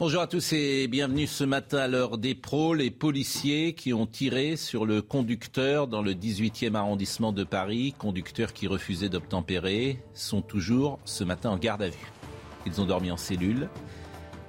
Bonjour 0.00 0.22
à 0.22 0.28
tous 0.28 0.52
et 0.52 0.86
bienvenue 0.86 1.26
ce 1.26 1.42
matin 1.42 1.78
à 1.78 1.88
l'heure 1.88 2.18
des 2.18 2.36
pros. 2.36 2.72
Les 2.72 2.92
policiers 2.92 3.72
qui 3.72 3.92
ont 3.92 4.06
tiré 4.06 4.54
sur 4.54 4.86
le 4.86 5.02
conducteur 5.02 5.88
dans 5.88 6.02
le 6.02 6.14
18e 6.14 6.76
arrondissement 6.76 7.32
de 7.32 7.42
Paris, 7.42 7.96
conducteur 7.98 8.52
qui 8.52 8.68
refusait 8.68 9.08
d'obtempérer, 9.08 10.00
sont 10.14 10.40
toujours 10.40 11.00
ce 11.04 11.24
matin 11.24 11.50
en 11.50 11.56
garde 11.56 11.82
à 11.82 11.88
vue. 11.88 12.12
Ils 12.64 12.80
ont 12.80 12.84
dormi 12.84 13.10
en 13.10 13.16
cellule, 13.16 13.68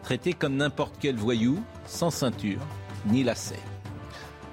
traités 0.03 0.33
comme 0.33 0.55
n'importe 0.55 0.97
quel 0.99 1.15
voyou, 1.15 1.63
sans 1.87 2.11
ceinture 2.11 2.61
ni 3.07 3.23
lacet. 3.23 3.55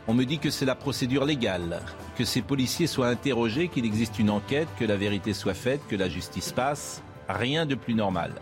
On 0.08 0.14
me 0.14 0.24
dit 0.24 0.38
que 0.38 0.48
c'est 0.48 0.64
la 0.64 0.76
procédure 0.76 1.26
légale, 1.26 1.82
que 2.16 2.24
ces 2.24 2.40
policiers 2.40 2.86
soient 2.86 3.08
interrogés, 3.08 3.68
qu'il 3.68 3.84
existe 3.84 4.18
une 4.18 4.30
enquête, 4.30 4.68
que 4.78 4.86
la 4.86 4.96
vérité 4.96 5.34
soit 5.34 5.52
faite, 5.52 5.82
que 5.90 5.96
la 5.96 6.08
justice 6.08 6.52
passe. 6.52 7.02
Rien 7.28 7.66
de 7.66 7.74
plus 7.74 7.94
normal. 7.94 8.32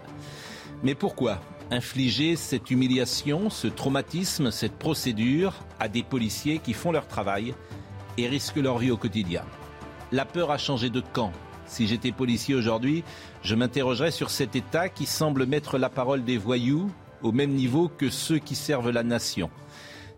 Mais 0.84 0.94
pourquoi 0.94 1.40
infliger 1.70 2.36
cette 2.36 2.70
humiliation, 2.70 3.48
ce 3.48 3.68
traumatisme, 3.68 4.50
cette 4.50 4.78
procédure 4.78 5.54
à 5.80 5.88
des 5.88 6.02
policiers 6.02 6.58
qui 6.58 6.74
font 6.74 6.92
leur 6.92 7.08
travail 7.08 7.54
et 8.18 8.28
risquent 8.28 8.56
leur 8.56 8.76
vie 8.76 8.90
au 8.90 8.98
quotidien? 8.98 9.42
La 10.12 10.26
peur 10.26 10.50
a 10.50 10.58
changé 10.58 10.90
de 10.90 11.00
camp. 11.00 11.32
Si 11.64 11.86
j'étais 11.86 12.12
policier 12.12 12.54
aujourd'hui, 12.54 13.02
je 13.42 13.54
m'interrogerais 13.54 14.10
sur 14.10 14.28
cet 14.28 14.56
État 14.56 14.90
qui 14.90 15.06
semble 15.06 15.46
mettre 15.46 15.78
la 15.78 15.88
parole 15.88 16.22
des 16.22 16.36
voyous 16.36 16.90
au 17.22 17.32
même 17.32 17.52
niveau 17.52 17.88
que 17.88 18.10
ceux 18.10 18.38
qui 18.38 18.54
servent 18.54 18.90
la 18.90 19.02
nation. 19.02 19.48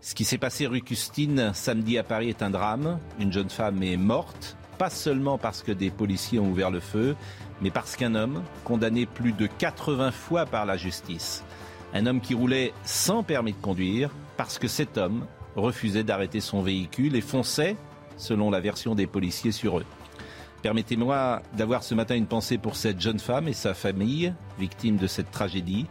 Ce 0.01 0.13
qui 0.15 0.25
s'est 0.25 0.37
passé 0.37 0.67
rue 0.67 0.81
Custine 0.81 1.51
samedi 1.53 1.97
à 1.97 2.03
Paris 2.03 2.27
est 2.27 2.43
un 2.43 2.49
drame. 2.49 2.99
Une 3.21 3.31
jeune 3.31 3.49
femme 3.49 3.81
est 3.83 3.95
morte, 3.95 4.57
pas 4.77 4.89
seulement 4.89 5.37
parce 5.37 5.63
que 5.63 5.71
des 5.71 5.89
policiers 5.89 6.39
ont 6.39 6.49
ouvert 6.49 6.69
le 6.69 6.81
feu, 6.81 7.15
mais 7.61 7.71
parce 7.71 7.95
qu'un 7.95 8.15
homme, 8.15 8.43
condamné 8.63 9.05
plus 9.05 9.33
de 9.33 9.47
80 9.47 10.11
fois 10.11 10.45
par 10.45 10.65
la 10.65 10.77
justice, 10.77 11.43
un 11.93 12.05
homme 12.05 12.21
qui 12.21 12.33
roulait 12.33 12.73
sans 12.83 13.23
permis 13.23 13.53
de 13.53 13.61
conduire, 13.61 14.09
parce 14.35 14.59
que 14.59 14.67
cet 14.67 14.97
homme 14.97 15.25
refusait 15.55 16.03
d'arrêter 16.03 16.39
son 16.39 16.61
véhicule 16.61 17.15
et 17.15 17.21
fonçait, 17.21 17.75
selon 18.17 18.51
la 18.51 18.59
version 18.59 18.95
des 18.95 19.07
policiers, 19.07 19.51
sur 19.51 19.79
eux. 19.79 19.85
Permettez-moi 20.61 21.41
d'avoir 21.53 21.83
ce 21.83 21.95
matin 21.95 22.15
une 22.15 22.25
pensée 22.25 22.57
pour 22.57 22.75
cette 22.75 22.99
jeune 22.99 23.19
femme 23.19 23.47
et 23.47 23.53
sa 23.53 23.73
famille, 23.73 24.33
victime 24.59 24.97
de 24.97 25.07
cette 25.07 25.31
tragédie. 25.31 25.85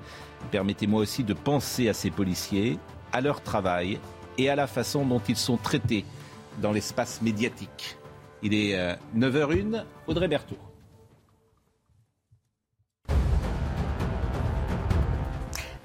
Permettez-moi 0.51 1.01
aussi 1.01 1.25
de 1.25 1.34
penser 1.34 1.89
à 1.89 1.95
ces 1.95 2.11
policiers, 2.11 2.78
à 3.12 3.20
leur 3.20 3.42
travail 3.42 3.98
et 4.39 4.51
à 4.51 4.56
la 4.56 4.67
façon 4.67 5.06
dont 5.06 5.23
ils 5.28 5.36
sont 5.36 5.56
traités 5.56 6.05
dans 6.61 6.73
l'espace 6.73 7.23
médiatique. 7.23 7.97
Il 8.42 8.55
est 8.55 8.77
9h01, 9.17 9.75
euh, 9.75 9.83
Audrey 10.06 10.28
Berthaud. 10.28 10.58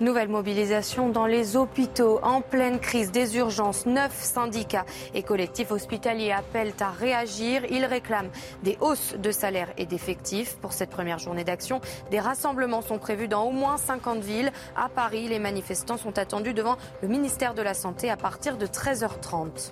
Nouvelle 0.01 0.29
mobilisation 0.29 1.09
dans 1.09 1.27
les 1.27 1.55
hôpitaux 1.55 2.19
en 2.23 2.41
pleine 2.41 2.79
crise 2.79 3.11
des 3.11 3.37
urgences. 3.37 3.85
Neuf 3.85 4.11
syndicats 4.11 4.87
et 5.13 5.21
collectifs 5.21 5.69
hospitaliers 5.69 6.31
appellent 6.31 6.73
à 6.79 6.89
réagir. 6.89 7.61
Ils 7.69 7.85
réclament 7.85 8.31
des 8.63 8.79
hausses 8.81 9.13
de 9.13 9.31
salaire 9.31 9.71
et 9.77 9.85
d'effectifs. 9.85 10.55
Pour 10.55 10.73
cette 10.73 10.89
première 10.89 11.19
journée 11.19 11.43
d'action, 11.43 11.81
des 12.09 12.19
rassemblements 12.19 12.81
sont 12.81 12.97
prévus 12.97 13.27
dans 13.27 13.43
au 13.43 13.51
moins 13.51 13.77
50 13.77 14.23
villes. 14.23 14.51
À 14.75 14.89
Paris, 14.89 15.27
les 15.27 15.37
manifestants 15.37 15.97
sont 15.97 16.17
attendus 16.17 16.55
devant 16.55 16.77
le 17.03 17.07
ministère 17.07 17.53
de 17.53 17.61
la 17.61 17.75
Santé 17.75 18.09
à 18.09 18.17
partir 18.17 18.57
de 18.57 18.65
13h30. 18.65 19.71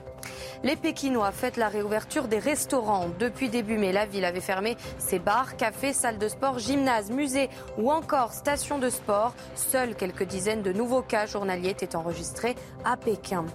Les 0.63 0.75
Pékinois 0.75 1.31
fêtent 1.31 1.57
la 1.57 1.69
réouverture 1.69 2.27
des 2.27 2.39
restaurants. 2.39 3.07
Depuis 3.19 3.49
début 3.49 3.77
mai, 3.77 3.91
la 3.91 4.05
ville 4.05 4.25
avait 4.25 4.41
fermé 4.41 4.77
ses 4.97 5.19
bars, 5.19 5.57
cafés, 5.57 5.93
salles 5.93 6.17
de 6.17 6.27
sport, 6.27 6.59
gymnases, 6.59 7.11
musées 7.11 7.49
ou 7.77 7.91
encore 7.91 8.33
stations 8.33 8.79
de 8.79 8.89
sport. 8.89 9.33
Seules 9.55 9.95
quelques 9.95 10.23
dizaines 10.23 10.61
de 10.61 10.73
nouveaux 10.73 11.01
cas 11.01 11.25
journaliers 11.25 11.69
étaient 11.69 11.95
enregistrés 11.95 12.55
à 12.83 12.97
Pékin. 12.97 13.45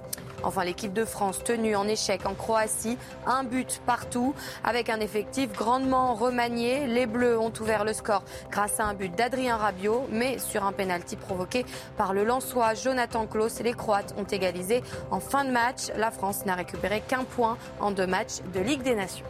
Enfin, 0.45 0.65
l'équipe 0.65 0.93
de 0.93 1.05
France 1.05 1.43
tenue 1.43 1.75
en 1.75 1.89
échec 1.89 2.27
en 2.27 2.35
Croatie, 2.35 2.99
un 3.27 3.45
but 3.45 3.81
partout, 3.87 4.35
avec 4.63 4.91
un 4.91 5.01
effectif 5.01 5.53
grandement 5.53 6.15
remanié. 6.15 6.87
Les 6.87 7.07
Bleus 7.07 7.39
ont 7.39 7.53
ouvert 7.61 7.85
le 7.85 7.93
score 7.93 8.25
grâce 8.51 8.79
à 8.79 8.85
un 8.85 8.95
but 8.95 9.15
d'Adrien 9.17 9.57
Rabiot, 9.57 10.07
mais 10.11 10.39
sur 10.39 10.65
un 10.65 10.73
pénalty 10.73 11.17
provoqué 11.17 11.65
par 11.97 12.13
le 12.13 12.25
Lançois 12.25 12.75
Jonathan 12.75 13.27
Klaus. 13.27 13.61
Les 13.61 13.73
Croates 13.73 14.15
ont 14.19 14.25
égalisé 14.25 14.83
en 15.11 15.21
fin 15.21 15.45
de 15.45 15.51
match. 15.51 15.89
La 15.97 16.11
France 16.11 16.45
n'a 16.45 16.55
récupéré 16.55 17.03
qu'un 17.07 17.25
point 17.25 17.57
en 17.81 17.91
deux 17.91 18.07
matchs 18.07 18.41
de 18.55 18.61
Ligue 18.61 18.83
des 18.83 18.95
Nations. 18.95 19.27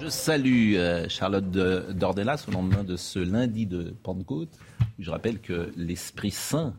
Je 0.00 0.08
salue 0.08 0.74
euh, 0.76 1.08
Charlotte 1.08 1.50
Dordelas 1.50 2.44
au 2.48 2.52
lendemain 2.52 2.84
de 2.84 2.96
ce 2.96 3.18
lundi 3.18 3.66
de 3.66 3.94
Pentecôte. 4.02 4.56
Je 4.98 5.10
rappelle 5.10 5.40
que 5.40 5.72
l'Esprit 5.76 6.30
Saint 6.30 6.74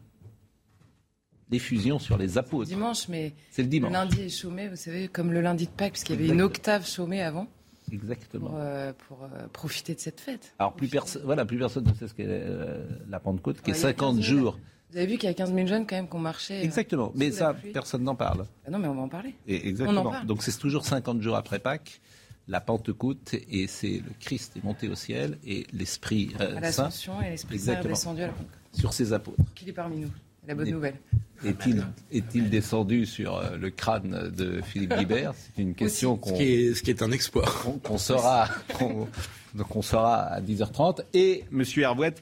des 1.50 1.60
fusions 1.60 2.00
sur 2.00 2.18
les 2.18 2.38
apôtres. 2.38 2.70
Dimanche, 2.70 3.08
mais 3.08 3.34
c'est 3.52 3.64
le 3.64 3.68
dimanche. 3.68 3.92
lundi 3.92 4.22
est 4.22 4.30
chômé, 4.30 4.68
vous 4.68 4.76
savez, 4.76 5.08
comme 5.08 5.32
le 5.32 5.42
lundi 5.42 5.66
de 5.66 5.72
Pâques, 5.72 5.94
puisqu'il 5.94 6.22
y 6.22 6.24
avait 6.24 6.34
une 6.34 6.42
octave 6.42 6.88
chômée 6.88 7.22
avant. 7.22 7.48
Exactement. 7.92 8.50
Pour, 8.50 8.58
euh, 8.60 8.92
euh, 9.34 9.48
profiter 9.52 9.96
de 9.96 10.00
cette 10.00 10.20
fête. 10.20 10.54
Alors 10.60 10.74
plus 10.74 10.88
personne, 10.88 11.24
voilà, 11.26 11.46
plus 11.46 11.58
personne 11.58 11.86
ne 11.86 11.94
sait 11.94 12.08
ce 12.08 12.14
qu'est 12.14 12.26
euh, 12.28 12.86
la 13.10 13.20
Pentecôte, 13.20 13.62
qui 13.62 13.72
est 13.72 13.76
50 13.76 14.22
jours. 14.22 14.60
Vous 14.92 14.98
avez 14.98 15.08
vu 15.08 15.18
qu'il 15.18 15.28
y 15.28 15.32
a 15.32 15.36
15 15.36 15.54
000 15.54 15.68
jeunes 15.68 15.86
quand 15.86 15.96
même 15.96 16.08
qui 16.08 16.16
ont 16.16 16.20
marché. 16.20 16.64
Exactement, 16.64 17.12
mais 17.16 17.32
ça, 17.32 17.56
personne 17.74 18.04
n'en 18.04 18.16
parle. 18.16 18.46
Ah 18.66 18.72
non, 18.72 18.80
mais 18.80 18.88
on 18.88 18.96
va 18.96 19.02
en 19.02 19.10
parler. 19.10 19.36
Et 19.48 19.68
exactement. 19.68 20.14
Donc 20.26 20.44
c'est 20.44 20.58
toujours 20.58 20.86
50 20.86 21.22
jours 21.22 21.36
après 21.36 21.60
Pâques 21.60 22.02
la 22.48 22.62
Pentecôte 22.62 23.36
et 23.48 23.68
c'est 23.68 24.02
le 24.04 24.12
Christ 24.20 24.58
est 24.58 24.64
monté 24.64 24.90
au 24.90 24.96
ciel 24.96 25.38
et 25.46 25.68
l'Esprit 25.72 26.34
Saint. 26.72 26.90
et 27.24 27.30
l'Esprit 27.30 27.60
Saint 27.60 27.80
est 27.80 27.88
descendu 27.88 28.24
à 28.24 28.28
la 28.28 28.34
Pentecôte. 28.34 28.58
Sur 28.74 28.94
ses 28.94 29.14
apôtres. 29.14 29.44
Qu'il 29.56 29.70
est 29.70 29.74
parmi 29.74 30.00
nous. 30.00 30.10
La 30.50 30.56
bonne 30.56 30.72
nouvelle. 30.72 30.96
Est-il 31.46 31.86
est 32.12 32.50
descendu 32.50 33.06
sur 33.06 33.38
euh, 33.38 33.56
le 33.56 33.70
crâne 33.70 34.32
de 34.36 34.62
Philippe 34.62 34.96
Guibert? 34.98 35.36
C'est 35.36 35.62
une 35.62 35.76
question 35.76 36.18
qu'on. 36.18 36.32
Ce, 36.32 36.74
ce, 36.74 36.82
qui 36.82 36.90
est 36.90 37.04
un 37.04 37.12
exploit. 37.12 37.46
Qu'on 37.84 38.00
saura, 38.00 38.50
on 38.80 39.82
saura 39.84 40.24
à 40.24 40.42
10h30. 40.42 41.04
Et 41.14 41.46
Monsieur 41.52 41.84
Herbouette, 41.84 42.20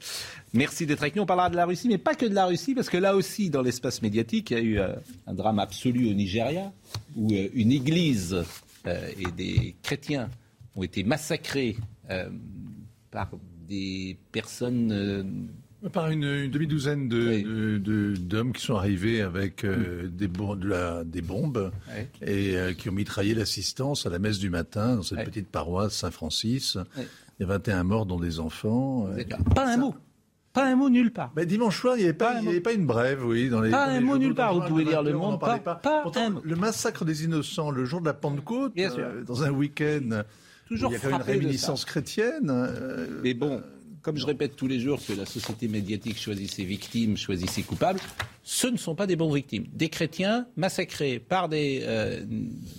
merci 0.52 0.84
d'être 0.84 1.00
avec 1.00 1.16
nous. 1.16 1.22
On 1.22 1.26
parlera 1.26 1.48
de 1.48 1.56
la 1.56 1.64
Russie, 1.64 1.88
mais 1.88 1.96
pas 1.96 2.14
que 2.14 2.26
de 2.26 2.34
la 2.34 2.44
Russie, 2.44 2.74
parce 2.74 2.90
que 2.90 2.98
là 2.98 3.16
aussi, 3.16 3.48
dans 3.48 3.62
l'espace 3.62 4.02
médiatique, 4.02 4.50
il 4.50 4.58
y 4.58 4.60
a 4.60 4.62
eu 4.62 4.78
euh, 4.78 4.94
un 5.26 5.32
drame 5.32 5.58
absolu 5.58 6.10
au 6.10 6.12
Nigeria, 6.12 6.70
où 7.16 7.32
euh, 7.32 7.48
une 7.54 7.72
église 7.72 8.44
et 8.86 9.30
des 9.36 9.74
chrétiens 9.82 10.28
ont 10.76 10.82
été 10.82 11.02
massacrés 11.02 11.76
par 13.10 13.30
des 13.66 14.18
personnes 14.32 15.50
par 15.92 16.10
une, 16.10 16.50
demi-douzaine 16.50 17.08
d'hommes 17.08 18.52
qui 18.52 18.64
sont 18.64 18.74
arrivés 18.74 19.20
avec 19.20 19.64
euh, 19.64 20.08
des, 20.08 20.28
des, 20.28 21.22
bombes 21.22 21.70
et 22.20 22.56
euh, 22.56 22.72
qui 22.72 22.88
ont 22.88 22.92
mitraillé 22.92 23.34
l'assistance 23.34 24.04
à 24.04 24.10
la 24.10 24.18
messe 24.18 24.38
du 24.38 24.50
matin 24.50 24.96
dans 24.96 25.02
cette 25.02 25.24
petite 25.24 25.48
paroisse 25.48 25.94
Saint-Francis. 25.94 26.78
Il 27.38 27.42
y 27.42 27.44
a 27.44 27.46
21 27.46 27.84
morts, 27.84 28.06
dont 28.06 28.18
des 28.18 28.40
enfants. 28.40 29.06
Euh, 29.06 29.22
pas 29.54 29.72
un 29.72 29.76
mot. 29.76 29.94
Pas 30.52 30.66
un 30.66 30.74
mot 30.74 30.90
nulle 30.90 31.12
part. 31.12 31.30
Mais 31.36 31.46
dimanche 31.46 31.80
soir, 31.80 31.94
il 31.96 32.00
n'y 32.00 32.04
avait, 32.06 32.14
pas, 32.14 32.38
avait 32.38 32.60
pas 32.60 32.72
une 32.72 32.86
brève, 32.86 33.24
oui. 33.24 33.48
Dans 33.48 33.60
les, 33.60 33.70
pas 33.70 33.86
un 33.86 34.00
mot 34.00 34.18
nulle 34.18 34.34
part. 34.34 34.54
Vous 34.54 34.66
pouvez 34.66 34.84
lire 34.84 35.02
le 35.04 35.12
monde. 35.12 35.38
Pas, 35.38 35.58
pas, 35.58 36.04
Le 36.42 36.56
massacre 36.56 37.04
des 37.04 37.24
innocents, 37.24 37.70
le 37.70 37.84
jour 37.84 38.00
de 38.00 38.06
la 38.06 38.14
Pentecôte, 38.14 38.72
dans 39.26 39.44
un 39.44 39.50
week-end. 39.50 40.22
Toujours 40.66 40.92
il 40.92 41.00
y 41.00 41.06
a 41.06 41.16
une 41.16 41.22
réminiscence 41.22 41.84
chrétienne. 41.84 42.52
Mais 43.22 43.34
bon, 43.34 43.62
comme 44.02 44.16
je 44.16 44.26
répète 44.26 44.56
tous 44.56 44.66
les 44.66 44.80
jours 44.80 45.00
que 45.06 45.12
la 45.12 45.26
société 45.26 45.68
médiatique 45.68 46.18
choisit 46.18 46.50
ses 46.50 46.64
victimes, 46.64 47.16
choisit 47.16 47.50
ses 47.50 47.62
coupables, 47.62 48.00
ce 48.42 48.66
ne 48.66 48.76
sont 48.76 48.94
pas 48.94 49.06
des 49.06 49.16
bons 49.16 49.32
victimes. 49.32 49.66
Des 49.72 49.88
chrétiens 49.88 50.46
massacrés 50.56 51.18
par 51.18 51.48
des 51.48 51.80
euh, 51.82 52.24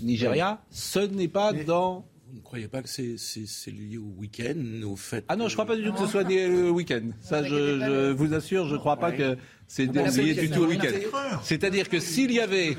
Nigérias, 0.01 0.59
ce 0.69 0.99
n'est 0.99 1.27
pas 1.27 1.53
dans 1.53 2.05
vous 2.31 2.37
ne 2.37 2.43
croyez 2.43 2.67
pas 2.67 2.83
que 2.83 2.89
c'est 2.89 3.71
lié 3.71 3.97
au 3.97 4.13
week-end, 4.19 4.83
au 4.85 4.95
fait 4.95 5.25
Ah 5.29 5.35
non, 5.35 5.47
je 5.47 5.53
ne 5.53 5.55
crois 5.55 5.65
pas 5.65 5.75
du 5.75 5.83
tout 5.83 5.93
que 5.93 5.99
ce 5.99 6.07
soit 6.07 6.23
lié 6.23 6.47
au 6.47 6.73
week-end. 6.73 7.01
Ça, 7.21 7.43
je, 7.43 8.11
vous 8.11 8.35
assure, 8.35 8.67
je 8.67 8.75
ne 8.75 8.79
crois 8.79 8.97
pas 8.97 9.11
que 9.11 9.35
C'est 9.69 9.85
du 9.85 10.49
tout 10.49 10.63
le 10.63 10.69
week-end. 10.69 10.89
C'est-à-dire 11.43 11.89
que 11.89 11.99
s'il 11.99 12.31
y 12.31 12.39
avait. 12.39 12.75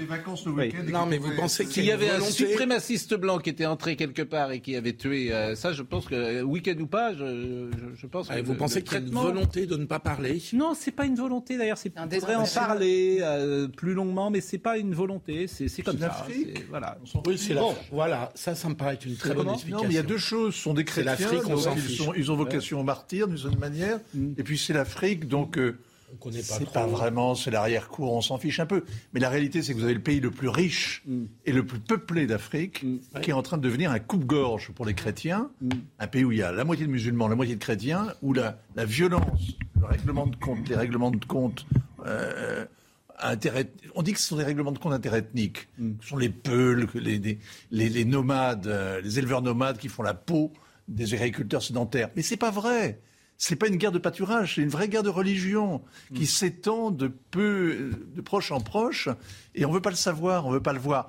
Non, 0.89 1.07
mais 1.07 1.19
vous 1.19 1.31
pensez 1.37 1.65
qu'il 1.65 1.85
y 1.85 1.93
avait 1.93 2.11
un 2.11 2.21
suprémaciste 2.21 3.15
blanc 3.15 3.39
qui 3.39 3.49
était 3.51 3.65
entré 3.65 3.95
quelque 3.95 4.23
part 4.23 4.51
et 4.51 4.61
qui 4.61 4.75
avait 4.75 4.93
tué. 4.93 5.33
Euh, 5.33 5.55
ça, 5.55 5.73
je 5.73 5.83
pense 5.83 6.07
que, 6.07 6.43
week-end 6.43 6.75
ou 6.81 6.89
pas, 6.89 7.15
je, 7.15 8.07
pense 8.11 8.29
que. 8.29 8.41
Vous 8.43 8.55
pensez 8.55 8.83
qu'il 8.83 8.95
y 8.95 8.97
a 8.97 9.07
une 9.07 9.11
volonté 9.11 9.67
de 9.67 9.77
ne 9.77 9.85
pas 9.85 10.01
parler? 10.01 10.43
Non, 10.53 10.75
c'est 10.77 10.91
pas 10.91 11.07
une 11.07 11.15
volonté 11.15 11.57
d'ailleurs. 11.57 11.79
C'est 11.79 11.93
on 11.97 12.07
devrait 12.07 12.35
en 12.35 12.45
parler 12.45 13.19
euh, 13.21 13.69
plus 13.69 13.95
longuement, 13.95 14.31
mais 14.31 14.41
c'est 14.41 14.59
pas 14.59 14.77
une 14.77 14.93
volonté. 14.93 15.47
C'est 15.47 15.83
comme 15.83 15.99
ça. 15.99 16.27
Voilà. 16.71 16.99
Oui, 17.25 17.39
c'est 17.39 17.55
bon. 17.55 17.75
Voilà, 17.93 18.33
ça, 18.35 18.57
ça 18.57 18.69
me 18.69 18.75
paraît 18.75 18.99
une 19.07 19.17
très 19.17 19.33
bonne 19.33 19.49
explication. 19.51 19.77
Non, 19.77 19.85
mais 19.85 19.95
il 19.95 19.97
y 19.97 19.99
a 19.99 20.03
deux 20.03 20.19
choses. 20.19 20.57
Ce 20.57 20.63
sont 20.63 20.75
des 20.75 20.85
chrétiens. 20.85 21.13
L'Afrique, 21.13 21.43
ils, 21.47 22.13
ils, 22.17 22.33
ont 22.33 22.37
vocation 22.37 22.81
au 22.81 22.85
martyr 22.85 23.29
d'une 23.29 23.39
certaine 23.39 23.61
manière. 23.61 24.01
Mm. 24.13 24.33
Et 24.39 24.43
puis 24.43 24.59
c'est 24.59 24.73
l'Afrique, 24.73 25.29
donc. 25.29 25.57
Euh, 26.27 26.31
c'est 26.43 26.71
pas 26.73 26.87
vraiment, 26.87 27.35
c'est 27.35 27.51
l'arrière-cour, 27.51 28.13
on 28.13 28.21
s'en 28.21 28.39
fiche 28.39 28.61
un 28.61 28.67
peu. 28.67 28.85
Mais 29.13 29.21
la 29.21 29.29
réalité, 29.29 29.63
c'est 29.63 29.73
que 29.73 29.79
vous 29.79 29.85
avez 29.85 29.95
le 29.95 30.03
pays 30.03 30.21
le 30.21 30.31
plus 30.31 30.49
riche 30.49 31.03
mm. 31.07 31.25
et 31.47 31.53
le 31.53 31.65
plus 31.65 31.79
peuplé 31.79 32.27
d'Afrique 32.27 32.83
mm. 32.83 33.21
qui 33.21 33.31
est 33.31 33.35
en 33.35 33.43
train 33.43 33.59
de 33.59 33.63
devenir 33.63 33.91
un 33.91 33.99
coupe-gorge 33.99 34.71
pour 34.73 34.87
les 34.87 34.95
chrétiens. 34.95 35.51
Mm. 35.61 35.69
Un 35.99 36.07
pays 36.07 36.25
où 36.25 36.33
il 36.33 36.39
y 36.39 36.43
a 36.43 36.53
la 36.53 36.65
moitié 36.65 36.87
de 36.87 36.91
musulmans, 36.91 37.29
la 37.29 37.37
moitié 37.37 37.55
de 37.55 37.61
chrétiens, 37.61 38.09
où 38.23 38.33
la, 38.33 38.59
violence, 38.77 39.57
le 39.79 39.87
règlement 39.87 40.27
de 40.27 40.37
compte, 40.37 40.69
les 40.69 40.77
règlements 40.77 41.11
de 41.11 41.25
compte, 41.25 41.67
euh, 42.07 42.65
on 43.95 44.03
dit 44.03 44.13
que 44.13 44.19
ce 44.19 44.29
sont 44.29 44.37
des 44.37 44.45
règlements 44.45 44.73
de 44.73 44.79
compte 44.79 44.95
interethniques. 44.95 45.69
Ce 46.01 46.09
sont 46.09 46.17
les 46.17 46.31
Peuls, 46.31 46.89
les, 46.95 47.39
les, 47.71 48.05
nomades, 48.05 48.67
euh, 48.67 49.01
les 49.03 49.19
éleveurs 49.19 49.43
nomades 49.43 49.77
qui 49.77 49.89
font 49.89 50.03
la 50.03 50.15
peau 50.15 50.53
des 50.89 51.13
agriculteurs 51.15 51.63
sédentaires. 51.63 52.09
Mais 52.17 52.23
c'est 52.23 52.39
pas 52.39 52.51
vrai 52.51 52.99
c'est 53.41 53.57
pas 53.57 53.69
une 53.69 53.77
guerre 53.77 53.91
de 53.91 53.99
pâturage, 53.99 54.57
c'est 54.57 54.61
une 54.61 54.69
vraie 54.69 54.87
guerre 54.87 55.03
de 55.03 55.09
religion 55.09 55.81
qui 56.15 56.25
mm. 56.25 56.27
s'étend 56.27 56.91
de 56.91 57.09
peu, 57.09 57.91
de 58.15 58.21
proche 58.21 58.53
en 58.53 58.61
proche, 58.61 59.09
et 59.55 59.65
on 59.65 59.73
veut 59.73 59.81
pas 59.81 59.91
le 59.91 59.97
savoir, 59.97 60.47
on 60.47 60.51
veut 60.51 60.63
pas 60.63 60.75
le 60.75 60.79
voir. 60.79 61.09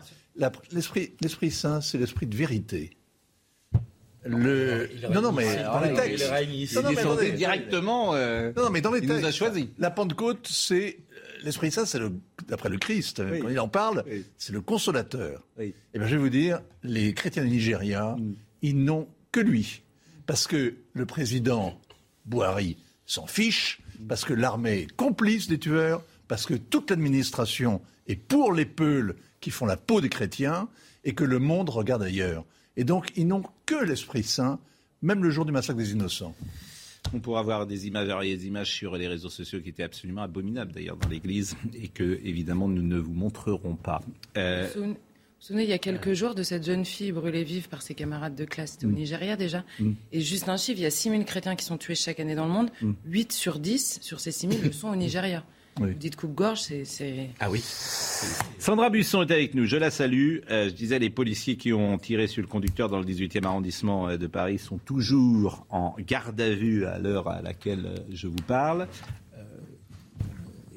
L'esprit, 0.72 1.12
l'esprit 1.20 1.52
saint, 1.52 1.82
c'est 1.82 1.98
l'esprit 1.98 2.28
de 2.28 2.36
vérité. 2.36 2.92
Le... 4.24 4.90
Non, 5.12 5.22
non, 5.22 5.32
mais 5.34 5.62
dans 5.62 5.82
les 5.82 5.94
textes. 5.94 6.32
Non, 6.74 6.84
non, 6.84 7.18
mais 7.20 7.32
directement. 7.34 8.16
Euh, 8.16 8.54
non, 8.56 8.70
mais 8.70 8.80
dans 8.80 8.94
les 8.94 9.00
il 9.00 9.08
textes. 9.08 9.24
nous 9.24 9.28
a 9.28 9.32
choisi. 9.32 9.70
La 9.78 9.92
Pentecôte, 9.92 10.48
c'est 10.50 11.00
l'Esprit 11.44 11.72
Saint, 11.72 11.86
c'est 11.86 12.00
le, 12.00 12.14
d'après 12.48 12.70
le 12.70 12.78
Christ. 12.78 13.22
Quand 13.42 13.50
il 13.50 13.60
en 13.60 13.68
parle, 13.68 14.06
c'est 14.38 14.54
le 14.54 14.62
consolateur. 14.62 15.46
Et 15.60 15.74
eh 15.94 16.00
bien, 16.00 16.08
je 16.08 16.16
vais 16.16 16.22
vous 16.22 16.30
dire, 16.30 16.62
les 16.84 17.14
chrétiens 17.14 17.44
du 17.44 17.50
Nigeria, 17.50 18.16
mm. 18.18 18.36
ils 18.62 18.82
n'ont 18.82 19.10
que 19.34 19.42
lui, 19.42 19.82
parce 20.28 20.48
que 20.48 20.76
le 20.94 21.06
président 21.06 21.81
Bouhari 22.26 22.78
s'en 23.06 23.28
fiche, 23.28 23.82
parce 24.08 24.26
que 24.26 24.34
l'armée 24.34 24.82
est 24.82 24.92
complice 24.96 25.48
des 25.48 25.60
tueurs, 25.60 26.04
parce 26.28 26.46
que 26.46 26.54
toute 26.54 26.90
l'administration 26.90 27.82
est 28.08 28.16
pour 28.16 28.54
les 28.54 28.66
Peuls 28.66 29.16
qui 29.40 29.52
font 29.52 29.66
la 29.66 29.78
peau 29.78 30.02
des 30.02 30.10
chrétiens, 30.10 30.70
et 31.04 31.14
que 31.14 31.24
le 31.24 31.40
monde 31.40 31.70
regarde 31.70 32.04
ailleurs. 32.04 32.46
Et 32.78 32.84
donc, 32.84 33.12
ils 33.16 33.28
n'ont 33.28 33.44
que 33.66 33.84
l'Esprit 33.84 34.24
Saint, 34.24 34.60
même 35.02 35.24
le 35.24 35.30
jour 35.30 35.46
du 35.46 35.52
massacre 35.52 35.80
des 35.80 35.92
innocents. 35.92 36.36
On 37.14 37.20
pourra 37.20 37.42
voir 37.42 37.66
des 37.66 37.88
images, 37.88 38.08
des 38.08 38.48
images 38.48 38.72
sur 38.72 38.96
les 38.96 39.08
réseaux 39.08 39.30
sociaux 39.30 39.60
qui 39.62 39.70
étaient 39.70 39.84
absolument 39.84 40.22
abominables 40.22 40.72
d'ailleurs 40.72 40.98
dans 40.98 41.10
l'Église 41.10 41.56
et 41.74 41.88
que 41.88 42.20
évidemment 42.24 42.68
nous 42.68 42.84
ne 42.84 42.98
vous 42.98 43.14
montrerons 43.14 43.76
pas. 43.76 44.02
Euh, 44.38 44.68
vous 45.42 45.46
vous 45.46 45.48
souvenez, 45.48 45.64
il 45.64 45.72
y 45.72 45.74
a 45.74 45.80
quelques 45.80 46.14
jours, 46.14 46.36
de 46.36 46.44
cette 46.44 46.64
jeune 46.64 46.86
fille 46.86 47.12
brûlée 47.12 47.44
vive 47.44 47.68
par 47.68 47.82
ses 47.82 47.96
camarades 47.96 48.36
de 48.36 48.46
classe. 48.46 48.74
C'était 48.74 48.86
au 48.86 48.90
mm. 48.90 48.94
Nigeria 48.94 49.36
déjà. 49.36 49.64
Mm. 49.80 49.94
Et 50.12 50.22
juste 50.22 50.48
un 50.50 50.56
chiffre, 50.56 50.78
il 50.78 50.84
y 50.84 50.86
a 50.86 50.92
6 50.92 51.10
000 51.10 51.24
chrétiens 51.24 51.56
qui 51.56 51.66
sont 51.66 51.80
tués 51.80 51.96
chaque 51.96 52.20
année 52.20 52.36
dans 52.36 52.46
le 52.46 52.52
monde. 52.52 52.70
8 53.06 53.30
mm. 53.30 53.32
sur 53.32 53.58
10 53.58 54.00
sur 54.04 54.20
ces 54.20 54.32
6 54.32 54.50
000 54.50 54.62
le 54.64 54.72
sont 54.72 54.90
au 54.90 54.96
Nigeria. 54.96 55.44
Vous 55.78 55.88
dites 55.88 56.16
coupe-gorge, 56.16 56.60
c'est... 56.60 57.30
Ah 57.40 57.50
oui. 57.50 57.60
Sandra 58.60 58.92
Buisson 58.92 59.24
est 59.24 59.32
avec 59.32 59.56
nous, 59.56 59.66
je 59.66 59.78
la 59.78 59.90
salue. 59.90 60.42
Euh, 60.52 60.70
je 60.70 60.76
disais, 60.76 61.00
les 61.00 61.10
policiers 61.10 61.56
qui 61.56 61.74
ont 61.74 61.98
tiré 61.98 62.28
sur 62.28 62.44
le 62.44 62.48
conducteur 62.48 62.88
dans 62.88 63.00
le 63.00 63.06
18e 63.06 63.44
arrondissement 63.44 64.10
euh, 64.10 64.18
de 64.18 64.28
Paris 64.28 64.60
sont 64.60 64.78
toujours 64.78 65.66
en 65.72 65.96
garde 65.98 66.40
à 66.40 66.54
vue 66.54 66.86
à 66.86 67.00
l'heure 67.00 67.28
à 67.28 67.42
laquelle 67.42 67.86
euh, 67.88 67.98
je 68.12 68.28
vous 68.28 68.44
parle. 68.46 68.88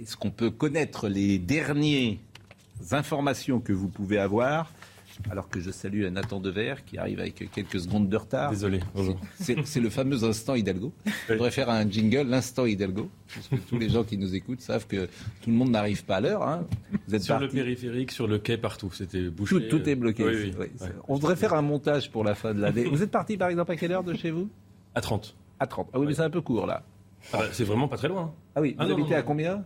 Est-ce 0.01 0.17
qu'on 0.17 0.31
peut 0.31 0.51
connaître 0.51 1.09
les 1.09 1.39
derniers 1.39 2.21
informations 2.93 3.61
que 3.61 3.73
vous 3.73 3.89
pouvez 3.89 4.19
avoir. 4.19 4.73
Alors 5.31 5.49
que 5.49 5.61
je 5.61 5.71
salue 5.71 6.05
Nathan 6.07 6.41
Dever 6.41 6.75
qui 6.85 6.99
arrive 6.99 7.21
avec 7.21 7.49
quelques 7.53 7.79
secondes 7.79 8.09
de 8.09 8.17
retard. 8.17 8.51
Désolé, 8.51 8.81
bonjour. 8.95 9.17
C'est 9.39 9.81
le 9.81 9.91
fameux 9.91 10.25
instant 10.25 10.57
Hidalgo. 10.57 10.93
Je 11.29 11.35
voudrais 11.35 11.53
faire 11.53 11.71
un 11.71 11.89
jingle, 11.89 12.29
l'instant 12.29 12.67
Hidalgo. 12.67 13.09
Parce 13.33 13.49
que 13.49 13.57
tous 13.69 13.79
les 13.79 13.89
gens 13.89 14.03
qui 14.03 14.19
nous 14.19 14.35
écoutent 14.35 14.61
savent 14.61 14.89
que 14.89 15.07
tout 15.07 15.51
le 15.51 15.53
monde 15.53 15.71
n'arrive 15.71 16.05
pas 16.05 16.17
à 16.17 16.21
l'heure. 16.21 16.43
Hein. 16.43 16.67
Vous 17.07 17.15
êtes 17.15 17.23
sur 17.23 17.39
le 17.39 17.49
périphérique, 17.49 18.11
sur 18.11 18.27
le 18.27 18.39
quai, 18.39 18.57
partout. 18.57 18.91
C'était 18.93 19.31
bouché. 19.31 19.69
Tout, 19.69 19.89
est 19.89 19.95
bloqué. 19.95 20.53
On 21.07 21.15
voudrait 21.15 21.37
faire 21.37 21.55
un 21.55 21.63
montage 21.63 22.11
pour 22.11 22.25
la 22.25 22.35
fin 22.35 22.53
de 22.53 22.61
l'année. 22.61 22.85
Vous 22.85 23.03
êtes 23.03 23.13
parti 23.13 23.37
par 23.37 23.49
exemple 23.49 23.71
à 23.71 23.77
quelle 23.77 23.93
heure 23.93 24.05
de 24.05 24.15
chez 24.15 24.33
vous? 24.33 24.49
À 24.97 25.01
30. 25.01 25.37
À 25.61 25.67
30. 25.67 25.91
Ah 25.93 26.01
oui, 26.01 26.07
mais 26.07 26.15
c'est 26.15 26.23
un 26.23 26.31
peu 26.31 26.41
court 26.41 26.67
là. 26.67 26.83
Ah 27.33 27.39
bah, 27.39 27.45
c'est 27.53 27.65
vraiment 27.65 27.89
pas 27.89 27.97
très 27.97 28.09
loin. 28.09 28.35
Ah 28.55 28.61
oui, 28.61 28.75
vous 28.79 28.87
ah 28.87 28.93
habitez 28.93 29.15
à 29.15 29.23
combien? 29.23 29.65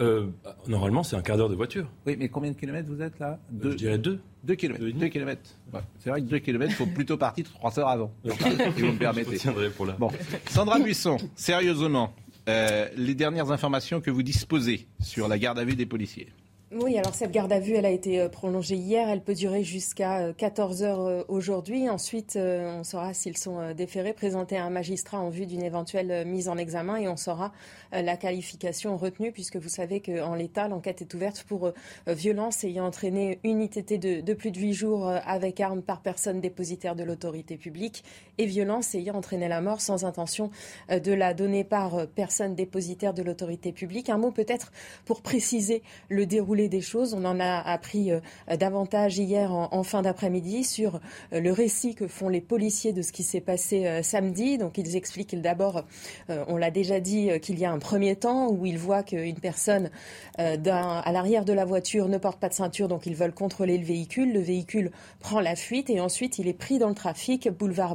Euh, 0.00 0.26
normalement, 0.66 1.02
c'est 1.02 1.16
un 1.16 1.22
quart 1.22 1.36
d'heure 1.36 1.48
de 1.48 1.54
voiture. 1.54 1.86
Oui, 2.06 2.16
mais 2.18 2.28
combien 2.28 2.50
de 2.50 2.56
kilomètres 2.56 2.88
vous 2.88 3.02
êtes 3.02 3.18
là? 3.18 3.38
Je 3.62 3.70
dirais 3.70 3.98
deux. 3.98 4.20
Deux 4.44 4.54
kilomètres. 4.54 4.84
Deux, 4.98 5.08
kilomètres. 5.08 5.50
C'est 5.98 6.10
vrai 6.10 6.20
que 6.20 6.26
deux 6.26 6.38
kilomètres, 6.38 6.72
il 6.72 6.76
faut 6.76 6.86
plutôt 6.86 7.16
partir 7.16 7.44
trois 7.44 7.76
heures 7.78 7.88
avant. 7.88 8.12
si 8.24 8.82
vous 8.82 8.92
me 8.92 8.98
permettez. 8.98 9.38
pour 9.76 9.86
là. 9.86 9.96
Bon. 9.98 10.10
Sandra 10.48 10.78
Buisson, 10.78 11.16
sérieusement, 11.34 12.12
euh, 12.48 12.88
les 12.96 13.14
dernières 13.14 13.50
informations 13.50 14.00
que 14.00 14.10
vous 14.10 14.22
disposez 14.22 14.86
sur 15.00 15.26
la 15.28 15.38
garde 15.38 15.58
à 15.58 15.64
vue 15.64 15.74
des 15.74 15.86
policiers. 15.86 16.28
Oui, 16.70 16.98
alors 16.98 17.14
cette 17.14 17.30
garde 17.30 17.50
à 17.50 17.60
vue, 17.60 17.72
elle 17.76 17.86
a 17.86 17.90
été 17.90 18.20
euh, 18.20 18.28
prolongée 18.28 18.76
hier. 18.76 19.08
Elle 19.08 19.22
peut 19.22 19.32
durer 19.32 19.64
jusqu'à 19.64 20.34
14 20.34 20.82
euh, 20.82 20.86
heures 20.86 21.00
euh, 21.00 21.22
aujourd'hui. 21.28 21.88
Ensuite, 21.88 22.38
on 22.38 22.84
saura 22.84 23.14
s'ils 23.14 23.38
sont 23.38 23.72
déférés, 23.72 24.12
présentés 24.12 24.58
à 24.58 24.64
un 24.64 24.70
magistrat 24.70 25.18
en 25.18 25.30
vue 25.30 25.46
d'une 25.46 25.62
éventuelle 25.62 26.26
mise 26.26 26.46
en 26.46 26.58
examen 26.58 26.96
et 26.96 27.08
on 27.08 27.16
saura 27.16 27.52
la 27.92 28.16
qualification 28.18 28.96
retenue 28.98 29.32
puisque 29.32 29.56
vous 29.56 29.68
savez 29.68 30.00
qu'en 30.00 30.34
l'état, 30.34 30.68
l'enquête 30.68 31.00
est 31.00 31.14
ouverte 31.14 31.44
pour 31.44 31.72
violence 32.06 32.64
ayant 32.64 32.86
entraîné 32.86 33.40
une 33.44 33.62
ITT 33.62 33.98
de, 34.22 34.34
plus 34.34 34.50
de 34.50 34.58
8 34.58 34.72
jours 34.74 35.08
avec 35.08 35.60
arme 35.60 35.82
par 35.82 36.02
personne 36.02 36.40
dépositaire 36.40 36.94
de 36.94 37.02
l'autorité 37.02 37.56
publique 37.56 38.04
et 38.38 38.46
violence 38.46 38.94
ayant 38.94 39.14
entraîné 39.14 39.48
la 39.48 39.60
mort 39.60 39.80
sans 39.80 40.04
intention 40.04 40.50
de 40.90 41.12
la 41.12 41.34
donner 41.34 41.64
par 41.64 42.06
personne 42.08 42.54
dépositaire 42.54 43.14
de 43.14 43.22
l'autorité 43.22 43.72
publique. 43.72 44.08
Un 44.08 44.18
mot 44.18 44.30
peut-être 44.30 44.72
pour 45.04 45.22
préciser 45.22 45.82
le 46.08 46.26
déroulement 46.26 46.48
des 46.48 46.80
choses. 46.80 47.14
On 47.14 47.24
en 47.24 47.38
a 47.38 47.60
appris 47.60 48.10
euh, 48.10 48.20
davantage 48.56 49.18
hier 49.18 49.52
en, 49.52 49.82
fin 49.82 50.02
d'après-midi 50.02 50.64
sur 50.64 51.00
euh, 51.32 51.40
le 51.40 51.52
récit 51.52 51.94
que 51.94 52.08
font 52.08 52.28
les 52.28 52.40
policiers 52.40 52.92
de 52.92 53.02
ce 53.02 53.12
qui 53.12 53.22
s'est 53.22 53.42
passé 53.42 53.86
euh, 53.86 54.02
samedi. 54.02 54.56
Donc 54.56 54.78
ils 54.78 54.96
expliquent 54.96 55.40
d'abord, 55.40 55.84
on 56.28 56.56
l'a 56.56 56.70
déjà 56.70 57.00
dit, 57.00 57.28
qu'il 57.40 57.58
y 57.58 57.64
a 57.66 57.70
un 57.70 57.78
premier 57.78 58.16
temps 58.16 58.50
où 58.50 58.64
ils 58.64 58.78
voient 58.78 59.02
qu'une 59.02 59.38
personne 59.38 59.90
à 60.38 61.12
l'arrière 61.12 61.44
de 61.44 61.52
la 61.52 61.66
voiture 61.66 62.08
ne 62.08 62.16
porte 62.16 62.40
pas 62.40 62.48
de 62.48 62.54
ceinture, 62.54 62.88
donc 62.88 63.04
ils 63.06 63.14
veulent 63.14 63.34
contrôler 63.34 63.76
le 63.76 63.84
véhicule. 63.84 64.32
Le 64.32 64.40
véhicule 64.40 64.90
prend 65.20 65.40
la 65.40 65.54
fuite 65.54 65.90
et 65.90 66.00
ensuite 66.00 66.38
il 66.38 66.48
est 66.48 66.54
pris 66.54 66.78
dans 66.78 66.88
le 66.88 66.94
trafic, 66.94 67.48
boulevard 67.50 67.94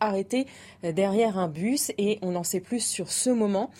Arrêté 0.00 0.46
derrière 0.82 1.38
un 1.38 1.48
bus 1.48 1.92
et 1.98 2.18
on 2.22 2.36
en 2.36 2.42
sait 2.42 2.60
plus 2.60 2.80
sur 2.80 3.10
ce 3.10 3.30
moment. 3.30 3.70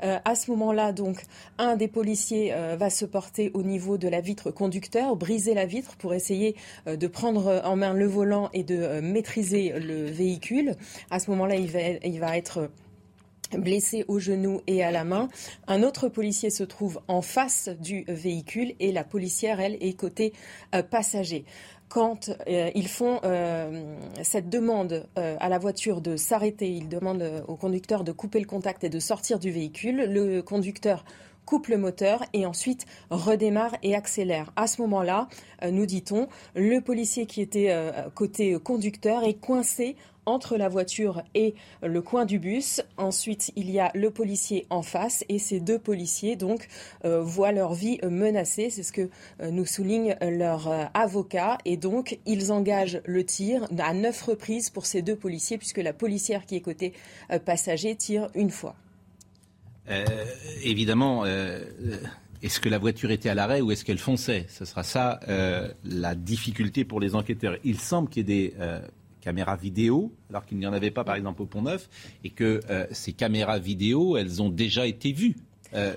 à 0.00 0.34
ce 0.34 0.50
moment-là, 0.50 0.92
donc, 0.92 1.22
un 1.58 1.76
des 1.76 1.88
policiers 1.88 2.54
va 2.76 2.90
se 2.90 3.04
porter 3.04 3.50
au 3.54 3.62
niveau 3.62 3.98
de 3.98 4.08
la 4.08 4.20
vitre 4.20 4.50
conducteur, 4.50 5.16
briser 5.16 5.54
la 5.54 5.66
vitre 5.66 5.96
pour 5.96 6.14
essayer 6.14 6.56
euh, 6.86 6.96
de 6.96 7.06
prendre 7.06 7.62
en 7.64 7.76
main 7.76 7.94
le 7.94 8.06
volant 8.06 8.50
et 8.52 8.62
de 8.62 8.76
euh, 8.76 9.00
maîtriser 9.00 9.72
le 9.78 10.06
véhicule. 10.06 10.74
À 11.10 11.18
ce 11.18 11.30
moment-là, 11.30 11.56
il 11.56 12.20
va, 12.20 12.36
être 12.36 12.70
blessé 13.58 14.04
au 14.06 14.18
genou 14.18 14.60
et 14.66 14.84
à 14.84 14.90
la 14.90 15.04
main. 15.04 15.28
Un 15.66 15.82
autre 15.82 16.08
policier 16.08 16.50
se 16.50 16.62
trouve 16.62 17.00
en 17.08 17.22
face 17.22 17.68
du 17.80 18.04
véhicule 18.06 18.74
et 18.78 18.92
la 18.92 19.02
policière, 19.02 19.60
elle, 19.60 19.76
est 19.80 19.94
côté 19.94 20.32
euh, 20.74 20.82
passager 20.82 21.44
quand 21.90 22.30
ils 22.46 22.88
font 22.88 23.20
cette 24.22 24.48
demande 24.48 25.06
à 25.16 25.48
la 25.48 25.58
voiture 25.58 26.00
de 26.00 26.16
s'arrêter, 26.16 26.70
ils 26.70 26.88
demandent 26.88 27.44
au 27.48 27.56
conducteur 27.56 28.04
de 28.04 28.12
couper 28.12 28.40
le 28.40 28.46
contact 28.46 28.84
et 28.84 28.88
de 28.88 28.98
sortir 28.98 29.38
du 29.38 29.50
véhicule. 29.50 30.04
Le 30.08 30.40
conducteur 30.40 31.04
coupe 31.50 31.66
le 31.66 31.78
moteur 31.78 32.22
et 32.32 32.46
ensuite 32.46 32.86
redémarre 33.10 33.74
et 33.82 33.96
accélère. 33.96 34.52
À 34.54 34.68
ce 34.68 34.80
moment-là, 34.82 35.28
euh, 35.64 35.72
nous 35.72 35.84
dit-on, 35.84 36.28
le 36.54 36.78
policier 36.80 37.26
qui 37.26 37.40
était 37.40 37.70
euh, 37.70 38.08
côté 38.14 38.56
conducteur 38.62 39.24
est 39.24 39.34
coincé 39.34 39.96
entre 40.26 40.56
la 40.56 40.68
voiture 40.68 41.22
et 41.34 41.54
le 41.82 42.02
coin 42.02 42.24
du 42.24 42.38
bus. 42.38 42.82
Ensuite, 42.96 43.52
il 43.56 43.70
y 43.70 43.80
a 43.80 43.90
le 43.94 44.10
policier 44.10 44.66
en 44.70 44.82
face 44.82 45.24
et 45.28 45.38
ces 45.38 45.60
deux 45.60 45.78
policiers 45.78 46.36
donc 46.36 46.68
euh, 47.04 47.22
voient 47.22 47.52
leur 47.52 47.74
vie 47.74 47.98
menacée. 48.02 48.70
C'est 48.70 48.82
ce 48.82 48.92
que 48.92 49.08
nous 49.50 49.66
souligne 49.66 50.16
leur 50.20 50.90
avocat 50.94 51.58
et 51.64 51.76
donc 51.76 52.18
ils 52.26 52.52
engagent 52.52 53.00
le 53.04 53.24
tir 53.24 53.66
à 53.78 53.94
neuf 53.94 54.22
reprises 54.22 54.70
pour 54.70 54.86
ces 54.86 55.02
deux 55.02 55.16
policiers 55.16 55.58
puisque 55.58 55.78
la 55.78 55.92
policière 55.92 56.46
qui 56.46 56.56
est 56.56 56.60
côté 56.60 56.92
passager 57.44 57.94
tire 57.96 58.28
une 58.34 58.50
fois. 58.50 58.74
évidemment, 60.62 61.24
est-ce 62.42 62.60
que 62.60 62.68
la 62.68 62.78
voiture 62.78 63.10
était 63.10 63.28
à 63.28 63.34
l'arrêt 63.34 63.60
ou 63.60 63.72
est-ce 63.72 63.84
qu'elle 63.84 63.98
fonçait? 63.98 64.46
Ce 64.48 64.64
sera 64.64 64.82
ça 64.82 65.20
la 65.84 66.14
difficulté 66.14 66.84
pour 66.84 67.00
les 67.00 67.14
enquêteurs. 67.14 67.56
Il 67.64 67.78
semble 67.78 68.08
qu'il 68.08 68.28
y 68.28 68.32
ait 68.32 68.48
des 68.50 68.54
caméras 69.20 69.56
vidéo, 69.56 70.12
alors 70.30 70.44
qu'il 70.44 70.58
n'y 70.58 70.66
en 70.66 70.72
avait 70.72 70.90
pas 70.90 71.04
par 71.04 71.14
exemple 71.14 71.42
au 71.42 71.46
Pont 71.46 71.62
Neuf, 71.62 71.88
et 72.24 72.30
que 72.30 72.60
ces 72.90 73.12
caméras 73.12 73.58
vidéo, 73.58 74.16
elles 74.16 74.42
ont 74.42 74.50
déjà 74.50 74.86
été 74.86 75.12
vues. 75.12 75.36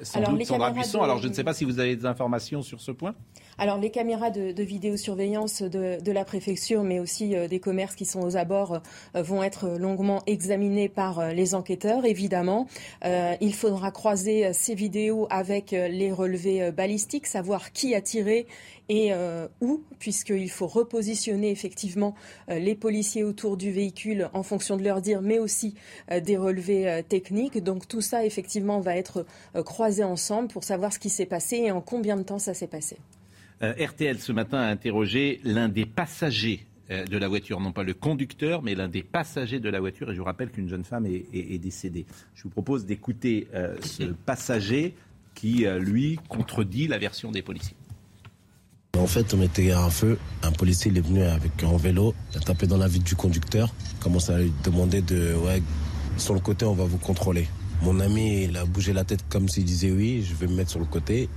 sans 0.04 0.20
Alors, 0.20 0.32
doute 0.32 0.46
Sandra 0.46 0.72
Buisson. 0.72 1.02
Alors 1.02 1.18
je 1.18 1.28
ne 1.28 1.34
sais 1.34 1.44
pas 1.44 1.54
si 1.54 1.66
vous 1.66 1.80
avez 1.80 1.96
des 1.96 2.06
informations 2.06 2.62
sur 2.62 2.82
ce 2.82 2.92
point. 2.92 3.16
Alors 3.58 3.78
les 3.78 3.92
caméras 3.92 4.32
de, 4.32 4.64
vidéosurveillance 4.64 5.62
de, 5.62 6.12
la 6.12 6.26
préfecture, 6.26 6.84
mais 6.84 7.00
aussi 7.00 7.36
euh, 7.36 7.48
des 7.48 7.60
commerces 7.60 7.96
qui 7.96 8.06
sont 8.06 8.22
aux 8.22 8.36
abords, 8.38 8.82
euh, 9.16 9.22
vont 9.22 9.44
être 9.44 9.70
longuement 9.78 10.22
examinées 10.28 10.90
par 10.90 11.20
euh, 11.20 11.32
les 11.32 11.56
enquêteurs, 11.56 12.06
évidemment. 12.06 12.68
il 13.04 13.54
faudra 13.54 13.92
croiser 13.92 14.54
ces 14.54 14.76
vidéos 14.76 15.28
avec 15.30 15.72
les 15.72 16.12
relevés 16.12 16.72
balistiques, 16.72 17.28
savoir 17.28 17.72
qui 17.72 17.96
a 17.96 18.02
tiré 18.02 18.48
et 18.90 19.12
où, 19.62 19.84
puisqu'il 20.00 20.50
faut 20.50 20.68
repositionner 20.68 21.52
effectivement 21.52 22.16
les 22.48 22.76
policiers 22.76 23.24
autour 23.24 23.58
du 23.58 23.72
véhicule 23.72 24.30
en 24.34 24.44
fonction 24.44 24.78
de 24.78 24.84
leur 24.84 25.02
dire, 25.02 25.22
mais 25.22 25.40
aussi 25.40 25.76
des 26.22 26.38
relevés 26.38 27.04
techniques. 27.08 27.64
Donc 27.64 27.88
tout 27.88 28.02
ça, 28.02 28.26
effectivement, 28.26 28.80
va 28.80 28.96
être 28.96 29.26
croisé 29.64 30.04
ensemble 30.04 30.48
pour 30.48 30.64
savoir 30.64 30.94
ce 30.94 31.00
qui 31.00 31.10
s'est 31.10 31.26
passé 31.26 31.58
et 31.58 31.72
en 31.72 31.82
combien 31.82 32.18
de 32.18 32.24
temps 32.24 32.40
ça 32.40 32.54
s'est 32.54 32.68
passé. 32.68 32.98
Euh, 33.64 33.74
RTL 33.80 34.20
ce 34.20 34.34
matin 34.34 34.58
a 34.58 34.68
interrogé 34.68 35.40
l'un 35.46 35.70
des 35.70 35.86
passagers 35.86 36.66
euh, 36.92 37.06
de 37.06 37.18
la 37.18 37.30
voiture, 37.30 37.62
non 37.62 37.72
pas 37.72 37.84
le 37.84 37.94
conducteur, 37.94 38.62
mais 38.62 38.76
l'un 38.76 38.90
des 38.90 39.04
passagers 39.04 39.62
de 39.62 39.70
la 39.70 39.80
voiture. 39.80 40.12
Et 40.12 40.14
je 40.14 40.20
vous 40.20 40.26
rappelle 40.26 40.50
qu'une 40.50 40.68
jeune 40.68 40.84
femme 40.84 41.06
est, 41.06 41.58
décédée. 41.60 42.06
Je 42.36 42.44
vous 42.44 42.50
propose 42.50 42.86
d'écouter 42.86 43.48
euh, 43.54 43.76
ce 43.82 44.04
passager 44.04 44.96
qui, 45.34 45.66
lui, 45.80 46.20
contredit 46.28 46.88
la 46.88 47.00
version 47.00 47.32
des 47.32 47.42
policiers. 47.42 47.76
En 49.00 49.08
fait, 49.08 49.34
on 49.34 49.42
était 49.42 49.72
à 49.72 49.82
un 49.82 49.90
feu. 49.90 50.20
Un 50.44 50.52
policier 50.52 50.92
il 50.92 50.98
est 50.98 51.02
venu 51.02 51.24
avec 51.24 51.64
un 51.64 51.76
vélo, 51.76 52.14
il 52.32 52.38
a 52.38 52.40
tapé 52.42 52.68
dans 52.68 52.78
la 52.78 52.88
vie 52.88 53.00
du 53.00 53.16
conducteur, 53.16 53.74
commence 54.00 54.30
à 54.30 54.38
lui 54.38 54.54
demander 54.64 55.02
de 55.02 55.34
ouais, 55.34 55.64
sur 56.18 56.36
le 56.36 56.40
côté, 56.40 56.66
on 56.66 56.74
va 56.74 56.86
vous 56.86 57.00
contrôler. 57.00 57.48
Mon 57.84 58.00
ami, 58.00 58.44
il 58.44 58.56
a 58.56 58.64
bougé 58.64 58.94
la 58.94 59.04
tête 59.04 59.26
comme 59.28 59.50
s'il 59.50 59.66
disait 59.66 59.92
oui, 59.92 60.24
je 60.24 60.34
vais 60.36 60.48
me 60.48 60.56
mettre 60.56 60.72
sur 60.72 60.80
le 60.80 60.86
côté. 60.86 61.28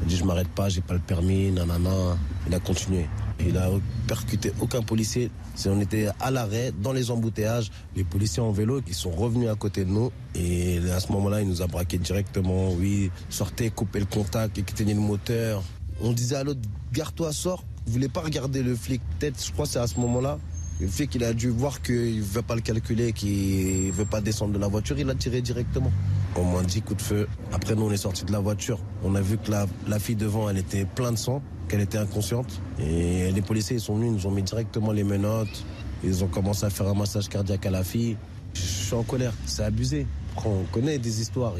Il 0.00 0.04
a 0.04 0.08
dit 0.08 0.16
je 0.16 0.22
m'arrête 0.22 0.46
pas, 0.46 0.68
j'ai 0.68 0.80
pas 0.80 0.94
le 0.94 1.00
permis, 1.00 1.50
nanana. 1.50 2.16
Il 2.46 2.54
a 2.54 2.60
continué. 2.60 3.06
Il 3.40 3.56
a 3.58 3.68
percuté 4.06 4.52
aucun 4.60 4.82
policier. 4.82 5.32
On 5.66 5.80
était 5.80 6.06
à 6.20 6.30
l'arrêt, 6.30 6.72
dans 6.80 6.92
les 6.92 7.10
embouteillages. 7.10 7.72
Les 7.96 8.04
policiers 8.04 8.40
en 8.40 8.52
vélo 8.52 8.82
qui 8.82 8.94
sont 8.94 9.10
revenus 9.10 9.48
à 9.48 9.56
côté 9.56 9.84
de 9.84 9.90
nous. 9.90 10.12
Et 10.36 10.78
à 10.90 11.00
ce 11.00 11.10
moment-là, 11.10 11.42
il 11.42 11.48
nous 11.48 11.60
a 11.60 11.66
braqué 11.66 11.98
directement. 11.98 12.70
Oui, 12.74 13.10
sortez, 13.28 13.70
coupez 13.70 13.98
le 13.98 14.06
contact, 14.06 14.56
éteignez 14.58 14.94
le 14.94 15.00
moteur. 15.00 15.64
On 16.00 16.12
disait 16.12 16.36
à 16.36 16.44
l'autre, 16.44 16.60
garde-toi, 16.92 17.32
sors. 17.32 17.64
Vous 17.84 17.92
voulez 17.92 18.08
pas 18.08 18.20
regarder 18.20 18.62
le 18.62 18.76
flic 18.76 19.02
Peut-être, 19.18 19.44
je 19.44 19.50
crois 19.50 19.66
c'est 19.66 19.80
à 19.80 19.88
ce 19.88 19.98
moment-là. 19.98 20.38
Le 20.78 20.88
fait 20.88 21.06
qu'il 21.06 21.24
a 21.24 21.32
dû 21.32 21.48
voir 21.48 21.80
qu'il 21.80 22.18
ne 22.18 22.22
veut 22.22 22.42
pas 22.42 22.54
le 22.54 22.60
calculer, 22.60 23.14
qu'il 23.14 23.86
ne 23.86 23.92
veut 23.92 24.04
pas 24.04 24.20
descendre 24.20 24.52
de 24.52 24.58
la 24.58 24.68
voiture, 24.68 24.98
il 24.98 25.08
a 25.08 25.14
tiré 25.14 25.40
directement. 25.40 25.90
On 26.36 26.44
m'a 26.44 26.62
dit 26.62 26.82
coup 26.82 26.94
de 26.94 27.00
feu. 27.00 27.26
Après, 27.52 27.74
nous, 27.74 27.84
on 27.84 27.90
est 27.90 27.96
sorti 27.96 28.26
de 28.26 28.32
la 28.32 28.40
voiture. 28.40 28.78
On 29.02 29.14
a 29.14 29.22
vu 29.22 29.38
que 29.38 29.50
la, 29.50 29.98
fille 29.98 30.16
devant, 30.16 30.50
elle 30.50 30.58
était 30.58 30.84
pleine 30.84 31.14
de 31.14 31.18
sang, 31.18 31.40
qu'elle 31.68 31.80
était 31.80 31.96
inconsciente. 31.96 32.60
Et 32.78 33.32
les 33.32 33.40
policiers, 33.40 33.76
ils 33.76 33.80
sont 33.80 33.94
venus, 33.94 34.10
ils 34.10 34.16
nous 34.16 34.26
ont 34.26 34.30
mis 34.30 34.42
directement 34.42 34.92
les 34.92 35.04
menottes. 35.04 35.64
Ils 36.04 36.22
ont 36.22 36.28
commencé 36.28 36.66
à 36.66 36.70
faire 36.70 36.88
un 36.88 36.94
massage 36.94 37.30
cardiaque 37.30 37.64
à 37.64 37.70
la 37.70 37.82
fille. 37.82 38.18
Je 38.52 38.60
suis 38.60 38.94
en 38.94 39.02
colère, 39.02 39.32
c'est 39.46 39.64
abusé. 39.64 40.06
On 40.44 40.64
connaît 40.70 40.98
des 40.98 41.22
histoires. 41.22 41.54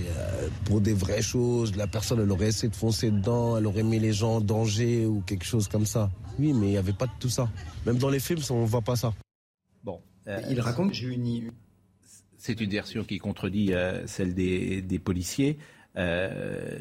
Pour 0.67 0.83
des 0.83 0.93
vraies 0.93 1.23
choses, 1.23 1.75
la 1.75 1.87
personne, 1.87 2.21
elle 2.21 2.31
aurait 2.31 2.49
essayé 2.49 2.69
de 2.69 2.77
foncer 2.77 3.11
dedans, 3.11 3.57
elle 3.57 3.67
aurait 3.67 3.83
mis 3.83 3.99
les 3.99 4.13
gens 4.13 4.37
en 4.37 4.41
danger 4.43 5.07
ou 5.07 5.23
quelque 5.25 5.47
chose 5.47 5.69
comme 5.69 5.87
ça. 5.87 6.11
Oui, 6.39 6.53
mais 6.53 6.67
il 6.67 6.71
n'y 6.71 6.77
avait 6.77 6.93
pas 6.93 7.07
de 7.07 7.13
tout 7.19 7.29
ça. 7.29 7.49
Même 7.87 7.99
dans 7.99 8.11
les 8.11 8.21
films, 8.21 8.41
on 8.51 8.63
ne 8.63 8.67
voit 8.67 8.83
pas 8.83 8.97
ça. 8.97 9.15
Bon. 9.83 10.01
Euh, 10.29 10.41
il 10.51 10.61
raconte 10.61 10.93
j'ai 10.93 11.09
une... 11.09 11.53
C'est 12.37 12.61
une 12.61 12.71
version 12.71 13.03
qui 13.05 13.19
contredit 13.19 13.73
euh, 13.73 14.07
celle 14.07 14.35
des, 14.35 15.01
policiers. 15.03 15.59
Euh, 15.97 16.79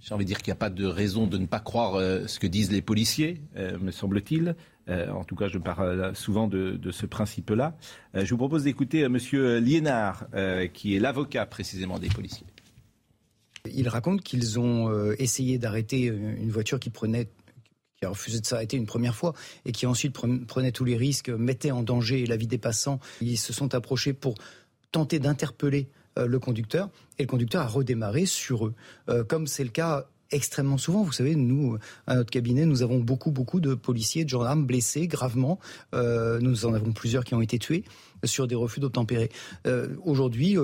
j'ai 0.00 0.14
envie 0.14 0.24
de 0.24 0.28
dire 0.28 0.38
qu'il 0.38 0.48
n'y 0.48 0.56
a 0.56 0.56
pas 0.56 0.70
de 0.70 0.86
raison 0.86 1.26
de 1.26 1.38
ne 1.38 1.46
pas 1.46 1.60
croire 1.60 2.00
ce 2.26 2.40
que 2.40 2.46
disent 2.46 2.72
les 2.72 2.82
policiers, 2.82 3.40
me 3.54 3.92
semble-t-il. 3.92 4.56
en 4.88 5.22
tout 5.22 5.36
cas, 5.36 5.46
je 5.46 5.58
parle 5.58 6.16
souvent 6.16 6.48
de, 6.48 6.90
ce 6.90 7.06
principe-là. 7.06 7.76
je 8.14 8.28
vous 8.28 8.36
propose 8.36 8.64
d'écouter 8.64 9.02
M. 9.02 9.16
Liénard, 9.60 10.26
qui 10.72 10.96
est 10.96 10.98
l'avocat 10.98 11.46
précisément 11.46 12.00
des 12.00 12.08
policiers. 12.08 12.46
Il 13.72 13.88
raconte 13.88 14.22
qu'ils 14.22 14.58
ont 14.58 15.12
essayé 15.12 15.58
d'arrêter 15.58 16.06
une 16.06 16.50
voiture 16.50 16.80
qui 16.80 16.90
prenait 16.90 17.28
qui 18.02 18.06
a 18.06 18.08
refusé 18.08 18.40
de 18.40 18.46
s'arrêter 18.46 18.76
une 18.76 18.86
première 18.86 19.14
fois 19.14 19.32
et 19.64 19.70
qui 19.70 19.86
ensuite 19.86 20.12
prenait 20.48 20.72
tous 20.72 20.84
les 20.84 20.96
risques, 20.96 21.28
mettait 21.28 21.70
en 21.70 21.84
danger 21.84 22.26
la 22.26 22.36
vie 22.36 22.48
des 22.48 22.58
passants. 22.58 22.98
Ils 23.20 23.38
se 23.38 23.52
sont 23.52 23.76
approchés 23.76 24.12
pour 24.12 24.34
tenter 24.90 25.20
d'interpeller 25.20 25.88
euh, 26.18 26.26
le 26.26 26.40
conducteur 26.40 26.90
et 27.20 27.22
le 27.22 27.28
conducteur 27.28 27.62
a 27.62 27.68
redémarré 27.68 28.26
sur 28.26 28.66
eux, 28.66 28.74
euh, 29.08 29.22
comme 29.22 29.46
c'est 29.46 29.62
le 29.62 29.70
cas 29.70 30.08
extrêmement 30.32 30.78
souvent. 30.78 31.04
Vous 31.04 31.12
savez, 31.12 31.36
nous, 31.36 31.78
à 32.08 32.16
notre 32.16 32.30
cabinet, 32.30 32.66
nous 32.66 32.82
avons 32.82 32.98
beaucoup, 32.98 33.30
beaucoup 33.30 33.60
de 33.60 33.74
policiers, 33.74 34.24
de 34.24 34.30
gendarmes 34.30 34.66
blessés 34.66 35.06
gravement. 35.06 35.60
Euh, 35.94 36.40
nous 36.40 36.66
en 36.66 36.74
avons 36.74 36.90
plusieurs 36.92 37.22
qui 37.22 37.34
ont 37.34 37.40
été 37.40 37.60
tués 37.60 37.84
sur 38.24 38.48
des 38.48 38.54
refus 38.56 38.80
d'obtempérer. 38.80 39.30
Aujourd'hui, 40.04 40.56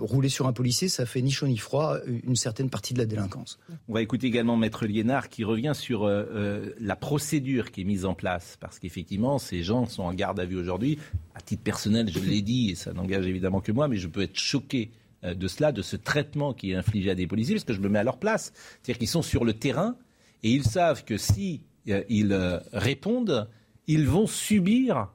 rouler 0.00 0.28
sur 0.28 0.46
un 0.46 0.52
policier, 0.52 0.88
ça 0.88 1.06
fait 1.06 1.22
ni 1.22 1.30
chaud 1.30 1.46
ni 1.46 1.56
froid 1.56 1.98
une 2.06 2.36
certaine 2.36 2.70
partie 2.70 2.94
de 2.94 2.98
la 2.98 3.06
délinquance. 3.06 3.58
On 3.88 3.94
va 3.94 4.02
écouter 4.02 4.26
également 4.26 4.56
Maître 4.56 4.86
Liénard 4.86 5.28
qui 5.28 5.44
revient 5.44 5.72
sur 5.74 6.04
euh, 6.04 6.24
euh, 6.32 6.70
la 6.80 6.96
procédure 6.96 7.70
qui 7.70 7.82
est 7.82 7.84
mise 7.84 8.04
en 8.04 8.14
place. 8.14 8.56
Parce 8.60 8.78
qu'effectivement, 8.78 9.38
ces 9.38 9.62
gens 9.62 9.86
sont 9.86 10.02
en 10.02 10.14
garde 10.14 10.40
à 10.40 10.44
vue 10.44 10.56
aujourd'hui. 10.56 10.98
À 11.34 11.40
titre 11.40 11.62
personnel, 11.62 12.10
je 12.10 12.18
l'ai 12.20 12.42
dit, 12.42 12.70
et 12.70 12.74
ça 12.74 12.92
n'engage 12.92 13.26
évidemment 13.26 13.60
que 13.60 13.72
moi, 13.72 13.88
mais 13.88 13.96
je 13.96 14.08
peux 14.08 14.22
être 14.22 14.38
choqué 14.38 14.90
de 15.22 15.48
cela, 15.48 15.70
de 15.70 15.82
ce 15.82 15.96
traitement 15.96 16.54
qui 16.54 16.72
est 16.72 16.74
infligé 16.76 17.10
à 17.10 17.14
des 17.14 17.26
policiers, 17.26 17.54
parce 17.54 17.64
que 17.64 17.74
je 17.74 17.80
me 17.80 17.88
mets 17.88 17.98
à 17.98 18.04
leur 18.04 18.18
place. 18.18 18.52
C'est-à-dire 18.54 18.98
qu'ils 18.98 19.08
sont 19.08 19.22
sur 19.22 19.44
le 19.44 19.52
terrain 19.52 19.96
et 20.42 20.50
ils 20.50 20.64
savent 20.64 21.04
que 21.04 21.18
si 21.18 21.62
ils 21.86 22.60
répondent, 22.72 23.48
ils 23.86 24.06
vont 24.06 24.26
subir 24.26 25.08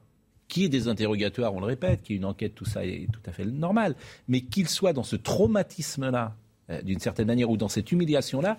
qu'il 0.48 0.64
y 0.64 0.68
des 0.68 0.88
interrogatoires, 0.88 1.54
on 1.54 1.60
le 1.60 1.66
répète, 1.66 2.02
qu'il 2.02 2.16
y 2.16 2.18
une 2.18 2.24
enquête, 2.24 2.54
tout 2.54 2.64
ça 2.64 2.84
est 2.84 3.08
tout 3.12 3.20
à 3.26 3.32
fait 3.32 3.44
normal, 3.44 3.94
mais 4.28 4.42
qu'il 4.42 4.68
soit 4.68 4.92
dans 4.92 5.02
ce 5.02 5.16
traumatisme-là, 5.16 6.36
euh, 6.70 6.82
d'une 6.82 7.00
certaine 7.00 7.26
manière, 7.26 7.50
ou 7.50 7.56
dans 7.56 7.68
cette 7.68 7.90
humiliation-là, 7.92 8.58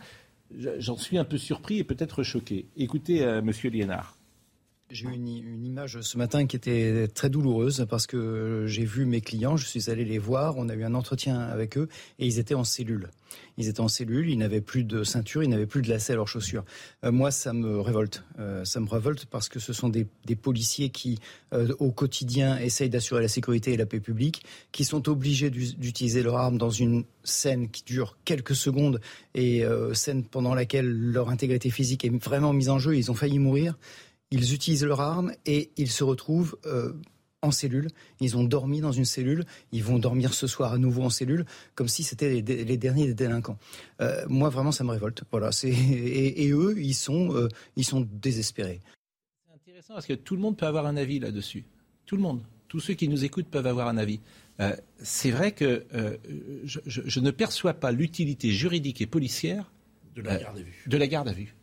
j'en 0.79 0.97
suis 0.97 1.17
un 1.17 1.25
peu 1.25 1.37
surpris 1.37 1.79
et 1.79 1.83
peut-être 1.83 2.23
choqué. 2.23 2.67
Écoutez, 2.77 3.23
euh, 3.23 3.41
Monsieur 3.41 3.69
Liénard. 3.69 4.16
J'ai 4.89 5.05
eu 5.05 5.13
une, 5.13 5.27
image 5.65 5.99
ce 5.99 6.17
matin 6.17 6.45
qui 6.45 6.55
était 6.55 7.09
très 7.09 7.29
douloureuse 7.29 7.85
parce 7.89 8.07
que 8.07 8.63
j'ai 8.67 8.85
vu 8.85 9.05
mes 9.05 9.19
clients, 9.19 9.57
je 9.57 9.65
suis 9.65 9.89
allé 9.89 10.05
les 10.05 10.17
voir, 10.17 10.55
on 10.57 10.69
a 10.69 10.75
eu 10.75 10.85
un 10.85 10.93
entretien 10.93 11.39
avec 11.39 11.77
eux 11.77 11.89
et 12.19 12.25
ils 12.25 12.39
étaient 12.39 12.55
en 12.55 12.63
cellule. 12.63 13.09
Ils 13.57 13.67
étaient 13.67 13.81
en 13.81 13.87
cellule, 13.87 14.29
ils 14.29 14.37
n'avaient 14.37 14.61
plus 14.61 14.83
de 14.83 15.03
ceinture, 15.03 15.43
ils 15.43 15.49
n'avaient 15.49 15.65
plus 15.65 15.81
de 15.81 15.89
lacets 15.89 16.13
à 16.13 16.15
leurs 16.15 16.27
chaussures. 16.27 16.63
Euh, 17.03 17.11
moi, 17.11 17.31
ça 17.31 17.53
me 17.53 17.81
révolte. 17.81 18.23
Euh, 18.39 18.63
ça 18.63 18.79
me 18.79 18.87
révolte 18.87 19.25
parce 19.25 19.49
que 19.49 19.59
ce 19.59 19.73
sont 19.73 19.89
des, 19.89 20.07
policiers 20.35 20.89
qui, 20.89 21.19
euh, 21.53 21.73
au 21.79 21.91
quotidien, 21.91 22.57
essayent 22.57 22.89
d'assurer 22.89 23.21
la 23.21 23.27
sécurité 23.27 23.73
et 23.73 23.77
la 23.77 23.85
paix 23.85 23.99
publique, 23.99 24.43
qui 24.71 24.85
sont 24.85 25.09
obligés 25.09 25.49
d'utiliser 25.49 26.23
leur 26.23 26.37
arme 26.37 26.57
dans 26.57 26.69
une 26.69 27.03
scène 27.23 27.69
qui 27.69 27.83
dure 27.83 28.17
quelques 28.23 28.55
secondes 28.55 29.01
et 29.35 29.65
scène 29.93 30.23
pendant 30.23 30.55
laquelle 30.55 30.87
leur 30.87 31.29
intégrité 31.29 31.69
physique 31.69 32.05
est 32.05 32.23
vraiment 32.23 32.53
mise 32.53 32.69
en 32.69 32.79
jeu. 32.79 32.95
Ils 32.95 33.11
ont 33.11 33.15
failli 33.15 33.37
mourir 33.37 33.77
ils 34.31 34.53
utilisent 34.53 34.83
leur 34.83 35.01
arme 35.01 35.33
et 35.45 35.71
ils 35.77 35.91
se 35.91 36.03
retrouvent 36.03 36.57
euh, 36.65 36.93
en 37.41 37.51
cellule. 37.51 37.87
Ils 38.19 38.35
ont 38.35 38.43
dormi 38.43 38.81
dans 38.81 38.91
une 38.91 39.05
cellule. 39.05 39.45
Ils 39.71 39.83
vont 39.83 39.99
dormir 39.99 40.33
ce 40.33 40.47
soir 40.47 40.73
à 40.73 40.77
nouveau 40.77 41.03
en 41.03 41.09
cellule, 41.09 41.45
comme 41.75 41.87
si 41.87 42.03
c'était 42.03 42.41
les, 42.41 42.77
derniers 42.77 43.07
des 43.07 43.13
délinquants. 43.13 43.57
Euh, 44.01 44.25
moi, 44.27 44.49
vraiment, 44.49 44.71
ça 44.71 44.83
me 44.83 44.91
révolte. 44.91 45.23
Voilà. 45.31 45.51
Et, 45.63 46.49
eux, 46.51 46.75
ils 46.77 46.95
sont, 46.95 47.35
euh, 47.35 47.47
ils 47.75 47.85
sont 47.85 48.01
désespérés. 48.01 48.81
C'est 49.45 49.53
intéressant 49.53 49.93
parce 49.93 50.07
que 50.07 50.13
tout 50.13 50.35
le 50.35 50.41
monde 50.41 50.57
peut 50.57 50.65
avoir 50.65 50.85
un 50.85 50.97
avis 50.97 51.19
là-dessus. 51.19 51.65
Tout 52.05 52.15
le 52.15 52.21
monde. 52.21 52.41
Tous 52.67 52.81
ceux 52.81 52.95
qui 52.95 53.07
nous 53.07 53.23
écoutent 53.23 53.47
peuvent 53.47 53.67
avoir 53.67 53.87
un 53.87 53.97
avis. 53.97 54.19
c'est 54.97 55.31
vrai 55.31 55.53
que 55.53 55.85
je, 56.65 57.19
ne 57.21 57.31
perçois 57.31 57.73
pas 57.73 57.93
l'utilité 57.93 58.51
juridique 58.51 58.99
et 59.01 59.05
policière 59.05 59.71
de 60.15 60.21
la 60.21 60.35
garde 60.35 60.57
à 60.57 60.61
vue. 60.61 60.83
De 60.85 60.97
la 60.97 61.07
garde 61.07 61.29
à 61.29 61.31
vue. 61.31 61.55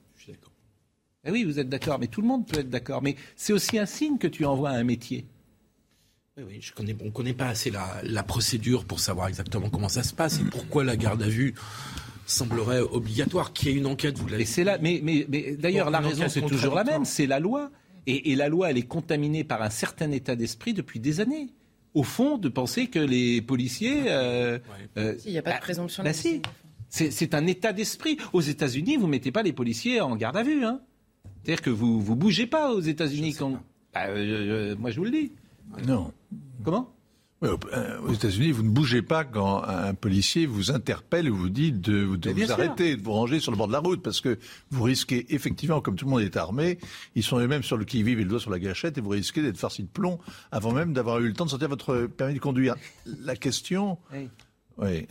Eh 1.27 1.31
oui, 1.31 1.45
vous 1.45 1.59
êtes 1.59 1.69
d'accord, 1.69 1.99
mais 1.99 2.07
tout 2.07 2.21
le 2.21 2.27
monde 2.27 2.47
peut 2.47 2.61
être 2.61 2.71
d'accord. 2.71 3.03
Mais 3.03 3.17
c'est 3.37 3.53
aussi 3.53 3.79
un 3.79 3.87
signe 3.87 4.19
que 4.19 4.27
tu 4.27 4.45
envoies 4.45 4.71
à 4.71 4.75
un 4.75 4.85
métier. 4.85 5.27
Oui, 6.37 6.45
oui, 6.49 6.59
je 6.61 6.73
connais, 6.73 6.97
on 7.01 7.07
ne 7.07 7.11
connaît 7.11 7.33
pas 7.33 7.47
assez 7.47 7.71
la, 7.71 8.23
procédure 8.25 8.85
pour 8.85 9.01
savoir 9.01 9.29
exactement 9.29 9.71
comment 9.71 9.89
ça 9.89 10.03
se 10.03 10.13
passe 10.13 10.41
et 10.41 10.45
pourquoi 10.45 10.83
la 10.83 10.97
garde 10.97 11.23
à 11.23 11.29
vue 11.29 11.55
semblerait 12.27 12.81
obligatoire. 12.81 13.53
Qu'il 13.53 13.69
y 13.69 13.73
ait 13.73 13.79
une 13.79 13.87
enquête, 13.87 14.19
vous 14.19 14.27
l'avez 14.27 14.45
c'est 14.45 14.65
là, 14.65 14.79
mais, 14.81 15.01
mais, 15.03 15.27
mais 15.29 15.57
d'ailleurs, 15.57 15.91
la 15.91 16.01
raison, 16.01 16.29
c'est 16.29 16.43
toujours 16.43 16.75
la 16.75 16.85
même, 16.85 17.05
c'est 17.05 17.27
la 17.27 17.39
loi. 17.39 17.71
Et, 18.07 18.35
la 18.35 18.49
loi, 18.49 18.71
elle 18.71 18.77
est 18.77 18.83
contaminée 18.83 19.45
par 19.45 19.63
un 19.63 19.71
certain 19.71 20.11
état 20.11 20.37
d'esprit 20.37 20.75
depuis 20.75 21.01
des 21.01 21.21
années. 21.21 21.49
au 21.95 22.03
fond, 22.03 22.37
de 22.37 22.49
penser 22.49 22.89
que 22.89 22.99
les 22.99 23.41
policiers. 23.41 24.03
Euh, 24.09 24.59
il 25.25 25.31
n'y 25.31 25.39
a 25.39 25.43
pas 25.43 25.51
de 25.51 25.55
bah, 25.55 25.61
présomption 25.61 26.03
bah, 26.03 26.13
si. 26.13 26.43
C'est 26.91 27.35
un 27.35 27.47
état 27.47 27.73
d'esprit. 27.73 28.19
Aux 28.33 28.41
États-Unis, 28.41 28.97
vous 28.97 29.07
ne 29.07 29.13
mettez 29.13 29.33
pas 29.33 29.43
les 29.43 29.53
policiers 29.53 30.01
en 30.01 30.17
garde 30.17 30.37
à 30.37 30.43
vue. 30.43 30.65
Hein. 30.65 30.81
C'est-à-dire 31.45 31.63
que 31.63 31.71
vous 31.71 32.03
ne 32.09 32.15
bougez 32.15 32.47
pas 32.47 32.73
aux 32.73 32.81
États-Unis. 32.81 33.35
Quand... 33.35 33.63
Bah, 33.93 34.07
moi, 34.79 34.91
je 34.91 34.97
vous 34.97 35.05
le 35.05 35.11
dis. 35.11 35.33
Non. 35.87 36.13
Comment? 36.65 36.91
Euh, 37.43 38.01
aux 38.01 38.13
États-Unis, 38.15 38.53
vous 38.53 38.63
ne 38.63 38.71
bougez 38.71 39.03
pas 39.03 39.25
quand 39.25 39.63
un 39.65 39.93
policier 39.93 40.47
vous 40.47 40.71
interpelle 40.71 41.31
ou 41.31 41.37
vous 41.37 41.49
dit 41.51 41.73
de, 41.73 42.03
vous 42.03 42.53
arrêter, 42.53 42.97
de 42.97 43.03
vous 43.03 43.13
ranger 43.13 43.39
sur 43.39 43.53
le 43.53 43.59
bord 43.59 43.67
de 43.67 43.73
la 43.73 43.81
route, 43.81 44.03
parce 44.03 44.23
que 44.23 44.39
vous 44.71 44.83
risquez 44.83 45.27
effectivement, 45.35 45.83
comme 45.83 45.97
tout 45.97 46.07
le 46.07 46.11
monde 46.11 46.23
est 46.23 46.37
armé, 46.39 46.79
ils 47.15 47.23
sont 47.23 47.39
eux-mêmes 47.39 47.63
sur 47.63 47.77
le 47.77 47.85
qui-vive 47.85 48.19
et 48.19 48.23
le 48.23 48.31
doigt 48.31 48.41
sur 48.41 48.51
la 48.51 48.59
gâchette, 48.59 48.97
et 48.97 49.03
vous 49.03 49.11
risquez 49.11 49.43
d'être 49.43 49.59
farci 49.59 49.83
de 49.83 49.89
plomb 49.89 50.19
avant 50.53 50.73
même 50.73 50.95
d'avoir 50.95 51.21
eu 51.21 51.27
le 51.27 51.35
temps 51.35 51.45
de 51.45 51.51
sortir 51.51 51.69
votre 51.69 52.07
permis 52.07 52.35
de 52.35 52.39
conduire. 52.39 52.77
La 53.21 53.37
question, 53.37 53.99
oui. 54.79 55.07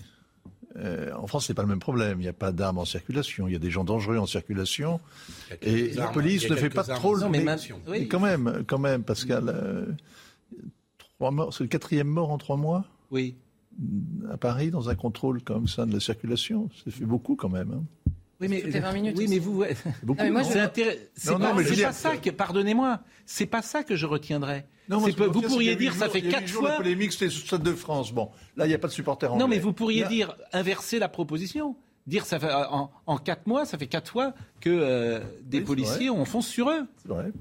Euh, 0.77 1.11
en 1.13 1.27
France, 1.27 1.45
c'est 1.47 1.53
pas 1.53 1.61
le 1.61 1.67
même 1.67 1.79
problème. 1.79 2.19
Il 2.19 2.23
n'y 2.23 2.29
a 2.29 2.33
pas 2.33 2.51
d'armes 2.51 2.79
en 2.79 2.85
circulation. 2.85 3.47
Il 3.47 3.53
y 3.53 3.55
a 3.55 3.59
des 3.59 3.69
gens 3.69 3.83
dangereux 3.83 4.17
en 4.17 4.25
circulation. 4.25 4.99
Et 5.61 5.91
la 5.93 6.07
police 6.07 6.49
ne 6.49 6.55
fait 6.55 6.69
pas 6.69 6.83
trop 6.83 7.15
le. 7.15 7.29
Mais, 7.29 7.45
mais, 7.87 8.07
quand 8.07 8.19
même, 8.19 8.63
quand 8.65 8.79
même, 8.79 9.03
Pascal. 9.03 9.49
Euh, 9.49 9.85
c'est 11.51 11.63
le 11.63 11.67
quatrième 11.67 12.07
mort 12.07 12.31
en 12.31 12.37
trois 12.37 12.57
mois? 12.57 12.85
Oui. 13.11 13.35
À 14.31 14.37
Paris, 14.37 14.71
dans 14.71 14.89
un 14.89 14.95
contrôle 14.95 15.41
comme 15.41 15.67
ça 15.67 15.85
de 15.85 15.93
la 15.93 15.99
circulation. 15.99 16.69
Ça 16.83 16.91
fait 16.91 17.05
beaucoup 17.05 17.35
quand 17.35 17.49
même. 17.49 17.71
Hein. 17.71 17.83
Oui, 18.47 18.63
mais, 18.63 18.79
20 18.79 18.91
minutes 18.93 19.15
oui, 19.17 19.27
mais 19.29 19.39
vous. 19.39 19.63
Beaucoup, 20.03 20.21
c'est 20.43 20.61
pas, 21.81 21.91
ça 21.93 22.17
que. 22.17 22.29
Pardonnez-moi. 22.29 22.99
C'est 23.25 23.45
pas 23.45 23.61
ça 23.61 23.83
que 23.83 23.95
je 23.95 24.05
retiendrai. 24.05 24.65
Non, 24.89 24.97
vous 24.97 25.41
pourriez 25.41 25.75
dire, 25.75 25.93
ça 25.93 26.09
fait 26.09 26.21
quatre 26.21 26.49
fois. 26.49 26.69
La 26.69 26.77
polémique, 26.77 27.13
c'était 27.13 27.29
Stade 27.29 27.63
de 27.63 27.73
France. 27.73 28.11
Bon, 28.11 28.29
là, 28.57 28.65
il 28.65 28.69
n'y 28.69 28.75
a 28.75 28.79
pas 28.79 28.87
de 28.87 28.93
supporters 28.93 29.31
anglais. 29.31 29.43
Non, 29.43 29.47
mais 29.47 29.59
vous 29.59 29.73
pourriez 29.73 30.05
dire 30.05 30.35
inverser 30.51 30.99
la 30.99 31.09
proposition. 31.09 31.75
Dire 32.05 32.25
ça 32.25 32.37
fait 32.37 32.51
en, 32.51 33.17
quatre 33.17 33.47
mois, 33.47 33.65
ça 33.65 33.77
fait 33.77 33.87
quatre 33.87 34.11
fois 34.11 34.33
que 34.59 34.69
euh, 34.69 35.21
des 35.43 35.61
policiers 35.61 36.09
on 36.09 36.25
fonce 36.25 36.47
sur 36.47 36.69
eux. 36.69 36.85
C'est 36.97 37.07
vrai. 37.07 37.31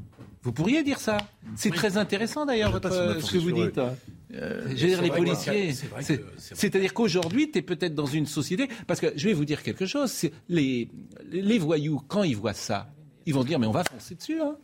Vous 0.42 0.52
pourriez 0.52 0.84
dire 0.84 1.00
ça. 1.00 1.18
C'est 1.56 1.70
très 1.70 1.96
intéressant 1.96 2.46
d'ailleurs 2.46 2.72
ce 2.74 3.32
que 3.32 3.38
vous 3.38 3.50
dites. 3.50 3.80
Euh, 4.34 4.62
je 4.64 4.70
veux 4.70 4.74
dire, 4.74 5.02
les 5.02 5.10
policiers. 5.10 5.74
C'est-à-dire 6.38 6.94
qu'aujourd'hui, 6.94 7.50
tu 7.50 7.58
es 7.58 7.62
peut-être 7.62 7.94
dans 7.94 8.06
une 8.06 8.26
société. 8.26 8.68
Parce 8.86 9.00
que 9.00 9.12
je 9.16 9.28
vais 9.28 9.34
vous 9.34 9.44
dire 9.44 9.62
quelque 9.62 9.86
chose. 9.86 10.12
Les, 10.48 10.88
les 11.30 11.58
voyous, 11.58 12.00
quand 12.08 12.22
ils 12.22 12.36
voient 12.36 12.54
ça, 12.54 12.92
ils 13.26 13.34
vont 13.34 13.44
dire 13.44 13.58
Mais 13.58 13.66
on 13.66 13.72
va 13.72 13.84
foncer 13.84 14.14
dessus. 14.14 14.40
Hein. 14.40 14.56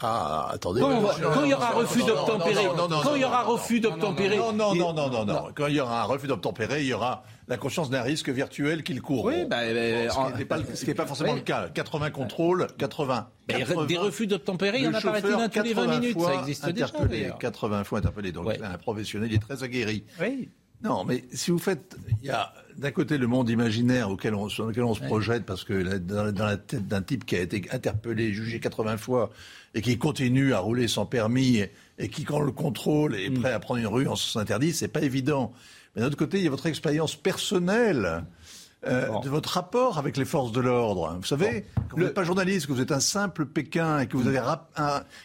Ah, 0.00 0.50
attendez. 0.52 0.80
Quand, 0.80 1.44
il 1.44 1.50
y 1.50 1.54
aura 1.54 1.70
refus 1.70 2.04
d'obtempérer, 2.04 2.66
quand 3.02 3.14
il 3.16 3.20
y 3.20 3.24
aura 3.24 3.42
refus 3.42 3.80
d'obtempérer, 3.80 4.36
non, 4.36 4.52
non, 4.52 4.74
non, 4.74 4.92
non, 4.92 5.10
non, 5.10 5.24
non, 5.24 5.48
quand 5.54 5.66
il 5.66 5.74
y 5.74 5.80
aura 5.80 6.02
un 6.02 6.04
refus 6.04 6.28
d'obtempérer, 6.28 6.82
il 6.82 6.86
y 6.86 6.94
aura 6.94 7.24
la 7.48 7.56
conscience 7.56 7.90
d'un 7.90 8.02
risque 8.02 8.28
virtuel 8.28 8.84
qu'il 8.84 9.02
court. 9.02 9.24
Oui, 9.24 9.44
bah, 9.46 9.62
ce 9.62 10.80
qui 10.80 10.86
n'est 10.88 10.94
pas, 10.94 11.06
forcément 11.06 11.34
le 11.34 11.40
cas. 11.40 11.68
80 11.68 12.10
contrôles, 12.10 12.68
80. 12.78 13.28
des 13.88 13.98
refus 13.98 14.26
d'obtempérer, 14.26 14.78
il 14.78 14.84
y 14.84 14.88
en 14.88 14.94
a 14.94 15.00
paraît-il 15.00 15.32
un 15.32 15.48
tous 15.48 15.62
les 15.62 15.74
20 15.74 15.86
minutes. 15.86 16.20
Ça 16.20 16.34
existe 16.34 16.68
déjà. 16.68 16.88
80 17.40 17.84
fois 17.84 17.98
interpellé. 17.98 18.30
Donc, 18.30 18.48
un 18.62 18.78
professionnel, 18.78 19.32
il 19.32 19.36
est 19.36 19.38
très 19.38 19.64
aguerri. 19.64 20.04
Oui. 20.20 20.48
Non, 20.82 21.04
mais 21.04 21.24
si 21.32 21.50
vous 21.50 21.58
faites, 21.58 21.96
il 22.22 22.28
y 22.28 22.30
a 22.30 22.52
d'un 22.76 22.92
côté 22.92 23.18
le 23.18 23.26
monde 23.26 23.50
imaginaire 23.50 24.10
auquel 24.10 24.34
on, 24.34 24.48
sur 24.48 24.66
lequel 24.66 24.84
on 24.84 24.94
se 24.94 25.02
projette, 25.02 25.44
parce 25.44 25.64
que 25.64 25.98
dans, 25.98 26.46
la 26.46 26.56
tête 26.56 26.86
d'un 26.86 27.02
type 27.02 27.26
qui 27.26 27.34
a 27.34 27.40
été 27.40 27.64
interpellé, 27.72 28.32
jugé 28.32 28.60
80 28.60 28.96
fois, 28.96 29.30
et 29.74 29.82
qui 29.82 29.98
continue 29.98 30.54
à 30.54 30.60
rouler 30.60 30.86
sans 30.86 31.04
permis, 31.04 31.64
et, 31.98 32.08
qui, 32.08 32.22
quand 32.22 32.40
le 32.40 32.52
contrôle, 32.52 33.16
est 33.16 33.30
mm. 33.30 33.40
prêt 33.40 33.52
à 33.52 33.58
prendre 33.58 33.80
une 33.80 33.88
rue 33.88 34.06
en 34.06 34.14
sens 34.14 34.36
interdit, 34.36 34.72
c'est 34.72 34.88
pas 34.88 35.02
évident. 35.02 35.52
Mais 35.94 36.02
d'un 36.02 36.08
autre 36.08 36.16
côté, 36.16 36.38
il 36.38 36.44
y 36.44 36.46
a 36.46 36.50
votre 36.50 36.66
expérience 36.66 37.16
personnelle 37.16 38.24
euh, 38.88 39.20
de 39.20 39.28
votre 39.28 39.50
rapport 39.50 39.98
avec 39.98 40.16
les 40.16 40.24
forces 40.24 40.52
de 40.52 40.60
l'ordre. 40.60 41.16
Vous 41.18 41.26
savez, 41.26 41.64
quand 41.88 41.96
vous 41.96 42.04
n'êtes 42.04 42.14
pas 42.14 42.24
journaliste, 42.24 42.66
que 42.66 42.72
vous 42.72 42.80
êtes 42.80 42.92
un 42.92 43.00
simple 43.00 43.46
Pékin 43.46 44.00
et 44.00 44.06
que 44.06 44.16
vous 44.16 44.28
avez, 44.28 44.40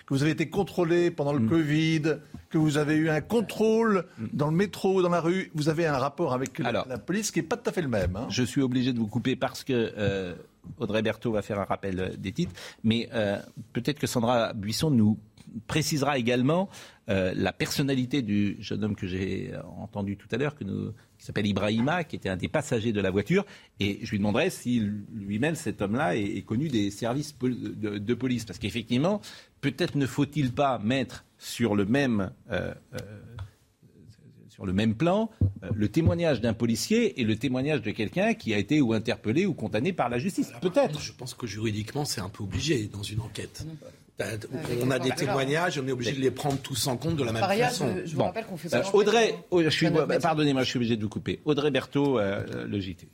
que 0.05 0.13
vous 0.13 0.21
avez 0.21 0.31
été 0.31 0.49
contrôlé 0.49 1.11
pendant 1.11 1.33
le 1.33 1.39
mm. 1.39 1.49
Covid, 1.49 2.01
que 2.49 2.57
vous 2.57 2.77
avez 2.77 2.95
eu 2.95 3.09
un 3.09 3.21
contrôle 3.21 4.05
mm. 4.17 4.25
dans 4.33 4.47
le 4.47 4.55
métro, 4.55 5.01
dans 5.01 5.09
la 5.09 5.21
rue, 5.21 5.51
vous 5.55 5.69
avez 5.69 5.85
un 5.85 5.97
rapport 5.97 6.33
avec 6.33 6.59
la, 6.59 6.83
police 6.97 7.31
qui 7.31 7.39
n'est 7.39 7.47
pas 7.47 7.57
tout 7.57 7.69
à 7.69 7.73
fait 7.73 7.81
le 7.81 7.87
même. 7.87 8.15
Hein. 8.15 8.27
Je 8.29 8.43
suis 8.43 8.61
obligé 8.61 8.93
de 8.93 8.99
vous 8.99 9.07
couper 9.07 9.35
parce 9.35 9.63
que 9.63 9.93
euh, 9.97 10.35
Audrey 10.79 11.01
Berthaud 11.01 11.31
va 11.31 11.41
faire 11.41 11.59
un 11.59 11.65
rappel 11.65 11.99
euh, 11.99 12.09
des 12.17 12.31
titres, 12.31 12.53
mais 12.83 13.09
peut-être 13.73 13.99
que 13.99 14.07
Sandra 14.07 14.53
Buisson 14.53 14.89
nous 14.89 15.17
précisera 15.67 16.17
également 16.17 16.69
la 17.07 17.53
personnalité 17.53 18.21
du 18.21 18.57
jeune 18.59 18.83
homme 18.83 18.95
que 18.95 19.07
j'ai 19.07 19.51
entendu 19.77 20.17
tout 20.17 20.27
à 20.31 20.37
l'heure, 20.37 20.55
que 20.55 20.63
nous 20.63 20.93
qui 21.23 21.27
s'appelle 21.27 21.47
Ibrahima, 21.47 22.03
qui 22.03 22.17
était 22.17 22.27
un 22.27 22.35
des 22.35 22.49
passagers 22.49 22.91
de 22.91 22.99
la 22.99 23.09
voiture. 23.09 23.45
Et 23.79 23.99
je 24.03 24.11
lui 24.11 24.17
demanderai 24.17 24.49
si 24.49 24.81
lui-même, 25.13 25.55
cet 25.55 25.81
homme-là, 25.81 26.17
est, 26.17 26.45
connu 26.45 26.67
des 26.67 26.91
services 26.91 27.33
de, 27.39 28.13
police. 28.13 28.43
Parce 28.43 28.59
qu'effectivement, 28.59 29.21
peut-être 29.61 29.95
ne 29.95 30.05
faut-il 30.05 30.51
pas 30.51 30.79
mettre 30.79 31.23
sur 31.37 31.77
le 31.77 31.85
même, 31.85 32.33
euh, 32.51 32.73
euh, 32.95 32.97
sur 34.49 34.65
le 34.65 34.73
même 34.73 34.95
plan 34.95 35.29
euh, 35.63 35.69
le 35.73 35.87
témoignage 35.87 36.41
d'un 36.41 36.53
policier 36.53 37.21
et 37.21 37.23
le 37.23 37.37
témoignage 37.37 37.81
de 37.81 37.91
quelqu'un 37.91 38.33
qui 38.33 38.53
a 38.53 38.57
été 38.57 38.81
ou 38.81 38.91
interpellé 38.91 39.45
ou 39.45 39.53
condamné 39.53 39.93
par 39.93 40.09
la 40.09 40.19
justice. 40.19 40.51
Peut-être. 40.59 40.99
Je 40.99 41.13
pense 41.13 41.33
que 41.33 41.47
juridiquement, 41.47 42.03
c'est 42.03 42.19
un 42.19 42.27
peu 42.29 42.43
obligé 42.43 42.87
dans 42.87 43.03
une 43.03 43.21
enquête. 43.21 43.65
On 44.19 44.91
a 44.91 44.99
des 44.99 45.09
témoignages, 45.11 45.79
on 45.83 45.87
est 45.87 45.91
obligé 45.91 46.11
de 46.11 46.21
les 46.21 46.31
prendre 46.31 46.57
tous 46.57 46.87
en 46.87 46.97
compte 46.97 47.15
de 47.15 47.23
la 47.23 47.31
même 47.31 47.43
façon. 47.43 47.95
Je, 48.05 48.15
vous 48.15 48.23
rappelle 48.23 48.45
qu'on 48.45 48.57
fait 48.57 48.69
pas 48.69 48.83
Audrey, 48.93 49.35
pardonnez-moi, 50.21 50.63
je 50.63 50.69
suis 50.69 50.77
obligé 50.77 50.97
de 50.97 51.01
vous 51.01 51.09
couper. 51.09 51.41
Audrey 51.45 51.71
Berthaud, 51.71 52.19
euh, 52.19 52.65
le 52.67 52.79
JT. 52.79 53.07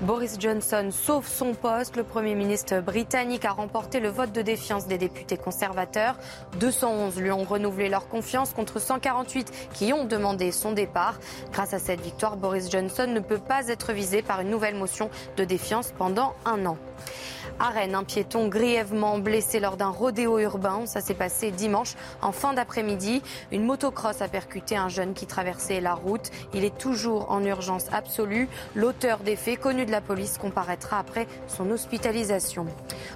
Boris 0.00 0.36
Johnson 0.38 0.90
sauve 0.92 1.26
son 1.26 1.54
poste. 1.54 1.96
Le 1.96 2.04
Premier 2.04 2.36
ministre 2.36 2.80
britannique 2.80 3.44
a 3.44 3.50
remporté 3.50 3.98
le 3.98 4.08
vote 4.08 4.32
de 4.32 4.42
défiance 4.42 4.86
des 4.86 4.96
députés 4.96 5.36
conservateurs. 5.36 6.16
211 6.60 7.20
lui 7.20 7.32
ont 7.32 7.42
renouvelé 7.42 7.88
leur 7.88 8.08
confiance 8.08 8.52
contre 8.52 8.80
148 8.80 9.70
qui 9.74 9.92
ont 9.92 10.04
demandé 10.04 10.52
son 10.52 10.70
départ. 10.70 11.18
Grâce 11.52 11.74
à 11.74 11.80
cette 11.80 12.00
victoire, 12.00 12.36
Boris 12.36 12.70
Johnson 12.70 13.08
ne 13.08 13.20
peut 13.20 13.38
pas 13.38 13.66
être 13.68 13.92
visé 13.92 14.22
par 14.22 14.40
une 14.40 14.50
nouvelle 14.50 14.76
motion 14.76 15.10
de 15.36 15.44
défiance 15.44 15.92
pendant 15.98 16.34
un 16.44 16.64
an. 16.64 16.78
À 17.60 17.70
Rennes, 17.70 17.94
un 17.94 18.04
piéton 18.04 18.48
grièvement 18.48 19.18
blessé 19.18 19.58
lors 19.58 19.76
d'un 19.76 19.88
rodéo 19.88 20.38
urbain. 20.38 20.86
Ça 20.86 21.00
s'est 21.00 21.14
passé 21.14 21.50
dimanche 21.50 21.94
en 22.22 22.32
fin 22.32 22.52
d'après-midi. 22.52 23.22
Une 23.50 23.64
motocross 23.64 24.22
a 24.22 24.28
percuté 24.28 24.76
un 24.76 24.88
jeune 24.88 25.14
qui 25.14 25.26
traversait 25.26 25.80
la 25.80 25.94
route. 25.94 26.30
Il 26.54 26.64
est 26.64 26.76
toujours 26.76 27.30
en 27.30 27.44
urgence 27.44 27.86
absolue. 27.92 28.48
L'auteur 28.74 29.18
des 29.18 29.36
faits, 29.36 29.60
connu 29.60 29.86
de 29.86 29.90
la 29.90 30.00
police, 30.00 30.38
comparaîtra 30.38 30.98
après 30.98 31.26
son 31.48 31.70
hospitalisation. 31.70 32.66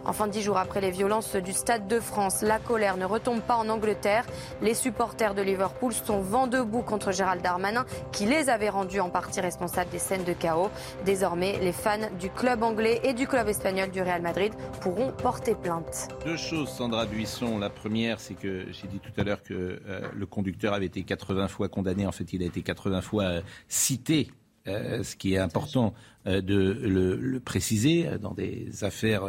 Enfin, 0.05 0.27
dix 0.27 0.43
jours 0.43 0.59
après 0.59 0.81
les 0.81 0.91
violences 0.91 1.37
du 1.37 1.53
Stade 1.53 1.87
de 1.87 2.01
France, 2.01 2.43
la 2.43 2.59
colère 2.59 2.97
ne 2.97 3.05
retombe 3.05 3.41
pas 3.41 3.57
en 3.57 3.69
Angleterre. 3.69 4.25
Les 4.61 4.75
supporters 4.75 5.35
de 5.35 5.43
Liverpool 5.43 5.93
sont 5.93 6.21
vent 6.21 6.47
debout 6.47 6.83
contre 6.83 7.13
Gérald 7.13 7.43
Darmanin, 7.43 7.85
qui 8.11 8.27
les 8.27 8.51
avait 8.51 8.71
rendus 8.71 9.01
en 9.01 9.09
partie 9.09 9.41
responsables 9.41 9.91
des 9.91 9.99
scènes 9.99 10.25
de 10.25 10.33
chaos. 10.33 10.71
Désormais, 11.05 11.59
les 11.61 11.73
fans 11.73 12.11
du 12.19 12.31
club 12.31 12.63
anglais 12.63 13.01
et 13.05 13.13
du 13.13 13.27
club 13.29 13.49
espagnol 13.49 13.72
du 13.73 14.03
Real 14.03 14.21
Madrid 14.21 14.53
pourront 14.83 15.13
porter 15.13 15.55
plainte. 15.55 16.09
Deux 16.27 16.37
choses, 16.37 16.69
Sandra 16.69 17.07
Buisson. 17.07 17.59
La 17.59 17.71
première, 17.71 18.21
c'est 18.21 18.35
que 18.35 18.67
j'ai 18.71 18.87
dit 18.87 18.99
tout 18.99 19.19
à 19.19 19.25
l'heure 19.25 19.43
que 19.43 19.55
euh, 19.55 20.09
le 20.15 20.27
conducteur 20.27 20.75
avait 20.75 20.87
été 20.87 21.03
80 21.05 21.49
fois 21.49 21.69
condamné. 21.69 22.07
En 22.07 22.13
fait, 22.13 22.35
il 22.35 22.43
a 22.43 22.47
été 22.47 22.61
80 22.61 23.01
fois 23.01 23.25
euh, 23.25 23.41
cité 23.69 24.31
euh, 24.69 25.03
ce 25.03 25.17
qui 25.17 25.33
est 25.35 25.39
important 25.39 25.95
de 26.27 26.79
le, 26.85 27.41
préciser 27.41 28.07
dans 28.21 28.33
des 28.33 28.85
affaires 28.85 29.25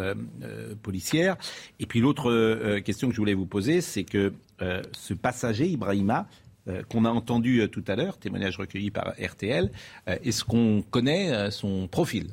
policières. 0.83 1.37
Et 1.79 1.87
puis 1.87 2.01
l'autre 2.01 2.77
question 2.81 3.07
que 3.07 3.15
je 3.15 3.19
voulais 3.19 3.33
vous 3.33 3.47
poser, 3.47 3.81
c'est 3.81 4.03
que 4.03 4.33
ce 4.59 5.15
passager, 5.15 5.65
Ibrahima, 5.65 6.27
qu'on 6.89 7.05
a 7.05 7.09
entendu 7.09 7.67
tout 7.71 7.83
à 7.87 7.95
l'heure, 7.95 8.19
témoignage 8.19 8.59
recueilli 8.59 8.91
par 8.91 9.15
RTL, 9.19 9.71
est-ce 10.05 10.43
qu'on 10.43 10.83
connaît 10.87 11.49
son 11.49 11.87
profil? 11.87 12.27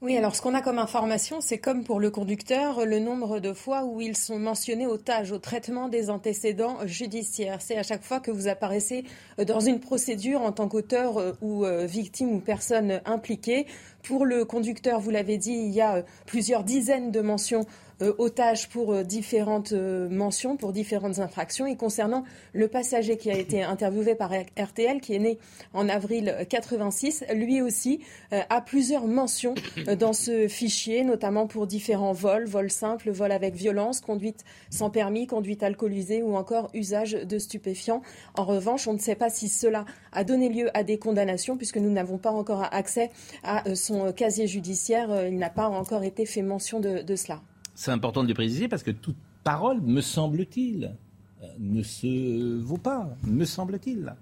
Oui, 0.00 0.16
alors 0.16 0.36
ce 0.36 0.42
qu'on 0.42 0.54
a 0.54 0.60
comme 0.60 0.78
information, 0.78 1.40
c'est 1.40 1.58
comme 1.58 1.82
pour 1.82 1.98
le 1.98 2.12
conducteur, 2.12 2.86
le 2.86 3.00
nombre 3.00 3.40
de 3.40 3.52
fois 3.52 3.84
où 3.84 4.00
ils 4.00 4.16
sont 4.16 4.38
mentionnés 4.38 4.86
au 4.86 4.96
TAGE, 4.96 5.32
au 5.32 5.38
traitement 5.38 5.88
des 5.88 6.08
antécédents 6.08 6.78
judiciaires. 6.86 7.60
C'est 7.60 7.76
à 7.76 7.82
chaque 7.82 8.04
fois 8.04 8.20
que 8.20 8.30
vous 8.30 8.46
apparaissez 8.46 9.04
dans 9.44 9.58
une 9.58 9.80
procédure 9.80 10.42
en 10.42 10.52
tant 10.52 10.68
qu'auteur 10.68 11.18
euh, 11.18 11.32
ou 11.40 11.64
euh, 11.64 11.84
victime 11.84 12.30
ou 12.30 12.38
personne 12.38 13.00
impliquée. 13.06 13.66
Pour 14.04 14.24
le 14.24 14.44
conducteur, 14.44 15.00
vous 15.00 15.10
l'avez 15.10 15.36
dit, 15.36 15.54
il 15.54 15.74
y 15.74 15.80
a 15.80 15.96
euh, 15.96 16.02
plusieurs 16.26 16.62
dizaines 16.62 17.10
de 17.10 17.20
mentions 17.20 17.66
otage 18.00 18.68
pour 18.68 19.04
différentes 19.04 19.72
mentions, 19.72 20.56
pour 20.56 20.72
différentes 20.72 21.18
infractions. 21.18 21.66
Et 21.66 21.76
concernant 21.76 22.24
le 22.52 22.68
passager 22.68 23.16
qui 23.16 23.30
a 23.30 23.36
été 23.36 23.62
interviewé 23.74 24.14
par 24.14 24.32
RTL, 24.32 25.00
qui 25.00 25.14
est 25.14 25.18
né 25.18 25.38
en 25.74 25.88
avril 25.88 26.34
86, 26.48 27.24
lui 27.34 27.60
aussi 27.60 28.00
a 28.30 28.60
plusieurs 28.60 29.06
mentions 29.06 29.54
dans 29.98 30.12
ce 30.12 30.48
fichier, 30.48 31.04
notamment 31.04 31.46
pour 31.46 31.66
différents 31.66 32.12
vols, 32.12 32.46
vols 32.46 32.70
simples, 32.70 33.10
vols 33.10 33.32
avec 33.32 33.54
violence, 33.54 34.00
conduite 34.00 34.44
sans 34.70 34.90
permis, 34.90 35.26
conduite 35.26 35.62
alcoolisée 35.62 36.22
ou 36.22 36.36
encore 36.36 36.70
usage 36.74 37.12
de 37.12 37.38
stupéfiants. 37.38 38.02
En 38.36 38.44
revanche, 38.44 38.86
on 38.86 38.92
ne 38.92 38.98
sait 38.98 39.14
pas 39.14 39.30
si 39.30 39.48
cela 39.48 39.84
a 40.12 40.24
donné 40.24 40.48
lieu 40.48 40.70
à 40.76 40.82
des 40.82 40.98
condamnations 40.98 41.56
puisque 41.56 41.76
nous 41.76 41.90
n'avons 41.90 42.18
pas 42.18 42.30
encore 42.30 42.66
accès 42.72 43.10
à 43.42 43.68
euh, 43.68 43.74
son 43.74 44.12
casier 44.12 44.46
judiciaire. 44.46 45.10
Euh, 45.10 45.28
il 45.28 45.38
n'a 45.38 45.50
pas 45.50 45.68
encore 45.68 46.04
été 46.04 46.26
fait 46.26 46.42
mention 46.42 46.80
de, 46.80 47.16
cela. 47.16 47.40
C'est 47.78 47.92
important 47.92 48.24
de 48.24 48.28
le 48.28 48.34
préciser 48.34 48.66
parce 48.66 48.82
que 48.82 48.90
toute 48.90 49.14
parole, 49.44 49.80
me 49.80 50.00
semble-t-il, 50.00 50.96
euh, 51.40 51.46
ne 51.60 51.84
se 51.84 52.58
vaut 52.58 52.76
pas, 52.76 53.08
me 53.22 53.44
semble-t-il. 53.44 54.16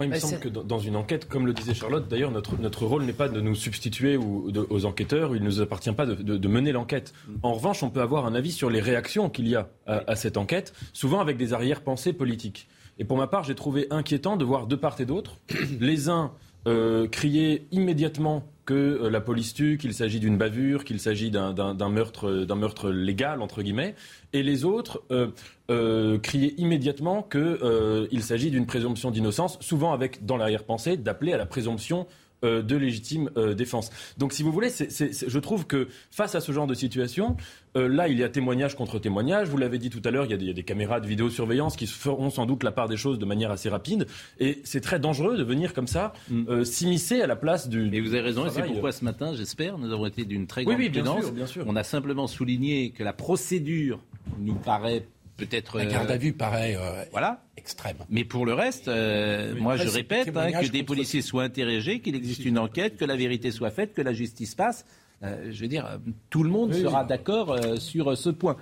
il 0.00 0.08
me 0.08 0.16
semble 0.20 0.38
que 0.38 0.48
dans 0.48 0.78
une 0.78 0.94
enquête, 0.94 1.26
comme 1.26 1.48
le 1.48 1.52
disait 1.52 1.74
Charlotte, 1.74 2.06
d'ailleurs, 2.08 2.30
notre, 2.30 2.56
notre 2.60 2.86
rôle 2.86 3.02
n'est 3.02 3.12
pas 3.12 3.28
de 3.28 3.40
nous 3.40 3.56
substituer 3.56 4.16
aux 4.16 4.86
enquêteurs, 4.86 5.34
il 5.34 5.42
ne 5.42 5.46
nous 5.46 5.60
appartient 5.60 5.90
pas 5.90 6.06
de, 6.06 6.48
mener 6.48 6.70
l'enquête. 6.70 7.12
En 7.42 7.54
revanche, 7.54 7.82
on 7.82 7.90
peut 7.90 8.02
avoir 8.02 8.24
un 8.24 8.36
avis 8.36 8.52
sur 8.52 8.70
les 8.70 8.80
réactions 8.80 9.30
qu'il 9.30 9.48
y 9.48 9.56
a 9.56 9.68
à 9.86 10.14
cette 10.14 10.36
enquête, 10.36 10.72
souvent 10.92 11.18
avec 11.18 11.38
des 11.38 11.54
arrière-pensées 11.54 12.12
politiques. 12.12 12.68
Et 12.98 13.04
pour 13.04 13.16
ma 13.16 13.26
part, 13.26 13.42
j'ai 13.42 13.56
trouvé 13.56 13.88
inquiétant 13.90 14.36
de 14.36 14.44
voir 14.44 14.68
de 14.68 14.76
part 14.76 15.00
et 15.00 15.06
d'autre 15.06 15.38
les 15.80 16.08
uns 16.08 16.32
euh, 16.66 17.06
crier 17.06 17.66
immédiatement 17.70 18.42
que 18.64 18.74
euh, 18.74 19.10
la 19.10 19.20
police 19.20 19.54
tue, 19.54 19.78
qu'il 19.78 19.94
s'agit 19.94 20.18
d'une 20.18 20.36
bavure, 20.36 20.84
qu'il 20.84 20.98
s'agit 20.98 21.30
d'un 21.30 21.88
meurtre, 21.88 22.44
d'un 22.44 22.56
meurtre 22.56 22.90
légal 22.90 23.40
entre 23.40 23.62
guillemets, 23.62 23.94
et 24.32 24.42
les 24.42 24.64
autres 24.64 25.02
euh, 25.10 26.18
crier 26.18 26.54
immédiatement 26.60 27.22
qu'il 27.22 28.22
s'agit 28.22 28.50
d'une 28.50 28.66
présomption 28.66 29.10
d'innocence, 29.10 29.58
souvent 29.60 29.92
avec 29.92 30.26
dans 30.26 30.36
l'arrière-pensée 30.36 30.96
d'appeler 30.96 31.32
à 31.32 31.36
la 31.36 31.46
présomption 31.46 32.06
euh, 32.44 32.62
de 32.62 32.76
légitime 32.76 33.30
euh, 33.36 33.54
défense. 33.54 33.90
Donc, 34.18 34.32
si 34.32 34.42
vous 34.42 34.52
voulez, 34.52 34.68
je 34.68 35.38
trouve 35.38 35.66
que 35.66 35.88
face 36.10 36.34
à 36.34 36.40
ce 36.40 36.52
genre 36.52 36.66
de 36.66 36.74
situation, 36.74 37.36
euh, 37.76 37.88
là, 37.88 38.08
il 38.08 38.18
y 38.18 38.24
a 38.24 38.28
témoignage 38.28 38.76
contre 38.76 38.98
témoignage. 38.98 39.48
Vous 39.48 39.56
l'avez 39.56 39.78
dit 39.78 39.88
tout 39.88 40.02
à 40.04 40.10
l'heure, 40.10 40.26
il, 40.26 40.42
y 40.42 40.50
a 40.50 40.52
des 40.52 40.62
caméras 40.62 41.00
de 41.00 41.06
vidéosurveillance 41.06 41.76
qui 41.76 41.86
feront 41.86 42.28
sans 42.28 42.44
doute 42.44 42.62
la 42.62 42.72
part 42.72 42.88
des 42.88 42.98
choses 42.98 43.18
de 43.18 43.24
manière 43.24 43.50
assez 43.50 43.70
rapide. 43.70 44.06
Et 44.38 44.60
c'est 44.64 44.82
très 44.82 44.98
dangereux 44.98 45.38
de 45.38 45.44
venir 45.44 45.72
comme 45.72 45.86
ça 45.86 46.12
mm. 46.30 46.64
s'immiscer 46.64 47.22
à 47.22 47.26
la 47.26 47.36
place 47.36 47.68
du. 47.70 47.88
Mais 47.90 48.00
vous 48.00 48.12
avez 48.12 48.20
raison, 48.20 48.46
et 48.46 48.50
c'est 48.50 48.62
pourquoi 48.64 48.92
ce 48.92 49.04
matin, 49.04 49.32
j'espère, 49.34 49.78
nous 49.78 49.90
avons 49.92 50.04
été 50.04 50.24
d'une 50.26 50.46
très 50.46 50.64
grande 50.64 50.76
oui, 50.76 50.84
oui, 50.84 50.90
bien 50.90 51.04
Sûr, 51.04 51.32
bien 51.32 51.46
sûr. 51.46 51.64
On 51.66 51.74
a 51.74 51.84
simplement 51.84 52.26
souligné 52.26 52.90
que 52.90 53.02
la 53.02 53.14
procédure 53.14 54.00
nous 54.38 54.56
paraît 54.56 55.06
peut-être. 55.36 55.78
La 55.78 55.86
garde 55.86 56.10
à 56.10 56.16
vue 56.16 56.32
paraît 56.32 56.76
euh, 56.76 57.04
voilà. 57.10 57.42
extrême. 57.56 57.96
Mais 58.10 58.24
pour 58.24 58.46
le 58.46 58.54
reste, 58.54 58.88
euh, 58.88 59.54
moi 59.58 59.76
je 59.76 59.88
répète 59.88 60.36
hein, 60.36 60.52
que 60.60 60.68
des 60.68 60.82
policiers 60.82 61.22
soient 61.22 61.44
interrogés, 61.44 62.00
qu'il 62.00 62.14
existe 62.14 62.44
une 62.44 62.58
enquête, 62.58 62.96
que 62.96 63.04
la 63.04 63.16
vérité 63.16 63.50
soit 63.50 63.70
faite, 63.70 63.94
que 63.94 64.02
la 64.02 64.12
justice 64.12 64.54
passe. 64.54 64.84
Euh, 65.22 65.50
je 65.50 65.60
veux 65.62 65.68
dire, 65.68 65.98
tout 66.30 66.42
le 66.42 66.50
monde 66.50 66.74
sera 66.74 67.04
d'accord 67.04 67.58
sur 67.78 68.16
ce 68.16 68.30
point. 68.30 68.56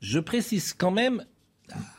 Je 0.00 0.18
précise 0.18 0.72
quand 0.72 0.90
même 0.90 1.24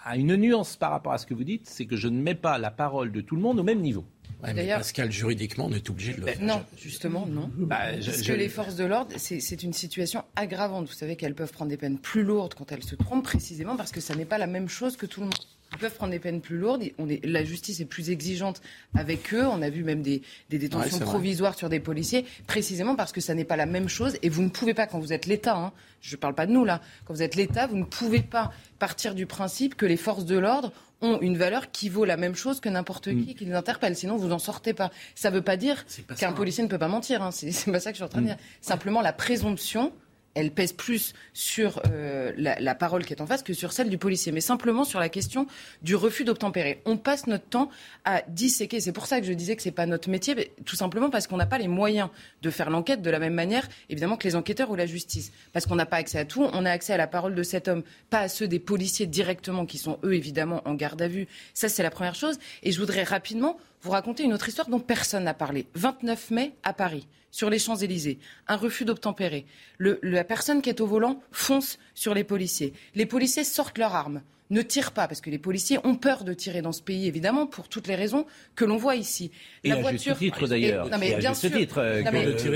à 0.04 0.18
une 0.18 0.36
nuance 0.36 0.76
par 0.76 0.92
rapport 0.92 1.14
à 1.14 1.18
ce 1.18 1.26
que 1.26 1.34
vous 1.34 1.44
dites, 1.44 1.68
c'est 1.68 1.86
que 1.86 1.96
je 1.96 2.08
ne 2.08 2.22
mets 2.22 2.36
pas 2.36 2.58
la 2.58 2.72
parole 2.72 3.12
de 3.12 3.22
tout 3.22 3.36
le 3.36 3.42
monde 3.42 3.60
au 3.60 3.64
même 3.64 3.80
niveau. 3.80 4.06
D'ailleurs, 4.44 4.80
Pascal, 4.80 5.12
juridiquement, 5.12 5.68
on 5.68 5.74
est 5.74 5.90
obligé 5.90 6.14
de 6.14 6.20
le 6.20 6.26
ben, 6.26 6.36
faire. 6.36 6.46
Non, 6.46 6.66
justement, 6.78 7.26
non. 7.26 7.50
Bah, 7.58 7.80
Parce 7.94 8.22
que 8.22 8.34
les 8.34 8.50
forces 8.50 8.76
de 8.76 8.86
l'ordre, 8.86 9.12
c'est 9.18 9.64
une 9.64 9.74
situation 9.74 10.24
aggravante. 10.36 10.88
Vous 10.88 10.94
savez 10.94 11.16
qu'elles 11.16 11.36
peuvent 11.36 11.52
prendre 11.52 11.70
des 11.70 11.78
peines 11.78 12.00
plus 12.00 12.24
lourdes 12.24 12.54
quand 12.54 12.72
elles 12.72 12.84
se 12.84 12.96
trompent, 12.96 13.24
précisément 13.24 13.76
parce 13.76 13.92
que 13.92 14.02
ça 14.02 14.16
n'est 14.16 14.26
pas 14.26 14.38
la 14.38 14.48
même 14.48 14.70
chose 14.70 14.98
que 14.98 15.06
tout 15.06 15.22
le 15.22 15.28
monde. 15.28 15.36
Ils 15.74 15.78
peuvent 15.78 15.96
prendre 15.96 16.12
des 16.12 16.20
peines 16.20 16.42
plus 16.42 16.58
lourdes. 16.58 16.84
On 16.98 17.08
est, 17.08 17.26
la 17.26 17.46
justice 17.46 17.80
est 17.80 17.86
plus 17.86 18.10
exigeante 18.10 18.62
avec 18.94 19.34
eux. 19.34 19.46
On 19.46 19.62
a 19.62 19.70
vu 19.70 19.84
même 19.84 20.02
des, 20.02 20.22
des 20.50 20.58
détentions 20.58 21.00
provisoires 21.00 21.56
sur 21.56 21.70
des 21.70 21.80
policiers, 21.80 22.26
précisément 22.46 22.96
parce 22.96 23.14
que 23.14 23.22
ça 23.22 23.34
n'est 23.36 23.46
pas 23.46 23.56
la 23.56 23.66
même 23.66 23.88
chose. 23.88 24.18
Et 24.22 24.28
vous 24.28 24.42
ne 24.42 24.50
pouvez 24.50 24.74
pas, 24.74 24.86
quand 24.86 25.00
vous 25.00 25.14
êtes 25.14 25.28
l'État, 25.28 25.56
hein, 25.56 25.72
je 26.02 26.16
ne 26.16 26.20
parle 26.20 26.36
pas 26.36 26.46
de 26.46 26.52
nous 26.52 26.66
là, 26.66 26.82
quand 27.06 27.14
vous 27.14 27.24
êtes 27.24 27.36
l'État, 27.36 27.68
vous 27.68 27.78
ne 27.78 27.86
pouvez 27.86 28.22
pas 28.22 28.52
partir 28.80 29.16
du 29.16 29.26
principe 29.26 29.76
que 29.76 29.86
les 29.86 29.98
forces 29.98 30.26
de 30.26 30.38
l'ordre 30.38 30.74
ont 31.02 31.20
une 31.22 31.38
valeur 31.38 31.72
qui 31.72 31.90
vaut 31.90 32.06
la 32.06 32.18
même 32.18 32.36
chose 32.36 32.60
que 32.60 32.70
n'importe 32.70 33.06
qui 33.06 33.32
mm. 33.32 33.34
qui 33.36 33.46
les 33.46 33.54
interpelle. 33.54 33.96
Sinon, 33.96 34.18
vous 34.18 34.28
n'en 34.28 34.40
sortez 34.40 34.74
pas. 34.74 34.92
Ça 35.16 35.30
ne 35.30 35.36
veut 35.36 35.42
pas 35.42 35.58
dire 35.58 35.86
qu'un 36.18 36.34
policier 36.34 36.64
ne 36.64 36.70
peut 36.70 36.78
pas 36.78 36.88
mentir. 36.88 37.22
Hein. 37.22 37.32
C'est 37.32 37.72
pas 37.72 37.80
ça 37.80 37.92
que 37.92 37.96
je 37.96 38.04
suis 38.04 38.06
en 38.06 38.10
train 38.10 38.22
de 38.22 38.26
mm. 38.26 38.30
dire. 38.30 38.38
Simplement, 38.62 39.02
la 39.02 39.14
présomption 39.14 39.92
elle 40.36 40.52
pèse 40.52 40.74
plus 40.74 41.14
sur 41.34 41.82
euh, 41.92 42.32
la, 42.38 42.76
parole 42.76 43.06
qui 43.06 43.14
est 43.14 43.22
en 43.22 43.28
face 43.28 43.44
que 43.44 43.54
sur 43.54 43.74
celle 43.74 43.90
du 43.90 43.98
policier, 43.98 44.32
mais 44.32 44.42
simplement 44.42 44.84
sur 44.84 45.00
la 45.00 45.10
question 45.10 45.48
du 45.82 45.96
refus 45.96 46.24
d'obtempérer. 46.24 46.82
On 46.86 46.98
passe 46.98 47.28
notre 47.28 47.46
temps 47.46 47.70
à 48.06 48.24
disséquer. 48.28 48.80
C'est 48.80 48.92
pour 48.92 49.08
ça 49.08 49.20
que 49.20 49.26
je 49.26 49.34
disais 49.34 49.56
que 49.56 49.62
c'est 49.62 49.72
pas 49.72 49.86
notre 49.86 50.10
métier, 50.10 50.54
tout 50.66 50.76
simplement 50.76 51.10
parce 51.10 51.28
qu'on 51.28 51.38
n'a 51.38 51.46
pas 51.46 51.58
les 51.58 51.68
moyens 51.68 52.10
de 52.42 52.50
faire 52.50 52.70
l'enquête 52.70 53.02
de 53.02 53.10
la 53.10 53.20
même 53.20 53.34
manière, 53.34 53.68
évidemment, 53.90 54.18
que 54.18 54.28
les 54.28 54.36
enquêteurs 54.36 54.72
ou 54.72 54.76
la 54.76 54.86
justice, 54.86 55.32
parce 55.54 55.66
qu'on 55.66 55.76
n'a 55.76 55.86
pas 55.86 55.98
accès 55.98 56.20
à 56.20 56.26
tout. 56.26 56.48
On 56.54 56.66
a 56.66 56.72
accès 56.72 56.94
à 56.94 56.98
la 56.98 57.08
parole 57.08 57.36
de 57.36 57.44
cet 57.44 57.68
homme, 57.68 57.84
pas 58.10 58.20
à 58.20 58.30
ceux 58.30 58.48
des 58.48 58.60
policiers 58.60 59.08
directement, 59.08 59.66
qui 59.66 59.78
sont 59.78 60.00
eux 60.04 60.14
évidemment 60.14 60.62
en 60.66 60.74
garde 60.74 61.02
à 61.02 61.08
vue. 61.08 61.28
Ça, 61.54 61.70
c'est 61.70 61.84
la 61.84 61.92
première 61.92 62.16
chose. 62.16 62.38
Et 62.64 62.72
je 62.72 62.80
voudrais 62.80 63.04
rapidement 63.04 63.58
vous 63.82 63.92
raconter 63.92 64.24
une 64.24 64.34
autre 64.34 64.48
histoire 64.48 64.70
dont 64.70 64.80
personne 64.80 65.24
n'a 65.24 65.34
parlé. 65.34 65.66
29 65.76 66.32
mai 66.32 66.54
à 66.64 66.74
Paris 66.74 67.08
sur 67.32 67.50
les 67.50 67.60
Champs-Élysées, 67.60 68.20
un 68.48 68.58
refus 68.58 68.86
d'obtempérer. 68.86 69.46
la 69.80 70.24
personne 70.24 70.62
qui 70.62 70.70
est 70.70 70.82
au 70.82 70.88
volant 70.88 71.22
fonce 71.32 71.80
sur 71.96 72.14
les 72.14 72.24
policiers. 72.24 72.74
Les 72.96 73.06
policiers 73.06 73.44
sortent 73.44 73.78
leurs 73.78 73.96
armes 73.96 74.22
ne 74.52 74.62
tirent 74.62 74.92
pas, 74.92 75.08
parce 75.08 75.22
que 75.22 75.30
les 75.30 75.40
policiers 75.40 75.80
ont 75.86 75.96
peur 75.96 76.24
de 76.24 76.34
tirer 76.34 76.62
dans 76.62 76.74
ce 76.74 76.82
pays, 76.82 77.08
évidemment, 77.08 77.48
pour 77.48 77.70
toutes 77.70 77.88
les 77.88 77.96
raisons 77.96 78.26
que 78.56 78.66
l'on 78.66 78.78
voit 78.78 78.96
ici. 78.96 79.32
Et 79.64 79.70
la 79.70 79.78
à 79.78 79.80
voiture... 79.80 80.16
juste 80.16 80.20
titre, 80.20 80.48
d'ailleurs. 80.48 80.90
Non, 80.90 80.98
mais 81.00 81.16
bien 81.16 81.34
sûr. 81.34 81.52
Titre, 81.52 81.78
euh, 81.80 82.04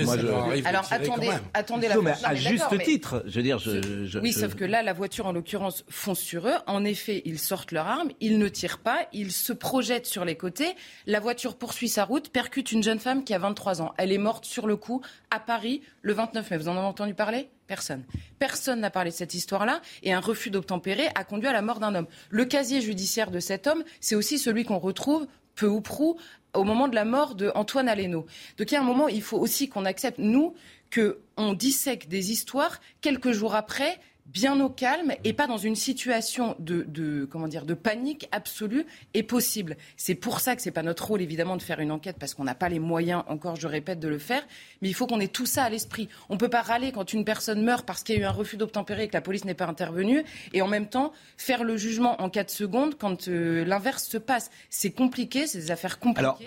moi, 0.03 0.17
je... 0.17 0.67
Alors, 0.67 0.85
attendez, 0.91 1.29
attendez 1.53 1.87
la... 1.87 1.95
Non, 1.95 2.01
mais 2.01 2.13
à 2.23 2.35
juste 2.35 2.77
titre, 2.83 3.23
je 3.25 3.37
veux 3.37 3.43
dire... 3.43 3.59
Je, 3.59 4.19
oui, 4.19 4.33
sauf 4.33 4.55
que 4.55 4.65
là, 4.65 4.83
la 4.83 4.91
voiture, 4.91 5.25
en 5.25 5.31
l'occurrence, 5.31 5.85
fonce 5.89 6.19
sur 6.19 6.47
eux. 6.47 6.55
En 6.67 6.83
effet, 6.83 7.21
ils 7.23 7.39
sortent 7.39 7.71
leurs 7.71 7.87
armes, 7.87 8.09
ils 8.19 8.37
ne 8.39 8.47
tirent 8.49 8.79
pas, 8.79 9.07
ils 9.13 9.31
se 9.31 9.53
projettent 9.53 10.05
sur 10.05 10.25
les 10.25 10.35
côtés. 10.35 10.75
La 11.07 11.21
voiture 11.21 11.55
poursuit 11.55 11.89
sa 11.89 12.03
route, 12.03 12.29
percute 12.29 12.73
une 12.73 12.83
jeune 12.83 12.99
femme 12.99 13.23
qui 13.23 13.33
a 13.33 13.39
23 13.39 13.81
ans. 13.81 13.93
Elle 13.97 14.11
est 14.11 14.17
morte 14.17 14.43
sur 14.43 14.64
le 14.65 14.75
coup, 14.75 15.01
à 15.31 15.39
Paris, 15.39 15.81
le 16.01 16.13
29 16.13 16.51
mai. 16.51 16.57
Vous 16.57 16.67
en 16.67 16.77
avez 16.77 16.85
entendu 16.85 17.13
parler? 17.13 17.49
Personne. 17.67 18.03
Personne 18.37 18.79
n'a 18.79 18.91
parlé 18.91 19.09
de 19.09 19.15
cette 19.15 19.33
histoire-là 19.33 19.81
et 20.03 20.13
un 20.13 20.19
refus 20.19 20.51
d'obtempérer 20.51 21.07
a 21.15 21.23
conduit 21.23 21.47
à 21.47 21.53
la 21.53 21.61
mort 21.61 21.79
d'un 21.79 21.95
homme. 21.95 22.07
Le 22.29 22.45
casier 22.45 22.81
judiciaire 22.81 23.31
de 23.31 23.39
cet 23.39 23.65
homme, 23.67 23.83
c'est 23.99 24.15
aussi 24.15 24.37
celui 24.37 24.65
qu'on 24.65 24.77
retrouve 24.77 25.27
peu 25.55 25.67
ou 25.67 25.81
prou 25.81 26.17
au 26.53 26.63
moment 26.63 26.87
de 26.87 26.95
la 26.95 27.05
mort 27.05 27.35
de 27.35 27.51
Antoine 27.55 27.89
Aleno. 27.89 28.25
Donc 28.57 28.71
il 28.71 28.73
y 28.73 28.77
a 28.77 28.81
un 28.81 28.85
moment, 28.85 29.07
il 29.07 29.21
faut 29.21 29.37
aussi 29.37 29.67
qu'on 29.67 29.85
accepte, 29.85 30.19
nous, 30.19 30.53
qu'on 30.93 31.53
dissèque 31.53 32.07
des 32.07 32.31
histoires 32.31 32.79
quelques 33.01 33.31
jours 33.31 33.55
après 33.55 33.99
bien 34.25 34.59
au 34.59 34.69
calme 34.69 35.13
et 35.23 35.33
pas 35.33 35.45
dans 35.45 35.57
une 35.57 35.75
situation 35.75 36.55
de, 36.59 37.27
comment 37.29 37.47
dire 37.47 37.65
de 37.65 37.75
panique 37.75 38.27
absolue 38.31 38.85
et 39.13 39.23
possible. 39.23 39.77
C'est 39.97 40.15
pour 40.15 40.39
ça 40.39 40.55
que 40.55 40.61
c'est 40.61 40.71
pas 40.71 40.81
notre 40.81 41.07
rôle 41.07 41.21
évidemment 41.21 41.57
de 41.57 41.61
faire 41.61 41.79
une 41.79 41.91
enquête 41.91 42.17
parce 42.19 42.33
qu'on 42.33 42.43
n'a 42.43 42.55
pas 42.55 42.69
les 42.69 42.79
moyens 42.79 43.23
encore 43.27 43.55
je 43.55 43.67
répète 43.67 43.99
de 43.99 44.07
le 44.07 44.17
faire, 44.17 44.43
mais 44.81 44.89
il 44.89 44.93
faut 44.93 45.05
qu'on 45.05 45.19
ait 45.19 45.27
tout 45.27 45.45
ça 45.45 45.63
à 45.63 45.69
l'esprit. 45.69 46.09
On 46.29 46.37
peut 46.37 46.49
pas 46.49 46.63
râler 46.63 46.91
quand 46.91 47.13
une 47.13 47.23
personne 47.23 47.63
meurt 47.63 47.85
parce 47.85 48.03
qu'il 48.03 48.15
y 48.15 48.17
a 48.17 48.21
eu 48.21 48.25
un 48.25 48.31
refus 48.31 48.57
d'obtempérer 48.57 49.03
et 49.03 49.07
que 49.07 49.13
la 49.13 49.21
police 49.21 49.45
n'est 49.45 49.53
pas 49.53 49.67
intervenue 49.67 50.23
et 50.53 50.61
en 50.61 50.67
même 50.67 50.87
temps 50.87 51.13
faire 51.37 51.63
le 51.63 51.77
jugement 51.77 52.19
en 52.21 52.29
4 52.29 52.49
secondes 52.49 52.95
quand 52.97 53.27
euh, 53.27 53.63
l'inverse 53.63 54.05
se 54.05 54.17
passe. 54.17 54.49
C'est 54.69 54.91
compliqué, 54.91 55.45
c'est 55.45 55.59
des 55.59 55.71
affaires 55.71 55.99
compliquées. 55.99 56.19
Alors 56.19 56.39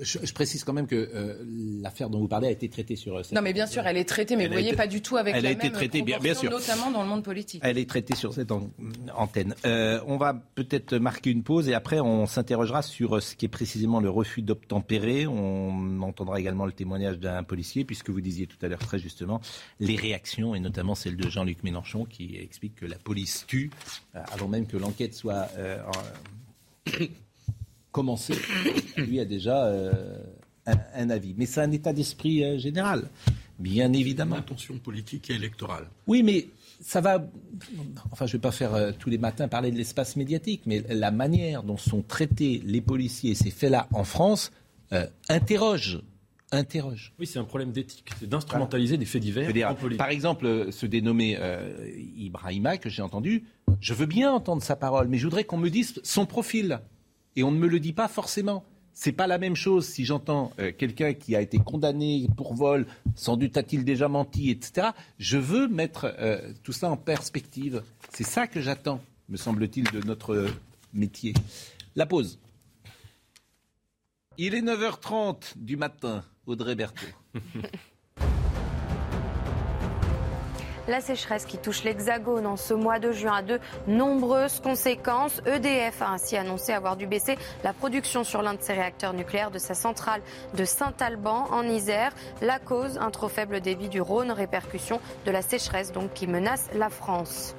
je, 0.00 0.32
précise 0.32 0.64
quand 0.64 0.72
même 0.72 0.86
que 0.86 0.94
euh, 0.96 1.42
l'affaire 1.80 2.10
dont 2.10 2.18
vous 2.18 2.28
parlez 2.28 2.48
a 2.48 2.50
été 2.50 2.68
traitée 2.68 2.96
sur 2.96 3.16
euh, 3.16 3.22
Non 3.32 3.40
mais 3.40 3.52
bien 3.52 3.66
sûr, 3.66 3.86
elle 3.86 3.96
est 3.96 4.08
traitée 4.08 4.36
mais 4.36 4.46
vous 4.46 4.52
voyez 4.52 4.74
pas 4.74 4.86
du 4.86 5.00
tout 5.00 5.16
avec 5.16 5.34
elle 5.34 5.44
la 5.44 5.50
a 5.50 5.52
été 5.52 5.70
traitée, 5.70 6.02
bien, 6.02 6.18
bien 6.18 6.34
sûr. 6.34 6.50
notamment 6.50 6.90
dans 6.90 7.02
le 7.02 7.08
monde 7.14 7.24
politique. 7.24 7.60
Elle 7.64 7.78
est 7.78 7.88
traitée 7.88 8.14
sur 8.14 8.32
cette 8.32 8.50
antenne. 8.52 9.54
Euh, 9.64 10.00
on 10.06 10.16
va 10.16 10.34
peut-être 10.54 10.96
marquer 10.96 11.30
une 11.30 11.42
pause 11.42 11.68
et 11.68 11.74
après 11.74 12.00
on 12.00 12.26
s'interrogera 12.26 12.82
sur 12.82 13.22
ce 13.22 13.34
qui 13.34 13.46
est 13.46 13.48
précisément 13.48 14.00
le 14.00 14.10
refus 14.10 14.42
d'obtempérer. 14.42 15.26
On 15.26 16.00
entendra 16.02 16.40
également 16.40 16.66
le 16.66 16.72
témoignage 16.72 17.18
d'un 17.18 17.42
policier 17.42 17.84
puisque 17.84 18.10
vous 18.10 18.20
disiez 18.20 18.46
tout 18.46 18.58
à 18.62 18.68
l'heure 18.68 18.78
très 18.78 18.98
justement 18.98 19.40
les 19.80 19.96
réactions 19.96 20.54
et 20.54 20.60
notamment 20.60 20.94
celle 20.94 21.16
de 21.16 21.28
Jean-Luc 21.28 21.62
Mélenchon 21.62 22.04
qui 22.04 22.36
explique 22.36 22.76
que 22.76 22.86
la 22.86 22.98
police 22.98 23.44
tue 23.46 23.70
euh, 24.14 24.20
avant 24.32 24.48
même 24.48 24.66
que 24.66 24.76
l'enquête 24.76 25.14
soit 25.14 25.48
euh, 25.56 25.78
commencée. 27.92 28.34
Lui 28.96 29.20
a 29.20 29.24
déjà 29.24 29.72
un, 30.66 30.76
un, 30.94 31.10
avis. 31.10 31.34
Mais 31.36 31.46
c'est 31.46 31.60
un 31.60 31.70
état 31.70 31.92
d'esprit 31.92 32.58
général. 32.58 33.08
Bien 33.58 33.92
évidemment. 33.92 34.36
Intention 34.36 34.78
politique 34.78 35.30
et 35.30 35.34
électorale. 35.34 35.86
Oui, 36.06 36.22
mais 36.22 36.48
ça 36.84 37.00
va. 37.00 37.26
Enfin, 38.10 38.26
je 38.26 38.32
ne 38.32 38.38
vais 38.38 38.42
pas 38.42 38.52
faire 38.52 38.74
euh, 38.74 38.92
tous 38.96 39.08
les 39.08 39.16
matins 39.16 39.48
parler 39.48 39.70
de 39.70 39.76
l'espace 39.76 40.16
médiatique, 40.16 40.62
mais 40.66 40.84
la 40.90 41.10
manière 41.10 41.62
dont 41.62 41.78
sont 41.78 42.02
traités 42.02 42.62
les 42.64 42.82
policiers 42.82 43.34
ces 43.34 43.50
faits-là 43.50 43.88
en 43.92 44.04
France 44.04 44.52
euh, 44.92 45.06
interroge 45.28 46.00
interroge. 46.52 47.12
Oui, 47.18 47.26
c'est 47.26 47.40
un 47.40 47.44
problème 47.44 47.72
d'éthique, 47.72 48.08
c'est 48.20 48.28
d'instrumentaliser 48.28 48.96
des 48.96 49.06
faits 49.06 49.20
divers 49.20 49.48
en 49.68 49.74
politique. 49.74 49.98
Par 49.98 50.10
exemple, 50.10 50.68
ce 50.70 50.86
dénommé 50.86 51.36
euh, 51.40 51.90
Ibrahima 52.16 52.76
que 52.76 52.88
j'ai 52.88 53.02
entendu, 53.02 53.44
je 53.80 53.92
veux 53.92 54.06
bien 54.06 54.30
entendre 54.32 54.62
sa 54.62 54.76
parole, 54.76 55.08
mais 55.08 55.18
je 55.18 55.24
voudrais 55.24 55.42
qu'on 55.42 55.56
me 55.56 55.68
dise 55.68 56.00
son 56.04 56.26
profil. 56.26 56.80
Et 57.34 57.42
on 57.42 57.50
ne 57.50 57.58
me 57.58 57.66
le 57.66 57.80
dit 57.80 57.92
pas 57.92 58.06
forcément. 58.06 58.64
C'est 58.94 59.12
pas 59.12 59.26
la 59.26 59.38
même 59.38 59.56
chose 59.56 59.86
si 59.86 60.04
j'entends 60.04 60.52
euh, 60.60 60.72
quelqu'un 60.76 61.14
qui 61.14 61.34
a 61.34 61.40
été 61.40 61.58
condamné 61.58 62.28
pour 62.36 62.54
vol, 62.54 62.86
sans 63.16 63.36
doute 63.36 63.56
a-t-il 63.56 63.84
déjà 63.84 64.06
menti, 64.08 64.50
etc. 64.50 64.88
Je 65.18 65.36
veux 65.36 65.66
mettre 65.66 66.14
euh, 66.18 66.52
tout 66.62 66.72
ça 66.72 66.88
en 66.88 66.96
perspective. 66.96 67.82
C'est 68.10 68.24
ça 68.24 68.46
que 68.46 68.60
j'attends, 68.60 69.00
me 69.28 69.36
semble-t-il, 69.36 69.90
de 69.90 70.00
notre 70.06 70.46
métier. 70.92 71.34
La 71.96 72.06
pause. 72.06 72.38
Il 74.38 74.54
est 74.54 74.62
9h30 74.62 75.54
du 75.56 75.76
matin. 75.76 76.24
Audrey 76.46 76.74
Berthaud. 76.74 77.06
La 80.86 81.00
sécheresse 81.00 81.46
qui 81.46 81.56
touche 81.56 81.82
l'Hexagone 81.82 82.46
en 82.46 82.56
ce 82.56 82.74
mois 82.74 82.98
de 82.98 83.10
juin 83.10 83.36
a 83.36 83.42
de 83.42 83.58
nombreuses 83.86 84.60
conséquences. 84.60 85.40
EDF 85.46 86.02
a 86.02 86.10
ainsi 86.10 86.36
annoncé 86.36 86.72
avoir 86.72 86.96
dû 86.96 87.06
baisser 87.06 87.38
la 87.62 87.72
production 87.72 88.22
sur 88.22 88.42
l'un 88.42 88.54
de 88.54 88.60
ses 88.60 88.74
réacteurs 88.74 89.14
nucléaires 89.14 89.50
de 89.50 89.58
sa 89.58 89.74
centrale 89.74 90.20
de 90.54 90.64
Saint-Alban 90.64 91.46
en 91.50 91.62
Isère. 91.62 92.12
La 92.42 92.58
cause, 92.58 92.98
un 92.98 93.10
trop 93.10 93.28
faible 93.28 93.60
débit 93.60 93.88
du 93.88 94.02
Rhône, 94.02 94.30
répercussion 94.30 95.00
de 95.24 95.30
la 95.30 95.40
sécheresse 95.40 95.92
donc 95.92 96.12
qui 96.12 96.26
menace 96.26 96.68
la 96.74 96.90
France. 96.90 97.56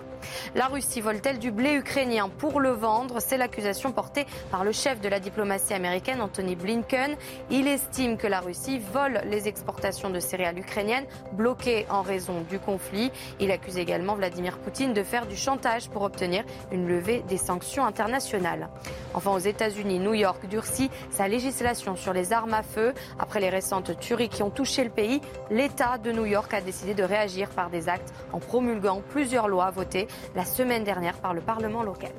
La 0.56 0.68
Russie 0.68 1.02
vole-t-elle 1.02 1.40
du 1.40 1.52
blé 1.52 1.74
ukrainien 1.74 2.30
pour 2.30 2.60
le 2.60 2.70
vendre 2.70 3.20
C'est 3.20 3.38
l'accusation 3.38 3.92
portée 3.92 4.26
par 4.52 4.64
le 4.64 4.72
chef 4.72 5.02
de 5.02 5.10
la 5.10 5.20
diplomatie 5.20 5.74
américaine, 5.74 6.22
Anthony 6.22 6.56
Blinken. 6.56 7.16
Il 7.50 7.68
estime 7.68 8.18
que 8.18 8.28
la 8.28 8.40
Russie 8.40 8.80
vole 8.80 9.22
les 9.30 9.48
exportations 9.48 10.10
de 10.10 10.20
céréales 10.20 10.60
ukrainiennes 10.60 11.06
bloquées 11.34 11.86
en 11.90 12.02
raison 12.02 12.42
du 12.50 12.60
conflit. 12.60 13.12
Il 13.40 13.52
accuse 13.52 13.78
également 13.78 14.16
Vladimir 14.16 14.58
Poutine 14.58 14.94
de 14.94 15.04
faire 15.04 15.26
du 15.26 15.36
chantage 15.36 15.90
pour 15.90 16.04
obtenir 16.04 16.44
une 16.72 16.88
levée 16.88 17.24
des 17.28 17.38
sanctions 17.38 17.86
internationales. 17.86 18.70
Enfin, 19.14 19.32
aux 19.32 19.40
États-Unis, 19.40 20.00
New 20.00 20.14
York 20.14 20.46
durcit 20.48 20.90
sa 21.10 21.28
législation 21.28 21.96
sur 21.96 22.14
les 22.14 22.34
armes 22.34 22.54
à 22.54 22.64
feu. 22.64 22.94
Après 23.20 23.40
les 23.40 23.50
récentes 23.50 23.98
tueries 24.00 24.30
qui 24.30 24.44
ont 24.44 24.50
touché 24.50 24.84
le 24.84 24.90
pays, 24.90 25.22
l'État 25.50 25.98
de 25.98 26.12
New 26.12 26.26
York 26.26 26.54
a 26.54 26.62
décidé 26.62 26.94
de 26.94 27.04
réagir 27.04 27.50
par 27.50 27.70
des 27.70 27.90
actes 27.90 28.14
en 28.34 28.40
promulguant 28.40 29.02
plusieurs 29.10 29.48
lois 29.48 29.72
votées 29.72 30.08
la 30.36 30.45
semaine 30.45 30.84
dernière 30.84 31.19
par 31.19 31.34
le 31.34 31.41
Parlement 31.41 31.84
local. 31.84 32.12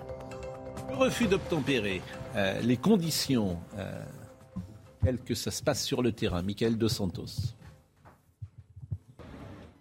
Le 0.91 0.97
refus 0.97 1.27
d'obtempérer, 1.27 2.01
euh, 2.37 2.61
les 2.61 2.77
conditions 2.77 3.59
euh, 3.79 4.03
que 5.25 5.35
ça 5.35 5.51
se 5.51 5.63
passe 5.63 5.85
sur 5.85 6.03
le 6.03 6.13
terrain. 6.13 6.43
Michael 6.43 6.77
Dos 6.77 6.89
Santos. 6.89 7.55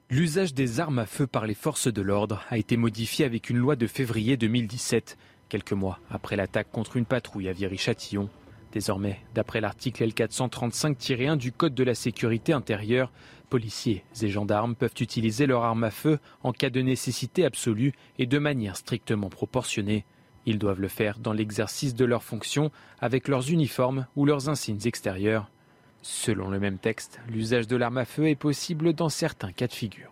L'usage 0.10 0.54
des 0.54 0.80
armes 0.80 1.00
à 1.00 1.06
feu 1.06 1.26
par 1.26 1.48
les 1.48 1.56
forces 1.56 1.92
de 1.92 2.02
l'ordre 2.02 2.44
a 2.50 2.58
été 2.58 2.78
modifié 2.78 3.26
avec 3.26 3.50
une 3.50 3.58
loi 3.58 3.76
de 3.76 3.88
février 3.88 4.38
2017, 4.38 5.18
quelques 5.50 5.74
mois 5.74 6.00
après 6.12 6.36
l'attaque 6.36 6.72
contre 6.72 6.98
une 6.98 7.06
patrouille 7.06 7.50
à 7.50 7.54
Viry-Châtillon. 7.54 8.30
Désormais, 8.72 9.20
d'après 9.34 9.62
l'article 9.62 10.06
L435-1 10.08 11.38
du 11.38 11.52
Code 11.52 11.74
de 11.74 11.84
la 11.84 11.96
sécurité 11.96 12.54
intérieure, 12.54 13.12
policiers 13.46 14.04
et 14.22 14.30
gendarmes 14.30 14.76
peuvent 14.76 14.94
utiliser 15.00 15.46
leur 15.46 15.64
arme 15.64 15.84
à 15.84 15.92
feu 15.92 16.20
en 16.44 16.52
cas 16.52 16.70
de 16.70 16.82
nécessité 16.82 17.46
absolue 17.46 17.94
et 18.20 18.26
de 18.26 18.38
manière 18.40 18.76
strictement 18.76 19.30
proportionnée. 19.30 20.06
Ils 20.46 20.60
doivent 20.60 20.82
le 20.82 20.88
faire 20.88 21.18
dans 21.20 21.34
l'exercice 21.34 21.96
de 21.96 22.06
leurs 22.06 22.24
fonctions 22.24 22.72
avec 23.00 23.28
leurs 23.28 23.50
uniformes 23.50 24.08
ou 24.16 24.26
leurs 24.26 24.50
insignes 24.50 24.86
extérieurs. 24.86 25.50
Selon 26.02 26.50
le 26.50 26.60
même 26.60 26.78
texte, 26.78 27.20
l'usage 27.28 27.68
de 27.68 27.76
l'arme 27.76 27.98
à 27.98 28.06
feu 28.06 28.28
est 28.28 28.36
possible 28.36 28.94
dans 28.94 29.10
certains 29.10 29.52
cas 29.52 29.68
de 29.68 29.74
figure. 29.74 30.12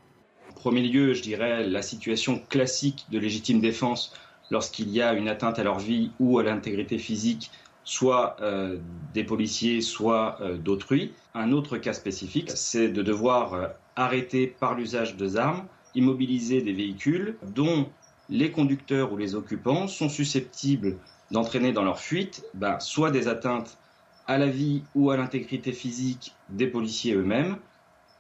En 0.50 0.54
premier 0.54 0.82
lieu, 0.82 1.14
je 1.14 1.22
dirais 1.22 1.68
la 1.68 1.82
situation 1.82 2.42
classique 2.50 3.06
de 3.12 3.20
légitime 3.20 3.62
défense 3.62 4.14
lorsqu'il 4.50 4.90
y 4.90 5.02
a 5.02 5.14
une 5.14 5.28
atteinte 5.28 5.60
à 5.60 5.64
leur 5.64 5.80
vie 5.80 6.12
ou 6.20 6.40
à 6.40 6.44
l'intégrité 6.44 6.98
physique 6.98 7.52
soit 7.84 8.38
euh, 8.42 8.78
des 9.14 9.24
policiers, 9.24 9.82
soit 9.82 10.38
euh, 10.42 10.58
d'autrui. 10.58 11.14
Un 11.34 11.52
autre 11.52 11.78
cas 11.78 11.94
spécifique, 11.94 12.52
c'est 12.56 12.90
de 12.90 13.02
devoir 13.02 13.54
euh, 13.54 13.68
arrêter 13.96 14.48
par 14.48 14.76
l'usage 14.76 15.16
de 15.18 15.36
armes, 15.38 15.66
immobiliser 15.96 16.62
des 16.62 16.74
véhicules 16.74 17.38
dont 17.44 17.90
les 18.30 18.52
conducteurs 18.52 19.12
ou 19.12 19.18
les 19.18 19.36
occupants 19.36 19.88
sont 19.88 20.10
susceptibles 20.10 20.98
d'entraîner 21.32 21.74
dans 21.74 21.84
leur 21.84 22.00
fuite 22.00 22.46
ben, 22.54 22.80
soit 22.80 23.12
des 23.12 23.28
atteintes 23.28 23.78
à 24.28 24.38
la 24.38 24.48
vie 24.48 24.84
ou 24.96 25.12
à 25.12 25.18
l'intégrité 25.18 25.74
physique 25.74 26.34
des 26.50 26.68
policiers 26.68 27.14
eux-mêmes, 27.14 27.58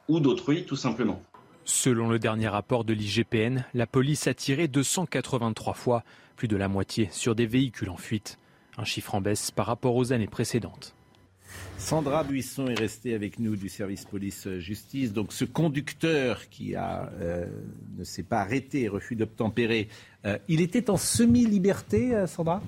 ou 0.10 0.19
d'autrui 0.19 0.65
tout 0.65 0.76
simplement. 0.76 1.21
Selon 1.63 2.10
le 2.10 2.19
dernier 2.19 2.49
rapport 2.49 2.84
de 2.84 2.93
l'IGPN, 2.93 3.63
la 3.73 3.88
police 3.88 4.28
a 4.28 4.34
tiré 4.34 4.67
283 4.67 5.73
fois, 5.73 6.04
plus 6.36 6.49
de 6.49 6.58
la 6.58 6.67
moitié, 6.67 7.08
sur 7.12 7.36
des 7.36 7.45
véhicules 7.45 7.89
en 7.89 7.95
fuite. 7.95 8.38
Un 8.77 8.86
chiffre 8.86 9.15
en 9.15 9.21
baisse 9.21 9.51
par 9.51 9.65
rapport 9.67 9.95
aux 9.95 10.13
années 10.13 10.27
précédentes. 10.27 10.95
Sandra 11.77 12.23
Buisson 12.23 12.67
est 12.67 12.79
restée 12.79 13.13
avec 13.13 13.39
nous 13.39 13.55
du 13.55 13.69
service 13.69 14.05
police-justice. 14.05 15.12
Donc 15.13 15.33
ce 15.33 15.45
conducteur 15.45 16.49
qui 16.49 16.75
euh, 16.75 17.45
ne 17.97 18.03
s'est 18.03 18.23
pas 18.23 18.39
arrêté, 18.39 18.88
refus 18.88 19.15
d'obtempérer, 19.15 19.89
euh, 20.25 20.38
il 20.47 20.62
était 20.62 20.89
en 20.89 20.97
semi-liberté, 20.97 22.15
euh, 22.15 22.27
Sandra? 22.27 22.62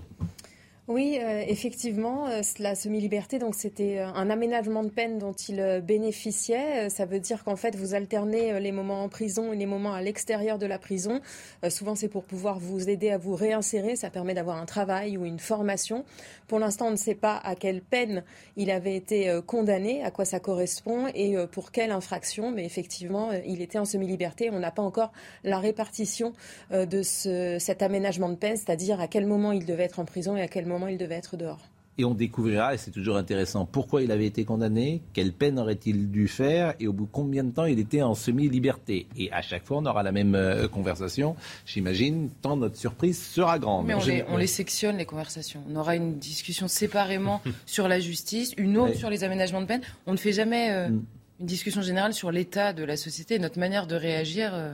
Oui, 0.87 1.17
euh, 1.19 1.43
effectivement, 1.47 2.27
euh, 2.27 2.41
la 2.59 2.75
semi-liberté, 2.75 3.39
donc 3.39 3.55
c'était 3.55 3.97
euh, 3.97 4.05
un 4.05 4.29
aménagement 4.29 4.83
de 4.83 4.89
peine 4.89 5.17
dont 5.17 5.33
il 5.33 5.81
bénéficiait. 5.83 6.91
Ça 6.91 7.05
veut 7.05 7.19
dire 7.19 7.43
qu'en 7.43 7.55
fait, 7.55 7.75
vous 7.75 7.95
alternez 7.95 8.59
les 8.59 8.71
moments 8.71 9.03
en 9.03 9.09
prison 9.09 9.51
et 9.51 9.55
les 9.55 9.65
moments 9.65 9.95
à 9.95 10.03
l'extérieur 10.03 10.59
de 10.59 10.67
la 10.67 10.77
prison. 10.77 11.21
souvent, 11.69 11.95
c'est 11.95 12.07
pour 12.07 12.23
pouvoir 12.23 12.59
vous 12.59 12.87
aider 12.87 13.09
à 13.09 13.17
vous 13.17 13.33
réinsérer. 13.33 13.95
Ça 13.95 14.11
permet 14.11 14.35
d'avoir 14.35 14.57
un 14.57 14.67
travail 14.67 15.17
ou 15.17 15.25
une 15.25 15.39
formation. 15.39 16.05
Pour 16.47 16.59
l'instant, 16.59 16.87
on 16.87 16.91
ne 16.91 16.97
sait 16.97 17.15
pas 17.15 17.37
à 17.37 17.55
quelle 17.55 17.81
peine 17.81 18.23
il 18.55 18.69
avait 18.69 18.95
été 18.95 19.39
condamné, 19.47 20.03
à 20.03 20.11
quoi 20.11 20.25
ça 20.25 20.39
correspond 20.39 21.07
et 21.15 21.35
pour 21.51 21.71
quelle 21.71 21.91
infraction. 21.91 22.51
Mais 22.51 22.65
effectivement, 22.65 23.31
il 23.31 23.61
était 23.61 23.79
en 23.79 23.85
semi-liberté. 23.85 24.49
On 24.51 24.59
n'a 24.59 24.71
pas 24.71 24.83
encore 24.83 25.11
la 25.43 25.57
répartition 25.57 26.33
de 26.71 27.01
ce, 27.01 27.57
cet 27.59 27.81
aménagement 27.81 28.29
de 28.29 28.35
peine, 28.35 28.57
c'est-à-dire 28.57 29.01
à 29.01 29.07
quel 29.07 29.25
moment 29.25 29.51
il 29.51 29.65
devait 29.65 29.85
être 29.85 29.99
en 29.99 30.05
prison 30.05 30.37
et 30.37 30.41
à 30.41 30.47
quel 30.47 30.65
moment 30.65 30.74
il 30.87 30.97
devait 30.97 31.15
être 31.15 31.37
dehors. 31.37 31.59
Et 31.97 32.03
on 32.03 32.13
découvrira, 32.13 32.73
et 32.73 32.77
c'est 32.77 32.91
toujours 32.91 33.15
intéressant, 33.15 33.65
pourquoi 33.65 34.01
il 34.01 34.11
avait 34.11 34.25
été 34.25 34.43
condamné, 34.43 35.01
quelle 35.13 35.31
peine 35.31 35.57
aurait-il 35.57 36.11
dû 36.11 36.27
faire, 36.27 36.73
et 36.81 36.87
au 36.87 36.93
bout 36.93 37.05
de 37.05 37.11
combien 37.11 37.45
de 37.45 37.51
temps 37.51 37.63
il 37.63 37.79
était 37.79 38.01
en 38.01 38.15
semi-liberté. 38.15 39.07
Et 39.15 39.31
à 39.31 39.41
chaque 39.41 39.63
fois, 39.63 39.77
on 39.77 39.85
aura 39.85 40.03
la 40.03 40.11
même 40.11 40.35
euh, 40.35 40.67
conversation, 40.67 41.37
j'imagine, 41.65 42.29
tant 42.41 42.57
notre 42.57 42.75
surprise 42.75 43.17
sera 43.17 43.59
grande. 43.59 43.85
Mais 43.85 43.93
on, 44.27 44.35
les, 44.35 44.47
sectionne, 44.47 44.97
les 44.97 45.05
conversations. 45.05 45.63
On 45.71 45.77
aura 45.77 45.95
une 45.95 46.17
discussion 46.17 46.67
séparément 46.67 47.41
sur 47.65 47.87
la 47.87 48.01
justice, 48.01 48.53
une 48.57 48.77
autre 48.77 48.95
sur 48.95 49.09
les 49.09 49.23
aménagements 49.23 49.61
de 49.61 49.67
peine. 49.67 49.81
On 50.05 50.11
ne 50.11 50.17
fait 50.17 50.33
jamais 50.33 50.71
euh, 50.71 50.89
mm. 50.89 51.03
une 51.39 51.45
discussion 51.45 51.81
générale 51.81 52.13
sur 52.13 52.29
l'état 52.29 52.73
de 52.73 52.83
la 52.83 52.97
société, 52.97 53.39
notre 53.39 53.57
manière 53.57 53.87
de 53.87 53.95
réagir, 53.95 54.53
euh, 54.53 54.73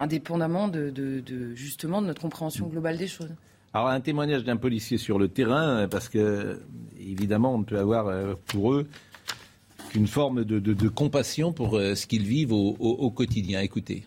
indépendamment 0.00 0.66
de, 0.66 0.92
justement 1.54 2.02
de 2.02 2.08
notre 2.08 2.22
compréhension 2.22 2.66
globale 2.66 2.96
des 2.96 3.06
choses. 3.06 3.30
Alors 3.74 3.88
un 3.88 4.00
témoignage 4.00 4.44
d'un 4.44 4.56
policier 4.56 4.96
sur 4.96 5.18
le 5.18 5.28
terrain, 5.28 5.88
parce 5.88 6.08
que 6.08 6.60
évidemment 6.98 7.54
on 7.54 7.58
ne 7.58 7.64
peut 7.64 7.78
avoir 7.78 8.06
euh, 8.06 8.34
pour 8.46 8.72
eux 8.72 8.88
qu'une 9.90 10.06
forme 10.06 10.44
de, 10.44 10.88
compassion 10.88 11.52
pour 11.52 11.76
euh, 11.76 11.94
ce 11.94 12.06
qu'ils 12.06 12.26
vivent 12.26 12.52
au, 12.52 13.10
quotidien. 13.10 13.60
Écoutez. 13.60 14.04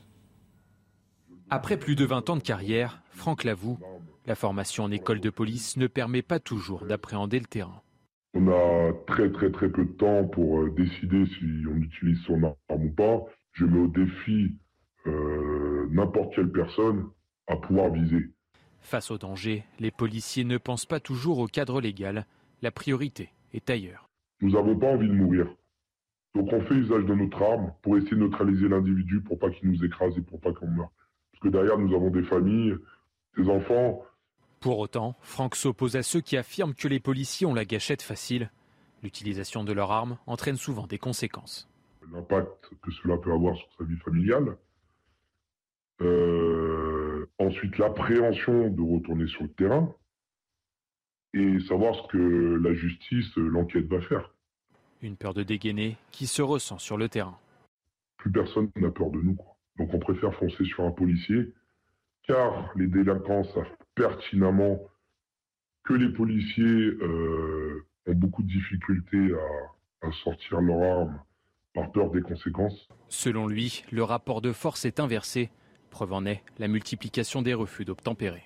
Après 1.49 1.77
plus 1.77 1.95
de 1.95 2.05
20 2.05 2.29
ans 2.31 2.35
de 2.35 2.41
carrière, 2.41 3.01
Franck 3.11 3.43
l'avoue, 3.43 3.79
la 4.25 4.35
formation 4.35 4.83
en 4.83 4.91
école 4.91 5.19
de 5.19 5.29
police 5.29 5.77
ne 5.77 5.87
permet 5.87 6.21
pas 6.21 6.39
toujours 6.39 6.85
d'appréhender 6.85 7.39
le 7.39 7.45
terrain. 7.45 7.81
On 8.33 8.47
a 8.47 8.93
très 9.05 9.31
très 9.31 9.51
très 9.51 9.69
peu 9.69 9.85
de 9.85 9.91
temps 9.91 10.25
pour 10.25 10.61
euh, 10.61 10.71
décider 10.75 11.25
si 11.37 11.45
on 11.71 11.77
utilise 11.77 12.19
son 12.25 12.43
arme 12.43 12.85
ou 12.85 12.91
pas. 12.91 13.21
Je 13.53 13.65
mets 13.65 13.79
au 13.79 13.87
défi 13.87 14.55
n'importe 15.91 16.35
quelle 16.35 16.51
personne 16.51 17.05
à 17.47 17.55
pouvoir 17.55 17.91
viser. 17.91 18.29
Face 18.81 19.11
au 19.11 19.17
danger, 19.17 19.63
les 19.79 19.91
policiers 19.91 20.43
ne 20.43 20.57
pensent 20.57 20.85
pas 20.85 20.99
toujours 20.99 21.39
au 21.39 21.47
cadre 21.47 21.79
légal. 21.79 22.25
La 22.61 22.71
priorité 22.71 23.29
est 23.53 23.69
ailleurs. 23.69 24.09
Nous 24.41 24.51
n'avons 24.51 24.77
pas 24.77 24.87
envie 24.87 25.07
de 25.07 25.13
mourir. 25.13 25.47
Donc 26.35 26.51
on 26.51 26.61
fait 26.61 26.75
usage 26.75 27.05
de 27.05 27.13
notre 27.13 27.41
arme 27.41 27.73
pour 27.81 27.97
essayer 27.97 28.15
de 28.15 28.21
neutraliser 28.21 28.67
l'individu 28.67 29.21
pour 29.21 29.37
pas 29.37 29.49
qu'il 29.49 29.69
nous 29.69 29.85
écrase 29.85 30.17
et 30.17 30.21
pour 30.21 30.39
pas 30.39 30.53
qu'on 30.53 30.67
meure. 30.67 30.91
Parce 31.31 31.43
que 31.43 31.49
derrière, 31.49 31.77
nous 31.77 31.93
avons 31.93 32.09
des 32.09 32.23
familles, 32.23 32.75
des 33.37 33.49
enfants. 33.49 34.03
Pour 34.59 34.79
autant, 34.79 35.15
Franck 35.21 35.55
s'oppose 35.55 35.95
à 35.95 36.03
ceux 36.03 36.21
qui 36.21 36.37
affirment 36.37 36.73
que 36.73 36.87
les 36.87 36.99
policiers 36.99 37.47
ont 37.47 37.53
la 37.53 37.65
gâchette 37.65 38.01
facile. 38.01 38.49
L'utilisation 39.03 39.63
de 39.63 39.73
leur 39.73 39.91
arme 39.91 40.17
entraîne 40.27 40.57
souvent 40.57 40.87
des 40.87 40.99
conséquences. 40.99 41.67
L'impact 42.11 42.71
que 42.81 42.91
cela 42.91 43.17
peut 43.17 43.31
avoir 43.31 43.55
sur 43.55 43.67
sa 43.77 43.83
vie 43.83 43.97
familiale. 43.97 44.57
Euh 46.01 47.00
ensuite 47.41 47.77
l'appréhension 47.77 48.69
de 48.69 48.81
retourner 48.81 49.27
sur 49.27 49.43
le 49.43 49.49
terrain 49.49 49.93
et 51.33 51.59
savoir 51.61 51.95
ce 51.95 52.07
que 52.07 52.59
la 52.61 52.73
justice, 52.73 53.35
l'enquête 53.35 53.87
va 53.87 54.01
faire. 54.01 54.33
Une 55.01 55.15
peur 55.15 55.33
de 55.33 55.43
dégainer 55.43 55.97
qui 56.11 56.27
se 56.27 56.41
ressent 56.41 56.77
sur 56.77 56.97
le 56.97 57.09
terrain. 57.09 57.37
Plus 58.17 58.31
personne 58.31 58.69
n'a 58.75 58.91
peur 58.91 59.09
de 59.09 59.19
nous. 59.21 59.37
Donc 59.77 59.93
on 59.93 59.99
préfère 59.99 60.33
foncer 60.35 60.65
sur 60.65 60.83
un 60.83 60.91
policier, 60.91 61.53
car 62.27 62.71
les 62.75 62.87
délinquants 62.87 63.43
savent 63.45 63.75
pertinemment 63.95 64.79
que 65.83 65.93
les 65.93 66.09
policiers 66.09 66.65
euh, 66.65 67.85
ont 68.05 68.13
beaucoup 68.13 68.43
de 68.43 68.47
difficultés 68.47 69.31
à, 70.01 70.07
à 70.07 70.11
sortir 70.11 70.61
leurs 70.61 70.81
armes 70.81 71.19
par 71.73 71.91
peur 71.91 72.11
des 72.11 72.21
conséquences. 72.21 72.89
Selon 73.07 73.47
lui, 73.47 73.83
le 73.91 74.03
rapport 74.03 74.41
de 74.41 74.51
force 74.51 74.85
est 74.85 74.99
inversé. 74.99 75.49
Preuve 75.91 76.13
en 76.13 76.25
est 76.25 76.41
la 76.57 76.67
multiplication 76.67 77.41
des 77.41 77.53
refus 77.53 77.85
d'obtempérer. 77.85 78.43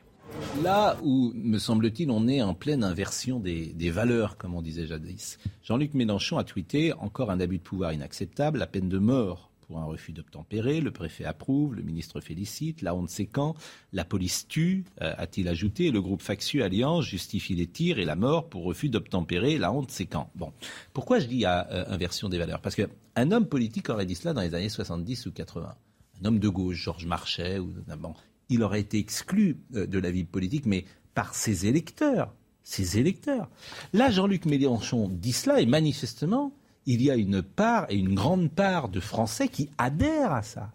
Là 0.63 0.97
où, 1.03 1.31
me 1.35 1.59
semble-t-il, 1.59 2.09
on 2.09 2.27
est 2.27 2.41
en 2.41 2.55
pleine 2.55 2.83
inversion 2.83 3.39
des, 3.39 3.91
valeurs, 3.91 4.35
comme 4.37 4.55
on 4.55 4.61
disait 4.61 4.87
jadis. 4.87 5.37
Jean-Luc 5.63 5.93
Mélenchon 5.93 6.37
a 6.37 6.43
tweeté 6.43 6.91
encore 6.93 7.29
un 7.31 7.39
abus 7.39 7.59
de 7.59 7.63
pouvoir 7.63 7.93
inacceptable, 7.93 8.57
la 8.57 8.67
peine 8.67 8.89
de 8.89 8.97
mort 8.97 9.51
pour 9.67 9.77
un 9.79 9.85
refus 9.85 10.11
d'obtempérer. 10.11 10.81
Le 10.81 10.91
préfet 10.91 11.23
approuve, 11.23 11.75
le 11.75 11.83
ministre 11.83 12.19
félicite, 12.19 12.81
là 12.81 12.95
on 12.95 13.03
ne 13.03 13.07
sait 13.07 13.27
quand. 13.27 13.55
La 13.93 14.05
police 14.05 14.47
tue, 14.47 14.83
euh, 15.01 15.13
a-t-il 15.17 15.47
ajouté. 15.47 15.91
Le 15.91 16.01
groupe 16.01 16.21
Factieux 16.21 16.63
Alliance 16.63 17.05
justifie 17.05 17.55
les 17.55 17.67
tirs 17.67 17.99
et 17.99 18.05
la 18.05 18.15
mort 18.15 18.49
pour 18.49 18.63
refus 18.63 18.89
d'obtempérer, 18.89 19.57
là 19.57 19.71
on 19.71 19.83
ne 19.83 19.89
sait 19.89 20.07
quand. 20.07 20.29
Bon, 20.35 20.51
pourquoi 20.93 21.19
je 21.19 21.27
dis 21.27 21.45
euh, 21.45 21.85
inversion 21.87 22.27
des 22.27 22.39
valeurs? 22.39 22.61
Parce 22.61 22.75
qu'un 22.75 23.31
homme 23.31 23.47
politique 23.47 23.89
aurait 23.89 24.05
dit 24.05 24.15
cela 24.15 24.33
dans 24.33 24.41
les 24.41 24.55
années 24.55 24.69
70 24.69 25.27
ou 25.27 25.31
80. 25.31 25.75
Un 26.21 26.25
homme 26.25 26.39
de 26.39 26.49
gauche, 26.49 26.77
Georges 26.77 27.05
Marchais, 27.05 27.59
ou, 27.59 27.73
bon, 27.97 28.13
il 28.49 28.63
aurait 28.63 28.81
été 28.81 28.97
exclu 28.97 29.57
euh, 29.75 29.85
de 29.85 29.99
la 29.99 30.11
vie 30.11 30.23
politique, 30.23 30.65
mais 30.65 30.85
par 31.13 31.35
ses 31.35 31.65
électeurs. 31.65 32.33
Ses 32.63 32.97
électeurs. 32.97 33.49
Là, 33.93 34.09
Jean-Luc 34.09 34.45
Mélenchon 34.45 35.07
dit 35.09 35.33
cela 35.33 35.61
et 35.61 35.65
manifestement, 35.65 36.51
il 36.85 37.01
y 37.01 37.11
a 37.11 37.15
une 37.15 37.41
part 37.41 37.85
et 37.89 37.95
une 37.95 38.15
grande 38.15 38.49
part 38.49 38.89
de 38.89 38.99
Français 38.99 39.47
qui 39.47 39.69
adhèrent 39.77 40.33
à 40.33 40.41
ça. 40.41 40.71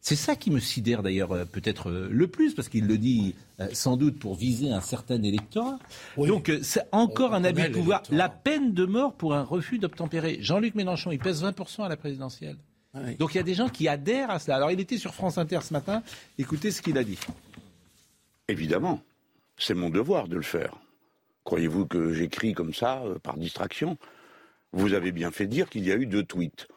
C'est 0.00 0.16
ça 0.16 0.36
qui 0.36 0.50
me 0.50 0.60
sidère 0.60 1.02
d'ailleurs 1.02 1.32
euh, 1.32 1.44
peut-être 1.44 1.90
euh, 1.90 2.08
le 2.10 2.28
plus, 2.28 2.54
parce 2.54 2.68
qu'il 2.68 2.86
le 2.86 2.98
dit 2.98 3.34
sans 3.72 3.96
doute 3.96 4.18
pour 4.18 4.34
viser 4.34 4.70
un 4.72 4.80
certain 4.80 5.22
électorat. 5.22 5.78
Donc 6.16 6.50
c'est 6.62 6.82
encore 6.90 7.34
un 7.34 7.44
abus 7.44 7.62
de 7.62 7.68
pouvoir. 7.68 8.02
La 8.10 8.28
peine 8.28 8.74
de 8.74 8.84
mort 8.84 9.14
pour 9.14 9.32
un 9.32 9.44
refus 9.44 9.78
d'obtempérer. 9.78 10.38
Jean-Luc 10.40 10.74
Mélenchon, 10.74 11.12
il 11.12 11.20
pèse 11.20 11.44
20% 11.44 11.84
à 11.84 11.88
la 11.88 11.96
présidentielle. 11.96 12.56
Donc 13.18 13.34
il 13.34 13.38
y 13.38 13.40
a 13.40 13.44
des 13.44 13.54
gens 13.54 13.68
qui 13.68 13.88
adhèrent 13.88 14.30
à 14.30 14.38
cela. 14.38 14.56
Alors 14.56 14.70
il 14.70 14.80
était 14.80 14.98
sur 14.98 15.14
France 15.14 15.38
Inter 15.38 15.60
ce 15.62 15.72
matin. 15.72 16.02
Écoutez 16.38 16.70
ce 16.70 16.80
qu'il 16.80 16.96
a 16.98 17.04
dit. 17.04 17.18
Évidemment, 18.48 19.02
c'est 19.58 19.74
mon 19.74 19.90
devoir 19.90 20.28
de 20.28 20.36
le 20.36 20.42
faire. 20.42 20.76
Croyez-vous 21.44 21.86
que 21.86 22.12
j'écris 22.12 22.54
comme 22.54 22.72
ça, 22.72 23.02
euh, 23.02 23.18
par 23.18 23.36
distraction? 23.36 23.98
Vous 24.72 24.94
avez 24.94 25.12
bien 25.12 25.30
fait 25.30 25.46
dire 25.46 25.68
qu'il 25.68 25.84
y 25.84 25.92
a 25.92 25.96
eu 25.96 26.06
deux 26.06 26.24
tweets. 26.24 26.68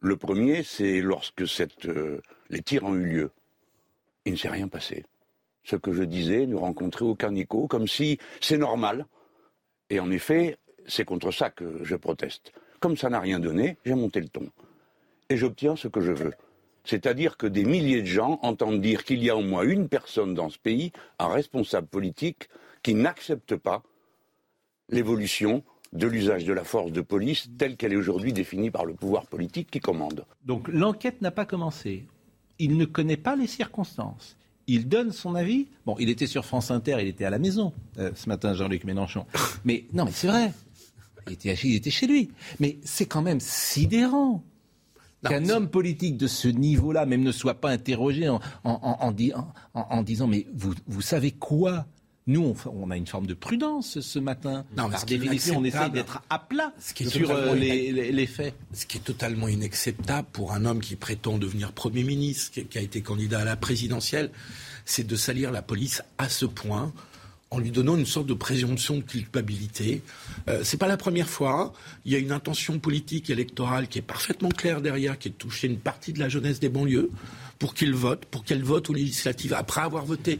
Le 0.00 0.16
premier, 0.16 0.62
c'est 0.62 1.00
lorsque 1.00 1.42
euh, 1.86 2.20
les 2.48 2.62
tirs 2.62 2.84
ont 2.84 2.94
eu 2.94 3.04
lieu. 3.04 3.30
Il 4.24 4.32
ne 4.32 4.38
s'est 4.38 4.48
rien 4.48 4.68
passé. 4.68 5.04
Ce 5.64 5.76
que 5.76 5.92
je 5.92 6.02
disais 6.02 6.46
ne 6.46 6.56
rencontrait 6.56 7.04
aucun 7.04 7.34
écho, 7.34 7.66
comme 7.66 7.86
si 7.86 8.18
c'est 8.40 8.58
normal. 8.58 9.06
Et 9.88 10.00
en 10.00 10.10
effet, 10.10 10.58
c'est 10.86 11.04
contre 11.04 11.30
ça 11.30 11.50
que 11.50 11.84
je 11.84 11.96
proteste. 11.96 12.52
Comme 12.80 12.96
ça 12.96 13.08
n'a 13.08 13.20
rien 13.20 13.38
donné, 13.38 13.76
j'ai 13.84 13.94
monté 13.94 14.20
le 14.20 14.28
ton 14.28 14.48
et 15.30 15.36
j'obtiens 15.36 15.76
ce 15.76 15.88
que 15.88 16.00
je 16.00 16.12
veux. 16.12 16.32
C'est-à-dire 16.84 17.36
que 17.36 17.46
des 17.46 17.64
milliers 17.64 18.02
de 18.02 18.06
gens 18.06 18.38
entendent 18.42 18.80
dire 18.80 19.04
qu'il 19.04 19.22
y 19.22 19.30
a 19.30 19.36
au 19.36 19.42
moins 19.42 19.62
une 19.62 19.88
personne 19.88 20.34
dans 20.34 20.50
ce 20.50 20.58
pays, 20.58 20.92
un 21.18 21.28
responsable 21.28 21.86
politique, 21.86 22.48
qui 22.82 22.94
n'accepte 22.94 23.56
pas 23.56 23.82
l'évolution 24.88 25.62
de 25.92 26.06
l'usage 26.06 26.44
de 26.44 26.52
la 26.52 26.64
force 26.64 26.92
de 26.92 27.00
police 27.00 27.48
telle 27.58 27.76
qu'elle 27.76 27.92
est 27.92 27.96
aujourd'hui 27.96 28.32
définie 28.32 28.70
par 28.70 28.84
le 28.84 28.94
pouvoir 28.94 29.26
politique 29.26 29.70
qui 29.70 29.80
commande. 29.80 30.24
Donc 30.44 30.68
l'enquête 30.68 31.20
n'a 31.20 31.30
pas 31.30 31.44
commencé. 31.44 32.06
Il 32.58 32.76
ne 32.76 32.84
connaît 32.84 33.16
pas 33.16 33.36
les 33.36 33.46
circonstances. 33.46 34.36
Il 34.66 34.88
donne 34.88 35.12
son 35.12 35.34
avis. 35.34 35.66
Bon, 35.84 35.96
il 35.98 36.08
était 36.10 36.26
sur 36.26 36.44
France 36.44 36.70
Inter, 36.70 36.98
il 37.00 37.08
était 37.08 37.24
à 37.24 37.30
la 37.30 37.38
maison 37.38 37.72
euh, 37.98 38.12
ce 38.14 38.28
matin, 38.28 38.54
Jean-Luc 38.54 38.84
Mélenchon. 38.84 39.26
Mais 39.64 39.84
non, 39.92 40.04
mais 40.04 40.12
c'est 40.12 40.28
vrai. 40.28 40.52
Il 41.26 41.34
était, 41.34 41.54
il 41.64 41.74
était 41.74 41.90
chez 41.90 42.06
lui. 42.06 42.30
Mais 42.60 42.78
c'est 42.84 43.06
quand 43.06 43.22
même 43.22 43.40
sidérant 43.40 44.42
qu'un 45.24 45.48
homme 45.48 45.68
politique 45.68 46.16
de 46.16 46.26
ce 46.26 46.48
niveau-là 46.48 47.06
même 47.06 47.22
ne 47.22 47.32
soit 47.32 47.60
pas 47.60 47.70
interrogé 47.70 48.28
en, 48.28 48.40
en, 48.64 49.12
disant 50.02 50.26
mais 50.26 50.46
vous, 50.54 50.74
vous 50.86 51.02
savez 51.02 51.32
quoi? 51.32 51.86
Nous, 52.26 52.54
on, 52.66 52.90
a 52.90 52.96
une 52.96 53.06
forme 53.06 53.26
de 53.26 53.34
prudence 53.34 53.98
ce 53.98 54.18
matin. 54.18 54.64
Non, 54.76 54.88
Par 54.88 55.04
définition, 55.04 55.56
on 55.56 55.64
essaye 55.64 55.90
d'être 55.90 56.22
à 56.30 56.38
plat 56.38 56.72
sur 56.78 57.30
euh, 57.30 57.54
les, 57.56 58.26
faits. 58.26 58.54
Ce 58.72 58.86
qui 58.86 58.98
est 58.98 59.00
totalement 59.00 59.48
inacceptable 59.48 60.28
pour 60.30 60.52
un 60.52 60.64
homme 60.64 60.80
qui 60.80 60.94
prétend 60.94 61.38
devenir 61.38 61.72
Premier 61.72 62.04
ministre, 62.04 62.60
qui 62.60 62.78
a 62.78 62.82
été 62.82 63.00
candidat 63.00 63.40
à 63.40 63.44
la 63.44 63.56
présidentielle, 63.56 64.30
c'est 64.84 65.06
de 65.06 65.16
salir 65.16 65.50
la 65.50 65.62
police 65.62 66.02
à 66.18 66.28
ce 66.28 66.46
point 66.46 66.92
en 67.52 67.58
lui 67.58 67.72
donnant 67.72 67.96
une 67.96 68.06
sorte 68.06 68.26
de 68.26 68.34
présomption 68.34 68.98
de 68.98 69.02
culpabilité. 69.02 70.02
Euh, 70.48 70.60
c'est 70.62 70.76
pas 70.76 70.86
la 70.86 70.96
première 70.96 71.28
fois. 71.28 71.72
Il 72.04 72.12
y 72.12 72.14
a 72.14 72.18
une 72.18 72.30
intention 72.30 72.78
politique 72.78 73.28
électorale 73.28 73.88
qui 73.88 73.98
est 73.98 74.02
parfaitement 74.02 74.50
claire 74.50 74.80
derrière, 74.80 75.18
qui 75.18 75.28
est 75.28 75.32
de 75.32 75.36
toucher 75.36 75.66
une 75.66 75.78
partie 75.78 76.12
de 76.12 76.20
la 76.20 76.28
jeunesse 76.28 76.60
des 76.60 76.68
banlieues 76.68 77.10
pour 77.58 77.74
qu'ils 77.74 77.94
votent, 77.94 78.24
pour 78.24 78.44
qu'elle 78.44 78.62
vote 78.62 78.88
aux 78.88 78.94
législatives 78.94 79.52
après 79.52 79.80
avoir 79.80 80.04
voté 80.04 80.38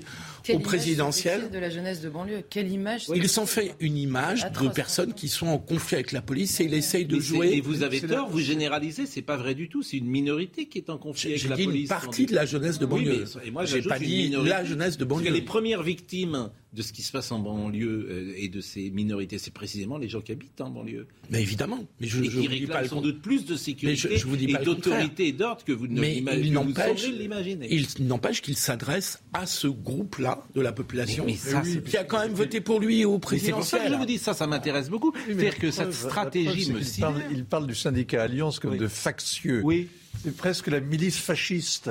au 0.52 0.58
présidentiel. 0.58 1.50
de 1.50 1.58
la 1.58 1.70
jeunesse 1.70 2.00
de 2.00 2.08
banlieue. 2.08 2.42
Quelle 2.48 2.70
image 2.70 3.06
Il 3.14 3.28
s'en 3.28 3.46
fait 3.46 3.74
une 3.80 3.96
image 3.96 4.46
de 4.50 4.68
personnes 4.68 5.14
qui 5.14 5.28
sont 5.28 5.46
en 5.46 5.58
conflit 5.58 5.96
avec 5.96 6.12
la 6.12 6.22
police 6.22 6.60
et 6.60 6.64
il 6.64 6.74
essaye 6.74 7.04
de 7.04 7.18
jouer. 7.20 7.52
Et 7.54 7.60
vous 7.60 7.82
avez 7.82 8.00
tort, 8.00 8.28
vous 8.28 8.40
généralisez, 8.40 9.06
c'est 9.06 9.22
pas 9.22 9.36
vrai 9.36 9.54
du 9.54 9.68
tout. 9.68 9.82
C'est 9.82 9.98
une 9.98 10.08
minorité 10.08 10.66
qui 10.66 10.78
est 10.78 10.90
en 10.90 10.98
conflit 10.98 11.30
avec 11.30 11.44
la 11.44 11.56
police. 11.56 11.66
J'ai 11.66 11.72
dit 11.72 11.82
une 11.82 11.88
partie 11.88 12.26
de 12.26 12.34
la 12.34 12.46
jeunesse 12.46 12.78
de 12.78 12.86
banlieue. 12.86 13.24
et 13.44 13.50
moi, 13.50 13.64
j'ai 13.64 13.82
pas 13.82 13.98
dit 13.98 14.30
la 14.30 14.64
jeunesse 14.64 14.98
de 14.98 15.04
banlieue. 15.04 15.30
les 15.30 15.42
premières 15.42 15.82
victimes 15.82 16.50
de 16.72 16.82
ce 16.82 16.92
qui 16.92 17.02
se 17.02 17.10
passe 17.10 17.32
en 17.32 17.40
banlieue 17.40 18.06
euh, 18.10 18.32
et 18.36 18.48
de 18.48 18.60
ces 18.60 18.90
minorités, 18.90 19.38
c'est 19.38 19.52
précisément 19.52 19.98
les 19.98 20.08
gens 20.08 20.20
qui 20.20 20.30
habitent 20.30 20.60
en 20.60 20.70
banlieue. 20.70 21.08
Mais 21.28 21.42
évidemment. 21.42 21.84
Mais 22.00 22.06
je, 22.06 22.22
et 22.22 22.30
je 22.30 22.40
qui 22.40 22.46
réclament 22.46 22.86
sans 22.86 23.00
doute 23.00 23.22
plus 23.22 23.44
de 23.44 23.56
sécurité 23.56 24.14
et 24.14 24.64
d'autorité 24.64 25.28
et 25.28 25.32
d'ordre 25.32 25.64
que 25.64 25.72
vous 25.72 25.88
ne 25.88 26.00
l'imaginez. 26.00 27.68
Il 27.70 28.06
n'empêche 28.06 28.40
qu'il 28.40 28.56
s'adresse 28.56 29.22
à 29.32 29.46
ce 29.46 29.66
groupe-là 29.66 30.29
de 30.54 30.60
la 30.60 30.72
population 30.72 31.26
qui 31.26 31.96
a 31.96 32.04
quand 32.04 32.20
même 32.20 32.32
voté 32.32 32.60
pour 32.60 32.80
lui 32.80 33.04
au 33.04 33.18
présidentiel. 33.18 33.64
C'est 33.64 33.76
pour 33.76 33.82
ça 33.82 33.86
que 33.86 33.92
je 33.92 33.98
vous 33.98 34.06
dis 34.06 34.18
ça, 34.18 34.34
ça 34.34 34.46
m'intéresse 34.46 34.88
beaucoup. 34.88 35.12
C'est-à-dire 35.26 35.58
que 35.58 35.70
cette 35.70 35.92
stratégie 35.92 36.72
me 36.72 36.80
il 36.80 37.00
parle, 37.00 37.22
il 37.30 37.44
parle 37.44 37.66
du 37.66 37.74
syndicat 37.74 38.22
Alliance 38.22 38.58
comme 38.58 38.76
de 38.76 38.88
factieux. 38.88 39.62
Oui. 39.64 39.88
C'est 40.22 40.36
presque 40.36 40.66
la 40.66 40.80
milice 40.80 41.18
fasciste. 41.18 41.90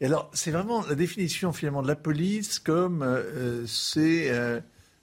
Et 0.00 0.06
alors, 0.06 0.30
c'est 0.32 0.50
vraiment 0.50 0.84
la 0.86 0.94
définition 0.94 1.52
finalement 1.52 1.82
de 1.82 1.88
la 1.88 1.96
police 1.96 2.58
comme 2.58 3.02
euh, 3.02 3.64
c'est 3.66 4.30
euh, 4.30 4.60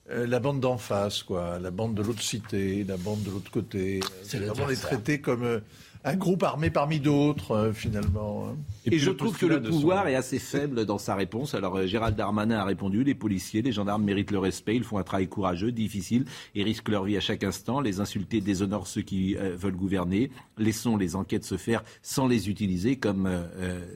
euh, 0.09 0.25
la 0.25 0.39
bande 0.39 0.59
d'en 0.59 0.77
face, 0.77 1.21
quoi, 1.21 1.59
la 1.59 1.69
bande 1.69 1.93
de 1.93 2.01
l'autre 2.01 2.23
cité, 2.23 2.83
la 2.83 2.97
bande 2.97 3.21
de 3.23 3.29
l'autre 3.29 3.51
côté. 3.51 3.99
C'est 4.23 4.39
vraiment 4.39 4.67
les 4.67 4.75
traiter 4.75 5.21
comme 5.21 5.61
un 6.03 6.15
groupe 6.15 6.43
armé 6.43 6.69
parmi 6.69 6.99
d'autres, 6.99 7.51
euh, 7.51 7.73
finalement. 7.73 8.47
Hein. 8.47 8.57
Et, 8.85 8.99
je 8.99 9.11
trouve 9.11 9.37
que 9.37 9.45
le 9.45 9.61
pouvoir 9.61 10.07
est 10.07 10.15
assez 10.15 10.39
faible 10.39 10.85
dans 10.85 10.97
sa 10.97 11.15
réponse. 11.15 11.53
Alors, 11.53 11.77
euh, 11.77 11.87
Gérald 11.87 12.15
Darmanin 12.15 12.59
a 12.59 12.63
répondu 12.63 13.03
les 13.03 13.15
policiers, 13.15 13.61
les 13.61 13.71
gendarmes 13.71 14.03
méritent 14.03 14.31
le 14.31 14.39
respect, 14.39 14.75
ils 14.75 14.83
font 14.83 14.97
un 14.97 15.03
travail 15.03 15.27
courageux, 15.27 15.71
difficile 15.71 16.25
et 16.55 16.63
risquent 16.63 16.89
leur 16.89 17.03
vie 17.03 17.17
à 17.17 17.19
chaque 17.19 17.43
instant. 17.43 17.81
Les 17.81 17.99
insultés 17.99 18.41
déshonorent 18.41 18.87
ceux 18.87 19.01
qui 19.01 19.35
euh, 19.35 19.55
veulent 19.55 19.75
gouverner. 19.75 20.31
Laissons 20.57 20.97
les 20.97 21.15
enquêtes 21.15 21.45
se 21.45 21.57
faire 21.57 21.83
sans 22.01 22.27
les 22.27 22.49
utiliser 22.49 22.95
comme 22.95 23.29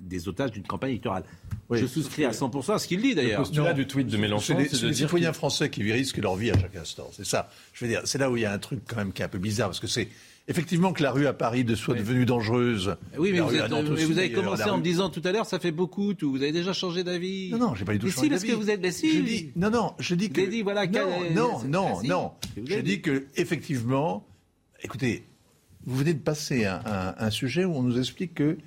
des 0.02 0.28
otages 0.28 0.52
d'une 0.52 0.64
campagne 0.64 0.92
électorale. 0.92 1.24
je 1.72 1.86
souscris 1.86 2.26
à 2.26 2.32
100% 2.32 2.74
à 2.74 2.80
ce 2.80 2.88
qu'il 2.88 3.02
dit 3.02 3.16
d'ailleurs. 3.16 3.40
Le 3.40 3.46
postulat 3.46 3.74
du 3.74 3.88
tweet 3.88 4.08
de 4.08 4.18
Mélenchon, 4.18 4.58
c'est 4.70 4.88
les 4.88 4.94
citoyens 4.94 5.34
français 5.34 5.70
qui 5.70 5.90
risquent 5.92 6.18
leur 6.18 6.36
vie 6.36 6.52
à 6.52 6.60
chaque 6.60 6.76
instant. 6.76 7.10
C'est 7.12 7.26
ça. 7.26 7.50
Je 7.74 7.86
veux 7.86 7.92
dire, 7.92 8.02
c'est 8.06 8.18
là 8.18 8.30
où 8.30 8.38
il 8.38 8.44
y 8.44 8.46
a 8.46 8.52
un 8.52 8.60
truc 8.60 8.82
quand 8.88 8.98
même 8.98 9.12
qui 9.12 9.22
est 9.22 9.26
un 9.26 9.30
peu 9.30 9.40
bizarre 9.40 9.70
parce 9.70 9.80
que 9.80 9.88
c'est 9.88 10.10
Effectivement 10.52 10.92
que 10.92 11.02
la 11.02 11.12
rue 11.12 11.28
à 11.28 11.34
Paris 11.34 11.64
de 11.64 11.76
soit 11.76 11.96
devenue 11.96 12.26
dangereuse. 12.26 12.96
Oui, 13.18 13.32
mais, 13.32 13.40
vous, 13.40 14.18
avez 14.18 14.32
commencé 14.32 14.70
en 14.70 14.78
me 14.78 14.84
disant 14.84 15.10
tout 15.10 15.22
à 15.24 15.32
l'heure, 15.32 15.46
ça 15.46 15.60
fait 15.60 15.72
beaucoup, 15.72 16.14
tout. 16.14 16.30
Vous 16.30 16.42
avez 16.42 16.52
déjà 16.52 16.74
changé 16.74 17.04
d'avis. 17.04 17.50
Non, 17.52 17.58
non, 17.58 17.76
j'ai 17.76 17.86
pas 17.86 17.94
du 17.94 18.00
tout 18.00 18.10
changé 18.10 18.30
d'avis. 18.30 18.42
Si, 18.42 18.48
parce 18.48 18.60
que 18.60 18.64
vous 18.64 18.70
êtes. 18.70 18.92
si. 18.92 19.52
non, 19.56 19.70
non, 19.70 19.94
je 19.98 20.14
dis 20.14 20.30
que. 20.30 20.42
Dit, 20.42 20.62
voilà, 20.62 20.86
non, 20.88 21.08
non, 21.34 21.64
non, 21.66 22.04
non. 22.04 22.32
Je 22.58 22.80
dis 22.80 23.02
que 23.02 23.28
effectivement, 23.36 24.28
écoutez, 24.84 25.24
vous 25.86 25.96
venez 25.96 26.14
de 26.14 26.20
passer 26.20 26.66
un, 26.66 27.16
un, 27.18 27.30
sujet 27.30 27.64
où 27.64 27.74
on 27.74 27.82
nous 27.82 27.98
explique 27.98 28.36
que 28.36 28.58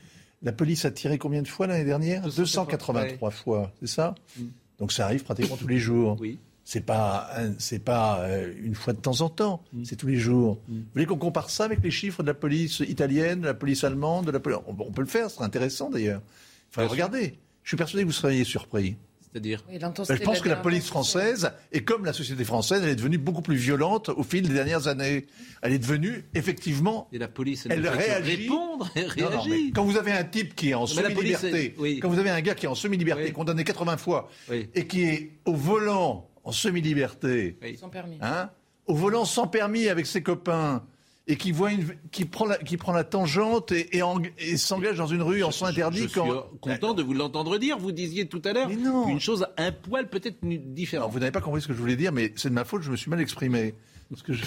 la 0.43 0.53
police 0.53 0.87
a 0.87 0.91
tiré 0.91 1.19
combien 1.19 1.43
de 1.43 1.49
fois 1.49 1.67
l'année 1.67 1.85
dernière? 1.85 2.23
283 2.23 3.31
fois, 3.31 3.73
c'est 3.81 3.89
ça? 3.89 4.15
Mm. 4.39 4.45
Donc 4.79 4.93
ça 4.93 5.05
arrive 5.05 5.23
pratiquement 5.23 5.57
tous 5.57 5.69
les 5.69 5.79
jours. 5.79 6.17
Oui 6.19 6.39
c'est 6.65 6.85
pas 6.85 7.31
c'est 7.59 7.79
pas 7.79 8.21
euh, 8.21 8.53
une 8.63 8.75
fois 8.75 8.95
de 8.95 9.01
temps 9.01 9.21
en 9.21 9.29
temps, 9.29 9.63
mm. 9.73 9.85
c'est 9.85 9.97
tous 9.97 10.07
les 10.07 10.17
jours. 10.17 10.61
Mm. 10.69 10.75
Vous 10.75 10.85
voulez 10.95 11.07
qu'on 11.07 11.19
compare 11.19 11.51
ça 11.51 11.65
avec 11.65 11.83
les 11.83 11.91
chiffres 11.91 12.23
de 12.23 12.29
la 12.29 12.35
police 12.35 12.81
italienne, 12.81 13.43
de 13.43 13.47
la 13.47 13.55
police 13.55 13.85
allemande, 13.85 14.27
de 14.27 14.31
la 14.31 14.41
on, 14.67 14.75
peut 14.75 15.03
le 15.03 15.07
faire, 15.07 15.29
ce 15.31 15.37
serait 15.37 15.45
intéressant 15.45 15.91
d'ailleurs. 15.91 16.23
Il 16.71 16.75
faudrait 16.75 16.91
regarder. 16.91 17.39
Je 17.63 17.69
suis 17.69 17.77
persuadé 17.77 18.03
que 18.03 18.09
vous 18.09 18.13
seriez 18.13 18.45
surpris. 18.45 18.97
C'est-à-dire 19.35 19.65
ben, 19.69 19.93
Je 20.09 20.23
pense 20.23 20.41
que 20.41 20.49
la 20.49 20.57
police 20.57 20.87
française, 20.87 21.51
et 21.73 21.83
comme 21.83 22.05
la 22.05 22.13
société 22.13 22.45
française, 22.45 22.83
elle 22.85 22.91
est 22.91 22.95
devenue 22.95 23.19
beaucoup 23.19 23.43
plus 23.43 23.57
violente 23.57 24.09
au 24.11 24.23
fil 24.23 24.47
des 24.47 24.55
dernières 24.55 24.87
années. 24.87 25.27
Elle 25.61 25.73
est 25.73 25.79
devenue, 25.81 26.25
effectivement... 26.35 27.09
Et 27.13 27.19
la 27.19 27.27
police, 27.27 27.67
elle, 27.69 27.85
réagit. 27.89 28.43
Répondre, 28.43 28.89
elle 28.95 29.09
réagit. 29.09 29.73
quand 29.73 29.83
vous 29.83 29.97
avez 29.97 30.13
un 30.13 30.23
type 30.23 30.55
qui 30.55 30.71
est 30.71 30.75
en 30.75 30.87
semi-liberté, 30.87 31.75
quand 32.01 32.09
vous 32.09 32.21
avez 32.21 32.31
un 32.31 32.41
gars 32.43 32.55
qui 32.55 32.67
est 32.67 32.69
en 32.69 32.77
semi-liberté, 32.77 33.33
condamné 33.33 33.65
80 33.65 33.97
fois, 33.97 34.31
et 34.53 34.87
qui 34.87 35.03
est 35.03 35.33
au 35.47 35.55
volant 35.55 36.31
en 36.45 36.53
semi-liberté... 36.53 37.59
Sans 37.79 37.89
permis. 37.89 38.19
Hein, 38.21 38.51
au 38.87 38.95
volant 38.95 39.25
sans 39.25 39.47
permis 39.47 39.89
avec 39.89 40.07
ses 40.07 40.23
copains 40.23 40.85
et 41.27 41.37
qui, 41.37 41.53
voit 41.53 41.73
une, 41.73 41.87
qui, 42.13 42.27
prend, 42.27 42.45
la, 42.45 42.59
qui 42.59 42.77
prend 42.77 42.93
la 42.93 43.05
tangente 43.05 43.73
et, 43.73 43.99
et, 44.39 44.57
s'engage 44.59 44.99
dans 44.99 45.07
une 45.07 45.23
rue 45.23 45.43
en 45.43 45.51
sens 45.51 45.71
interdit. 45.71 46.03
Je 46.03 46.09
suis 46.09 46.21
content 46.61 46.93
de 46.93 47.03
vous 47.03 47.15
l'entendre 47.15 47.57
dire. 47.59 47.79
Vous 47.79 47.93
disiez 47.93 48.27
tout 48.27 48.43
à 48.45 48.53
l'heure 48.53 48.69
une 48.69 49.21
chose 49.21 49.47
un 49.57 49.73
poil 49.73 50.09
peut-être 50.09 50.39
différente. 50.43 51.11
vous 51.13 51.19
n'avez 51.19 51.33
pas 51.33 51.41
compris 51.41 51.63
ce 51.63 51.69
que 51.69 51.73
je 51.73 51.79
voulais 51.79 51.97
dire, 51.97 52.13
mais 52.13 52.33
c'est 52.37 52.51
de 52.51 52.55
ma 52.55 52.65
faute, 52.65 52.83
je 52.83 52.91
me 52.91 52.97
suis 52.97 53.11
mal 53.11 53.21
exprimé. 53.21 53.75
Parce 54.11 54.23
que 54.23 54.35
je... 54.35 54.45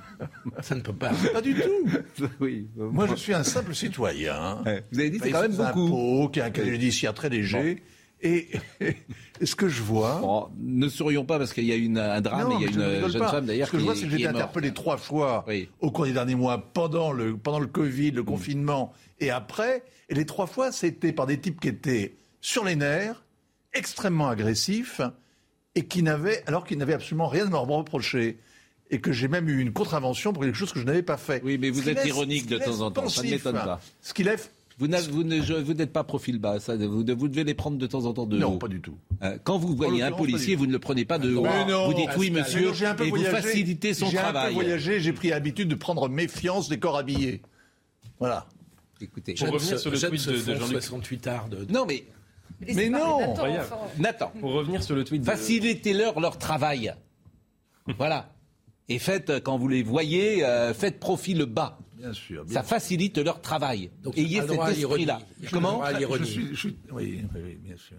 Ça 0.60 0.74
ne 0.74 0.80
peut 0.80 0.92
pas. 0.92 1.12
Pas 1.32 1.40
du 1.40 1.54
tout. 1.54 2.26
oui. 2.40 2.68
Moi, 2.76 3.06
je 3.06 3.14
suis 3.14 3.32
un 3.32 3.44
simple 3.44 3.72
citoyen. 3.72 4.58
Vous 4.90 4.98
avez 4.98 5.10
dit 5.10 5.20
c'est 5.22 5.30
quand 5.30 5.42
même 5.42 5.54
beaucoup. 5.54 6.28
qui 6.32 6.40
a 6.40 6.46
un 6.46 6.50
casier 6.50 6.72
judiciaire 6.72 7.14
très 7.14 7.28
léger. 7.28 7.82
Et, 8.20 8.48
ce 9.42 9.54
que 9.54 9.68
je 9.68 9.82
vois. 9.82 10.50
ne 10.58 10.88
sourions 10.88 11.24
pas 11.24 11.38
parce 11.38 11.52
qu'il 11.52 11.64
y 11.64 11.72
a 11.72 11.76
une, 11.76 11.98
un 11.98 12.20
drame, 12.20 12.52
il 12.58 12.62
y 12.62 12.66
a 12.66 12.70
une 12.70 13.08
jeune 13.08 13.28
femme 13.28 13.46
d'ailleurs. 13.46 13.68
Ce 13.68 13.72
que 13.72 13.78
je 13.78 13.84
vois, 13.84 13.94
c'est 13.94 14.02
que 14.02 14.10
j'ai 14.10 14.16
été 14.16 14.26
interpellé 14.26 14.72
trois 14.72 14.96
fois 14.96 15.44
au 15.80 15.90
cours 15.90 16.06
des 16.06 16.12
derniers 16.12 16.34
mois, 16.34 16.58
pendant 16.72 17.12
le, 17.12 17.36
pendant 17.36 17.60
le 17.60 17.66
Covid, 17.66 18.12
le 18.12 18.22
confinement 18.22 18.92
et 19.20 19.30
après. 19.30 19.82
Et 20.08 20.14
les 20.14 20.26
trois 20.26 20.46
fois, 20.46 20.72
c'était 20.72 21.12
par 21.12 21.26
des 21.26 21.38
types 21.38 21.60
qui 21.60 21.68
étaient 21.68 22.16
sur 22.40 22.64
les 22.64 22.76
nerfs, 22.76 23.24
extrêmement 23.74 24.28
agressifs, 24.28 25.00
et 25.74 25.86
qui 25.86 26.02
n'avaient, 26.02 26.42
alors 26.46 26.64
qu'ils 26.64 26.78
n'avaient 26.78 26.94
absolument 26.94 27.28
rien 27.28 27.46
à 27.46 27.50
me 27.50 27.56
reprocher 27.56 28.38
et 28.90 29.00
que 29.00 29.12
j'ai 29.12 29.28
même 29.28 29.48
eu 29.48 29.60
une 29.60 29.72
contravention 29.72 30.32
pour 30.32 30.42
quelque 30.42 30.56
chose 30.56 30.72
que 30.72 30.80
je 30.80 30.84
n'avais 30.84 31.02
pas 31.02 31.18
fait. 31.18 31.42
Oui, 31.44 31.58
mais 31.58 31.70
vous 31.70 31.88
êtes 31.88 32.04
ironique 32.06 32.46
de 32.46 32.58
temps 32.58 32.80
en 32.80 32.90
temps, 32.90 33.08
ça 33.08 33.22
ne 33.22 33.30
m'étonne 33.30 33.54
pas. 33.54 33.80
Ce 34.00 34.14
qui 34.14 34.24
lève 34.24 34.48
vous 34.78 34.86
n'êtes 35.74 35.92
pas 35.92 36.04
profil 36.04 36.38
bas, 36.38 36.60
ça, 36.60 36.76
vous, 36.76 37.02
devez 37.02 37.44
les 37.44 37.54
prendre 37.54 37.78
de 37.78 37.86
temps 37.86 38.04
en 38.04 38.12
temps 38.12 38.26
de 38.26 38.38
Non, 38.38 38.58
pas 38.58 38.68
du 38.68 38.80
tout. 38.80 38.96
Euh, 39.22 39.36
quand 39.42 39.58
vous 39.58 39.74
voyez 39.74 40.02
un 40.02 40.12
policier, 40.12 40.54
vous 40.54 40.66
ne 40.66 40.72
le 40.72 40.78
prenez 40.78 41.04
pas 41.04 41.18
de 41.18 41.34
haut. 41.34 41.44
Vous 41.86 41.94
dites 41.94 42.10
oui, 42.16 42.30
monsieur, 42.30 42.70
et 43.04 43.10
vous 43.10 43.24
facilitez 43.24 43.94
son 43.94 44.10
travail. 44.10 44.32
J'ai 44.32 44.38
un 44.38 44.48
peu 44.48 44.54
voyagé, 44.54 45.00
j'ai 45.00 45.12
pris 45.12 45.28
l'habitude 45.28 45.68
de 45.68 45.74
prendre 45.74 46.08
méfiance 46.08 46.68
des 46.68 46.78
corps 46.78 46.96
habillés. 46.96 47.42
Voilà. 48.20 48.46
Écoutez, 49.00 49.34
pour 49.34 49.50
revenir 49.50 49.78
sur 49.78 49.90
le 49.90 49.98
tweet 49.98 50.28
de, 50.28 50.54
Jean-Luc 50.54 50.82
68 50.82 51.18
tard 51.18 51.48
de... 51.48 51.66
Non, 51.72 51.84
mais... 51.86 52.04
Mais, 52.74 52.88
non 52.88 53.34
Nathan, 53.98 54.32
Pour 54.40 54.52
revenir 54.52 54.82
sur 54.82 54.96
le 54.96 55.04
tweet 55.04 55.22
de... 55.22 55.26
Facilitez-leur 55.26 56.18
leur 56.18 56.38
travail. 56.38 56.92
voilà. 57.98 58.32
Et 58.88 58.98
faites, 58.98 59.40
quand 59.44 59.58
vous 59.58 59.68
les 59.68 59.84
voyez, 59.84 60.44
euh, 60.44 60.74
faites 60.74 60.98
profil 60.98 61.44
bas. 61.44 61.78
Bien 61.98 62.12
sûr. 62.12 62.44
ça 62.48 62.62
facilite 62.62 63.18
leur 63.18 63.40
travail. 63.40 63.90
Donc, 64.02 64.16
Ayez 64.16 64.40
cet 64.42 64.60
esprit-là. 64.60 65.20
Comment 65.52 65.82
Oui, 66.92 67.24
bien 67.62 67.76
sûr. 67.76 67.96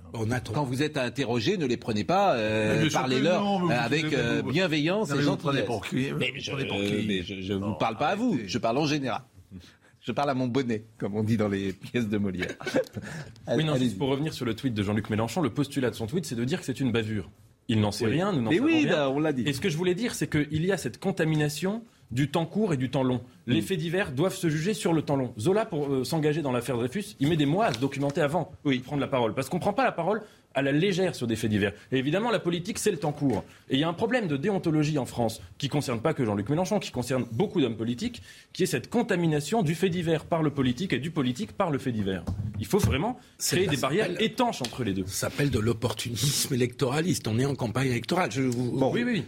Quand 0.53 0.63
vous 0.63 0.81
êtes 0.81 0.97
interrogé, 0.97 1.57
ne 1.57 1.65
les 1.65 1.77
prenez 1.77 2.03
pas, 2.03 2.35
euh, 2.35 2.89
parlez-leur 2.91 3.69
avec 3.71 4.13
euh, 4.13 4.41
bienveillance 4.41 5.11
et 5.11 5.21
gentillesse. 5.21 5.65
Pour 5.65 5.85
qui 5.85 6.11
mais 6.13 7.23
je 7.23 7.53
ne 7.53 7.57
vous 7.57 7.75
parle 7.75 7.97
pas 7.97 8.09
à 8.09 8.15
vous, 8.15 8.39
je 8.45 8.57
parle 8.57 8.77
en 8.77 8.85
général. 8.85 9.21
Je 10.01 10.11
parle 10.13 10.29
à 10.29 10.33
mon 10.33 10.47
bonnet, 10.47 10.85
comme 10.97 11.15
on 11.15 11.23
dit 11.23 11.37
dans 11.37 11.49
les 11.49 11.73
pièces 11.73 12.07
de 12.07 12.17
Molière. 12.17 12.55
oui, 13.55 13.65
non, 13.65 13.75
pour 13.97 14.09
revenir 14.09 14.33
sur 14.33 14.45
le 14.45 14.55
tweet 14.55 14.73
de 14.73 14.81
Jean-Luc 14.81 15.09
Mélenchon, 15.09 15.41
le 15.41 15.49
postulat 15.49 15.89
de 15.89 15.95
son 15.95 16.07
tweet, 16.07 16.25
c'est 16.25 16.35
de 16.35 16.45
dire 16.45 16.59
que 16.59 16.65
c'est 16.65 16.79
une 16.79 16.91
bavure. 16.91 17.29
Il 17.67 17.81
n'en 17.81 17.91
sait 17.91 18.07
rien, 18.07 18.31
nous 18.31 18.41
n'en 18.41 18.49
savons 18.49 18.63
oui, 18.63 18.85
rien. 18.87 19.07
on 19.09 19.19
l'a 19.19 19.33
dit. 19.33 19.43
Et 19.45 19.53
ce 19.53 19.61
que 19.61 19.69
je 19.69 19.77
voulais 19.77 19.93
dire, 19.93 20.15
c'est 20.15 20.27
qu'il 20.27 20.65
y 20.65 20.71
a 20.71 20.77
cette 20.77 20.99
contamination 20.99 21.83
du 22.11 22.29
temps 22.29 22.45
court 22.45 22.73
et 22.73 22.77
du 22.77 22.89
temps 22.89 23.03
long. 23.03 23.21
Les 23.47 23.61
faits 23.61 23.79
divers 23.79 24.11
doivent 24.11 24.35
se 24.35 24.49
juger 24.49 24.73
sur 24.73 24.93
le 24.93 25.01
temps 25.01 25.15
long. 25.15 25.33
Zola, 25.39 25.65
pour 25.65 25.87
euh, 25.87 26.03
s'engager 26.03 26.41
dans 26.41 26.51
l'affaire 26.51 26.77
Dreyfus, 26.77 27.15
il 27.19 27.27
met 27.27 27.37
des 27.37 27.45
mois 27.45 27.65
à 27.65 27.73
se 27.73 27.79
documenter 27.79 28.21
avant 28.21 28.51
oui. 28.63 28.79
de 28.79 28.83
prendre 28.83 29.01
la 29.01 29.07
parole. 29.07 29.33
Parce 29.33 29.49
qu'on 29.49 29.57
ne 29.57 29.61
prend 29.61 29.73
pas 29.73 29.83
la 29.83 29.91
parole 29.91 30.21
à 30.55 30.61
la 30.61 30.71
légère 30.71 31.15
sur 31.15 31.27
des 31.27 31.35
faits 31.35 31.49
divers. 31.49 31.73
Et 31.91 31.97
évidemment, 31.97 32.31
la 32.31 32.39
politique, 32.39 32.79
c'est 32.79 32.91
le 32.91 32.97
temps 32.97 33.11
court. 33.11 33.43
Et 33.69 33.75
il 33.75 33.79
y 33.79 33.83
a 33.83 33.87
un 33.87 33.93
problème 33.93 34.27
de 34.27 34.35
déontologie 34.35 34.97
en 34.97 35.05
France 35.05 35.41
qui 35.57 35.67
ne 35.67 35.71
concerne 35.71 36.01
pas 36.01 36.13
que 36.13 36.25
Jean-Luc 36.25 36.49
Mélenchon, 36.49 36.79
qui 36.79 36.91
concerne 36.91 37.25
beaucoup 37.31 37.61
d'hommes 37.61 37.77
politiques, 37.77 38.21
qui 38.53 38.63
est 38.63 38.67
cette 38.67 38.89
contamination 38.89 39.61
du 39.61 39.75
fait 39.75 39.89
divers 39.89 40.25
par 40.25 40.41
le 40.41 40.49
politique 40.49 40.93
et 40.93 40.99
du 40.99 41.11
politique 41.11 41.53
par 41.53 41.69
le 41.69 41.77
fait 41.77 41.91
divers. 41.91 42.23
Il 42.59 42.65
faut 42.65 42.79
vraiment 42.79 43.19
créer 43.37 43.67
des 43.67 43.77
barrières 43.77 44.09
étanches 44.21 44.61
entre 44.61 44.83
les 44.83 44.93
deux. 44.93 45.05
Ça 45.05 45.29
s'appelle 45.29 45.49
de 45.49 45.59
l'opportunisme 45.59 46.53
électoraliste. 46.53 47.27
On 47.27 47.39
est 47.39 47.45
en 47.45 47.55
campagne 47.55 47.87
électorale. 47.87 48.29
bon, 48.53 48.91
oui, 48.93 49.03
oui. 49.03 49.23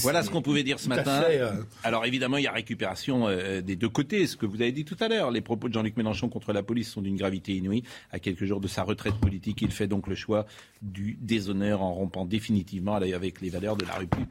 Voilà 0.00 0.22
ce 0.22 0.30
qu'on 0.30 0.42
pouvait 0.42 0.62
dire 0.62 0.78
ce 0.80 0.88
matin. 0.88 1.24
Euh, 1.28 1.52
Alors 1.82 2.04
évidemment, 2.04 2.36
il 2.36 2.44
y 2.44 2.46
a 2.46 2.52
récupération 2.52 3.28
euh, 3.28 3.60
des 3.60 3.76
deux 3.76 3.88
côtés. 3.88 4.26
Ce 4.26 4.36
que 4.36 4.46
vous 4.46 4.60
avez 4.60 4.72
dit 4.72 4.84
tout 4.84 4.96
à 5.00 5.08
l'heure, 5.08 5.30
les 5.30 5.40
propos 5.40 5.68
de 5.68 5.74
Jean-Luc 5.74 5.96
Mélenchon 5.96 6.28
contre 6.28 6.52
la 6.52 6.62
police 6.62 6.90
sont 6.90 7.02
d'une 7.02 7.16
gravité 7.16 7.54
inouïe. 7.54 7.82
À 8.12 8.18
quelques 8.18 8.44
jours 8.44 8.60
de 8.60 8.68
sa 8.68 8.82
retraite 8.82 9.14
politique, 9.14 9.62
il 9.62 9.70
fait 9.70 9.86
donc 9.86 10.06
le 10.06 10.14
choix 10.14 10.46
du 10.82 11.16
déshonneur 11.20 11.82
en 11.82 11.94
rompant 11.94 12.24
définitivement 12.24 12.94
avec 12.94 13.40
les 13.40 13.48
valeurs 13.48 13.76
de 13.76 13.86
la 13.86 13.94
République, 13.94 14.28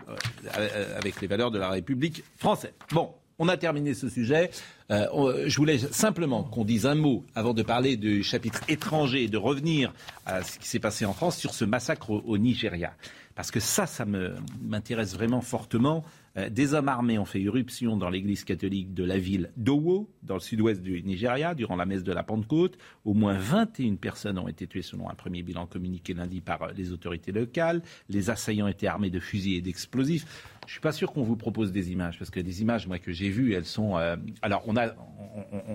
euh, 0.58 0.98
avec 0.98 1.20
les 1.22 1.28
valeurs 1.28 1.52
de 1.52 1.58
la 1.58 1.70
République 1.70 2.24
française. 2.38 2.74
Bon, 2.92 3.10
on 3.40 3.48
a 3.48 3.58
terminé 3.58 3.94
ce 3.94 4.10
sujet. 4.10 4.52
Euh, 4.92 5.46
je 5.48 5.58
voulais 5.58 5.80
simplement 5.80 6.44
qu'on 6.44 6.66
dise 6.66 6.86
un 6.86 6.96
mot 6.96 7.26
avant 7.34 7.54
de 7.54 7.64
parler 7.64 7.98
du 7.98 8.24
chapitre 8.24 8.62
étranger 8.68 9.24
et 9.24 9.28
de 9.28 9.38
revenir 9.38 9.94
à 10.26 10.44
ce 10.44 10.60
qui 10.60 10.68
s'est 10.68 10.80
passé 10.80 11.06
en 11.06 11.14
France 11.14 11.38
sur 11.38 11.54
ce 11.54 11.66
massacre 11.66 12.12
au 12.12 12.38
Nigeria. 12.38 12.94
Parce 13.36 13.50
que 13.50 13.60
ça, 13.60 13.88
ça 13.88 14.06
m'intéresse 14.06 15.16
vraiment 15.16 15.42
fortement. 15.42 16.04
Euh, 16.38 16.50
des 16.50 16.74
hommes 16.74 16.90
armés 16.90 17.20
ont 17.20 17.26
fait 17.26 17.42
irruption 17.42 17.96
dans 17.96 18.10
l'église 18.10 18.44
catholique 18.44 18.94
de 18.94 19.04
la 19.04 19.18
ville 19.18 19.52
d'Owo, 19.56 20.10
dans 20.24 20.34
le 20.34 20.40
sud-ouest 20.40 20.82
du 20.82 21.04
Nigeria, 21.04 21.54
durant 21.54 21.76
la 21.76 21.86
messe 21.86 22.04
de 22.04 22.12
la 22.12 22.24
Pentecôte. 22.24 22.78
Au 23.06 23.14
moins 23.14 23.38
21 23.38 23.96
personnes 23.96 24.40
ont 24.40 24.48
été 24.48 24.66
tuées 24.66 24.82
selon 24.82 25.10
un 25.10 25.16
premier 25.16 25.44
bilan 25.44 25.68
communiqué 25.68 26.14
lundi 26.14 26.42
par 26.42 26.72
les 26.74 26.92
autorités 26.92 27.32
locales. 27.32 27.84
Les 28.10 28.30
assaillants 28.30 28.68
étaient 28.68 28.88
armés 28.88 29.12
de 29.12 29.20
fusils 29.20 29.58
et 29.58 29.62
d'explosifs. 29.62 30.26
Je 30.68 30.72
suis 30.72 30.82
pas 30.82 30.91
sûr 30.91 31.11
qu'on 31.11 31.24
vous 31.24 31.36
propose 31.36 31.72
des 31.72 31.91
images 31.91 32.18
parce 32.18 32.30
que 32.30 32.39
des 32.39 32.61
images, 32.61 32.88
moi 32.88 32.99
que 32.99 33.11
j'ai 33.11 33.30
vues, 33.30 33.53
elles 33.53 33.66
sont. 33.66 33.97
Euh, 33.97 34.16
alors 34.41 34.64
on 34.68 34.76
a, 34.78 34.93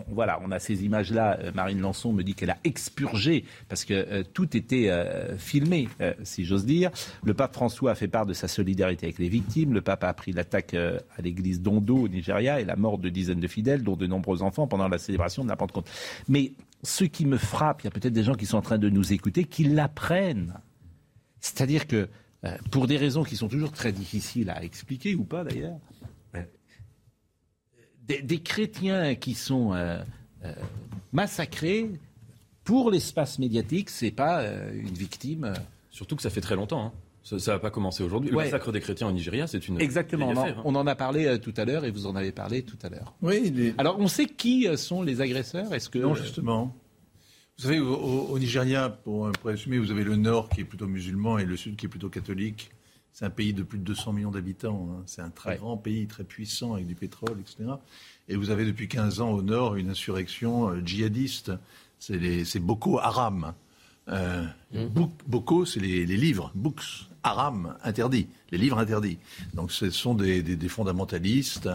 voilà, 0.09 0.41
on 0.43 0.51
a 0.51 0.59
ces 0.59 0.85
images-là. 0.85 1.39
Euh, 1.41 1.53
Marine 1.55 1.81
Lançon 1.81 2.13
me 2.13 2.23
dit 2.23 2.35
qu'elle 2.35 2.51
a 2.51 2.59
expurgé 2.65 3.45
parce 3.69 3.85
que 3.85 3.95
euh, 3.95 4.23
tout 4.33 4.57
était 4.57 4.91
filmé, 5.39 5.89
si 6.23 6.45
j'ose 6.45 6.65
dire. 6.65 6.91
Le 7.25 7.35
pape 7.35 7.55
François 7.55 7.93
a 7.93 7.95
fait 7.95 8.09
part 8.09 8.27
de 8.27 8.33
sa 8.33 8.49
solidarité 8.49 9.07
avec 9.07 9.19
les 9.19 9.29
victimes. 9.29 9.75
Le 9.75 9.81
pape 9.81 10.05
a 10.05 10.09
appris 10.09 10.33
l'attaque 10.33 10.75
à 10.75 11.23
l'église 11.23 11.61
d'Ondo 11.61 11.97
au 11.97 12.09
Nigeria 12.09 12.61
et 12.61 12.65
la 12.65 12.77
mort 12.77 12.99
de 12.99 13.09
dizaines 13.09 13.41
de 13.41 13.49
fidèles, 13.49 13.83
dont 13.83 13.97
de 13.97 14.07
nombreux 14.07 14.43
enfants 14.43 14.67
pendant 14.67 14.89
la 14.89 14.99
célébration 14.99 15.45
de 15.45 15.49
la 15.49 15.57
Pentecôte. 15.57 15.89
Mais 16.29 16.53
ce 16.83 17.05
qui 17.05 17.27
me 17.27 17.37
frappe, 17.37 17.83
il 17.83 17.85
y 17.85 17.89
a 17.89 17.91
peut-être 17.91 18.13
des 18.13 18.23
gens 18.23 18.35
qui 18.35 18.47
sont 18.47 18.59
en 18.59 18.63
train 18.63 18.79
de 18.79 18.89
nous 18.89 19.13
écouter, 19.13 19.45
qui 19.45 19.65
l'apprennent. 19.65 20.55
C'est-à-dire 21.41 21.87
que 21.87 22.09
pour 22.71 22.87
des 22.87 22.97
raisons 22.97 23.25
qui 23.25 23.37
sont 23.37 23.49
toujours 23.49 23.73
très 23.73 23.93
difficiles 23.93 24.51
à 24.51 24.63
expliquer, 24.63 25.15
ou 25.15 25.25
pas 25.25 25.45
d'ailleurs, 25.45 25.79
euh, 26.35 26.43
des, 28.07 28.39
chrétiens 28.41 29.15
qui 29.17 29.35
sont 29.35 29.75
euh, 29.75 30.01
massacrés 31.13 31.91
pour 32.65 32.91
l'espace 32.91 33.39
médiatique, 33.39 33.91
c'est 33.91 34.11
pas 34.11 34.45
une 34.73 34.95
victime. 34.95 35.53
Surtout 35.91 36.17
que 36.17 36.23
ça 36.23 36.31
fait 36.31 36.41
très 36.41 36.55
longtemps. 36.55 36.87
Hein. 36.87 37.39
Ça 37.39 37.53
n'a 37.53 37.59
pas 37.59 37.71
commencé 37.71 38.03
aujourd'hui. 38.03 38.31
Le 38.31 38.37
massacre 38.37 38.73
des 38.73 38.81
chrétiens 38.81 39.09
au 39.09 39.13
Nigeria, 39.13 39.47
c'est 39.47 39.67
une. 39.69 39.81
Exactement. 39.81 40.31
Hein. 40.31 40.55
On, 40.65 40.75
en, 40.75 40.87
a 40.87 40.95
parlé 40.95 41.39
tout 41.41 41.53
à 41.57 41.65
l'heure 41.65 41.85
et 41.85 41.91
vous 41.91 42.07
en 42.07 42.17
avez 42.17 42.33
parlé 42.33 42.63
tout 42.63 42.79
à 42.83 42.89
l'heure. 42.89 43.15
Oui. 43.21 43.75
Alors, 43.77 43.99
on 43.99 44.09
sait 44.09 44.27
qui 44.27 44.67
sont 44.79 45.03
les 45.03 45.21
agresseurs? 45.21 45.75
Est-ce 45.75 45.91
que 45.91 45.99
non, 45.99 46.15
justement. 46.15 46.75
Vous 47.59 47.65
savez, 47.65 47.81
au, 47.81 48.39
Nigeria, 48.39 48.89
pour, 48.89 49.33
pour 49.33 49.51
résumer, 49.51 49.79
vous 49.79 49.91
avez 49.91 50.05
le 50.05 50.15
nord 50.15 50.49
qui 50.49 50.61
est 50.61 50.65
plutôt 50.65 50.87
musulman 50.87 51.39
et 51.39 51.45
le 51.45 51.57
sud 51.57 51.75
qui 51.75 51.87
est 51.87 51.89
plutôt 51.89 52.09
catholique. 52.09 52.71
C'est 53.13 53.25
un 53.25 53.31
pays 53.31 53.53
de 53.53 53.65
plus 53.65 53.81
de 53.81 53.83
200 53.83 54.13
millions 54.13 54.31
d'habitants. 54.31 54.89
Hein. 54.93 55.03
C'est 55.07 55.23
un 55.23 55.31
très 55.31 55.57
grand 55.57 55.77
pays, 55.77 56.07
très 56.07 56.23
puissant, 56.23 56.75
avec 56.75 56.87
du 56.87 56.95
pétrole, 56.95 57.37
etc. 57.41 57.69
Et 58.29 58.37
vous 58.37 58.51
avez 58.51 58.65
depuis 58.65 58.87
15 58.87 59.21
ans 59.21 59.33
au 59.33 59.43
nord 59.43 59.75
une 59.75 59.91
insurrection 59.91 60.69
euh, 60.69 60.81
djihadiste. 60.85 61.51
C'est 61.99 62.61
Boko 62.61 63.01
Haram. 63.01 63.55
Euh, 64.09 64.45
mmh. 64.73 65.09
Boko, 65.27 65.65
c'est 65.65 65.81
les, 65.81 66.07
livres. 66.07 66.53
Books. 66.55 67.09
Haram, 67.25 67.77
interdit. 67.83 68.29
Les 68.53 68.59
livres 68.59 68.79
interdits. 68.79 69.19
Donc 69.55 69.73
ce 69.73 69.91
sont 69.91 70.15
des, 70.15 70.57
fondamentalistes. 70.69 71.69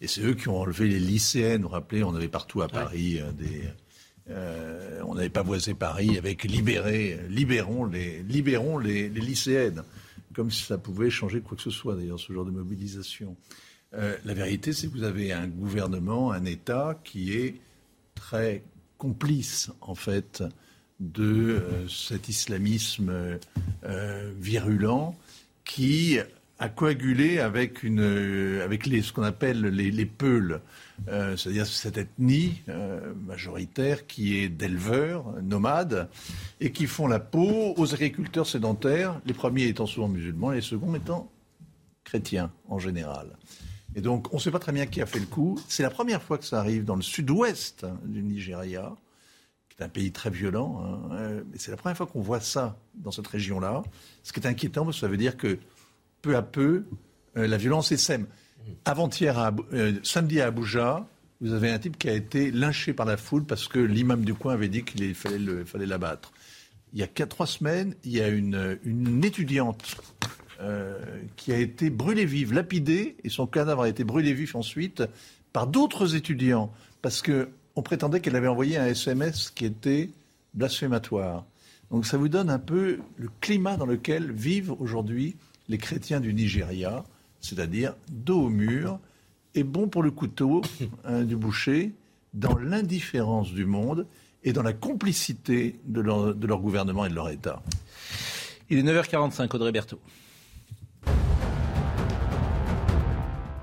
et 0.00 0.08
c'est 0.08 0.22
eux 0.22 0.32
qui 0.32 0.48
ont 0.48 0.58
enlevé 0.58 0.88
les 0.88 0.98
lycéennes. 0.98 1.60
Vous 1.60 1.68
vous 1.68 1.74
rappelez, 1.74 2.02
on 2.04 2.14
avait 2.14 2.28
partout 2.28 2.62
à 2.62 2.68
Paris 2.68 3.20
euh, 3.20 3.32
des 3.32 3.64
euh, 4.30 5.00
on 5.06 5.14
n'avait 5.14 5.28
pas 5.28 5.42
voisé 5.42 5.74
Paris 5.74 6.18
avec 6.18 6.44
libérer, 6.44 7.20
libérons 7.28 7.84
les, 7.84 8.22
libérons 8.22 8.78
les, 8.78 9.08
lycéennes, 9.08 9.82
comme 10.34 10.50
si 10.50 10.64
ça 10.64 10.78
pouvait 10.78 11.10
changer 11.10 11.40
quoi 11.40 11.56
que 11.56 11.62
ce 11.62 11.70
soit 11.70 11.94
d'ailleurs, 11.94 12.18
ce 12.18 12.32
genre 12.32 12.44
de 12.44 12.50
mobilisation. 12.50 13.36
Euh, 13.94 14.16
la 14.24 14.34
vérité, 14.34 14.72
c'est 14.72 14.88
que 14.88 14.92
vous 14.92 15.04
avez 15.04 15.32
un 15.32 15.46
gouvernement, 15.46 16.32
un 16.32 16.44
État 16.44 17.00
qui 17.04 17.34
est 17.34 17.54
très 18.14 18.64
complice 18.98 19.70
en 19.80 19.94
fait 19.94 20.42
de 20.98 21.62
cet 21.88 22.30
islamisme 22.30 23.38
virulent 24.38 25.14
qui 25.64 26.18
a 26.58 26.68
coagulé 26.68 27.38
avec, 27.38 27.82
une, 27.82 28.60
avec 28.62 28.86
les, 28.86 29.02
ce 29.02 29.12
qu'on 29.12 29.22
appelle 29.22 29.60
les, 29.60 29.90
les 29.90 30.06
euh, 31.08 31.36
c'est-à-dire 31.36 31.66
cette 31.66 31.98
ethnie 31.98 32.62
euh, 32.68 33.14
majoritaire 33.14 34.06
qui 34.06 34.38
est 34.38 34.48
d'éleveurs, 34.48 35.40
nomades, 35.42 36.08
et 36.60 36.72
qui 36.72 36.86
font 36.86 37.06
la 37.06 37.20
peau 37.20 37.74
aux 37.76 37.94
agriculteurs 37.94 38.46
sédentaires, 38.46 39.20
les 39.24 39.34
premiers 39.34 39.66
étant 39.66 39.86
souvent 39.86 40.08
musulmans, 40.08 40.50
les 40.50 40.60
seconds 40.60 40.94
étant 40.94 41.30
chrétiens 42.04 42.52
en 42.68 42.78
général. 42.78 43.36
Et 43.94 44.00
donc, 44.00 44.32
on 44.32 44.36
ne 44.36 44.40
sait 44.40 44.50
pas 44.50 44.58
très 44.58 44.72
bien 44.72 44.86
qui 44.86 45.00
a 45.00 45.06
fait 45.06 45.20
le 45.20 45.26
coup. 45.26 45.58
C'est 45.68 45.82
la 45.82 45.90
première 45.90 46.22
fois 46.22 46.38
que 46.38 46.44
ça 46.44 46.60
arrive 46.60 46.84
dans 46.84 46.96
le 46.96 47.02
sud-ouest 47.02 47.86
du 48.04 48.22
Nigeria, 48.22 48.94
qui 49.68 49.82
est 49.82 49.84
un 49.84 49.88
pays 49.88 50.12
très 50.12 50.30
violent. 50.30 50.82
Hein, 50.82 51.14
euh, 51.14 51.42
c'est 51.56 51.70
la 51.70 51.76
première 51.76 51.96
fois 51.96 52.06
qu'on 52.06 52.20
voit 52.20 52.40
ça 52.40 52.78
dans 52.94 53.10
cette 53.10 53.26
région-là. 53.26 53.82
Ce 54.22 54.32
qui 54.32 54.40
est 54.40 54.46
inquiétant, 54.46 54.84
parce 54.84 54.96
que 54.96 55.00
ça 55.00 55.08
veut 55.08 55.16
dire 55.16 55.36
que 55.36 55.58
peu 56.20 56.36
à 56.36 56.42
peu, 56.42 56.84
la 57.34 57.58
violence 57.58 57.92
essaime. 57.92 58.26
Avant-hier, 58.84 59.52
euh, 59.72 59.92
samedi 60.02 60.40
à 60.40 60.46
Abuja, 60.46 61.06
vous 61.40 61.52
avez 61.52 61.70
un 61.70 61.78
type 61.78 61.98
qui 61.98 62.08
a 62.08 62.12
été 62.14 62.50
lynché 62.50 62.92
par 62.92 63.06
la 63.06 63.16
foule 63.16 63.44
parce 63.44 63.68
que 63.68 63.78
l'imam 63.78 64.24
du 64.24 64.34
coin 64.34 64.54
avait 64.54 64.68
dit 64.68 64.82
qu'il 64.82 65.14
fallait, 65.14 65.64
fallait 65.64 65.86
l'abattre. 65.86 66.32
Il 66.92 67.00
y 67.00 67.02
a 67.02 67.06
quatre, 67.06 67.30
trois 67.30 67.46
semaines, 67.46 67.94
il 68.04 68.12
y 68.12 68.22
a 68.22 68.28
une, 68.28 68.78
étudiante 69.22 69.96
euh, 70.60 70.98
qui 71.36 71.52
a 71.52 71.58
été 71.58 71.90
brûlée 71.90 72.24
vive, 72.24 72.52
lapidée, 72.54 73.16
et 73.22 73.28
son 73.28 73.46
cadavre 73.46 73.82
a 73.82 73.88
été 73.88 74.04
brûlé 74.04 74.32
vif 74.32 74.54
ensuite 74.54 75.02
par 75.52 75.66
d'autres 75.66 76.14
étudiants 76.14 76.72
parce 77.02 77.22
qu'on 77.22 77.82
prétendait 77.82 78.20
qu'elle 78.20 78.36
avait 78.36 78.48
envoyé 78.48 78.78
un 78.78 78.86
SMS 78.86 79.50
qui 79.50 79.66
était 79.66 80.10
blasphématoire. 80.54 81.44
Donc 81.90 82.06
ça 82.06 82.16
vous 82.16 82.28
donne 82.28 82.50
un 82.50 82.58
peu 82.58 82.98
le 83.16 83.28
climat 83.40 83.76
dans 83.76 83.86
lequel 83.86 84.32
vivent 84.32 84.72
aujourd'hui 84.78 85.36
les 85.68 85.78
chrétiens 85.78 86.20
du 86.20 86.32
Nigeria 86.32 87.04
c'est-à-dire 87.46 87.94
dos 88.10 88.42
au 88.42 88.48
mur, 88.48 88.98
et 89.54 89.64
bon 89.64 89.88
pour 89.88 90.02
le 90.02 90.10
couteau 90.10 90.62
hein, 91.04 91.22
du 91.22 91.36
boucher, 91.36 91.92
dans 92.34 92.56
l'indifférence 92.58 93.52
du 93.52 93.64
monde 93.64 94.06
et 94.44 94.52
dans 94.52 94.62
la 94.62 94.72
complicité 94.72 95.80
de 95.84 96.00
leur, 96.00 96.34
de 96.34 96.46
leur 96.46 96.60
gouvernement 96.60 97.06
et 97.06 97.08
de 97.08 97.14
leur 97.14 97.30
État. 97.30 97.62
Il 98.68 98.78
est 98.78 98.82
9h45, 98.82 99.54
Audrey 99.54 99.72
Berthaud. 99.72 100.00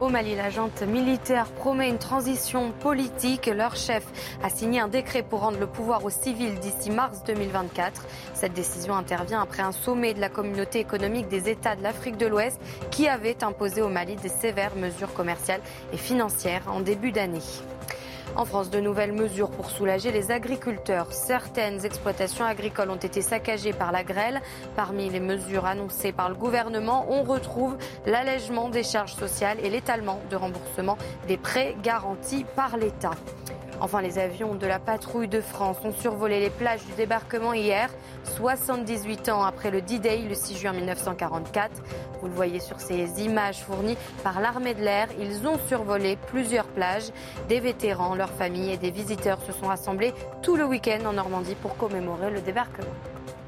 Au 0.04 0.10
Mali, 0.10 0.36
la 0.36 0.50
junte 0.50 0.82
militaire 0.82 1.46
promet 1.46 1.88
une 1.88 1.98
transition 1.98 2.74
politique. 2.74 3.46
Leur 3.48 3.78
chef 3.78 4.04
a 4.44 4.50
signé 4.50 4.82
un 4.82 4.90
décret 4.90 5.24
pour 5.24 5.40
rendre 5.40 5.58
le 5.58 5.66
pouvoir 5.66 6.04
aux 6.04 6.10
civils 6.10 6.60
d'ici 6.60 6.92
mars 6.92 7.24
2024. 7.26 8.06
Cette 8.34 8.52
décision 8.52 8.96
intervient 8.96 9.42
après 9.42 9.64
un 9.64 9.72
sommet 9.72 10.14
de 10.14 10.20
la 10.20 10.28
communauté 10.28 10.80
économique 10.80 11.30
des 11.30 11.48
États 11.48 11.78
de 11.78 11.84
l'Afrique 11.84 12.18
de 12.18 12.26
l'Ouest 12.26 12.60
qui 12.92 13.08
avait 13.08 13.46
imposé 13.46 13.82
au 13.82 13.88
Mali 13.88 14.18
des 14.18 14.28
sévères 14.28 14.76
mesures 14.76 15.14
commerciales 15.14 15.62
et 15.94 15.98
financières 15.98 16.64
en 16.68 16.82
début 16.82 17.14
d'année. 17.14 17.40
En 18.36 18.46
France, 18.46 18.72
de 18.72 18.80
nouvelles 18.80 19.14
mesures 19.14 19.52
pour 19.52 19.70
soulager 19.70 20.12
les 20.12 20.32
agriculteurs. 20.32 21.14
Certaines 21.14 21.86
exploitations 21.86 22.46
agricoles 22.46 22.90
ont 22.90 22.96
été 22.96 23.22
saccagées 23.22 23.74
par 23.74 23.92
la 23.92 24.04
grêle. 24.04 24.42
Parmi 24.76 25.10
les 25.10 25.20
mesures 25.20 25.66
annoncées 25.66 26.12
par 26.12 26.30
le 26.30 26.36
gouvernement, 26.36 27.06
on 27.10 27.22
retrouve 27.22 27.78
l'allègement 28.08 28.70
des 28.70 28.84
charges 28.84 29.14
sociales 29.14 29.58
et 29.64 29.70
l'étalement 29.70 30.20
de 30.32 30.36
remboursement 30.36 30.98
des 31.28 31.38
prêts 31.38 31.76
garantis 31.84 32.44
par 32.56 32.76
l'État. 32.78 33.12
Enfin, 33.80 34.02
les 34.02 34.20
avions 34.20 34.56
de 34.56 34.66
la 34.66 34.80
patrouille 34.80 35.28
de 35.28 35.42
France 35.42 35.78
ont 35.84 35.92
survolé 35.92 36.40
les 36.40 36.50
plages 36.50 36.86
du 36.86 36.94
débarquement 36.94 37.54
hier, 37.54 37.90
78 38.24 39.30
ans 39.30 39.44
après 39.44 39.72
le 39.72 39.82
D-Day 39.82 40.24
le 40.28 40.36
6 40.36 40.58
juin 40.58 40.74
1944. 40.74 41.82
Vous 42.22 42.28
le 42.28 42.34
voyez 42.34 42.60
sur 42.60 42.80
ces 42.80 43.24
images 43.24 43.62
fournies 43.64 43.98
par 44.24 44.40
l'armée 44.40 44.74
de 44.74 44.82
l'air. 44.82 45.08
Ils 45.20 45.46
ont 45.48 45.60
survolé 45.68 46.18
plusieurs 46.28 46.68
plages. 46.68 47.10
Des 47.50 47.60
vétérans, 47.60 48.16
leurs 48.16 48.32
familles 48.32 48.74
et 48.74 48.78
des 48.78 48.92
visiteurs 48.92 49.42
se 49.42 49.52
sont 49.52 49.68
rassemblés 49.68 50.14
tout 50.42 50.56
le 50.56 50.66
week-end 50.66 51.06
en 51.06 51.14
Normandie 51.14 51.56
pour 51.56 51.76
commémorer 51.78 52.32
le 52.32 52.42
débarquement. 52.42 52.94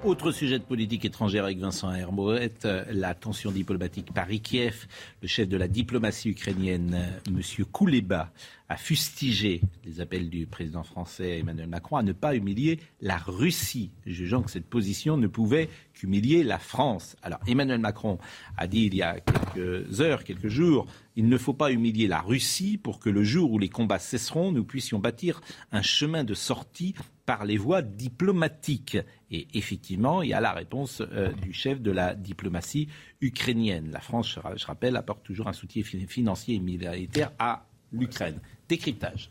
Autre 0.06 0.32
sujet 0.32 0.60
de 0.60 0.64
politique 0.64 1.04
étrangère 1.04 1.46
avec 1.46 1.58
Vincent 1.58 1.92
Hermouet, 1.92 2.52
la 2.92 3.16
tension 3.16 3.50
diplomatique 3.50 4.14
Paris-Kiev. 4.14 4.86
Le 5.24 5.28
chef 5.28 5.50
de 5.50 5.58
la 5.58 5.68
diplomatie 5.68 6.30
ukrainienne, 6.30 6.96
M. 7.28 7.42
Kouleba, 7.72 8.32
a 8.70 8.78
fustigé 8.78 9.62
les 9.84 10.02
appels 10.02 10.30
du 10.30 10.46
président 10.46 10.84
français 10.84 11.40
Emmanuel 11.40 11.68
Macron 11.68 11.98
à 11.98 12.04
ne 12.04 12.14
pas 12.14 12.36
humilier 12.36 12.80
la 13.02 13.18
Russie, 13.18 13.92
jugeant 14.06 14.44
que 14.44 14.52
cette 14.52 14.68
position 14.68 15.18
ne 15.18 15.26
pouvait 15.26 15.70
qu'humilier 15.94 16.44
la 16.44 16.60
France. 16.60 17.16
Alors 17.24 17.40
Emmanuel 17.48 17.80
Macron 17.80 18.20
a 18.58 18.68
dit 18.68 18.86
il 18.86 18.96
y 18.96 19.02
a 19.02 19.20
quelques 19.20 20.02
heures, 20.02 20.24
quelques 20.24 20.50
jours, 20.50 20.86
il 21.16 21.30
ne 21.30 21.38
faut 21.38 21.54
pas 21.54 21.72
humilier 21.72 22.08
la 22.08 22.22
Russie 22.22 22.78
pour 22.78 23.00
que 23.00 23.10
le 23.10 23.24
jour 23.24 23.52
où 23.52 23.58
les 23.58 23.70
combats 23.70 24.00
cesseront, 24.00 24.52
nous 24.52 24.66
puissions 24.66 25.00
bâtir 25.00 25.42
un 25.72 25.82
chemin 25.82 26.24
de 26.24 26.36
sortie 26.36 26.94
par 27.26 27.46
les 27.46 27.58
voies 27.58 27.82
diplomatiques. 27.82 28.98
Et 29.32 29.48
effectivement, 29.54 30.22
il 30.22 30.30
y 30.30 30.34
a 30.34 30.42
la 30.42 30.54
réponse 30.54 31.02
euh, 31.02 31.32
du 31.34 31.54
chef 31.54 31.82
de 31.82 31.92
la 31.92 32.14
diplomatie 32.16 32.88
ukrainienne. 33.22 33.90
La 33.92 34.00
France, 34.00 34.40
je 34.56 34.66
rappelle, 34.66 34.96
apporte 34.96 35.24
toujours 35.24 35.48
un 35.48 35.54
soutien 35.54 35.84
financier 35.84 36.56
et 36.56 36.60
militaire 36.60 37.32
à 37.40 37.66
l'Ukraine. 37.92 38.40
Décryptage. 38.70 39.30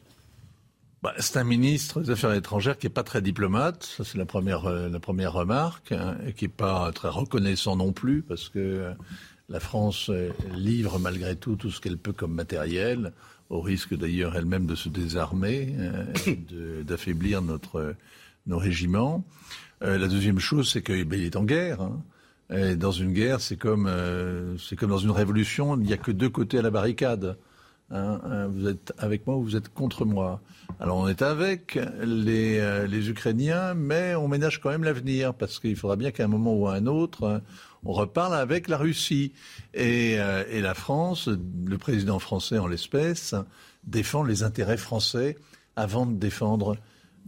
Bah, 1.03 1.13
c'est 1.19 1.39
un 1.39 1.45
ministre 1.45 2.01
des 2.01 2.11
Affaires 2.11 2.33
étrangères 2.33 2.79
qui 2.79 2.87
n'est 2.87 2.93
pas 2.93 3.03
très 3.03 3.21
diplomate, 3.21 3.85
ça 3.85 4.05
c'est 4.05 4.17
la 4.17 4.25
première, 4.25 4.65
euh, 4.65 4.89
la 4.89 5.01
première 5.01 5.35
remarque, 5.35 5.93
hein, 5.93 6.17
et 6.27 6.33
qui 6.33 6.47
n'est 6.47 6.49
pas 6.49 6.91
très 6.93 7.11
reconnaissant 7.11 7.77
non 7.77 7.93
plus, 7.93 8.23
parce 8.23 8.49
que 8.49 8.59
euh, 8.59 8.95
la 9.51 9.61
France 9.61 10.11
livre 10.55 10.99
malgré 10.99 11.37
tout 11.37 11.57
tout 11.57 11.71
ce 11.71 11.83
qu'elle 11.83 11.99
peut 11.99 12.15
comme 12.15 12.33
matériel 12.33 13.13
au 13.55 13.61
risque 13.61 13.97
d'ailleurs 13.97 14.37
elle-même 14.37 14.67
de 14.67 14.75
se 14.75 14.89
désarmer, 14.89 15.75
euh, 15.79 16.83
d'affaiblir 16.83 17.41
notre 17.41 17.95
nos 18.47 18.59
régiments. 18.59 19.25
Euh, 19.83 19.97
la 19.97 20.09
deuxième 20.09 20.39
chose, 20.39 20.71
c'est 20.71 20.83
qu'il 20.83 21.05
ben, 21.05 21.21
est 21.21 21.37
en 21.37 21.45
guerre. 21.45 21.81
Hein. 21.81 22.03
Et 22.51 22.77
dans 22.77 22.91
une 22.91 23.13
guerre, 23.13 23.41
c'est 23.41 23.57
comme 23.57 23.87
euh, 23.87 24.59
c'est 24.59 24.77
comme 24.77 24.91
dans 24.91 24.99
une 24.99 25.13
révolution, 25.13 25.77
il 25.77 25.87
n'y 25.87 25.93
a 25.93 25.97
que 25.97 26.11
deux 26.11 26.29
côtés 26.29 26.59
à 26.59 26.63
la 26.63 26.71
barricade. 26.71 27.39
Hein. 27.91 28.21
Hein, 28.25 28.47
vous 28.49 28.67
êtes 28.67 28.93
avec 28.99 29.27
moi 29.27 29.37
ou 29.37 29.45
vous 29.45 29.57
êtes 29.57 29.73
contre 29.73 30.05
moi. 30.05 30.41
Alors 30.81 30.97
on 30.97 31.07
est 31.07 31.23
avec 31.23 31.79
les, 32.03 32.87
les 32.89 33.11
Ukrainiens, 33.11 33.75
mais 33.75 34.15
on 34.15 34.27
ménage 34.27 34.61
quand 34.61 34.71
même 34.71 34.85
l'avenir 34.85 35.33
parce 35.33 35.61
qu'il 35.61 35.77
faudra 35.77 35.97
bien 35.97 36.11
qu'à 36.11 36.25
un 36.25 36.29
moment 36.29 36.55
ou 36.55 36.67
à 36.67 36.75
un 36.75 36.87
autre, 36.87 37.41
on 37.85 37.93
reparle 37.93 38.35
avec 38.35 38.69
la 38.69 38.77
Russie. 38.77 39.33
Et, 39.73 40.17
euh, 40.19 40.45
et 40.51 40.61
la 40.61 40.75
France, 40.75 41.29
le 41.29 41.79
président 41.79 42.19
français 42.19 42.59
en 42.59 42.67
l'espèce, 42.67 43.35
défend 43.85 44.23
les 44.23 44.43
intérêts 44.43 44.77
français 44.77 45.37
avant 45.77 46.07
de 46.07 46.15
défendre, 46.15 46.77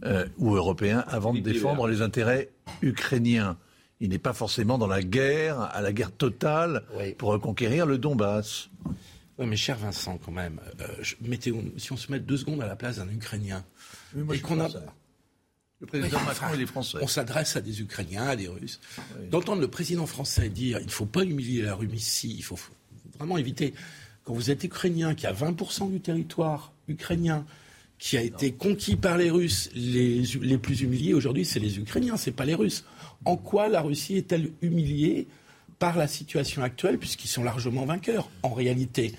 euh, 0.05 0.25
ou 0.37 0.55
européens, 0.55 1.03
avant 1.07 1.33
de 1.33 1.39
défendre 1.39 1.87
les 1.87 2.01
intérêts 2.01 2.49
ukrainiens. 2.81 3.57
Il 3.99 4.09
n'est 4.09 4.19
pas 4.19 4.33
forcément 4.33 4.77
dans 4.77 4.87
la 4.87 5.01
guerre, 5.01 5.59
à 5.59 5.81
la 5.81 5.91
guerre 5.91 6.11
totale, 6.11 6.83
pour 7.17 7.29
reconquérir 7.29 7.85
le 7.85 7.97
Donbass. 7.97 8.69
Oui, 9.39 9.45
mais 9.45 9.55
cher 9.55 9.77
Vincent, 9.77 10.19
quand 10.23 10.31
même, 10.31 10.59
euh, 10.81 10.87
mettez, 11.21 11.53
si 11.77 11.91
on 11.91 11.97
se 11.97 12.11
met 12.11 12.19
deux 12.19 12.37
secondes 12.37 12.61
à 12.61 12.67
la 12.67 12.75
place 12.75 12.97
d'un 12.97 13.09
Ukrainien, 13.09 13.63
et 14.33 14.39
qu'on 14.39 14.59
a, 14.59 14.67
le 15.79 15.87
président 15.87 16.19
Macron 16.21 16.53
et 16.53 16.57
les 16.57 16.65
Français. 16.65 16.97
On 17.01 17.07
s'adresse 17.07 17.55
à 17.55 17.61
des 17.61 17.81
Ukrainiens, 17.81 18.27
à 18.27 18.35
des 18.35 18.47
Russes. 18.47 18.79
D'entendre 19.29 19.61
le 19.61 19.67
président 19.67 20.07
français 20.07 20.49
dire 20.49 20.79
il 20.79 20.87
ne 20.87 20.91
faut 20.91 21.05
pas 21.05 21.23
humilier 21.23 21.61
la 21.61 21.75
Russie, 21.75 22.35
il 22.37 22.43
faut 22.43 22.57
vraiment 23.17 23.37
éviter. 23.37 23.73
Quand 24.23 24.33
vous 24.33 24.51
êtes 24.51 24.63
Ukrainien, 24.63 25.15
qui 25.15 25.27
a 25.27 25.33
20% 25.33 25.91
du 25.91 25.99
territoire 25.99 26.73
ukrainien, 26.87 27.45
qui 27.99 28.17
a 28.17 28.21
été 28.21 28.51
conquis 28.51 28.95
par 28.95 29.17
les 29.17 29.31
Russes, 29.31 29.69
les, 29.73 30.21
les 30.41 30.57
plus 30.57 30.81
humiliés 30.81 31.13
aujourd'hui, 31.13 31.45
c'est 31.45 31.59
les 31.59 31.79
Ukrainiens, 31.79 32.17
c'est 32.17 32.31
pas 32.31 32.45
les 32.45 32.55
Russes. 32.55 32.83
En 33.25 33.37
quoi 33.37 33.69
la 33.69 33.81
Russie 33.81 34.17
est-elle 34.17 34.51
humiliée 34.61 35.27
par 35.79 35.97
la 35.97 36.07
situation 36.07 36.63
actuelle, 36.63 36.97
puisqu'ils 36.97 37.27
sont 37.27 37.43
largement 37.43 37.85
vainqueurs, 37.85 38.29
en 38.43 38.53
réalité? 38.53 39.13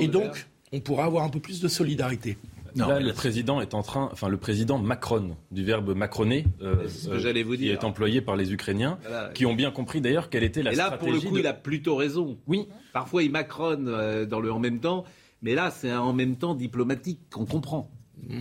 Et 0.00 0.08
donc, 0.08 0.46
on 0.72 0.80
pourra 0.80 1.04
avoir 1.04 1.24
un 1.24 1.28
peu 1.28 1.40
plus 1.40 1.60
de 1.60 1.68
solidarité. 1.68 2.38
Là, 2.76 3.00
le 3.00 3.12
président 3.12 3.60
est 3.60 3.74
en 3.74 3.82
train, 3.82 4.08
enfin 4.12 4.28
le 4.28 4.36
président 4.36 4.78
Macron, 4.78 5.36
du 5.50 5.64
verbe 5.64 5.94
macroner, 5.94 6.44
euh, 6.62 6.86
vous 7.44 7.56
qui 7.56 7.68
est 7.68 7.84
employé 7.84 8.20
par 8.20 8.36
les 8.36 8.52
Ukrainiens, 8.52 8.98
qui 9.34 9.46
ont 9.46 9.54
bien 9.54 9.70
compris 9.70 10.00
d'ailleurs 10.00 10.30
quelle 10.30 10.44
était 10.44 10.62
la 10.62 10.72
Et 10.72 10.76
là, 10.76 10.90
pour 10.92 11.10
le 11.12 11.20
coup, 11.20 11.38
il 11.38 11.46
a 11.46 11.52
plutôt 11.52 11.96
raison. 11.96 12.38
Oui. 12.46 12.68
Parfois, 12.92 13.22
il 13.22 13.30
macronne 13.30 13.88
euh, 13.88 14.26
dans 14.26 14.40
le 14.40 14.52
en 14.52 14.58
même 14.58 14.80
temps, 14.80 15.04
mais 15.42 15.54
là, 15.54 15.70
c'est 15.70 15.90
un 15.90 16.00
en 16.00 16.12
même 16.12 16.36
temps 16.36 16.54
diplomatique 16.54 17.20
qu'on 17.30 17.46
comprend. 17.46 17.90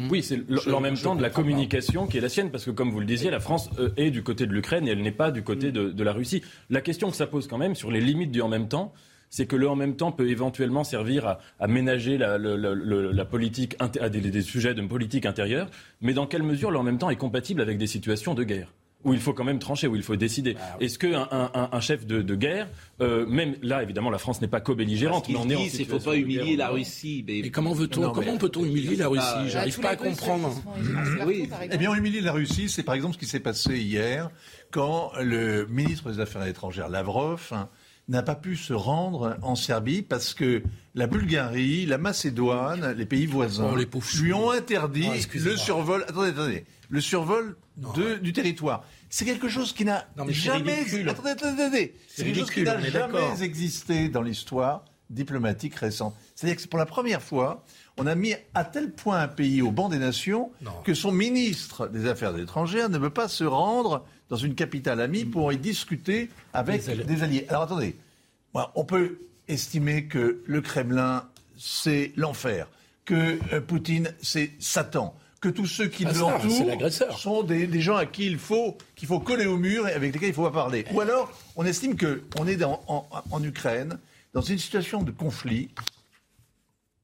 Oui, 0.10 0.24
c'est 0.24 0.40
en 0.72 0.80
même 0.80 0.98
temps 0.98 1.16
de 1.16 1.22
la 1.22 1.30
communication 1.30 2.08
qui 2.08 2.18
est 2.18 2.22
la 2.22 2.30
sienne, 2.30 2.52
parce 2.52 2.64
que 2.66 2.72
comme 2.72 2.92
vous 2.92 3.00
le 3.00 3.06
disiez, 3.06 3.32
la 3.32 3.40
France 3.40 3.70
euh, 3.80 3.90
est 3.98 4.12
du 4.12 4.24
côté 4.24 4.46
de 4.46 4.54
l'Ukraine 4.54 4.88
et 4.88 4.92
elle 4.92 5.02
n'est 5.02 5.12
pas 5.12 5.32
du 5.32 5.44
côté 5.44 5.72
de, 5.72 5.90
de, 5.90 6.04
la 6.04 6.14
Russie. 6.14 6.42
La 6.70 6.82
question 6.82 7.10
que 7.10 7.18
ça 7.18 7.28
pose 7.28 7.48
quand 7.48 7.58
même 7.58 7.76
sur 7.76 7.92
les 7.92 8.00
limites 8.00 8.32
du 8.32 8.42
en 8.42 8.48
même 8.48 8.70
temps, 8.70 8.94
c'est 9.34 9.48
que 9.48 9.56
le 9.56 9.68
en 9.68 9.76
même 9.76 9.96
temps 9.96 10.12
peut 10.12 10.30
éventuellement 10.30 10.84
servir 10.84 11.40
à, 11.60 11.68
ménager 11.68 12.20
la, 12.20 13.26
politique, 13.26 13.76
à 13.80 14.08
des, 14.08 14.42
sujets 14.44 14.76
de 14.76 14.82
politique 14.84 15.26
intérieure, 15.26 15.72
mais 16.02 16.14
dans 16.14 16.28
quelle 16.28 16.44
mesure 16.44 16.70
le 16.70 16.78
en 16.78 16.84
même 16.84 17.00
temps 17.00 17.10
est 17.10 17.16
compatible 17.16 17.60
avec 17.60 17.80
des 17.80 17.88
situations 17.88 18.36
de 18.36 18.44
guerre 18.44 18.72
où 19.04 19.14
il 19.14 19.20
faut 19.20 19.34
quand 19.34 19.44
même 19.44 19.60
trancher, 19.60 19.88
où 19.88 19.98
il 19.98 20.04
faut 20.04 20.16
décider. 20.16 20.54
Bah 20.54 20.62
Est-ce 20.80 20.98
qu'un 20.98 21.28
un, 21.30 21.80
chef 21.82 22.06
de, 22.06 22.36
guerre, 22.36 22.70
euh, 23.02 23.26
même 23.26 23.56
là, 23.62 23.84
évidemment, 23.84 24.10
la 24.10 24.18
France 24.18 24.40
n'est 24.40 24.48
pas 24.48 24.62
co-belligérante, 24.62 25.28
mais 25.28 25.36
on 25.36 25.50
est 25.50 25.56
Il 25.56 25.80
ne 25.82 25.86
faut 25.86 26.00
pas 26.00 26.16
humilier 26.16 26.56
la 26.56 26.70
Russie. 26.70 27.26
Mais, 27.28 27.50
comment 27.50 27.74
veut-on, 27.74 28.12
comment 28.12 28.38
peut-on 28.38 28.64
humilier 28.64 28.96
la 28.96 29.10
Russie? 29.10 29.50
J'arrive 29.50 29.80
pas 29.82 29.90
à 29.90 29.96
comprendre. 29.98 30.56
Oui. 31.26 31.50
Eh 31.70 31.78
bien, 31.78 31.94
humilier 31.94 32.22
la 32.22 32.32
Russie, 32.32 32.70
c'est 32.70 32.84
par 32.84 32.96
exemple 32.96 33.16
ce 33.16 33.20
qui 33.20 33.26
s'est 33.26 33.42
passé 33.42 33.78
hier 33.78 34.30
quand 34.72 35.12
le 35.22 35.66
ministre 35.66 36.10
des 36.10 36.22
Affaires 36.22 36.46
étrangères, 36.46 36.88
Lavrov, 36.88 37.50
hein, 37.52 37.68
n'a 38.10 38.22
pas 38.22 38.36
pu 38.36 38.56
se 38.56 38.74
rendre 38.74 39.38
en 39.42 39.56
Serbie 39.56 40.02
parce 40.02 40.34
que 40.34 40.62
la 40.96 41.08
Bulgarie, 41.08 41.86
la 41.86 41.98
Macédoine, 41.98 42.94
les 42.94 43.06
pays 43.06 43.26
voisins 43.26 43.74
oh, 43.74 44.22
lui 44.22 44.34
ont 44.34 44.52
interdit 44.52 45.10
le 45.34 45.56
survol. 45.58 46.04
Attendez, 46.08 46.30
attendez, 46.30 46.66
le 46.90 47.02
survol 47.02 47.56
du 48.22 48.34
territoire. 48.34 48.84
C'est 49.10 49.26
quelque 49.26 49.48
chose 49.48 49.74
qui 49.74 49.86
n'a 49.86 50.08
jamais. 50.30 50.86
Attendez, 51.08 51.30
attendez, 51.30 51.96
C'est 52.08 52.26
quelque 52.26 52.40
chose 52.40 52.52
qui 52.52 52.64
n'a 52.64 52.80
jamais 52.80 53.42
existé 53.42 54.10
dans 54.10 54.22
l'histoire 54.22 54.86
diplomatique 55.10 55.76
récente. 55.76 56.16
C'est-à-dire 56.36 56.56
que 56.56 56.62
c'est 56.62 56.70
pour 56.70 56.80
la 56.80 56.86
première 56.86 57.22
fois, 57.22 57.64
on 57.98 58.08
a 58.08 58.16
mis 58.16 58.34
à 58.54 58.64
tel 58.64 58.92
point 58.92 59.20
un 59.20 59.28
pays 59.28 59.62
au 59.62 59.72
banc 59.72 59.90
des 59.90 60.00
nations 60.00 60.52
que 60.84 60.94
son 60.94 61.12
ministre 61.12 61.88
des 61.88 62.08
Affaires 62.08 62.38
étrangères 62.38 62.90
ne 62.90 62.98
veut 62.98 63.12
pas 63.12 63.28
se 63.28 63.44
rendre 63.44 64.06
dans 64.34 64.38
une 64.38 64.56
capitale 64.56 65.00
amie 65.00 65.26
pour 65.26 65.54
y 65.54 65.58
discuter 65.58 66.32
avec 66.54 66.84
des 67.06 67.22
alliés. 67.22 67.46
Alors 67.50 67.62
attendez, 67.62 67.96
on 68.56 68.84
peut 68.84 69.20
estimer 69.48 70.06
que 70.06 70.42
le 70.48 70.62
Kremlin, 70.62 71.30
c'est 71.56 72.12
l'enfer, 72.16 72.68
que 73.06 73.38
euh, 73.54 73.62
Poutine, 73.62 74.12
c'est 74.24 74.50
Satan, 74.58 75.16
que 75.40 75.50
tous 75.50 75.68
ceux 75.68 75.88
qui 75.88 76.08
ah, 76.08 76.14
l'entourent 76.14 77.16
sont 77.16 77.44
des, 77.44 77.80
gens 77.80 77.96
à 77.96 78.08
qui 78.08 78.26
il 78.26 78.40
faut, 78.40 78.76
qu'il 78.96 79.08
faut 79.08 79.20
coller 79.20 79.46
au 79.46 79.58
mur 79.58 79.88
et 79.88 79.94
avec 79.94 80.12
lesquels 80.12 80.30
il 80.30 80.32
ne 80.32 80.36
faut 80.36 80.50
pas 80.50 80.64
parler. 80.64 80.86
Ou 80.94 81.02
alors, 81.02 81.32
on 81.56 81.64
estime 81.64 81.96
qu'on 81.96 82.48
est 82.48 82.64
en 82.64 83.44
Ukraine, 83.44 84.00
dans 84.34 84.42
une 84.42 84.58
situation 84.58 85.04
de 85.04 85.12
conflit 85.12 85.70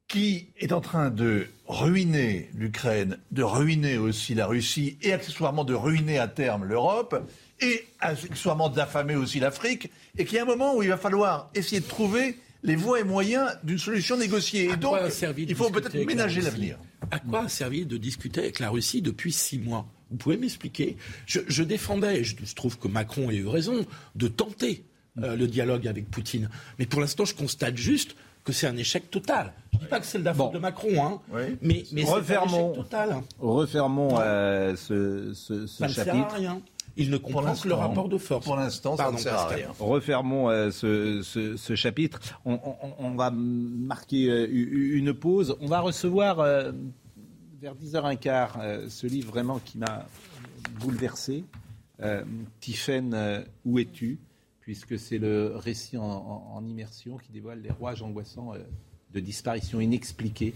qui 0.10 0.48
est 0.58 0.74
en 0.74 0.82
train 0.82 1.12
de 1.12 1.46
ruiner 1.68 2.50
l'Ukraine, 2.56 3.20
de 3.32 3.44
ruiner 3.44 3.98
aussi 3.98 4.34
la 4.34 4.48
Russie 4.48 4.98
et 5.04 5.14
accessoirement 5.14 5.64
de 5.64 5.76
ruiner 5.76 6.18
à 6.18 6.28
terme 6.28 6.66
l'Europe 6.66 7.30
et 7.62 7.88
accessoirement 8.00 8.70
d'affamer 8.70 9.16
aussi 9.16 9.40
l'Afrique 9.40 9.92
et 10.18 10.26
qu'il 10.26 10.36
y 10.36 10.40
a 10.40 10.42
un 10.42 10.48
moment 10.48 10.76
où 10.76 10.82
il 10.82 10.90
va 10.90 10.98
falloir 10.98 11.52
essayer 11.54 11.80
de 11.80 11.88
trouver 11.88 12.38
les 12.64 12.76
voies 12.76 13.00
et 13.00 13.04
moyens 13.04 13.52
d'une 13.64 13.78
solution 13.78 14.18
négociée. 14.18 14.72
et 14.72 14.78
donc, 14.78 14.98
il 15.38 15.56
faut 15.56 15.70
peut-être 15.70 15.96
ménager 16.06 16.42
l'avenir. 16.42 16.78
À 17.12 17.20
quoi 17.20 17.44
a 17.44 17.48
servi 17.48 17.86
de 17.86 17.98
discuter 17.98 18.42
avec 18.42 18.60
la 18.60 18.72
Russie 18.72 19.02
depuis 19.02 19.32
six 19.32 19.60
mois? 19.60 19.88
Vous 20.10 20.18
pouvez 20.18 20.38
m'expliquer? 20.38 20.98
Je, 21.28 21.64
défendais, 21.64 22.24
je, 22.24 22.36
je 22.44 22.56
trouve 22.56 22.80
que 22.80 22.88
Macron 22.88 23.30
a 23.30 23.34
eu 23.34 23.48
raison, 23.48 23.86
de 24.16 24.28
tenter 24.28 24.84
euh, 25.22 25.36
le 25.36 25.48
dialogue 25.48 25.88
avec 25.88 26.10
Poutine. 26.10 26.50
Mais 26.80 26.86
pour 26.86 27.00
l'instant, 27.00 27.26
je 27.26 27.36
constate 27.36 27.78
juste 27.78 28.16
que 28.44 28.54
c'est 28.54 28.68
un 28.68 28.78
échec 28.78 29.10
total. 29.12 29.54
Je 29.72 29.78
ne 29.78 29.84
dis 29.84 29.90
pas 29.90 30.00
que 30.00 30.06
c'est 30.06 30.18
le 30.18 30.34
bon. 30.34 30.50
de 30.52 30.60
Macron, 30.60 30.90
hein, 31.04 31.22
mais, 31.62 31.84
mais 31.92 32.04
c'est 32.06 32.36
un 32.36 32.44
échec 32.46 32.74
total. 32.76 33.22
Refermons 33.40 34.18
euh, 34.20 34.76
ce, 34.76 35.34
ce, 35.34 35.68
ce 35.68 35.88
ça 35.88 35.88
chapitre. 35.88 36.16
Ne 36.16 36.22
sert 36.22 36.32
à 36.32 36.36
rien. 36.36 36.62
Il 37.00 37.10
ne 37.10 37.18
comprend 37.18 37.54
que 37.56 37.68
le 37.68 37.74
rapport 37.76 38.10
de 38.10 38.18
force. 38.18 38.46
Pour 38.46 38.58
l'instant, 38.58 38.98
ça 38.98 39.10
ne 39.10 39.18
sert 39.18 39.34
à 39.34 39.48
rien. 39.48 39.70
Refermons 39.80 40.50
euh, 40.50 40.70
ce, 40.70 41.22
ce, 41.22 41.76
chapitre. 41.76 42.20
On, 42.44 42.54
on, 42.56 42.94
on, 43.00 43.16
va 43.16 43.32
marquer 43.32 44.30
euh, 44.30 44.48
une 44.52 45.14
pause. 45.14 45.56
On 45.62 45.68
va 45.68 45.80
recevoir 45.80 46.40
euh, 46.40 46.74
vers 47.62 47.74
10h15 47.76 48.90
ce 48.90 49.08
livre 49.08 49.32
vraiment 49.32 49.60
qui 49.64 49.78
m'a 49.78 50.06
bouleversé. 50.82 51.46
Tiffaine, 52.60 53.46
où 53.66 53.80
es-tu? 53.80 54.20
Puisque 54.70 55.00
c'est 55.00 55.18
le 55.18 55.54
récit 55.56 55.98
en, 55.98 56.64
immersion 56.70 57.18
qui 57.18 57.32
dévoile 57.32 57.60
les 57.64 57.72
rouages 57.72 58.04
angoissants 58.04 58.54
euh, 58.54 58.60
de 59.16 59.20
disparition 59.20 59.82
inexpliquée. 59.82 60.54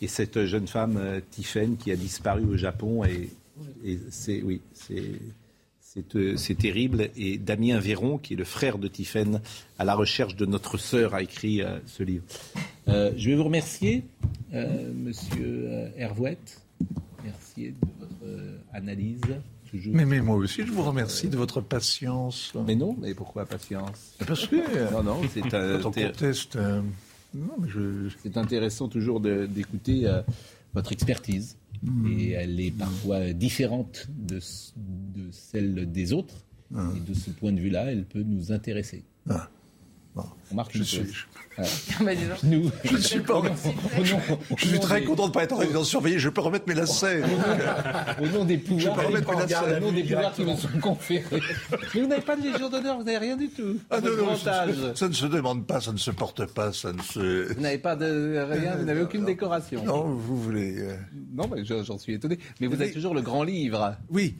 Et 0.00 0.08
cette 0.08 0.46
jeune 0.46 0.66
femme, 0.66 0.96
euh, 0.96 1.20
Tiffaine, 1.30 1.76
qui 1.76 1.92
a 1.92 1.96
disparu 1.96 2.42
au 2.42 2.56
Japon, 2.56 3.04
et, 3.04 3.30
c'est 4.10 4.42
oui, 4.42 4.60
euh, 4.90 6.34
c'est 6.36 6.58
terrible. 6.58 7.10
Et 7.16 7.38
Damien 7.38 7.78
Véron, 7.78 8.18
qui 8.18 8.34
est 8.34 8.36
le 8.36 8.42
frère 8.42 8.78
de 8.78 8.88
Tiffaine, 8.88 9.40
à 9.78 9.84
la 9.84 9.94
recherche 9.94 10.34
de 10.34 10.44
notre 10.44 10.76
sœur, 10.76 11.14
a 11.14 11.22
écrit 11.22 11.60
ce 11.86 12.02
livre. 12.02 12.24
je 12.88 13.30
vais 13.30 13.36
vous 13.36 13.44
remercier, 13.44 14.02
Monsieur 14.52 15.92
Hervouette. 15.96 16.60
Merci 17.22 17.70
de 17.70 17.86
votre 18.00 18.58
analyse. 18.72 19.20
Mais, 19.86 20.04
mais, 20.04 20.20
moi 20.20 20.36
aussi, 20.36 20.66
je 20.66 20.72
vous 20.72 20.82
remercie 20.82 21.28
de 21.28 21.36
votre 21.36 21.60
patience. 21.60 22.52
Mais 22.66 22.74
non, 22.74 22.96
mais 23.00 23.14
pourquoi 23.14 23.46
patience? 23.46 24.14
Parce 24.26 24.46
que. 24.46 24.92
non, 24.92 25.02
non, 25.02 25.20
c'est 25.32 25.54
un. 25.54 25.78
conteste. 25.80 26.56
Euh, 26.56 26.82
c'est 28.22 28.36
intéressant 28.36 28.88
toujours 28.88 29.20
d'écouter 29.20 30.06
euh, 30.06 30.22
votre 30.74 30.92
expertise. 30.92 31.56
Hmm. 31.82 32.06
Et 32.06 32.30
elle 32.30 32.60
est 32.60 32.70
parfois 32.70 33.32
différente 33.32 34.06
de, 34.08 34.36
de 34.36 35.30
celle 35.30 35.90
des 35.90 36.12
autres. 36.12 36.34
Ah. 36.74 36.90
Et 36.96 37.00
de 37.00 37.14
ce 37.14 37.30
point 37.30 37.52
de 37.52 37.60
vue-là, 37.60 37.90
elle 37.90 38.04
peut 38.04 38.22
nous 38.22 38.52
intéresser. 38.52 39.04
Ah. 39.28 39.48
On 40.14 40.22
marque 40.54 40.76
je 40.76 40.82
suis, 40.82 41.02
bah, 42.00 42.12
Nous, 42.42 42.70
je 42.84 42.92
ne 42.94 42.98
suis 42.98 43.20
pas. 43.20 43.42
je 44.56 44.66
suis 44.66 44.80
très 44.80 45.02
content 45.04 45.24
de 45.24 45.28
ne 45.28 45.34
pas 45.34 45.44
être 45.44 45.52
en 45.52 45.58
résidence 45.58 45.88
surveillée. 45.88 46.18
Je 46.18 46.28
peux 46.28 46.40
remettre 46.40 46.66
mes 46.66 46.74
lacets. 46.74 47.22
Au 48.20 48.26
nom, 48.26 48.44
des 48.44 48.58
pouvoirs, 48.58 48.94
je 48.96 49.00
peux 49.00 49.06
remettre 49.06 49.30
mes 49.30 49.40
lacets. 49.40 49.76
Au 49.76 49.80
nom 49.80 49.92
des 49.92 50.02
pouvoirs 50.02 50.32
qui 50.32 50.44
nous 50.44 50.56
sont 50.56 50.68
conférés. 50.80 51.40
Mais 51.94 52.00
vous 52.00 52.06
n'avez 52.06 52.22
pas 52.22 52.36
de 52.36 52.42
légion 52.42 52.70
d'honneur, 52.70 52.98
vous 52.98 53.04
n'avez 53.04 53.18
rien 53.18 53.36
du 53.36 53.48
tout. 53.48 53.78
Ah 53.90 54.00
non, 54.00 54.16
non, 54.16 54.36
ça, 54.36 54.66
ça, 54.94 55.08
ne 55.08 55.12
se 55.12 55.26
demande 55.26 55.66
pas, 55.66 55.80
ça 55.80 55.92
ne 55.92 55.98
se 55.98 56.10
porte 56.10 56.46
pas, 56.46 56.72
ça 56.72 56.92
ne 56.92 57.02
se. 57.02 57.52
Vous 57.52 57.60
n'avez 57.60 57.78
pas 57.78 57.96
de 57.96 58.38
rien, 58.50 58.76
vous 58.76 58.84
n'avez 58.84 59.02
aucune 59.02 59.24
décoration. 59.24 59.84
Non, 59.84 60.04
vous 60.04 60.40
voulez. 60.40 60.76
Euh, 60.78 60.96
non, 61.34 61.48
mais 61.54 61.64
j'en 61.64 61.98
suis 61.98 62.14
étonné. 62.14 62.38
Mais 62.60 62.66
vous 62.66 62.80
avez 62.80 62.92
toujours 62.92 63.14
le 63.14 63.22
grand 63.22 63.42
livre. 63.42 63.96
Oui. 64.10 64.36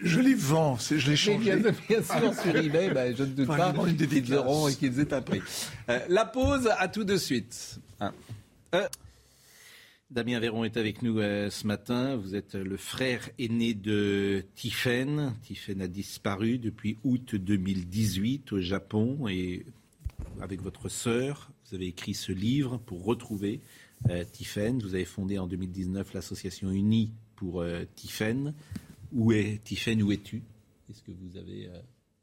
Je, 0.00 0.20
les 0.20 0.34
vends, 0.34 0.76
je 0.78 1.10
les 1.10 1.16
change. 1.16 1.40
Bien, 1.40 1.56
bien, 1.56 2.02
sûr, 2.02 2.34
sur 2.34 2.56
eBay, 2.56 2.90
ben, 2.90 3.14
je 3.16 3.22
ne 3.22 3.28
doute 3.28 3.46
pas 3.46 3.72
qu'ils 3.72 4.34
auront 4.34 4.68
qu'ils 4.76 5.00
aient 5.00 5.12
appris. 5.12 5.40
Euh, 5.88 6.00
la 6.08 6.24
pause, 6.24 6.68
à 6.78 6.88
tout 6.88 7.04
de 7.04 7.16
suite. 7.16 7.78
Ah. 8.00 8.12
Euh, 8.74 8.88
Damien 10.10 10.38
Véron 10.40 10.64
est 10.64 10.76
avec 10.76 11.02
nous 11.02 11.18
euh, 11.18 11.50
ce 11.50 11.66
matin. 11.66 12.16
Vous 12.16 12.34
êtes 12.34 12.54
le 12.54 12.76
frère 12.76 13.28
aîné 13.38 13.74
de 13.74 14.44
Tiffen. 14.54 15.34
Tiffen 15.42 15.82
a 15.82 15.88
disparu 15.88 16.58
depuis 16.58 16.98
août 17.04 17.34
2018 17.34 18.52
au 18.52 18.60
Japon 18.60 19.26
et 19.28 19.66
avec 20.40 20.60
votre 20.62 20.88
sœur, 20.88 21.50
vous 21.66 21.74
avez 21.74 21.86
écrit 21.86 22.14
ce 22.14 22.32
livre 22.32 22.78
pour 22.78 23.04
retrouver 23.04 23.60
Tiffen. 24.32 24.80
Vous 24.80 24.94
avez 24.94 25.06
fondé 25.06 25.38
en 25.38 25.46
2019 25.46 26.12
l'association 26.12 26.70
Unie 26.70 27.10
pour 27.34 27.64
Tiffen. 27.94 28.52
Où 29.12 29.32
est 29.32 29.62
Tiffen 29.64 30.02
Où 30.02 30.12
es-tu? 30.12 30.42
Est-ce 30.90 31.02
que 31.02 31.10
vous 31.10 31.38
avez 31.38 31.70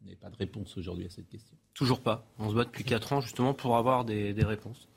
n'avez 0.04 0.16
pas 0.16 0.30
de 0.30 0.36
réponse 0.36 0.78
aujourd'hui 0.78 1.06
à 1.06 1.10
cette 1.10 1.30
question? 1.30 1.58
Toujours 1.74 2.02
pas. 2.02 2.26
On 2.38 2.50
se 2.50 2.56
bat 2.56 2.66
depuis 2.66 2.84
4 2.84 3.14
ans 3.14 3.22
justement 3.22 3.54
pour 3.54 3.78
avoir 3.78 4.06
des, 4.06 4.34
réponses. 4.44 4.88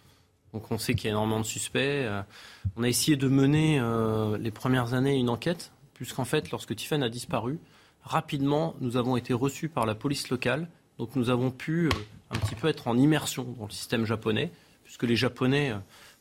Donc 0.53 0.71
on 0.71 0.79
sait 0.79 0.95
qu'il 0.95 1.07
y 1.07 1.09
a 1.09 1.11
énormément 1.13 1.41
de 1.41 1.47
suspects. 1.47 1.81
Euh, 1.81 2.23
on 2.77 2.83
a 2.83 2.89
essayé 2.89 3.17
de 3.17 3.29
mener 3.29 3.79
euh, 3.81 4.37
les 4.37 4.51
premières 4.51 4.93
années 4.93 5.17
une 5.17 5.31
enquête, 5.31 5.73
puisqu'en 5.95 6.27
fait, 6.27 6.51
lorsque 6.51 6.77
Tiffany 6.77 7.05
a 7.05 7.09
disparu, 7.09 7.59
rapidement, 8.03 8.75
nous 8.81 8.99
avons 8.99 9.17
été 9.17 9.33
reçus 9.33 9.69
par 9.69 9.87
la 9.87 9.95
police 9.95 10.29
locale. 10.29 10.69
Donc 10.99 11.17
nous 11.17 11.31
avons 11.31 11.51
pu 11.51 11.87
euh, 11.87 11.91
un 12.31 12.39
petit 12.39 12.55
peu 12.55 12.69
être 12.69 12.89
en 12.89 12.97
immersion 12.99 13.45
dans 13.59 13.67
le 13.67 13.73
système 13.73 14.05
japonais, 14.05 14.51
puisque 14.85 15.05
les 15.05 15.17
Japonais 15.17 15.75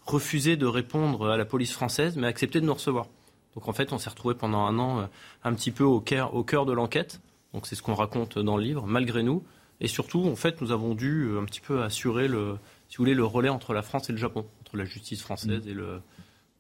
refusaient 0.06 0.58
de 0.58 0.66
répondre 0.66 1.30
à 1.30 1.38
la 1.38 1.46
police 1.46 1.74
française, 1.74 2.16
mais 2.16 2.28
acceptaient 2.28 2.62
de 2.62 2.66
nous 2.66 2.74
recevoir. 2.74 3.08
Donc 3.56 3.68
en 3.68 3.74
fait, 3.74 3.92
on 3.92 3.98
s'est 3.98 4.10
retrouvé 4.10 4.36
pendant 4.36 4.66
un 4.66 4.80
an 4.80 5.10
un 5.44 5.54
petit 5.54 5.72
peu 5.72 5.84
au 5.84 6.00
cœur, 6.00 6.34
au 6.34 6.44
cœur 6.44 6.66
de 6.66 6.74
l'enquête. 6.74 7.22
Donc 7.54 7.68
c'est 7.68 7.76
ce 7.76 7.82
qu'on 7.82 7.94
raconte 7.94 8.38
dans 8.38 8.58
le 8.58 8.64
livre, 8.64 8.86
malgré 8.86 9.24
nous. 9.24 9.44
Et 9.82 9.88
surtout, 9.88 10.24
en 10.26 10.36
fait, 10.36 10.62
nous 10.62 10.72
avons 10.72 10.96
dû 10.96 11.24
euh, 11.24 11.42
un 11.42 11.46
petit 11.46 11.60
peu 11.60 11.84
assurer 11.84 12.28
le, 12.28 12.58
si 12.88 12.98
vous 12.98 13.04
voulez, 13.04 13.14
le 13.14 13.26
relais 13.26 13.50
entre 13.50 13.74
la 13.74 13.82
France 13.82 14.10
et 14.10 14.14
le 14.14 14.18
Japon, 14.18 14.46
entre 14.62 14.78
la 14.78 14.86
justice 14.86 15.22
française 15.22 15.66
mm. 15.66 15.70
et 15.70 15.74
le. 15.74 16.02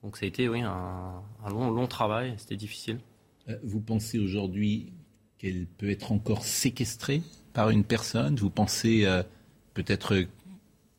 Donc 0.04 0.18
ça 0.18 0.26
a 0.26 0.28
été, 0.28 0.48
oui, 0.48 0.62
un, 0.62 1.24
long, 1.50 1.72
long 1.72 1.88
travail. 1.88 2.36
C'était 2.38 2.58
difficile. 2.58 3.00
Euh, 3.50 3.58
vous 3.64 3.80
pensez 3.80 4.20
aujourd'hui 4.20 4.92
qu'elle 5.38 5.66
peut 5.66 5.90
être 5.90 6.12
encore 6.12 6.44
séquestrée 6.44 7.22
par 7.54 7.70
une 7.70 7.84
personne? 7.84 8.36
Vous 8.36 8.50
pensez 8.50 9.06
euh, 9.06 9.24
peut-être 9.74 10.26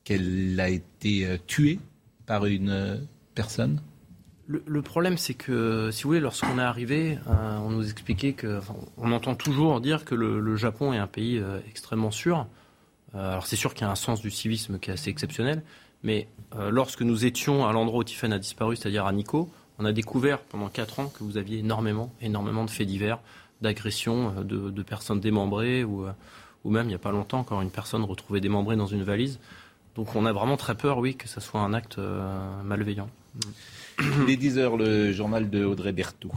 qu'elle 0.04 0.58
a 0.58 0.68
été 0.68 1.38
tuée 1.46 1.78
par 2.26 2.46
une 2.46 3.06
personne? 3.34 3.80
Le, 4.48 4.82
problème, 4.82 5.18
c'est 5.18 5.34
que, 5.34 5.90
si 5.90 6.04
vous 6.04 6.10
voulez, 6.10 6.20
lorsqu'on 6.20 6.58
est 6.58 6.62
arrivé, 6.62 7.18
euh, 7.28 7.58
on 7.58 7.70
nous 7.70 7.90
expliquait 7.90 8.32
que, 8.32 8.60
on 8.96 9.10
entend 9.12 9.34
toujours 9.34 9.80
dire 9.80 10.04
que 10.04 10.14
le, 10.14 10.56
Japon 10.56 10.92
est 10.92 10.98
un 10.98 11.06
pays 11.06 11.38
euh, 11.38 11.58
extrêmement 11.68 12.10
sûr. 12.10 12.46
Euh, 13.14 13.32
alors 13.32 13.46
c'est 13.46 13.56
sûr 13.56 13.74
qu'il 13.74 13.82
y 13.82 13.88
a 13.88 13.90
un 13.90 13.96
sens 13.96 14.20
du 14.20 14.30
civisme 14.30 14.78
qui 14.78 14.90
est 14.90 14.92
assez 14.92 15.10
exceptionnel, 15.10 15.62
mais 16.02 16.28
lorsque 16.70 17.02
nous 17.02 17.24
étions 17.24 17.66
à 17.66 17.72
l'endroit 17.72 18.00
où 18.00 18.04
Tiffany 18.04 18.34
a 18.34 18.38
disparu, 18.38 18.76
c'est-à-dire 18.76 19.06
à 19.06 19.12
Nikko, 19.12 19.50
on 19.78 19.84
a 19.84 19.92
découvert 19.92 20.38
pendant 20.40 20.68
quatre 20.68 21.00
ans 21.00 21.08
que 21.08 21.24
vous 21.24 21.36
aviez 21.36 21.58
énormément, 21.58 22.12
énormément 22.20 22.64
de 22.64 22.70
faits 22.70 22.86
divers, 22.86 23.18
d'agression 23.60 24.42
de, 24.42 24.82
personnes 24.82 25.20
démembrées 25.20 25.82
ou, 25.82 26.06
ou 26.64 26.70
même, 26.70 26.86
il 26.86 26.90
n'y 26.90 26.94
a 26.94 26.98
pas 26.98 27.10
longtemps, 27.10 27.40
encore 27.40 27.60
une 27.62 27.70
personne 27.70 28.04
retrouvée 28.04 28.40
démembrée 28.40 28.76
dans 28.76 28.86
une 28.86 29.02
valise. 29.02 29.40
Donc 29.96 30.14
on 30.14 30.24
a 30.24 30.32
vraiment 30.32 30.56
très 30.56 30.76
peur, 30.76 30.98
oui, 30.98 31.16
que 31.16 31.28
ce 31.28 31.40
soit 31.40 31.60
un 31.60 31.74
acte 31.74 31.98
malveillant. 32.64 33.08
Il 33.98 34.30
est 34.30 34.36
10h, 34.36 34.76
le 34.76 35.12
journal 35.12 35.48
de 35.48 35.64
Audrey 35.64 35.92
Berthaud. 35.92 36.32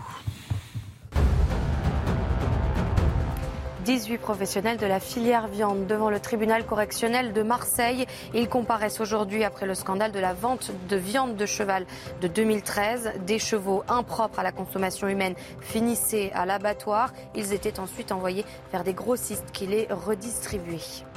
18 3.84 4.20
professionnels 4.20 4.78
de 4.78 4.86
la 4.86 5.00
filière 5.00 5.48
viande 5.48 5.88
devant 5.88 6.10
le 6.10 6.20
tribunal 6.20 6.66
correctionnel 6.66 7.34
de 7.34 7.42
Marseille. 7.42 8.06
Ils 8.36 8.48
comparaissent 8.48 9.02
aujourd'hui 9.02 9.44
après 9.44 9.66
le 9.66 9.74
scandale 9.74 10.12
de 10.12 10.20
la 10.20 10.34
vente 10.34 10.72
de 10.88 10.96
viande 10.96 11.36
de 11.36 11.46
cheval 11.46 11.86
de 12.22 12.28
2013. 12.28 13.14
Des 13.26 13.40
chevaux 13.40 13.84
impropres 13.88 14.40
à 14.40 14.44
la 14.44 14.52
consommation 14.52 15.08
humaine 15.08 15.34
finissaient 15.60 16.32
à 16.34 16.46
l'abattoir. 16.46 17.14
Ils 17.36 17.52
étaient 17.52 17.80
ensuite 17.80 18.12
envoyés 18.12 18.46
vers 18.72 18.84
des 18.84 18.94
grossistes 18.94 19.52
qui 19.52 19.66
les 19.66 19.88
redistribuaient. 19.90 21.09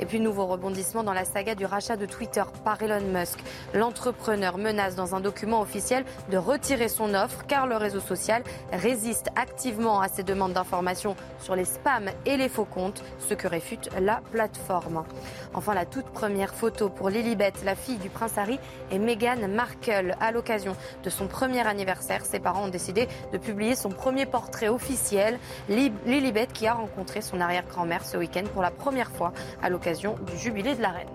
Et 0.00 0.06
puis 0.06 0.18
nouveau 0.18 0.46
rebondissement 0.46 1.02
dans 1.02 1.12
la 1.12 1.26
saga 1.26 1.54
du 1.54 1.66
rachat 1.66 1.96
de 1.96 2.06
Twitter 2.06 2.42
par 2.64 2.82
Elon 2.82 3.02
Musk. 3.12 3.38
L'entrepreneur 3.74 4.56
menace 4.56 4.96
dans 4.96 5.14
un 5.14 5.20
document 5.20 5.60
officiel 5.60 6.04
de 6.30 6.38
retirer 6.38 6.88
son 6.88 7.12
offre 7.12 7.44
car 7.46 7.66
le 7.66 7.76
réseau 7.76 8.00
social 8.00 8.42
résiste 8.72 9.28
activement 9.36 10.00
à 10.00 10.08
ses 10.08 10.22
demandes 10.22 10.54
d'informations 10.54 11.16
sur 11.38 11.54
les 11.54 11.66
spams 11.66 12.08
et 12.24 12.38
les 12.38 12.48
faux 12.48 12.64
comptes, 12.64 13.02
ce 13.18 13.34
que 13.34 13.46
réfute 13.46 13.90
la 14.00 14.22
plateforme. 14.32 15.04
Enfin, 15.52 15.74
la 15.74 15.84
toute 15.84 16.06
première 16.06 16.54
photo 16.54 16.88
pour 16.88 17.10
Lilibet, 17.10 17.52
la 17.62 17.74
fille 17.74 17.98
du 17.98 18.08
prince 18.08 18.38
Harry 18.38 18.58
et 18.90 18.98
Meghan 18.98 19.48
Markle. 19.48 20.16
À 20.18 20.32
l'occasion 20.32 20.76
de 21.04 21.10
son 21.10 21.26
premier 21.26 21.66
anniversaire, 21.66 22.24
ses 22.24 22.40
parents 22.40 22.64
ont 22.64 22.68
décidé 22.68 23.06
de 23.34 23.38
publier 23.38 23.74
son 23.74 23.90
premier 23.90 24.24
portrait 24.24 24.68
officiel. 24.68 25.38
Lilibet 25.68 26.46
qui 26.46 26.66
a 26.66 26.72
rencontré 26.72 27.20
son 27.20 27.38
arrière-grand-mère 27.38 28.06
ce 28.06 28.16
week-end 28.16 28.44
pour 28.54 28.62
la 28.62 28.70
première 28.70 29.10
fois 29.10 29.34
à 29.62 29.68
l'occasion 29.68 29.89
du 29.98 30.38
jubilé 30.38 30.74
de 30.76 30.82
la 30.82 30.90
reine. 30.90 31.08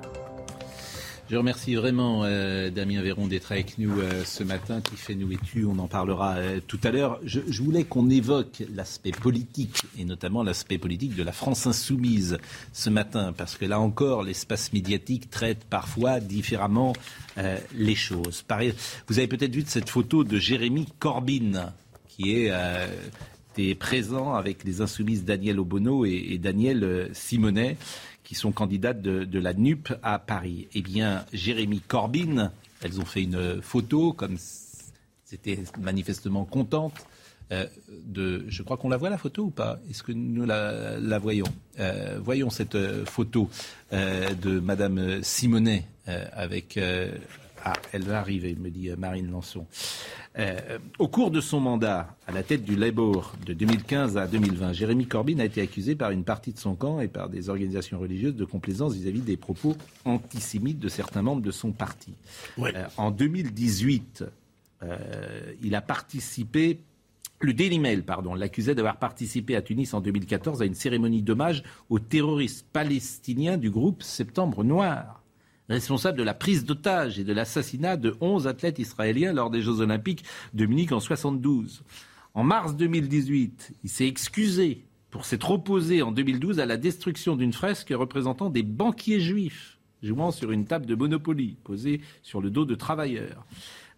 Je 1.28 1.38
remercie 1.38 1.73
vraiment 1.73 2.23
euh, 2.23 2.69
Damien 2.69 3.01
Véron 3.01 3.26
d'être 3.26 3.51
avec 3.51 3.80
nous 3.80 3.99
euh, 3.99 4.23
ce 4.26 4.43
matin, 4.43 4.82
qui 4.82 4.95
fait 4.95 5.15
nous 5.15 5.32
et 5.32 5.39
tu, 5.43 5.65
on 5.65 5.80
en 5.80 5.88
parlera 5.88 6.36
euh, 6.36 6.59
tout 6.67 6.80
à 6.84 6.91
l'heure. 6.91 7.19
Je, 7.23 7.39
voulais 7.63 7.84
qu'on 7.84 8.11
évoque 8.11 8.61
l'aspect 8.76 9.11
politique, 9.11 9.82
et 9.97 10.05
notamment 10.05 10.43
l'aspect 10.43 10.78
politique 10.78 11.15
de 11.15 11.23
la 11.23 11.32
France 11.32 11.65
insoumise 11.65 12.38
ce 12.73 12.91
matin, 12.91 13.34
parce 13.36 13.57
que 13.57 13.65
là 13.65 13.80
encore, 13.80 14.21
l'espace 14.21 14.71
médiatique 14.71 15.32
traite 15.32 15.63
parfois 15.63 16.19
différemment 16.19 16.93
les 17.73 17.95
choses. 17.95 18.45
vous 19.07 19.17
avez 19.17 19.28
peut-être 19.28 19.53
vu 19.53 19.63
cette 19.65 19.89
photo 19.89 20.23
de 20.23 20.38
Jérémy 20.38 20.86
Corbyn, 20.99 21.73
qui 22.07 22.32
est 22.34 23.76
présent 23.76 24.36
avec 24.36 24.63
les 24.63 24.80
insoumises 24.80 25.26
Daniel 25.26 25.59
Obono 25.59 26.05
et 26.05 26.38
Daniel 26.41 27.09
Simonet 27.13 27.78
qui 28.26 28.36
sont 28.36 28.51
candidates 28.51 29.01
de, 29.01 29.39
la 29.39 29.53
NUP 29.53 29.93
à 30.03 30.19
Paris. 30.19 30.67
Eh 30.73 30.82
bien, 30.82 31.26
Jérémy 31.32 31.80
Corbyn, 31.80 32.51
elles 32.82 32.99
ont 32.99 33.05
fait 33.05 33.23
une 33.23 33.61
photo, 33.61 34.11
comme 34.11 34.36
c'était 35.23 35.59
manifestement 35.80 36.43
contente. 36.43 37.05
Euh, 37.51 37.67
de, 38.05 38.43
je 38.47 38.63
crois 38.63 38.76
qu'on 38.76 38.89
la 38.89 38.97
voit 38.97 39.11
la 39.11 39.19
photo 39.19 39.43
ou 39.43 39.49
pas? 39.51 39.80
Est-ce 39.89 40.01
que 40.01 40.11
nous 40.11 40.45
la, 40.45 41.19
voyons? 41.19 41.45
Euh, 41.80 42.19
Voyons 42.19 42.49
cette 42.49 42.76
euh, 42.76 43.05
photo 43.05 43.49
de 43.91 44.59
Madame 44.59 45.21
Simonet 45.23 45.86
avec. 46.05 46.80
Ah, 47.66 47.74
elle 47.93 48.03
va 48.03 48.20
arriver, 48.20 48.55
me 48.55 48.70
dit 48.70 48.89
Marine 48.95 49.32
Lançon. 49.32 49.66
Euh, 50.38 50.78
au 50.99 51.07
cours 51.07 51.32
de 51.32 51.41
son 51.41 51.59
mandat 51.59 52.16
à 52.28 52.32
la 52.32 52.43
tête 52.43 52.63
du 52.63 52.76
Labour 52.76 53.34
de 53.43 53.53
2015 53.53 54.18
à 54.18 54.28
2020, 54.28 54.74
Jérémy 54.74 55.07
Corbyn 55.07 55.39
a 55.39 55.45
été 55.45 55.61
accusé 55.61 55.95
par 55.95 56.11
une 56.11 56.24
partie 56.24 56.53
de 56.53 56.59
son 56.59 56.76
camp 56.76 56.99
et 56.99 57.07
par 57.07 57.28
des 57.28 57.49
organisations 57.49 57.97
religieuses 57.97 58.36
de 58.36 58.45
complaisance 58.45 58.93
vis-à-vis 58.93 59.22
des 59.22 59.36
propos 59.36 59.76
antisémites 60.03 60.80
de 60.80 60.89
certains 60.89 61.24
membres 61.24 61.41
de 61.41 61.51
son 61.51 61.72
parti. 61.72 62.13
Euh, 62.59 62.72
en 62.97 63.09
2018, 63.09 64.26
euh, 64.84 64.97
il 65.63 65.74
a 65.74 65.82
participé 65.82 66.80
le 67.39 67.53
Daily 67.53 67.80
Mail, 67.80 68.03
pardon, 68.03 68.36
l'accusait 68.36 68.76
d'avoir 68.76 68.97
participé 68.97 69.55
à 69.55 69.63
Tunis 69.63 69.91
en 69.93 70.01
2014 70.01 70.61
à 70.61 70.66
une 70.66 70.76
cérémonie 70.76 71.24
d'hommage 71.24 71.63
aux 71.89 71.99
terroristes 71.99 72.66
palestiniens 72.72 73.57
du 73.57 73.72
groupe 73.72 74.03
Septembre 74.03 74.63
Noir 74.63 75.22
responsable 75.70 76.18
de 76.18 76.24
la 76.24 76.34
prise 76.34 76.66
d'otages 76.66 77.20
et 77.20 77.24
de 77.24 77.34
l'assassinat 77.34 77.97
de 77.97 78.16
11 78.22 78.47
athlètes 78.47 78.80
israéliens 78.80 79.34
lors 79.34 79.49
des 79.49 79.61
Jeux 79.61 79.80
Olympiques 79.82 80.24
de 80.53 80.66
Munich 80.66 80.91
en 80.91 80.99
72. 80.99 81.84
En 82.34 82.43
mars 82.43 82.76
2018, 82.76 83.74
il 83.84 83.89
s'est 83.89 84.07
excusé 84.07 84.84
pour 85.09 85.26
s'être 85.26 85.49
opposé 85.51 86.01
en 86.01 86.11
2012 86.11 86.59
à 86.59 86.66
la 86.66 86.78
destruction 86.78 87.36
d'une 87.36 87.53
fresque 87.53 87.93
représentant 87.95 88.49
des 88.49 88.63
banquiers 88.63 89.22
juifs 89.22 89.80
jouant 90.03 90.32
sur 90.32 90.51
une 90.51 90.66
table 90.66 90.86
de 90.86 90.95
Monopoly 90.95 91.55
posée 91.63 92.01
sur 92.22 92.41
le 92.41 92.49
dos 92.49 92.66
de 92.66 92.76
travailleurs. 92.76 93.45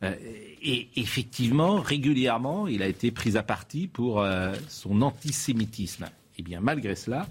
Euh, 0.04 0.14
et 0.62 0.90
effectivement, 0.96 1.82
régulièrement, 1.82 2.68
il 2.68 2.84
a 2.84 2.88
été 2.88 3.12
pris 3.12 3.36
à 3.36 3.44
partie 3.44 3.88
pour 3.88 4.22
euh, 4.22 4.54
son 4.68 5.02
antisémitisme. 5.02 6.06
Et 6.06 6.42
eh 6.42 6.44
bien, 6.44 6.60
malgré 6.62 6.96
cela, 6.96 7.28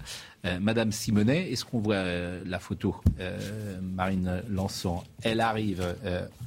euh, 0.47 0.59
Madame 0.59 0.91
Simonet, 0.91 1.51
est-ce 1.51 1.65
qu'on 1.65 1.79
voit 1.79 1.95
euh, 1.95 2.41
la 2.45 2.59
photo 2.59 2.95
euh, 3.19 3.79
Marine 3.81 4.41
Lançon, 4.49 5.03
elle 5.21 5.41
arrive. 5.41 5.83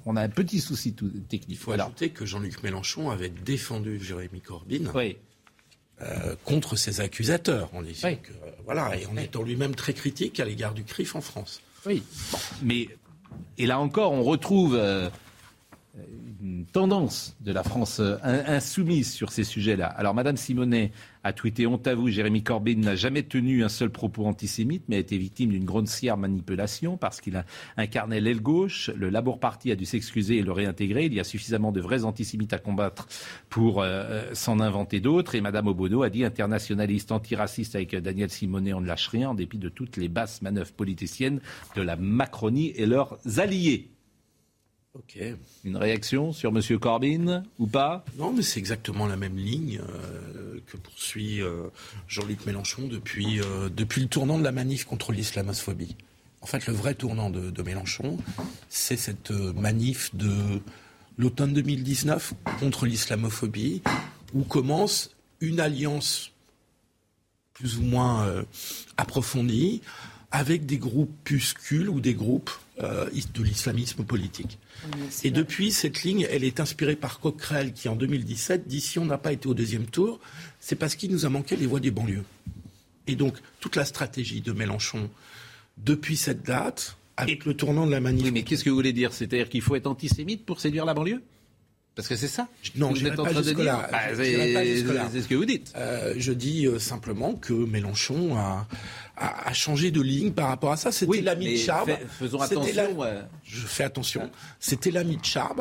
on 0.07 0.17
a 0.17 0.23
un 0.23 0.29
petit 0.29 0.61
souci 0.61 0.95
tout, 0.95 1.09
technique. 1.29 1.47
Il 1.49 1.57
faut 1.57 1.73
ajouter 1.73 2.11
que 2.11 2.25
Jean-Luc 2.25 2.63
Mélenchon 2.63 3.11
avait 3.11 3.31
défendu 3.31 4.03
Jérémy 4.03 4.41
Corbyn. 4.41 4.91
contre 6.45 6.77
ses 6.77 7.01
accusateurs, 7.01 7.71
en 7.75 7.83
disant 7.83 8.15
que, 8.15 8.33
voilà, 8.65 8.97
et 8.97 9.07
en 9.07 9.17
étant 9.17 9.43
lui-même 9.43 9.75
très 9.75 9.93
critique 9.93 10.41
à 10.41 10.45
l'égard 10.45 10.75
du 10.75 10.85
CRIF 10.85 11.15
en 11.15 11.21
France. 11.21 11.61
Oui, 11.87 12.03
mais 12.63 12.89
et 13.59 13.67
là 13.67 13.79
encore, 13.79 14.13
on 14.13 14.23
retrouve 14.23 14.79
tendance 16.73 17.37
de 17.41 17.53
la 17.53 17.63
France 17.63 18.01
insoumise 18.23 19.13
sur 19.13 19.33
ces 19.33 19.45
sujets-là. 19.45 19.87
Alors, 19.87 20.15
Madame 20.15 20.37
Simonet 20.37 20.93
a 21.23 21.33
tweeté 21.33 21.67
Honte 21.67 21.87
à 21.87 21.95
vous, 21.95 22.09
Jérémy 22.09 22.43
Corbyn 22.43 22.77
n'a 22.77 22.95
jamais 22.95 23.23
tenu 23.23 23.63
un 23.63 23.69
seul 23.69 23.91
propos 23.91 24.25
antisémite, 24.25 24.85
mais 24.89 24.97
a 24.97 24.99
été 24.99 25.19
victime 25.19 25.51
d'une 25.51 25.65
grossière 25.65 26.17
manipulation 26.17 26.97
parce 26.97 27.21
qu'il 27.21 27.37
a 27.37 27.45
incarné 27.77 28.21
l'aile 28.21 28.41
gauche. 28.41 28.91
Le 28.97 29.11
Labour 29.11 29.39
Party 29.39 29.71
a 29.71 29.77
dû 29.77 29.85
s'excuser 29.85 30.39
et 30.39 30.43
le 30.43 30.53
réintégrer. 30.53 31.07
Il 31.07 31.15
y 31.15 31.21
a 31.21 31.25
suffisamment 31.25 31.73
de 31.73 31.81
vrais 31.81 32.05
antisémites 32.05 32.53
à 32.53 32.59
combattre 32.59 33.09
pour 33.49 33.83
euh, 33.83 34.33
s'en 34.33 34.61
inventer 34.61 35.01
d'autres. 35.01 35.35
Et 35.35 35.41
Madame 35.41 35.67
Obono 35.67 36.03
a 36.03 36.11
dit 36.11 36.25
internationaliste, 36.25 37.13
antiraciste 37.13 37.75
avec 37.75 37.95
Daniel 37.97 38.31
Simonet, 38.31 38.73
on 38.73 38.81
ne 38.81 38.87
lâche 38.87 39.09
rien 39.09 39.31
en 39.31 39.35
dépit 39.35 39.59
de 39.59 39.69
toutes 39.69 39.97
les 39.97 40.09
basses 40.09 40.41
manœuvres 40.43 40.73
politiciennes 40.73 41.41
de 41.77 41.83
la 41.83 41.97
Macronie 41.97 42.73
et 42.77 42.87
leurs 42.87 43.19
alliés. 43.39 43.91
Ok. 44.95 45.19
Une 45.65 45.77
réaction 45.77 46.33
sur 46.33 46.51
M. 46.51 46.79
Corbyn 46.81 47.45
ou 47.61 47.69
pas? 47.69 48.05
Non, 48.19 48.33
mais 48.33 48.43
c'est 48.43 48.59
exactement 48.59 49.07
la 49.07 49.17
même 49.17 49.37
ligne 49.37 49.81
euh, 49.89 50.59
que 50.67 50.77
poursuit 50.77 51.41
euh, 51.41 51.69
Jean-Luc 52.09 52.45
Mélenchon 52.45 52.89
depuis, 52.89 53.41
euh, 53.41 53.69
depuis 53.69 54.03
le 54.03 54.09
tournant 54.09 54.37
de 54.37 54.43
la 54.43 54.51
manif 54.51 54.85
contre 54.85 55.13
l'islamophobie. 55.13 55.95
En 56.41 56.47
fait, 56.47 56.67
le 56.67 56.73
vrai 56.73 56.95
tournant 56.95 57.31
de, 57.31 57.51
de 57.51 57.63
Mélenchon, 57.63 58.19
c'est 58.69 58.97
cette 58.97 59.31
manif 59.31 60.13
de 60.17 60.61
l'automne 61.19 61.53
2019 61.53 62.33
contre 62.59 62.87
l'islamophobie, 62.87 63.83
où 64.35 64.43
commence 64.43 65.15
une 65.41 65.61
alliance 65.61 66.33
plus 67.53 67.79
ou 67.79 67.83
moins 67.83 68.45
approfondie 68.97 69.83
avec 70.31 70.65
des 70.65 70.79
groupuscules 70.79 71.91
ou 71.91 72.01
des 72.01 72.15
groupes 72.15 72.51
de 72.79 73.43
l'islamisme 73.43 74.03
politique. 74.05 74.59
Et 75.25 75.31
depuis, 75.31 75.73
cette 75.73 76.03
ligne, 76.03 76.27
elle 76.31 76.45
est 76.45 76.61
inspirée 76.61 76.97
par 76.97 77.21
Coquerel, 77.21 77.73
qui 77.73 77.89
en 77.89 77.97
2017 77.97 78.67
dit 78.67 78.81
si 78.81 78.99
on 78.99 79.05
n'a 79.05 79.19
pas 79.19 79.33
été 79.33 79.49
au 79.49 79.55
deuxième 79.55 79.87
tour, 79.87 80.21
c'est 80.59 80.77
parce 80.77 80.95
qu'il 80.95 81.11
nous 81.11 81.27
a 81.27 81.29
manqué 81.29 81.57
les 81.57 81.67
voix 81.67 81.81
des 81.81 81.91
banlieues. 81.91 82.25
Et 83.07 83.17
donc, 83.17 83.37
toute 83.61 83.77
la 83.77 83.85
stratégie 83.85 84.41
de 84.41 84.53
Mélenchon, 84.53 85.11
depuis 85.79 86.17
cette 86.17 86.43
date, 86.43 86.97
avec 87.17 87.45
le 87.45 87.55
tournant 87.55 87.87
de 87.87 87.91
la 87.91 88.01
manif. 88.01 88.25
Oui, 88.25 88.31
mais 88.31 88.43
qu'est-ce 88.43 88.65
que 88.65 88.71
vous 88.71 88.77
voulez 88.77 88.93
dire? 88.93 89.13
C'est-à-dire 89.13 89.49
qu'il 89.49 89.63
faut 89.63 89.75
être 89.77 89.87
antisémite 89.87 90.47
pour 90.47 90.61
séduire 90.61 90.85
la 90.85 90.95
banlieue? 90.95 91.23
Parce 91.95 92.09
que 92.09 92.17
c'est 92.17 92.29
ça. 92.29 92.49
Non, 92.77 92.95
je 92.95 93.09
pas 93.09 93.33
jusque-là. 93.33 93.89
Bah, 93.91 93.99
c'est 94.15 95.23
ce 95.23 95.29
que 95.29 95.35
vous 95.35 95.45
dites. 95.45 95.73
Euh, 95.77 96.15
je 96.17 96.33
dis 96.33 96.67
euh, 96.67 96.79
simplement 96.79 97.35
que 97.35 97.53
Mélenchon 97.53 98.37
a, 98.37 98.67
a, 99.21 99.53
changé 99.53 99.91
de 99.91 100.01
ligne 100.01 100.33
par 100.33 100.49
rapport 100.49 100.73
à 100.73 100.77
ça. 100.77 100.91
C'était 100.93 101.21
l'ami 101.21 101.53
de 101.53 101.59
Charb. 101.59 101.91
faisons 102.19 102.41
attention. 102.41 102.97
Je 103.45 103.67
fais 103.67 103.85
attention. 103.85 104.31
C'était 104.59 104.91
l'ami 104.91 105.17
de 105.17 105.25
Charb. 105.25 105.61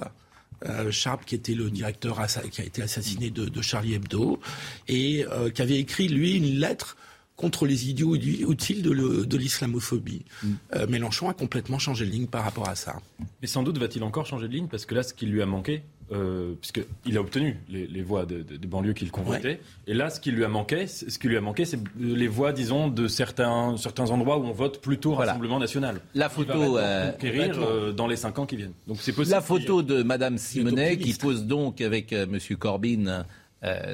Euh, 0.65 0.91
Charb, 0.91 1.21
qui 1.25 1.35
était 1.35 1.53
le 1.53 1.69
directeur 1.69 2.19
qui 2.51 2.61
a 2.61 2.65
été 2.65 2.81
assassiné 2.81 3.29
de, 3.29 3.61
Charlie 3.61 3.93
Hebdo, 3.93 4.39
et 4.87 5.25
euh, 5.31 5.49
qui 5.49 5.61
avait 5.61 5.79
écrit, 5.79 6.09
lui, 6.09 6.35
une 6.35 6.59
lettre 6.59 6.97
contre 7.37 7.65
les 7.65 7.89
idiots 7.89 8.15
utiles 8.15 8.81
de 8.81 9.37
l'islamophobie. 9.37 10.25
Mm. 10.43 10.47
Euh, 10.75 10.87
Mélenchon 10.87 11.29
a 11.29 11.33
complètement 11.33 11.79
changé 11.79 12.05
de 12.05 12.11
ligne 12.11 12.27
par 12.27 12.43
rapport 12.43 12.67
à 12.67 12.75
ça. 12.75 12.97
Mais 13.41 13.47
sans 13.47 13.63
doute 13.63 13.77
va-t-il 13.77 14.03
encore 14.03 14.25
changer 14.25 14.49
de 14.49 14.53
ligne, 14.53 14.67
parce 14.67 14.85
que 14.85 14.93
là, 14.93 15.03
ce 15.03 15.13
qui 15.13 15.25
lui 15.25 15.41
a 15.41 15.45
manqué, 15.45 15.83
euh, 16.11 16.53
puisqu'il 16.59 17.17
a 17.17 17.21
obtenu 17.21 17.59
les, 17.69 18.01
voix 18.01 18.25
de, 18.25 18.43
banlieues 18.65 18.93
qu'il 18.93 19.11
convoitait. 19.11 19.59
Et 19.85 19.93
là, 19.93 20.09
ce 20.09 20.19
qui 20.19 20.31
lui 20.31 20.43
a 20.43 20.47
manqué, 20.47 20.87
ce 20.87 21.19
qui 21.19 21.27
lui 21.27 21.37
a 21.37 21.41
manqué, 21.41 21.65
c'est 21.65 21.79
les 21.99 22.27
voix, 22.27 22.51
disons, 22.51 22.87
de 22.87 23.07
certains, 23.07 23.77
certains 23.77 24.09
endroits 24.09 24.37
où 24.37 24.43
on 24.43 24.51
vote 24.51 24.81
plutôt 24.81 25.13
Rassemblement 25.13 25.59
national. 25.59 26.01
La 26.15 26.29
photo 26.29 26.77
euh, 26.77 27.11
conquérir 27.11 27.59
euh, 27.59 27.91
dans 27.91 28.07
les 28.07 28.15
cinq 28.15 28.39
ans 28.39 28.45
qui 28.45 28.55
viennent. 28.55 28.73
Donc 28.87 28.97
c'est 29.01 29.11
possible. 29.11 29.35
La 29.35 29.41
photo 29.41 29.83
de 29.83 30.01
Madame 30.01 30.37
Simonet 30.37 30.97
qui 30.97 31.13
pose 31.13 31.45
donc 31.45 31.81
avec 31.81 32.11
M. 32.11 32.29
Monsieur 32.31 32.55
Corbyn, 32.55 33.25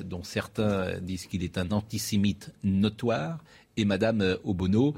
dont 0.06 0.24
certains 0.24 1.00
disent 1.00 1.26
qu'il 1.26 1.44
est 1.44 1.58
un 1.58 1.72
antisémite 1.72 2.52
notoire, 2.64 3.40
et 3.78 3.84
Madame 3.84 4.38
Obono. 4.46 4.94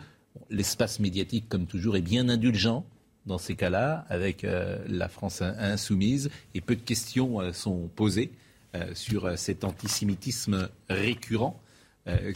L'espace 0.51 0.99
médiatique, 0.99 1.45
comme 1.49 1.65
toujours, 1.65 1.95
est 1.97 2.01
bien 2.01 2.30
indulgent 2.30 2.86
dans 3.28 3.38
ces 3.38 3.55
cas-là, 3.55 4.05
avec 4.09 4.43
euh, 4.43 4.78
la 4.88 5.09
France 5.09 5.41
insoumise, 5.41 6.32
et 6.55 6.61
peu 6.61 6.75
de 6.75 6.82
questions 6.82 7.41
euh, 7.41 7.53
sont 7.53 7.89
posées 7.95 8.32
euh, 8.75 8.93
sur 8.95 9.38
cet 9.38 9.63
antisémitisme 9.63 10.69
récurrent 10.89 11.61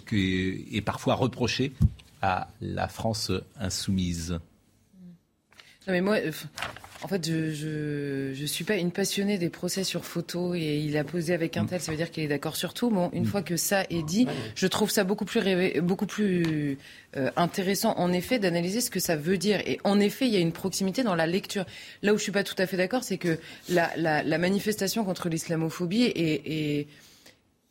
qui 0.06 0.68
est 0.74 0.82
parfois 0.82 1.14
reproché 1.16 1.72
à 2.22 2.50
la 2.60 2.90
France 2.90 3.32
insoumise. 3.58 4.32
Non 5.88 5.94
mais 5.94 6.02
moi, 6.02 6.18
en 7.04 7.08
fait, 7.08 7.26
je, 7.26 8.32
je, 8.34 8.46
suis 8.46 8.64
pas 8.64 8.76
une 8.76 8.92
passionnée 8.92 9.40
des 9.40 9.50
procès 9.50 9.84
sur 9.84 10.06
photo 10.06 10.54
et 10.54 10.78
il 10.78 10.96
a 10.98 11.04
posé 11.04 11.34
avec 11.34 11.58
un 11.58 11.66
tel, 11.66 11.82
ça 11.82 11.92
veut 11.92 11.98
dire 11.98 12.12
qu'il 12.12 12.24
est 12.24 12.28
d'accord 12.28 12.56
sur 12.56 12.74
tout. 12.74 12.92
Bon, 12.92 13.10
une 13.14 13.24
mm. 13.24 13.28
fois 13.28 13.42
que 13.42 13.58
ça 13.58 13.84
est 13.90 14.04
dit, 14.04 14.28
je 14.56 14.68
trouve 14.68 14.92
ça 14.92 15.04
beaucoup 15.04 15.26
plus, 15.26 15.82
beaucoup 15.82 16.06
plus 16.06 16.78
euh, 17.18 17.32
intéressant, 17.36 17.96
en 17.98 18.14
effet, 18.14 18.38
d'analyser 18.38 18.82
ce 18.82 18.92
que 18.92 19.00
ça 19.00 19.16
veut 19.16 19.38
dire. 19.38 19.62
Et 19.66 19.80
en 19.84 20.00
effet, 20.00 20.28
il 20.28 20.34
y 20.34 20.38
a 20.38 20.40
une 20.40 20.52
proximité 20.52 21.02
dans 21.02 21.16
la 21.16 21.26
lecture. 21.26 21.66
Là 22.04 22.14
où 22.14 22.18
je 22.18 22.24
suis 22.24 22.32
pas 22.32 22.44
tout 22.44 22.56
à 22.60 22.68
fait 22.68 22.78
d'accord, 22.78 23.04
c'est 23.04 23.18
que 23.18 23.40
la, 23.70 23.92
la, 23.98 24.38
manifestation 24.38 25.04
contre 25.04 25.28
l'islamophobie 25.28 26.04
est, 26.04 26.88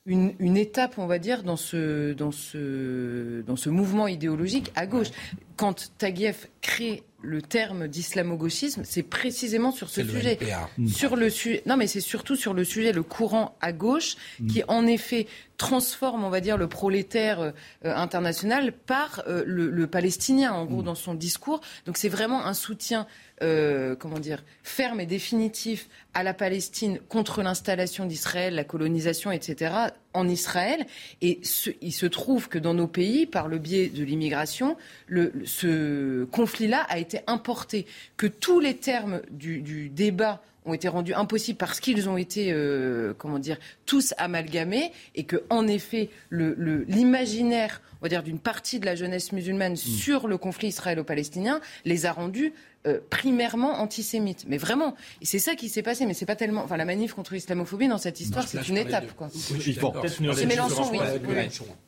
une, 0.07 0.35
une, 0.41 0.57
étape, 0.57 0.99
on 0.99 1.07
va 1.07 1.19
dire, 1.19 1.45
dans 1.45 1.57
ce, 1.57 2.15
dans 2.15 2.33
ce, 2.33 3.43
dans 3.43 3.57
ce 3.57 3.71
mouvement 3.71 4.09
idéologique 4.09 4.73
à 4.75 4.87
gauche. 4.87 5.09
Quand 5.57 5.93
Taguieff 5.99 6.49
crée 6.63 7.05
le 7.23 7.43
terme 7.43 7.89
d'islamo-gauchisme, 7.89 8.83
c'est 8.85 9.03
précisément 9.03 9.73
sur 9.73 9.89
ce 9.89 10.03
sujet. 10.03 10.39
Sur 10.87 11.17
le 11.17 11.29
non, 11.67 11.77
mais 11.77 11.87
c'est 11.87 12.01
surtout 12.01 12.37
sur 12.37 12.55
le 12.55 12.65
sujet, 12.65 12.93
le 12.93 13.03
courant 13.03 13.57
à 13.61 13.73
gauche, 13.73 14.17
mm. 14.41 14.47
qui 14.49 14.63
en 14.69 14.87
effet 14.87 15.27
transforme, 15.57 16.25
on 16.25 16.31
va 16.31 16.41
dire, 16.41 16.57
le 16.57 16.69
prolétaire 16.69 17.41
euh, 17.41 17.53
international 17.85 18.73
par 18.73 19.23
euh, 19.29 19.43
le, 19.47 19.87
palestinien, 19.87 20.53
en 20.53 20.65
gros, 20.65 20.81
mm. 20.81 20.87
dans 20.87 20.95
son 20.95 21.15
discours. 21.15 21.61
Donc 21.85 21.99
c'est 21.99 22.09
vraiment 22.09 22.47
un 22.47 22.55
soutien, 22.55 23.07
euh, 23.43 23.95
comment 23.95 24.19
dire, 24.19 24.43
ferme 24.63 25.01
et 25.01 25.07
définitif 25.07 25.89
à 26.15 26.23
la 26.23 26.33
Palestine 26.33 26.99
contre 27.09 27.43
l'installation 27.43 28.07
d'Israël, 28.07 28.55
la 28.55 28.65
colonisation, 28.65 29.31
etc., 29.31 29.75
en 30.15 30.29
Israël. 30.29 30.87
Et 31.21 31.41
il 31.81 31.93
se 31.93 32.07
trouve 32.07 32.49
que 32.49 32.59
dans 32.59 32.75
nos 32.75 32.87
pays, 32.87 33.27
par 33.27 33.49
le 33.49 33.59
biais 33.59 33.89
de 33.89 34.05
l'immigration, 34.05 34.77
ce 35.09 36.25
conflit-là 36.25 36.87
a 36.89 36.99
été 36.99 37.21
importé. 37.27 37.87
Que 38.17 38.27
tous 38.27 38.61
les 38.61 38.77
termes 38.77 39.21
du, 39.31 39.89
débat 39.89 40.43
ont 40.67 40.75
été 40.75 40.89
rendus 40.89 41.15
impossibles 41.15 41.59
parce 41.59 41.81
qu'ils 41.81 42.09
ont 42.09 42.17
été, 42.17 42.53
euh, 42.53 43.15
comment 43.17 43.39
dire, 43.39 43.59
tous 43.87 44.15
amalgamés 44.19 44.93
et 45.15 45.25
que, 45.25 45.43
en 45.49 45.67
effet, 45.67 46.11
l'imaginaire, 46.31 47.81
on 48.01 48.05
va 48.05 48.09
dire, 48.09 48.23
d'une 48.23 48.39
partie 48.39 48.79
de 48.79 48.87
la 48.87 48.95
jeunesse 48.95 49.33
musulmane 49.33 49.73
mm. 49.73 49.77
sur 49.77 50.29
le 50.29 50.37
conflit 50.37 50.69
israélo-palestinien 50.69 51.61
les 51.85 52.05
a 52.05 52.13
rendus 52.13 52.53
euh, 52.87 52.99
primairement 53.11 53.79
antisémite. 53.83 54.47
Mais 54.49 54.57
vraiment, 54.57 54.95
c'est 55.21 55.39
ça 55.39 55.55
qui 55.55 55.69
s'est 55.69 55.83
passé. 55.83 56.07
Mais 56.07 56.15
c'est 56.15 56.25
pas 56.25 56.35
tellement. 56.35 56.63
Enfin, 56.65 56.79
la 56.79 56.87
manif 56.87 57.13
contre 57.13 57.35
l'islamophobie 57.35 57.89
dans 57.89 57.99
cette 57.99 58.21
histoire, 58.21 58.49
c'est 58.49 58.67
une 58.71 58.79
étape. 58.79 59.15
Quoi. 59.17 59.29
C'est 59.31 60.47
Mélenchon, 60.47 60.91
oui. 60.91 60.99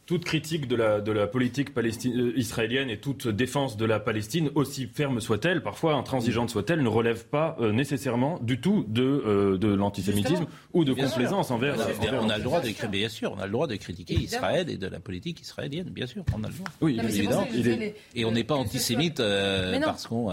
Toute 0.04 0.24
critique 0.24 0.68
de 0.68 0.76
la, 0.76 1.00
de 1.00 1.10
la 1.10 1.26
politique 1.26 1.68
euh, 1.78 2.32
israélienne 2.36 2.90
et 2.90 2.98
toute 2.98 3.26
défense 3.26 3.78
de 3.78 3.86
la 3.86 4.00
Palestine, 4.00 4.50
aussi 4.54 4.86
ferme 4.86 5.20
soit-elle, 5.20 5.62
parfois 5.62 5.94
intransigeante 5.94 6.50
soit-elle, 6.50 6.82
ne 6.82 6.88
relève 6.88 7.24
pas 7.24 7.56
euh, 7.60 7.72
nécessairement 7.72 8.38
du 8.42 8.60
tout 8.60 8.84
de, 8.88 9.56
de 9.58 9.68
l'antisémitisme 9.68 10.44
ou 10.74 10.84
de 10.84 10.92
complaisance 10.92 11.50
envers, 11.50 11.76
On 12.20 12.28
a 12.28 12.36
le 12.36 12.44
droit 12.44 12.60
de, 12.60 12.86
bien 12.88 13.08
sûr, 13.08 13.32
on 13.34 13.40
a 13.40 13.46
le 13.46 13.52
droit 13.52 13.66
de 13.66 13.76
critiquer 13.76 14.14
Israël 14.14 14.68
et 14.68 14.76
de 14.76 14.88
la 14.88 15.00
politique 15.00 15.40
israélienne, 15.40 15.88
bien 15.88 16.06
sûr, 16.06 16.22
on 16.36 16.44
a 16.44 16.48
le 16.48 16.54
droit. 16.54 16.68
Oui, 16.82 17.00
évidemment. 17.02 17.46
Et 18.14 18.26
on 18.26 18.32
n'est 18.32 18.44
pas 18.44 18.56
antisémite 18.56 19.22
parce 19.22 20.06
qu'on 20.06 20.30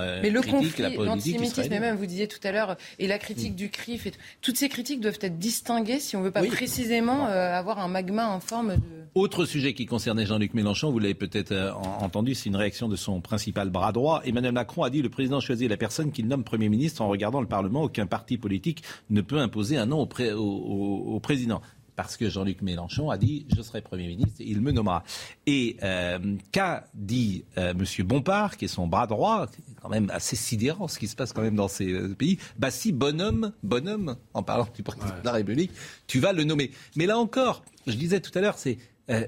l'antisémitisme, 0.52 1.74
et 1.74 1.80
même 1.80 1.96
vous 1.96 2.06
disiez 2.06 2.28
tout 2.28 2.40
à 2.44 2.52
l'heure, 2.52 2.78
et 2.98 3.08
la 3.08 3.18
critique 3.18 3.54
mm. 3.54 3.56
du 3.56 3.70
CRIF, 3.70 4.08
et 4.08 4.12
toutes 4.42 4.58
ces 4.58 4.70
critiques 4.70 5.02
doivent 5.02 5.20
être 5.22 5.38
distinguées 5.38 6.00
si 6.00 6.16
on 6.16 6.20
ne 6.20 6.26
veut 6.26 6.32
pas 6.32 6.44
précisément 6.44 7.28
euh, 7.28 7.54
avoir 7.54 7.80
un 7.80 7.88
magma 7.88 8.30
en 8.30 8.40
forme 8.40 8.76
de... 8.76 8.82
Autre 9.16 9.46
sujet 9.46 9.74
qui 9.74 9.86
concernait 9.86 10.26
Jean-Luc 10.26 10.54
Mélenchon, 10.54 10.92
vous 10.92 11.00
l'avez 11.00 11.16
peut-être 11.16 11.52
euh, 11.52 11.72
entendu, 11.74 12.36
c'est 12.36 12.50
une 12.50 12.56
réaction 12.56 12.88
de 12.88 12.96
son 12.96 13.22
principal 13.22 13.70
bras 13.70 13.92
droit. 13.92 14.22
Emmanuel 14.24 14.54
Macron 14.54 14.84
a 14.84 14.90
dit 14.90 15.02
le 15.02 15.10
président 15.10 15.40
choisit 15.40 15.70
la 15.70 15.78
personne 15.78 16.12
qu'il 16.12 16.28
nomme 16.28 16.44
Premier 16.44 16.70
ministre 16.70 17.02
en 17.02 17.08
regardant 17.08 17.42
le 17.42 17.48
Parlement. 17.48 17.84
Aucun 17.84 18.06
parti 18.06 18.38
politique 18.38 18.84
ne 19.10 19.22
peut 19.22 19.40
imposer 19.40 19.78
un 19.78 19.86
nom 19.88 20.08
au 20.08 21.20
président 21.20 21.62
parce 22.00 22.16
que 22.16 22.30
Jean-Luc 22.30 22.62
Mélenchon 22.62 23.10
a 23.10 23.18
dit 23.18 23.46
je 23.54 23.62
serai 23.62 23.82
Premier 23.82 24.08
ministre, 24.08 24.40
et 24.40 24.46
il 24.46 24.62
me 24.62 24.72
nommera. 24.72 25.04
Et 25.46 25.76
euh, 25.84 26.38
qu'a 26.54 26.86
dit 26.94 27.44
euh, 27.58 27.72
M. 27.72 28.08
Bompard, 28.08 28.56
qui 28.56 28.64
est 28.64 28.70
son 28.70 28.88
bras 28.88 29.06
droit, 29.06 29.48
quand 29.82 29.90
même 29.90 30.10
assez 30.10 30.38
sidérant 30.38 30.88
ce 30.88 30.98
qui 30.98 31.10
se 31.10 31.18
passe 31.18 31.34
quand 31.34 31.42
même 31.42 31.58
dans 31.58 31.68
ces 31.68 31.92
euh, 31.92 32.16
pays, 32.16 32.40
bah 32.58 32.72
si 32.72 32.94
bonhomme, 32.94 33.52
bonhomme, 33.64 34.16
en 34.34 34.44
parlant 34.44 34.70
du 34.74 34.82
président 34.82 35.10
de 35.20 35.26
la 35.26 35.34
République, 35.34 35.72
tu 36.08 36.22
vas 36.22 36.32
le 36.32 36.46
nommer. 36.46 36.72
Mais 36.96 37.06
là 37.06 37.20
encore, 37.20 37.66
je 37.86 37.96
disais 37.96 38.22
tout 38.22 38.32
à 38.34 38.40
l'heure, 38.40 38.58
c'est 38.58 38.78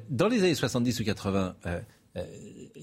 dans 0.09 0.30
les 0.30 0.39
années 0.39 0.55
70 0.55 1.01
ou 1.01 1.03
80, 1.03 1.55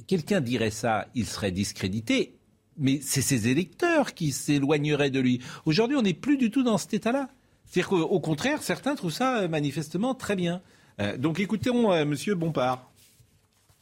quelqu'un 0.07 0.43
dirait 0.43 0.71
ça, 0.71 1.07
il 1.15 1.25
serait 1.25 1.51
discrédité. 1.51 2.35
Mais 2.77 3.01
c'est 3.03 3.23
ses 3.23 3.49
électeurs 3.49 4.13
qui 4.13 4.33
s'éloigneraient 4.33 5.11
de 5.11 5.19
lui. 5.19 5.41
Aujourd'hui, 5.65 5.97
on 5.97 6.03
n'est 6.03 6.13
plus 6.13 6.37
du 6.37 6.51
tout 6.51 6.63
dans 6.63 6.77
cet 6.77 6.93
état-là. 6.93 7.31
C'est-à-dire 7.69 7.89
qu'au 7.89 8.21
contraire, 8.21 8.63
certains 8.63 8.95
trouvent 8.95 9.13
ça 9.13 9.41
euh, 9.41 9.49
manifestement 9.49 10.15
très 10.15 10.37
bien. 10.37 10.63
Euh, 11.01 11.17
donc 11.17 11.39
écoutons 11.39 11.93
euh, 11.93 12.05
Monsieur 12.05 12.35
Bompard. 12.35 12.91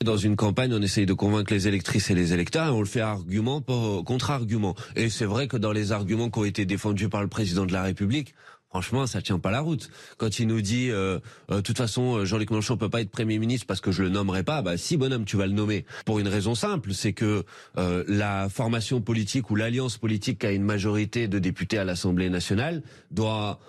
Dans 0.04 0.16
une 0.16 0.36
campagne, 0.36 0.74
on 0.74 0.82
essaye 0.82 1.06
de 1.06 1.14
convaincre 1.14 1.52
les 1.52 1.68
électrices 1.68 2.10
et 2.10 2.14
les 2.14 2.34
électeurs 2.34 2.66
et 2.66 2.70
on 2.70 2.80
le 2.80 2.86
fait 2.86 3.00
argument 3.00 3.62
contre 3.62 4.30
argument. 4.30 4.74
Et 4.94 5.08
c'est 5.08 5.24
vrai 5.24 5.48
que 5.48 5.56
dans 5.56 5.72
les 5.72 5.90
arguments 5.90 6.28
qui 6.28 6.38
ont 6.38 6.44
été 6.44 6.66
défendus 6.66 7.08
par 7.08 7.22
le 7.22 7.28
président 7.28 7.64
de 7.64 7.72
la 7.72 7.82
République, 7.82 8.34
Franchement, 8.76 9.06
ça 9.06 9.22
tient 9.22 9.38
pas 9.38 9.50
la 9.50 9.60
route. 9.60 9.88
Quand 10.18 10.38
il 10.38 10.48
nous 10.48 10.60
dit, 10.60 10.90
euh, 10.90 11.18
euh, 11.50 11.56
de 11.56 11.60
toute 11.62 11.78
façon, 11.78 12.26
Jean-Luc 12.26 12.50
Mélenchon 12.50 12.76
peut 12.76 12.90
pas 12.90 13.00
être 13.00 13.10
Premier 13.10 13.38
ministre 13.38 13.66
parce 13.66 13.80
que 13.80 13.90
je 13.90 14.02
le 14.02 14.10
nommerai 14.10 14.42
pas, 14.42 14.60
bah 14.60 14.76
si 14.76 14.98
bonhomme, 14.98 15.24
tu 15.24 15.38
vas 15.38 15.46
le 15.46 15.54
nommer. 15.54 15.86
Pour 16.04 16.18
une 16.18 16.28
raison 16.28 16.54
simple, 16.54 16.92
c'est 16.92 17.14
que 17.14 17.44
euh, 17.78 18.04
la 18.06 18.50
formation 18.50 19.00
politique 19.00 19.50
ou 19.50 19.54
l'alliance 19.54 19.96
politique 19.96 20.40
qui 20.40 20.46
a 20.46 20.52
une 20.52 20.62
majorité 20.62 21.26
de 21.26 21.38
députés 21.38 21.78
à 21.78 21.84
l'Assemblée 21.84 22.28
nationale 22.28 22.82
doit, 23.10 23.60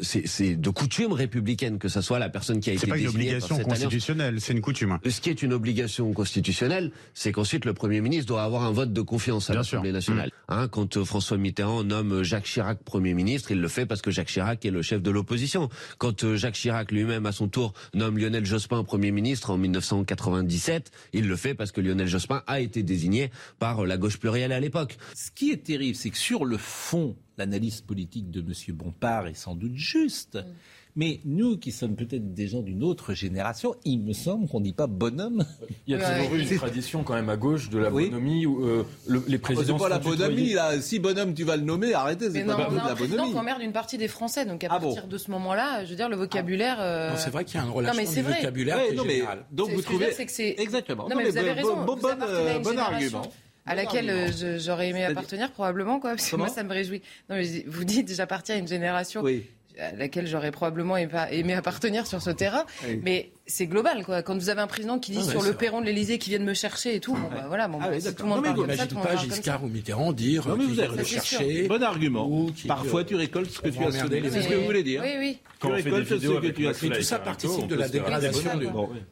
c'est 0.00 0.56
de 0.56 0.70
coutume 0.70 1.12
républicaine 1.12 1.78
que 1.78 1.88
ça 1.88 2.00
soit 2.00 2.18
la 2.18 2.30
personne 2.30 2.60
qui 2.60 2.70
a 2.70 2.72
été 2.72 2.86
désignée. 2.86 3.02
C'est 3.02 3.12
pas 3.12 3.18
une 3.18 3.26
obligation 3.26 3.58
constitutionnelle, 3.58 4.40
c'est 4.40 4.52
une 4.54 4.62
coutume. 4.62 4.98
Ce 5.06 5.20
qui 5.20 5.28
est 5.28 5.42
une 5.42 5.52
obligation 5.52 6.10
constitutionnelle, 6.14 6.90
c'est 7.12 7.32
qu'ensuite 7.32 7.66
le 7.66 7.74
Premier 7.74 8.00
ministre 8.00 8.28
doit 8.28 8.44
avoir 8.44 8.62
un 8.62 8.72
vote 8.72 8.94
de 8.94 9.02
confiance 9.02 9.50
à 9.50 9.54
l'Assemblée 9.54 9.92
nationale. 9.92 10.28
Mmh. 10.28 10.52
Hein, 10.54 10.68
quand 10.68 11.04
François 11.04 11.36
Mitterrand 11.36 11.84
nomme 11.84 12.22
Jacques 12.22 12.44
Chirac 12.44 12.78
Premier 12.82 13.12
ministre, 13.12 13.50
il 13.50 13.60
le 13.60 13.68
fait 13.68 13.84
parce 13.84 14.00
que 14.00 14.05
que 14.06 14.12
Jacques 14.12 14.28
Chirac 14.28 14.64
est 14.64 14.70
le 14.70 14.82
chef 14.82 15.02
de 15.02 15.10
l'opposition. 15.10 15.68
Quand 15.98 16.22
euh, 16.22 16.36
Jacques 16.36 16.54
Chirac 16.54 16.92
lui-même, 16.92 17.26
à 17.26 17.32
son 17.32 17.48
tour, 17.48 17.74
nomme 17.92 18.18
Lionel 18.18 18.46
Jospin 18.46 18.84
Premier 18.84 19.10
ministre 19.10 19.50
en 19.50 19.58
1997, 19.58 20.92
il 21.12 21.26
le 21.26 21.34
fait 21.34 21.54
parce 21.54 21.72
que 21.72 21.80
Lionel 21.80 22.06
Jospin 22.06 22.44
a 22.46 22.60
été 22.60 22.84
désigné 22.84 23.32
par 23.58 23.80
euh, 23.80 23.86
la 23.86 23.96
gauche 23.96 24.18
plurielle 24.18 24.52
à 24.52 24.60
l'époque. 24.60 24.96
Ce 25.16 25.32
qui 25.32 25.50
est 25.50 25.64
terrible, 25.64 25.96
c'est 25.96 26.10
que 26.10 26.18
sur 26.18 26.44
le 26.44 26.56
fond, 26.56 27.16
l'analyse 27.36 27.80
politique 27.80 28.30
de 28.30 28.40
M. 28.40 28.76
Bompard 28.76 29.26
est 29.26 29.34
sans 29.34 29.56
doute 29.56 29.74
juste. 29.74 30.36
Mm. 30.36 30.52
Mais 30.96 31.20
nous, 31.26 31.58
qui 31.58 31.72
sommes 31.72 31.94
peut-être 31.94 32.32
des 32.32 32.48
gens 32.48 32.62
d'une 32.62 32.82
autre 32.82 33.12
génération, 33.12 33.74
il 33.84 33.98
me 33.98 34.14
semble 34.14 34.48
qu'on 34.48 34.60
ne 34.60 34.64
dit 34.64 34.72
pas 34.72 34.86
bonhomme. 34.86 35.44
Il 35.86 35.94
y 35.94 36.02
a 36.02 36.10
toujours 36.10 36.34
eu 36.34 36.40
une 36.40 36.56
tradition 36.56 37.02
quand 37.02 37.14
même 37.14 37.28
à 37.28 37.36
gauche 37.36 37.68
de 37.68 37.78
la 37.78 37.90
bonhomie 37.90 38.46
où 38.46 38.64
euh, 38.64 38.84
les 39.28 39.38
présidents. 39.38 39.76
c'est 39.76 39.84
pas 39.84 39.90
la 39.90 39.98
bonhomie 39.98 40.54
là. 40.54 40.80
Si 40.80 40.98
bonhomme 40.98 41.34
tu 41.34 41.44
vas 41.44 41.56
le 41.56 41.62
nommer, 41.62 41.92
arrêtez. 41.92 42.30
C'est 42.30 42.44
pas 42.44 42.54
de 42.54 42.76
la 42.76 42.94
bonhomie. 42.94 43.34
On 43.36 43.42
merde 43.42 43.60
une 43.60 43.72
partie 43.72 43.98
des 43.98 44.08
Français. 44.08 44.46
Donc 44.46 44.64
à 44.64 44.68
ah 44.70 44.80
partir 44.80 45.06
de 45.06 45.18
ce 45.18 45.30
moment-là, 45.30 45.84
je 45.84 45.90
veux 45.90 45.96
dire 45.96 46.08
le 46.08 46.16
vocabulaire. 46.16 46.78
Euh... 46.80 47.14
c'est 47.16 47.30
vrai 47.30 47.44
qu'il 47.44 47.60
y 47.60 47.62
a 47.62 47.66
une 47.66 47.72
relation 47.72 48.22
du 48.22 48.22
vocabulaire 48.22 48.78
ouais, 48.78 48.94
non, 48.94 49.04
mais, 49.04 49.22
Donc 49.52 49.70
vous 49.70 49.82
trouvez. 49.82 50.10
Exactement. 50.58 51.08
Non, 51.08 51.16
mais, 51.16 51.28
vous 51.28 51.36
avez 51.36 51.52
raison. 51.52 51.84
Bon, 51.84 51.96
bon, 51.96 52.78
argument 52.78 53.22
à 53.66 53.74
laquelle 53.74 54.08
euh, 54.08 54.58
j'aurais 54.58 54.90
aimé 54.90 55.04
appartenir 55.04 55.50
probablement 55.50 55.98
quoi 55.98 56.10
parce 56.10 56.30
que 56.30 56.36
moi 56.36 56.48
ça 56.48 56.62
me 56.62 56.72
réjouit. 56.72 57.02
Non 57.28 57.36
mais 57.36 57.64
vous 57.66 57.84
dites 57.84 58.14
j'appartiens 58.14 58.54
à 58.54 58.58
une 58.58 58.68
génération 58.68 59.22
oui 59.22 59.44
à 59.78 59.92
laquelle 59.92 60.26
j'aurais 60.26 60.50
probablement 60.50 60.96
aimé 60.96 61.54
appartenir 61.54 62.06
sur 62.06 62.22
ce 62.22 62.30
terrain. 62.30 62.64
Mais 63.02 63.30
c'est 63.46 63.66
global, 63.66 64.04
quoi. 64.04 64.22
Quand 64.22 64.34
vous 64.34 64.48
avez 64.48 64.60
un 64.60 64.66
président 64.66 64.98
qui 64.98 65.12
dit 65.12 65.20
ah 65.20 65.30
sur 65.30 65.42
le 65.42 65.52
perron 65.52 65.80
de 65.80 65.86
l'Elysée 65.86 66.18
qui 66.18 66.30
vient 66.30 66.38
de 66.38 66.44
me 66.44 66.54
chercher 66.54 66.96
et 66.96 67.00
tout, 67.00 67.14
bon, 67.14 67.28
bah, 67.30 67.44
voilà, 67.46 67.68
bon, 67.68 67.78
ah 67.80 67.90
bah, 67.90 68.12
tout 68.12 68.22
le 68.24 68.28
monde 68.28 68.42
parle 68.42 68.56
comme 68.56 68.76
ça, 68.76 68.86
tout 68.86 68.96
pas 68.96 69.16
Giscard 69.16 69.62
ou 69.64 69.68
Mitterrand 69.68 70.12
dire 70.12 70.48
non, 70.48 70.56
mais 70.56 70.64
vous 70.64 70.80
allez 70.80 70.96
le 70.96 71.04
chercher. 71.04 71.68
Bon 71.68 71.82
argument. 71.82 72.46
Parfois, 72.66 73.04
tu 73.04 73.14
récoltes 73.14 73.50
ce 73.50 73.60
que 73.60 73.68
tu 73.68 73.82
as 73.82 73.92
semé. 73.92 74.22
C'est 74.30 74.42
ce 74.42 74.48
que 74.48 74.54
vous 74.54 74.64
voulez 74.64 74.82
dire. 74.82 75.02
Oui, 75.04 75.14
oui. 75.18 75.38
Tu 75.60 75.66
récoltes 75.68 76.08
ce 76.08 76.14
que 76.14 76.48
tu 76.48 76.66
as 76.66 76.74
semé. 76.74 76.96
Tout 76.96 77.02
ça 77.02 77.18
participe 77.18 77.66
de 77.66 77.76
la 77.76 77.88
dégradation. 77.88 78.50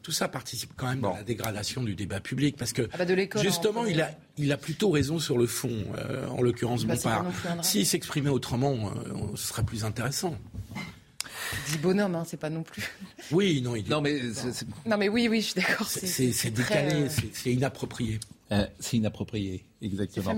Tout 0.03 0.11
ça 0.11 0.27
participe 0.27 0.71
quand 0.75 0.87
même 0.87 1.01
de 1.01 1.07
la 1.07 1.23
dégradation 1.23 1.83
du 1.83 1.95
débat 1.95 2.19
public 2.19 2.55
parce 2.57 2.73
que 2.73 2.87
ah 2.93 3.05
bah, 3.05 3.41
justement, 3.41 3.85
il 3.85 4.01
a 4.01 4.11
il 4.37 4.51
a 4.51 4.57
plutôt 4.57 4.89
raison 4.89 5.17
sur 5.17 5.37
le 5.37 5.47
fond, 5.47 5.71
euh, 5.97 6.27
en 6.27 6.41
l'occurrence 6.41 6.85
bah, 6.85 6.95
Bompard. 6.95 7.25
S'il 7.61 7.85
s'exprimait 7.85 8.29
autrement, 8.29 8.73
euh, 8.73 9.13
ce 9.35 9.47
serait 9.47 9.63
plus 9.63 9.85
intéressant 9.85 10.35
dit 11.71 11.77
bonhomme, 11.77 12.15
hein, 12.15 12.23
c'est 12.25 12.39
pas 12.39 12.49
non 12.49 12.63
plus. 12.63 12.83
Oui, 13.31 13.61
non, 13.61 13.75
il 13.75 13.87
non 13.89 14.01
mais 14.01 14.19
non 14.85 14.97
mais 14.97 15.09
oui, 15.09 15.27
oui, 15.29 15.41
je 15.41 15.45
suis 15.47 15.61
d'accord. 15.61 15.87
C'est 15.87 16.51
décalé, 16.51 17.03
euh, 17.03 17.09
c'est 17.33 17.51
inapproprié. 17.51 18.19
Euh, 18.51 18.65
c'est 18.79 18.97
inapproprié, 18.97 19.65
exactement. 19.81 20.35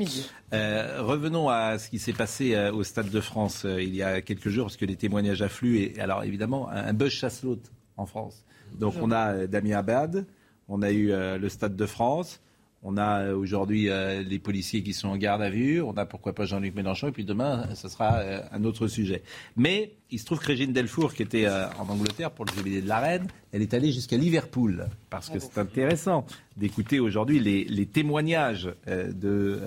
Euh, 0.54 1.02
revenons 1.02 1.50
à 1.50 1.78
ce 1.78 1.90
qui 1.90 2.00
s'est 2.00 2.14
passé 2.14 2.58
au 2.70 2.84
Stade 2.84 3.10
de 3.10 3.22
France 3.22 3.66
il 3.66 3.96
y 3.96 4.02
a 4.02 4.22
quelques 4.22 4.50
jours, 4.50 4.68
parce 4.68 4.78
que 4.78 4.86
les 4.86 4.96
témoignages 4.96 5.42
affluent. 5.42 5.78
Et 5.78 6.00
alors 6.00 6.24
évidemment, 6.24 6.70
un, 6.70 6.94
buzz 6.94 7.12
chasse 7.12 7.44
l'autre 7.44 7.70
en 7.98 8.06
France. 8.06 8.44
Donc 8.80 8.96
on 9.02 9.12
a 9.12 9.48
Damien 9.48 9.78
Abad, 9.78 10.26
on 10.68 10.82
a 10.82 10.92
eu 10.92 11.08
le 11.10 11.50
Stade 11.50 11.76
de 11.76 11.86
France, 11.86 12.40
on 12.84 12.98
a 12.98 13.24
euh, 13.24 13.36
aujourd'hui 13.36 13.90
euh, 13.90 14.22
les 14.22 14.40
policiers 14.40 14.84
qui 14.84 14.94
sont 14.94 15.08
en 15.08 15.18
garde 15.18 15.42
à 15.42 15.50
vue, 15.50 15.82
on 15.82 15.94
a 15.98 16.06
pourquoi 16.06 16.34
pas 16.34 16.46
Jean-Luc 16.46 16.76
Mélenchon, 16.76 17.08
et 17.08 17.12
puis 17.12 17.26
demain, 17.26 17.68
ce 17.76 17.90
sera 17.90 18.20
euh, 18.20 18.42
un 18.52 18.64
autre 18.64 18.88
sujet. 18.88 19.24
Mais 19.56 19.96
il 20.12 20.20
se 20.20 20.26
trouve 20.26 20.40
que 20.40 20.46
Régine 20.46 20.74
Delfour, 20.74 21.14
qui 21.14 21.24
était 21.24 21.50
en 21.50 21.90
Angleterre 21.90 22.32
pour 22.32 22.46
le 22.46 22.54
jubilé 22.54 22.82
de 22.82 22.88
la 22.88 23.00
Reine, 23.00 23.28
elle 23.52 23.62
est 23.62 23.74
allée 23.74 23.92
jusqu'à 23.92 24.16
Liverpool, 24.16 24.88
parce 25.10 25.30
que 25.30 25.38
c'est 25.38 25.58
intéressant 25.58 26.26
d'écouter 26.56 27.02
aujourd'hui 27.02 27.42
les, 27.42 27.86
témoignages 27.88 28.70
de 28.88 29.60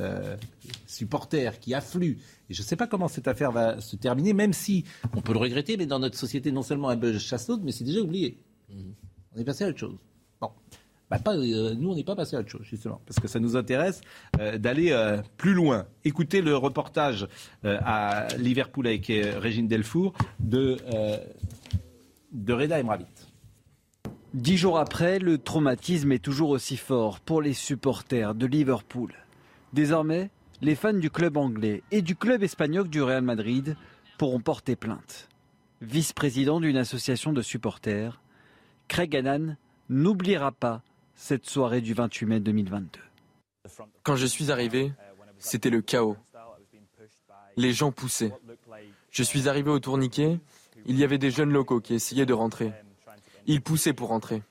supporters 0.86 1.60
qui 1.60 1.74
affluent. 1.74 2.16
Et 2.48 2.54
je 2.54 2.62
ne 2.62 2.66
sais 2.66 2.76
pas 2.76 2.86
comment 2.86 3.08
cette 3.08 3.28
affaire 3.28 3.52
va 3.52 3.82
se 3.82 3.96
terminer, 3.96 4.32
même 4.32 4.54
si 4.54 4.84
on 5.14 5.20
peut 5.20 5.34
le 5.34 5.40
regretter, 5.40 5.76
mais 5.76 5.84
dans 5.84 5.98
notre 5.98 6.16
société, 6.16 6.52
non 6.52 6.62
seulement 6.62 6.88
un 6.88 6.96
buzz 6.96 7.18
chasse 7.18 7.50
mais 7.62 7.72
c'est 7.72 7.84
déjà 7.84 8.00
oublié. 8.00 8.38
Mmh. 8.70 8.92
On 9.36 9.40
est 9.40 9.44
passé 9.44 9.64
à 9.64 9.68
autre 9.68 9.78
chose. 9.78 9.98
Bon. 10.40 10.52
Bah, 11.10 11.18
euh, 11.26 11.74
nous, 11.74 11.90
on 11.90 11.96
n'est 11.96 12.04
pas 12.04 12.14
passé 12.14 12.36
à 12.36 12.40
autre 12.40 12.50
chose, 12.50 12.64
justement, 12.64 13.00
parce 13.04 13.18
que 13.18 13.26
ça 13.26 13.40
nous 13.40 13.56
intéresse 13.56 14.00
euh, 14.38 14.58
d'aller 14.58 14.92
euh, 14.92 15.20
plus 15.36 15.54
loin. 15.54 15.86
Écoutez 16.04 16.40
le 16.40 16.56
reportage 16.56 17.26
à 17.64 18.28
Liverpool 18.38 18.86
avec 18.86 19.06
Régine 19.08 19.66
Delfour 19.66 20.14
de, 20.38 20.76
de 22.32 22.52
Reda 22.52 22.80
Emravit. 22.80 23.06
Dix 24.34 24.56
jours 24.56 24.78
après, 24.78 25.18
le 25.18 25.38
traumatisme 25.38 26.12
est 26.12 26.20
toujours 26.20 26.50
aussi 26.50 26.76
fort 26.76 27.18
pour 27.18 27.42
les 27.42 27.54
supporters 27.54 28.34
de 28.34 28.46
Liverpool. 28.46 29.12
Désormais, 29.72 30.30
les 30.62 30.76
fans 30.76 30.92
du 30.92 31.10
club 31.10 31.36
anglais 31.36 31.82
et 31.90 32.02
du 32.02 32.14
club 32.14 32.42
espagnol 32.42 32.88
du 32.88 33.02
Real 33.02 33.22
Madrid 33.22 33.76
pourront 34.18 34.40
porter 34.40 34.76
plainte. 34.76 35.28
Vice-président 35.82 36.60
d'une 36.60 36.76
association 36.76 37.32
de 37.32 37.42
supporters, 37.42 38.20
Craig 38.88 39.16
Annan 39.16 39.56
n'oubliera 39.88 40.52
pas 40.52 40.82
cette 41.20 41.48
soirée 41.48 41.82
du 41.82 41.92
28 41.92 42.26
mai 42.26 42.40
2022. 42.40 42.98
Quand 44.02 44.16
je 44.16 44.24
suis 44.24 44.50
arrivé, 44.50 44.90
c'était 45.38 45.68
le 45.68 45.82
chaos. 45.82 46.16
Les 47.56 47.74
gens 47.74 47.92
poussaient. 47.92 48.32
Je 49.10 49.22
suis 49.22 49.46
arrivé 49.46 49.70
au 49.70 49.78
tourniquet, 49.78 50.40
il 50.86 50.98
y 50.98 51.04
avait 51.04 51.18
des 51.18 51.30
jeunes 51.30 51.52
locaux 51.52 51.80
qui 51.80 51.92
essayaient 51.92 52.24
de 52.24 52.32
rentrer. 52.32 52.72
Ils 53.46 53.60
poussaient 53.60 53.92
pour 53.92 54.08
rentrer. 54.08 54.42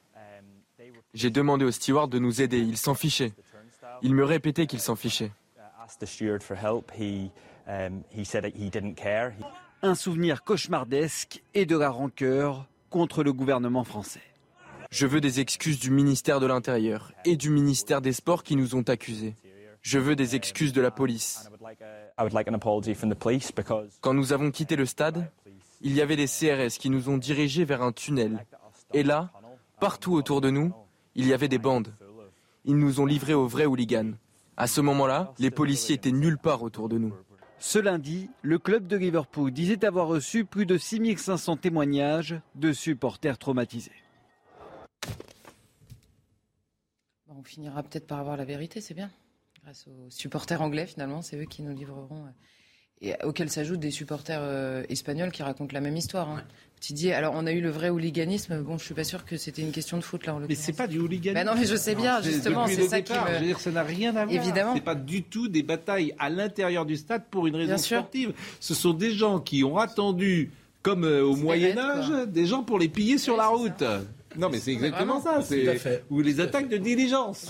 J'ai 1.15 1.31
demandé 1.31 1.65
au 1.65 1.71
steward 1.71 2.11
de 2.11 2.19
nous 2.19 2.39
aider, 2.39 2.59
il 2.59 2.77
s'en 2.77 2.93
fichait. 2.93 3.33
Il 4.03 4.13
me 4.13 4.23
répétait 4.23 4.67
qu'il 4.67 4.79
s'en 4.79 4.95
fichait. 4.95 5.31
Un 9.81 9.95
souvenir 9.95 10.43
cauchemardesque 10.43 11.41
et 11.55 11.65
de 11.65 11.75
la 11.75 11.89
rancœur 11.89 12.67
contre 12.91 13.23
le 13.23 13.33
gouvernement 13.33 13.83
français. 13.83 14.28
Je 14.91 15.05
veux 15.05 15.21
des 15.21 15.39
excuses 15.39 15.79
du 15.79 15.91
ministère 15.91 16.39
de 16.39 16.47
l'Intérieur 16.47 17.11
et 17.23 17.35
du 17.35 17.51
ministère 17.51 18.01
des 18.01 18.11
Sports 18.11 18.43
qui 18.43 18.55
nous 18.55 18.73
ont 18.75 18.81
accusés. 18.81 19.35
Je 19.81 19.99
veux 19.99 20.15
des 20.15 20.35
excuses 20.35 20.73
de 20.73 20.81
la 20.81 20.89
police. 20.89 21.47
Quand 24.01 24.13
nous 24.13 24.33
avons 24.33 24.51
quitté 24.51 24.75
le 24.75 24.85
stade, 24.85 25.31
il 25.81 25.93
y 25.93 26.01
avait 26.01 26.15
des 26.15 26.25
CRS 26.25 26.79
qui 26.79 26.89
nous 26.89 27.07
ont 27.09 27.17
dirigés 27.17 27.65
vers 27.65 27.83
un 27.83 27.91
tunnel. 27.91 28.45
Et 28.93 29.03
là, 29.03 29.31
partout 29.79 30.13
autour 30.13 30.41
de 30.41 30.49
nous, 30.49 30.73
il 31.13 31.27
y 31.27 31.33
avait 31.33 31.47
des 31.47 31.59
bandes. 31.59 31.93
Ils 32.65 32.77
nous 32.77 32.99
ont 32.99 33.05
livrés 33.05 33.35
aux 33.35 33.47
vrais 33.47 33.65
hooligans. 33.65 34.13
À 34.57 34.65
ce 34.65 34.81
moment-là, 34.81 35.33
les 35.37 35.51
policiers 35.51 35.95
étaient 35.95 36.11
nulle 36.11 36.39
part 36.39 36.63
autour 36.63 36.89
de 36.89 36.97
nous. 36.97 37.13
Ce 37.59 37.77
lundi, 37.77 38.29
le 38.41 38.57
club 38.57 38.87
de 38.87 38.97
Liverpool 38.97 39.51
disait 39.51 39.85
avoir 39.85 40.07
reçu 40.07 40.45
plus 40.45 40.65
de 40.65 40.77
6500 40.77 41.57
témoignages 41.57 42.39
de 42.55 42.73
supporters 42.73 43.37
traumatisés. 43.37 43.91
On 47.37 47.43
finira 47.43 47.83
peut-être 47.83 48.07
par 48.07 48.19
avoir 48.19 48.37
la 48.37 48.45
vérité, 48.45 48.81
c'est 48.81 48.95
bien. 48.95 49.11
Grâce 49.63 49.87
aux 49.87 50.09
supporters 50.09 50.61
anglais, 50.61 50.87
finalement, 50.87 51.21
c'est 51.21 51.37
eux 51.37 51.45
qui 51.45 51.61
nous 51.61 51.75
livreront. 51.75 52.25
Euh, 52.25 52.31
et 53.01 53.13
auxquels 53.23 53.49
s'ajoutent 53.49 53.79
des 53.79 53.91
supporters 53.91 54.41
euh, 54.41 54.83
espagnols 54.89 55.31
qui 55.31 55.41
racontent 55.41 55.73
la 55.73 55.79
même 55.79 55.95
histoire. 55.95 56.29
Hein. 56.29 56.43
Tu 56.81 56.93
dis, 56.93 57.11
alors 57.11 57.33
on 57.35 57.45
a 57.45 57.51
eu 57.51 57.61
le 57.61 57.69
vrai 57.69 57.89
hooliganisme. 57.89 58.61
Bon, 58.61 58.77
je 58.77 58.83
suis 58.83 58.93
pas 58.93 59.03
sûr 59.03 59.25
que 59.25 59.37
c'était 59.37 59.61
une 59.61 59.71
question 59.71 59.97
de 59.97 60.03
foot 60.03 60.25
là. 60.25 60.35
En 60.35 60.39
mais 60.39 60.55
c'est 60.55 60.73
pas 60.73 60.87
du 60.87 60.99
hooliganisme. 60.99 61.45
Bah 61.45 61.49
non, 61.49 61.57
mais 61.57 61.65
je 61.65 61.75
sais 61.75 61.95
bien, 61.95 62.21
justement, 62.21 62.67
c'est 62.67 62.87
ça 62.87 63.01
qui 63.01 63.13
me... 63.13 63.39
dire, 63.39 63.59
ça 63.59 63.71
n'a 63.71 63.83
rien 63.83 64.15
à 64.15 64.25
voir. 64.25 64.43
Évidemment. 64.43 64.73
C'est 64.75 64.81
pas 64.81 64.95
du 64.95 65.23
tout 65.23 65.47
des 65.47 65.63
batailles 65.63 66.13
à 66.19 66.29
l'intérieur 66.29 66.85
du 66.85 66.97
stade 66.97 67.23
pour 67.29 67.47
une 67.47 67.55
raison 67.55 67.77
sportive. 67.77 68.33
Ce 68.59 68.73
sont 68.73 68.93
des 68.93 69.11
gens 69.11 69.39
qui 69.39 69.63
ont 69.63 69.77
attendu, 69.77 70.51
comme 70.81 71.05
euh, 71.05 71.23
au 71.23 71.35
Moyen 71.35 71.77
Âge, 71.77 72.27
des 72.27 72.45
gens 72.45 72.63
pour 72.63 72.79
les 72.79 72.89
piller 72.89 73.17
sur 73.17 73.37
la 73.37 73.47
route. 73.47 73.83
Non, 74.37 74.49
mais 74.49 74.59
c'est 74.59 74.71
exactement 74.71 75.21
ça. 75.21 75.41
C'est 75.41 76.03
ou 76.09 76.21
les 76.21 76.39
attaques 76.39 76.69
de 76.69 76.77
diligence. 76.77 77.47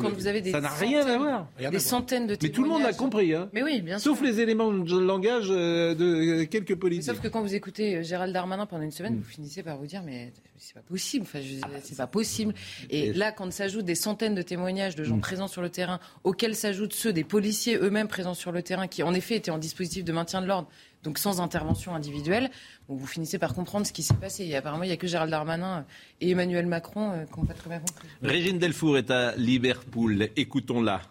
quand 0.00 0.12
vous 0.12 0.26
avez 0.26 0.40
des 0.40 0.50
ça 0.50 0.60
n'a 0.60 0.70
rien 0.70 1.06
à 1.06 1.18
voir. 1.18 1.48
Des 1.70 1.78
centaines 1.78 2.26
de 2.26 2.36
Mais 2.42 2.48
tout 2.48 2.62
le 2.62 2.68
monde 2.68 2.84
a 2.84 2.92
compris. 2.92 3.34
Hein. 3.34 3.48
Mais 3.52 3.62
oui, 3.62 3.80
bien 3.80 3.98
sûr. 3.98 4.12
Sauf 4.12 4.22
les 4.22 4.40
éléments 4.40 4.72
de 4.72 4.98
langage 4.98 5.48
euh, 5.50 5.94
de 5.94 6.44
quelques 6.44 6.76
politiques. 6.76 7.04
sauf 7.04 7.20
que 7.20 7.28
quand 7.28 7.40
vous 7.40 7.54
écoutez 7.54 7.96
euh, 7.96 8.02
Gérald 8.02 8.32
Darmanin 8.32 8.66
pendant 8.66 8.82
une 8.82 8.90
semaine, 8.90 9.16
vous 9.16 9.28
finissez 9.28 9.62
par 9.62 9.78
vous 9.78 9.86
dire 9.86 10.02
mais 10.04 10.32
c'est 10.58 10.74
pas 10.74 10.80
possible. 10.80 11.24
Enfin, 11.24 11.40
c'est 11.82 11.96
pas 11.96 12.06
possible. 12.06 12.54
Et 12.90 13.12
là, 13.12 13.32
quand 13.32 13.50
s'ajoutent 13.52 13.84
des 13.84 13.94
centaines 13.94 14.34
de 14.34 14.42
témoignages 14.42 14.94
de 14.94 15.04
gens 15.04 15.16
mm. 15.16 15.20
présents 15.20 15.48
sur 15.48 15.62
le 15.62 15.70
terrain, 15.70 15.98
auxquels 16.24 16.54
s'ajoutent 16.54 16.94
ceux 16.94 17.12
des 17.12 17.24
policiers 17.24 17.76
eux-mêmes 17.76 18.08
présents 18.08 18.34
sur 18.34 18.52
le 18.52 18.62
terrain, 18.62 18.86
qui 18.86 19.02
en 19.02 19.12
effet 19.14 19.36
étaient 19.36 19.50
en 19.50 19.58
dispositif 19.58 20.04
de 20.04 20.12
maintien 20.12 20.40
de 20.40 20.46
l'ordre 20.46 20.68
donc 21.02 21.18
sans 21.18 21.40
intervention 21.40 21.94
individuelle. 21.94 22.50
vous 22.88 23.06
finissez 23.06 23.38
par 23.38 23.54
comprendre 23.54 23.86
ce 23.86 23.92
qui 23.92 24.02
s'est 24.02 24.14
passé. 24.14 24.44
Et 24.44 24.56
apparemment, 24.56 24.84
il 24.84 24.88
n'y 24.88 24.92
a 24.92 24.96
que 24.96 25.06
Gérald 25.06 25.30
Darmanin 25.30 25.84
et 26.20 26.30
Emmanuel 26.30 26.66
Macron 26.66 27.12
euh, 27.12 27.24
qui 27.24 27.40
n'ont 27.40 27.46
pas 27.46 27.54
très 27.54 27.70
bien 27.70 27.80
compris. 27.80 28.08
Régine 28.22 28.58
Delfour 28.58 28.98
est 28.98 29.10
à 29.10 29.34
Liverpool. 29.36 30.28
Écoutons-la. 30.36 31.02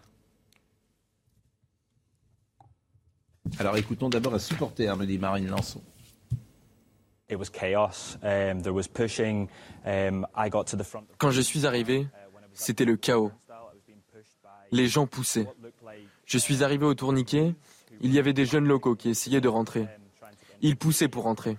Alors 3.59 3.75
écoutons 3.77 4.09
d'abord 4.09 4.33
un 4.33 4.39
supporter, 4.39 4.95
me 4.95 5.05
dit 5.05 5.17
Marine 5.17 5.47
Lançon. 5.47 5.81
Quand 11.17 11.31
je 11.31 11.41
suis 11.41 11.65
arrivé, 11.65 12.07
c'était 12.53 12.85
le 12.85 12.97
chaos. 12.97 13.31
Les 14.71 14.87
gens 14.87 15.07
poussaient. 15.07 15.47
Je 16.25 16.37
suis 16.37 16.63
arrivé 16.63 16.85
au 16.85 16.93
tourniquet 16.93 17.55
il 18.01 18.13
y 18.13 18.19
avait 18.19 18.33
des 18.33 18.45
jeunes 18.45 18.67
locaux 18.67 18.95
qui 18.95 19.09
essayaient 19.09 19.41
de 19.41 19.47
rentrer. 19.47 19.87
Ils 20.61 20.77
poussaient 20.77 21.07
pour 21.07 21.23
rentrer. 21.23 21.57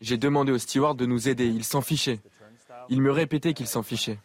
J'ai 0.00 0.18
demandé 0.18 0.52
au 0.52 0.58
steward 0.58 0.96
de 0.98 1.06
nous 1.06 1.28
aider. 1.28 1.46
Il 1.46 1.64
s'en 1.64 1.80
fichait. 1.80 2.20
Il 2.88 3.00
me 3.00 3.10
répétait 3.10 3.54
qu'il 3.54 3.68
s'en 3.68 3.82
fichait. 3.82 4.18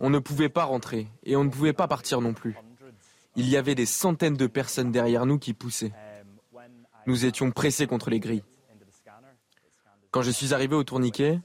On 0.00 0.10
ne 0.10 0.18
pouvait 0.18 0.48
pas 0.48 0.64
rentrer 0.64 1.06
et 1.24 1.36
on 1.36 1.44
ne 1.44 1.50
pouvait 1.50 1.72
pas 1.72 1.88
partir 1.88 2.20
non 2.20 2.34
plus. 2.34 2.56
Il 3.36 3.48
y 3.48 3.56
avait 3.56 3.74
des 3.74 3.86
centaines 3.86 4.36
de 4.36 4.46
personnes 4.46 4.92
derrière 4.92 5.24
nous 5.24 5.38
qui 5.38 5.54
poussaient. 5.54 5.92
Nous 7.06 7.24
étions 7.24 7.50
pressés 7.50 7.86
contre 7.86 8.10
les 8.10 8.20
grilles. 8.20 8.44
Quand 10.10 10.22
je 10.22 10.30
suis 10.30 10.52
arrivé 10.52 10.74
au 10.74 10.84
tourniquet, 10.84 11.40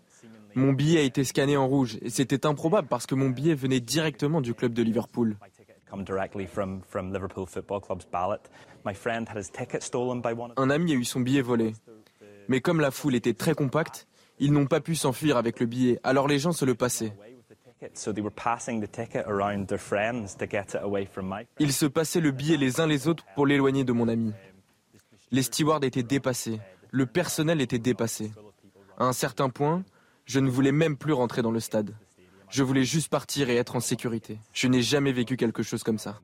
mon 0.57 0.73
billet 0.73 0.99
a 0.99 1.03
été 1.03 1.23
scanné 1.23 1.55
en 1.55 1.67
rouge 1.67 1.97
et 2.01 2.09
c'était 2.09 2.45
improbable 2.45 2.87
parce 2.87 3.05
que 3.05 3.15
mon 3.15 3.29
billet 3.29 3.53
venait 3.53 3.79
directement 3.79 4.41
du 4.41 4.53
club 4.53 4.73
de 4.73 4.83
Liverpool. 4.83 5.37
Un 10.57 10.69
ami 10.69 10.91
a 10.91 10.95
eu 10.95 11.05
son 11.05 11.19
billet 11.21 11.41
volé. 11.41 11.73
Mais 12.49 12.61
comme 12.61 12.79
la 12.81 12.91
foule 12.91 13.15
était 13.15 13.33
très 13.33 13.53
compacte, 13.53 14.07
ils 14.39 14.51
n'ont 14.51 14.65
pas 14.65 14.81
pu 14.81 14.95
s'enfuir 14.95 15.37
avec 15.37 15.59
le 15.59 15.65
billet, 15.65 15.99
alors 16.03 16.27
les 16.27 16.39
gens 16.39 16.51
se 16.51 16.65
le 16.65 16.75
passaient. 16.75 17.13
Ils 21.59 21.73
se 21.73 21.85
passaient 21.85 22.21
le 22.21 22.31
billet 22.31 22.57
les 22.57 22.79
uns 22.79 22.87
les 22.87 23.07
autres 23.07 23.25
pour 23.35 23.45
l'éloigner 23.45 23.83
de 23.83 23.91
mon 23.91 24.07
ami. 24.07 24.33
Les 25.31 25.43
stewards 25.43 25.83
étaient 25.83 26.03
dépassés, 26.03 26.59
le 26.91 27.05
personnel 27.05 27.61
était 27.61 27.79
dépassé. 27.79 28.31
À 28.97 29.05
un 29.05 29.13
certain 29.13 29.49
point, 29.49 29.83
je 30.27 30.39
ne 30.39 30.49
voulais 30.49 30.73
même 30.73 30.97
plus 30.97 31.13
rentrer 31.13 31.41
dans 31.41 31.51
le 31.51 31.61
stade. 31.61 31.95
Je 32.49 32.63
voulais 32.63 32.83
juste 32.83 33.09
partir 33.09 33.49
et 33.49 33.55
être 33.55 33.75
en 33.75 33.79
sécurité. 33.79 34.39
Je 34.53 34.67
n'ai 34.67 34.81
jamais 34.81 35.11
vécu 35.11 35.37
quelque 35.37 35.63
chose 35.63 35.83
comme 35.83 35.97
ça. 35.97 36.21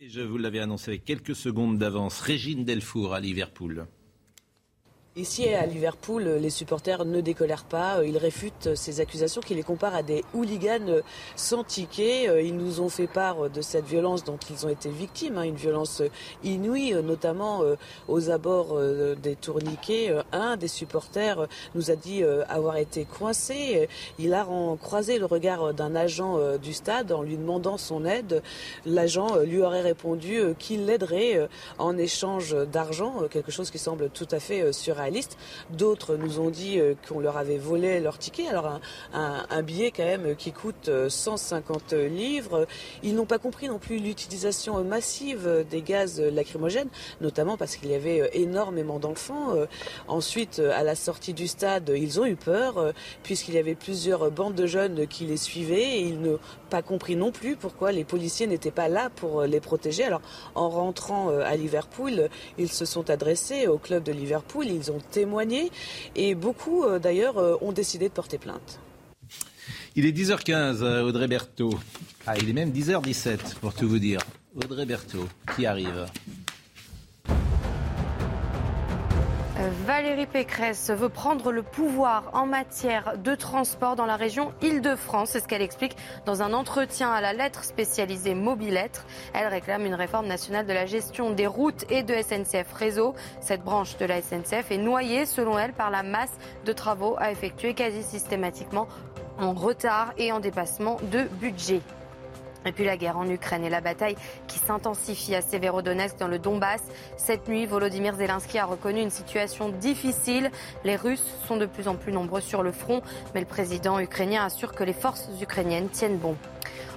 Et 0.00 0.08
je 0.08 0.20
vous 0.20 0.38
l'avais 0.38 0.60
annoncé 0.60 0.90
avec 0.90 1.04
quelques 1.04 1.34
secondes 1.34 1.78
d'avance, 1.78 2.20
Régine 2.20 2.64
Delfour 2.64 3.14
à 3.14 3.20
Liverpool. 3.20 3.86
Ici 5.18 5.48
à 5.48 5.66
Liverpool, 5.66 6.22
les 6.22 6.48
supporters 6.48 7.04
ne 7.04 7.20
décolèrent 7.20 7.64
pas. 7.64 8.04
Ils 8.04 8.16
réfutent 8.16 8.76
ces 8.76 9.00
accusations 9.00 9.40
qui 9.40 9.56
les 9.56 9.64
comparent 9.64 9.96
à 9.96 10.04
des 10.04 10.22
hooligans 10.32 11.02
sans 11.34 11.64
ticket. 11.64 12.46
Ils 12.46 12.56
nous 12.56 12.80
ont 12.80 12.88
fait 12.88 13.08
part 13.08 13.50
de 13.50 13.60
cette 13.60 13.84
violence 13.84 14.22
dont 14.22 14.38
ils 14.48 14.64
ont 14.64 14.68
été 14.68 14.90
victimes, 14.90 15.36
hein, 15.36 15.42
une 15.42 15.56
violence 15.56 16.04
inouïe, 16.44 16.94
notamment 17.02 17.64
euh, 17.64 17.74
aux 18.06 18.30
abords 18.30 18.74
euh, 18.76 19.16
des 19.16 19.34
tourniquets. 19.34 20.14
Un 20.30 20.56
des 20.56 20.68
supporters 20.68 21.48
nous 21.74 21.90
a 21.90 21.96
dit 21.96 22.22
euh, 22.22 22.44
avoir 22.48 22.76
été 22.76 23.04
coincé. 23.04 23.88
Il 24.20 24.34
a 24.34 24.46
croisé 24.80 25.18
le 25.18 25.26
regard 25.26 25.74
d'un 25.74 25.96
agent 25.96 26.38
du 26.58 26.72
stade 26.72 27.10
en 27.10 27.22
lui 27.22 27.36
demandant 27.36 27.76
son 27.76 28.04
aide. 28.04 28.40
L'agent 28.86 29.38
lui 29.38 29.62
aurait 29.62 29.80
répondu 29.80 30.54
qu'il 30.60 30.86
l'aiderait 30.86 31.48
en 31.78 31.98
échange 31.98 32.54
d'argent, 32.70 33.24
quelque 33.28 33.50
chose 33.50 33.72
qui 33.72 33.78
semble 33.78 34.10
tout 34.10 34.28
à 34.30 34.38
fait 34.38 34.72
D'autres 35.70 36.16
nous 36.16 36.40
ont 36.40 36.50
dit 36.50 36.78
euh, 36.78 36.94
qu'on 37.08 37.20
leur 37.20 37.36
avait 37.36 37.58
volé 37.58 38.00
leur 38.00 38.18
ticket. 38.18 38.48
Alors 38.48 38.80
un, 39.12 39.62
billet 39.62 39.90
quand 39.94 40.04
même 40.04 40.36
qui 40.36 40.52
coûte 40.52 40.90
150 41.08 41.92
euh, 41.92 42.08
livres. 42.08 42.66
Ils 43.02 43.14
n'ont 43.14 43.26
pas 43.26 43.38
compris 43.38 43.68
non 43.68 43.78
plus 43.78 43.98
l'utilisation 43.98 44.82
massive 44.84 45.64
des 45.70 45.82
gaz 45.82 46.20
lacrymogènes, 46.20 46.88
notamment 47.20 47.56
parce 47.56 47.76
qu'il 47.76 47.90
y 47.90 47.94
avait 47.94 48.20
euh, 48.20 48.28
énormément 48.32 48.98
d'enfants. 48.98 49.54
Ensuite, 50.06 50.58
à 50.58 50.82
la 50.82 50.94
sortie 50.94 51.32
du 51.34 51.46
stade, 51.46 51.92
ils 51.94 52.20
ont 52.20 52.26
eu 52.26 52.36
peur 52.36 52.92
puisqu'il 53.22 53.54
y 53.54 53.58
avait 53.58 53.74
plusieurs 53.74 54.30
bandes 54.30 54.54
de 54.54 54.66
jeunes 54.66 55.06
qui 55.06 55.24
les 55.24 55.36
suivaient 55.36 56.00
ils 56.00 56.20
n'ont 56.20 56.38
pas 56.70 56.82
compris 56.82 57.16
non 57.16 57.32
plus 57.32 57.56
pourquoi 57.56 57.92
les 57.92 58.04
policiers 58.04 58.46
n'étaient 58.46 58.70
pas 58.70 58.88
là 58.88 59.10
pour 59.10 59.42
les 59.42 59.60
protéger. 59.60 60.04
Alors 60.04 60.22
en 60.54 60.68
rentrant 60.68 61.30
à 61.30 61.56
Liverpool, 61.56 62.28
ils 62.58 62.70
se 62.70 62.84
sont 62.84 63.10
adressés 63.10 63.66
au 63.66 63.78
club 63.78 64.02
de 64.02 64.12
Liverpool. 64.12 64.66
Ils 64.66 64.90
ont 64.90 64.97
témoigné 64.98 65.70
et 66.16 66.34
beaucoup 66.34 66.84
euh, 66.84 66.98
d'ailleurs 66.98 67.38
euh, 67.38 67.56
ont 67.60 67.72
décidé 67.72 68.08
de 68.08 68.14
porter 68.14 68.38
plainte. 68.38 68.80
Il 69.96 70.06
est 70.06 70.12
10h15, 70.12 70.82
euh, 70.82 71.02
Audrey 71.02 71.26
Berthaud. 71.26 71.78
Ah, 72.26 72.36
il 72.38 72.48
est 72.48 72.52
même 72.52 72.70
10h17 72.70 73.56
pour 73.60 73.74
tout 73.74 73.88
vous 73.88 73.98
dire. 73.98 74.20
Audrey 74.56 74.86
Berthaud 74.86 75.28
qui 75.56 75.66
arrive? 75.66 76.06
Valérie 79.58 80.26
Pécresse 80.26 80.90
veut 80.90 81.08
prendre 81.08 81.50
le 81.50 81.64
pouvoir 81.64 82.30
en 82.32 82.46
matière 82.46 83.18
de 83.18 83.34
transport 83.34 83.96
dans 83.96 84.06
la 84.06 84.14
région 84.14 84.52
Île-de-France. 84.62 85.30
C'est 85.30 85.40
ce 85.40 85.48
qu'elle 85.48 85.62
explique 85.62 85.96
dans 86.26 86.42
un 86.42 86.52
entretien 86.52 87.10
à 87.10 87.20
la 87.20 87.32
lettre 87.32 87.64
spécialisée 87.64 88.36
Mobilettre. 88.36 89.04
Elle 89.34 89.48
réclame 89.48 89.84
une 89.84 89.96
réforme 89.96 90.28
nationale 90.28 90.64
de 90.64 90.72
la 90.72 90.86
gestion 90.86 91.32
des 91.32 91.48
routes 91.48 91.84
et 91.90 92.04
de 92.04 92.14
SNCF 92.14 92.72
Réseau. 92.72 93.14
Cette 93.40 93.64
branche 93.64 93.96
de 93.96 94.04
la 94.04 94.22
SNCF 94.22 94.70
est 94.70 94.78
noyée, 94.78 95.26
selon 95.26 95.58
elle, 95.58 95.72
par 95.72 95.90
la 95.90 96.04
masse 96.04 96.38
de 96.64 96.72
travaux 96.72 97.16
à 97.18 97.32
effectuer 97.32 97.74
quasi 97.74 98.04
systématiquement 98.04 98.86
en 99.40 99.54
retard 99.54 100.12
et 100.18 100.30
en 100.30 100.38
dépassement 100.38 100.98
de 101.10 101.24
budget. 101.40 101.80
Et 102.66 102.72
puis 102.72 102.84
la 102.84 102.96
guerre 102.96 103.16
en 103.16 103.28
Ukraine 103.28 103.64
et 103.64 103.70
la 103.70 103.80
bataille 103.80 104.16
qui 104.46 104.58
s'intensifie 104.58 105.34
à 105.34 105.42
Severodonetsk 105.42 106.18
dans 106.18 106.28
le 106.28 106.38
Donbass. 106.38 106.82
Cette 107.16 107.48
nuit, 107.48 107.66
Volodymyr 107.66 108.14
Zelensky 108.14 108.58
a 108.58 108.66
reconnu 108.66 109.00
une 109.00 109.10
situation 109.10 109.68
difficile. 109.68 110.50
Les 110.84 110.96
Russes 110.96 111.24
sont 111.46 111.56
de 111.56 111.66
plus 111.66 111.88
en 111.88 111.94
plus 111.94 112.12
nombreux 112.12 112.40
sur 112.40 112.62
le 112.62 112.72
front, 112.72 113.02
mais 113.34 113.40
le 113.40 113.46
président 113.46 113.98
ukrainien 114.00 114.44
assure 114.44 114.72
que 114.72 114.84
les 114.84 114.92
forces 114.92 115.28
ukrainiennes 115.40 115.88
tiennent 115.88 116.18
bon. 116.18 116.36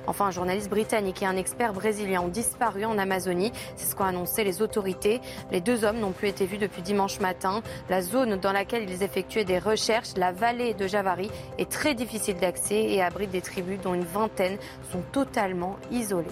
Enfin, 0.08 0.26
un 0.26 0.32
journaliste 0.32 0.70
britannique 0.70 1.22
et 1.22 1.26
un 1.26 1.38
expert 1.38 1.74
brésilien 1.74 2.22
ont 2.22 2.28
disparu 2.28 2.86
en 2.86 2.97
Amazonie. 2.97 3.52
C'est 3.76 3.89
ce 3.89 3.95
qu'ont 3.95 4.06
annoncé 4.06 4.43
les 4.43 4.62
autorités. 4.62 5.22
Les 5.52 5.62
deux 5.62 5.86
hommes 5.86 5.99
n'ont 5.99 6.12
plus 6.12 6.28
été 6.28 6.45
vus 6.45 6.58
depuis 6.58 6.82
dimanche 6.82 7.20
matin. 7.20 7.62
La 7.89 8.02
zone 8.02 8.38
dans 8.38 8.52
laquelle 8.52 8.89
ils 8.89 9.04
effectuaient 9.04 9.45
des 9.45 9.60
recherches, 9.60 10.16
la 10.18 10.32
vallée 10.32 10.74
de 10.74 10.88
Javari, 10.88 11.30
est 11.58 11.70
très 11.70 11.95
difficile 11.95 12.38
d'accès 12.38 12.84
et 12.84 13.02
abrite 13.02 13.32
des 13.32 13.41
tribus 13.41 13.80
dont 13.82 13.93
une 13.93 14.04
vingtaine 14.04 14.58
sont 14.91 15.02
totalement 15.12 15.78
isolées. 15.91 16.28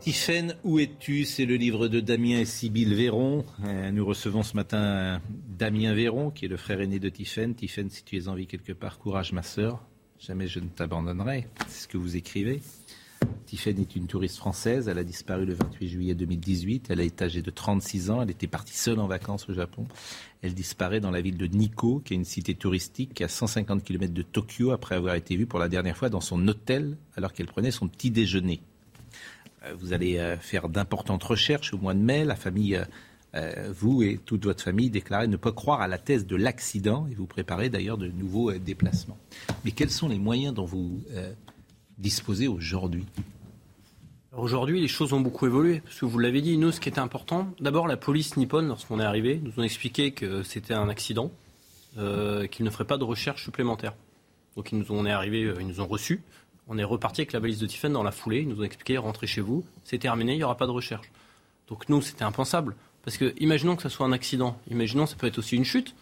Tiffaine, 0.00 0.56
où 0.64 0.80
es-tu? 0.80 1.24
C'est 1.24 1.44
le 1.44 1.54
livre 1.54 1.86
de 1.86 2.00
Damien 2.00 2.40
et 2.40 2.44
Sybille 2.44 2.92
Véron. 2.92 3.44
Euh, 3.64 3.92
nous 3.92 4.04
recevons 4.04 4.42
ce 4.42 4.56
matin 4.56 5.20
Damien 5.30 5.94
Véron, 5.94 6.30
qui 6.30 6.46
est 6.46 6.48
le 6.48 6.56
frère 6.56 6.80
aîné 6.80 6.98
de 6.98 7.08
Tiffaine. 7.08 7.54
Tiffaine, 7.54 7.88
si 7.88 8.02
tu 8.02 8.16
es 8.16 8.26
en 8.26 8.34
vie 8.34 8.48
quelque 8.48 8.72
part, 8.72 8.98
courage 8.98 9.32
ma 9.32 9.42
sœur. 9.42 9.80
Jamais 10.24 10.46
je 10.46 10.60
ne 10.60 10.68
t'abandonnerai. 10.68 11.48
C'est 11.66 11.82
ce 11.82 11.88
que 11.88 11.96
vous 11.98 12.14
écrivez. 12.14 12.62
Tiffaine 13.46 13.80
est 13.80 13.96
une 13.96 14.06
touriste 14.06 14.36
française. 14.36 14.86
Elle 14.86 14.98
a 14.98 15.02
disparu 15.02 15.44
le 15.44 15.54
28 15.54 15.88
juillet 15.88 16.14
2018. 16.14 16.90
Elle 16.90 17.00
est 17.00 17.20
âgée 17.22 17.42
de 17.42 17.50
36 17.50 18.10
ans. 18.10 18.22
Elle 18.22 18.30
était 18.30 18.46
partie 18.46 18.76
seule 18.76 19.00
en 19.00 19.08
vacances 19.08 19.48
au 19.48 19.52
Japon. 19.52 19.84
Elle 20.42 20.54
disparaît 20.54 21.00
dans 21.00 21.10
la 21.10 21.20
ville 21.20 21.36
de 21.36 21.46
Nikko, 21.46 22.02
qui 22.04 22.14
est 22.14 22.16
une 22.16 22.24
cité 22.24 22.54
touristique 22.54 23.20
à 23.20 23.26
150 23.26 23.82
km 23.82 24.14
de 24.14 24.22
Tokyo, 24.22 24.70
après 24.70 24.94
avoir 24.94 25.16
été 25.16 25.36
vue 25.36 25.46
pour 25.46 25.58
la 25.58 25.68
dernière 25.68 25.96
fois 25.96 26.08
dans 26.08 26.20
son 26.20 26.46
hôtel 26.46 26.96
alors 27.16 27.32
qu'elle 27.32 27.46
prenait 27.46 27.72
son 27.72 27.88
petit 27.88 28.12
déjeuner. 28.12 28.60
Euh, 29.64 29.74
vous 29.76 29.92
allez 29.92 30.18
euh, 30.18 30.36
faire 30.38 30.68
d'importantes 30.68 31.24
recherches 31.24 31.74
au 31.74 31.78
mois 31.78 31.94
de 31.94 32.00
mai. 32.00 32.24
La 32.24 32.36
famille 32.36 32.80
euh, 33.34 33.72
vous 33.74 34.02
et 34.02 34.18
toute 34.22 34.44
votre 34.44 34.62
famille 34.62 34.90
déclarez 34.90 35.26
ne 35.26 35.36
pas 35.36 35.52
croire 35.52 35.80
à 35.80 35.88
la 35.88 35.96
thèse 35.96 36.26
de 36.26 36.36
l'accident 36.36 37.06
et 37.10 37.14
vous 37.14 37.26
préparez 37.26 37.70
d'ailleurs 37.70 37.96
de 37.96 38.08
nouveaux 38.08 38.50
euh, 38.50 38.58
déplacements. 38.58 39.16
Mais 39.64 39.70
quels 39.70 39.90
sont 39.90 40.08
les 40.08 40.18
moyens 40.18 40.52
dont 40.52 40.66
vous 40.66 41.02
euh, 41.12 41.32
disposez 41.96 42.46
aujourd'hui? 42.46 43.06
Aujourd'hui, 44.36 44.80
les 44.80 44.88
choses 44.88 45.14
ont 45.14 45.20
beaucoup 45.20 45.46
évolué. 45.46 45.80
Parce 45.80 45.98
que 46.00 46.04
vous 46.04 46.18
l'avez 46.18 46.42
dit, 46.42 46.58
nous, 46.58 46.72
ce 46.72 46.80
qui 46.80 46.90
était 46.90 46.98
important, 46.98 47.48
d'abord, 47.60 47.86
la 47.86 47.96
police 47.96 48.36
nippone, 48.36 48.68
lorsqu'on 48.68 49.00
est 49.00 49.04
arrivé, 49.04 49.40
nous 49.42 49.52
ont 49.58 49.62
expliqué 49.62 50.12
que 50.12 50.42
c'était 50.42 50.74
un 50.74 50.88
accident, 50.88 51.30
qu'ils 51.94 52.64
ne 52.64 52.70
feraient 52.70 52.86
pas 52.86 52.96
de 52.96 53.04
recherche 53.04 53.44
supplémentaire. 53.44 53.92
Donc, 54.56 54.72
ils 54.72 54.78
nous 54.78 54.90
ont, 54.90 55.00
on 55.00 55.04
est 55.04 55.12
arrivé, 55.12 55.52
ils 55.60 55.66
nous 55.66 55.82
ont 55.82 55.86
reçus. 55.86 56.22
On 56.66 56.78
est 56.78 56.84
reparti 56.84 57.20
avec 57.20 57.32
la 57.32 57.40
balise 57.40 57.58
de 57.58 57.66
Tiffen 57.66 57.92
dans 57.92 58.02
la 58.02 58.10
foulée. 58.10 58.40
Ils 58.40 58.48
nous 58.48 58.60
ont 58.60 58.64
expliqué 58.64 58.96
rentrez 58.96 59.26
chez 59.26 59.42
vous, 59.42 59.66
c'est 59.84 59.98
terminé, 59.98 60.32
il 60.32 60.38
n'y 60.38 60.44
aura 60.44 60.56
pas 60.56 60.66
de 60.66 60.70
recherche. 60.70 61.12
Donc, 61.68 61.90
nous, 61.90 62.00
c'était 62.00 62.24
impensable. 62.24 62.74
Parce 63.04 63.16
que, 63.16 63.34
imaginons 63.38 63.76
que 63.76 63.82
ça 63.82 63.90
soit 63.90 64.06
un 64.06 64.12
accident, 64.12 64.56
imaginons 64.70 65.06
ça 65.06 65.16
peut 65.16 65.26
être 65.26 65.38
aussi 65.38 65.56
une 65.56 65.64
chute, 65.64 65.94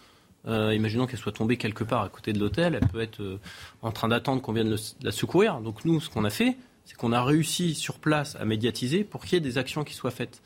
euh, 0.46 0.74
imaginons 0.74 1.06
qu'elle 1.06 1.18
soit 1.18 1.32
tombée 1.32 1.56
quelque 1.56 1.84
part 1.84 2.02
à 2.02 2.08
côté 2.08 2.32
de 2.32 2.38
l'hôtel, 2.38 2.74
elle 2.80 2.88
peut 2.88 3.00
être 3.00 3.20
euh, 3.20 3.38
en 3.82 3.92
train 3.92 4.08
d'attendre 4.08 4.40
qu'on 4.40 4.52
vienne 4.52 4.76
la 5.02 5.12
secourir. 5.12 5.60
Donc 5.60 5.84
nous, 5.84 6.00
ce 6.00 6.08
qu'on 6.08 6.24
a 6.24 6.30
fait, 6.30 6.56
c'est 6.84 6.96
qu'on 6.96 7.12
a 7.12 7.22
réussi 7.22 7.74
sur 7.74 7.98
place 7.98 8.36
à 8.36 8.44
médiatiser 8.44 9.04
pour 9.04 9.24
qu'il 9.24 9.34
y 9.34 9.36
ait 9.36 9.40
des 9.40 9.58
actions 9.58 9.84
qui 9.84 9.94
soient 9.94 10.10
faites. 10.10 10.42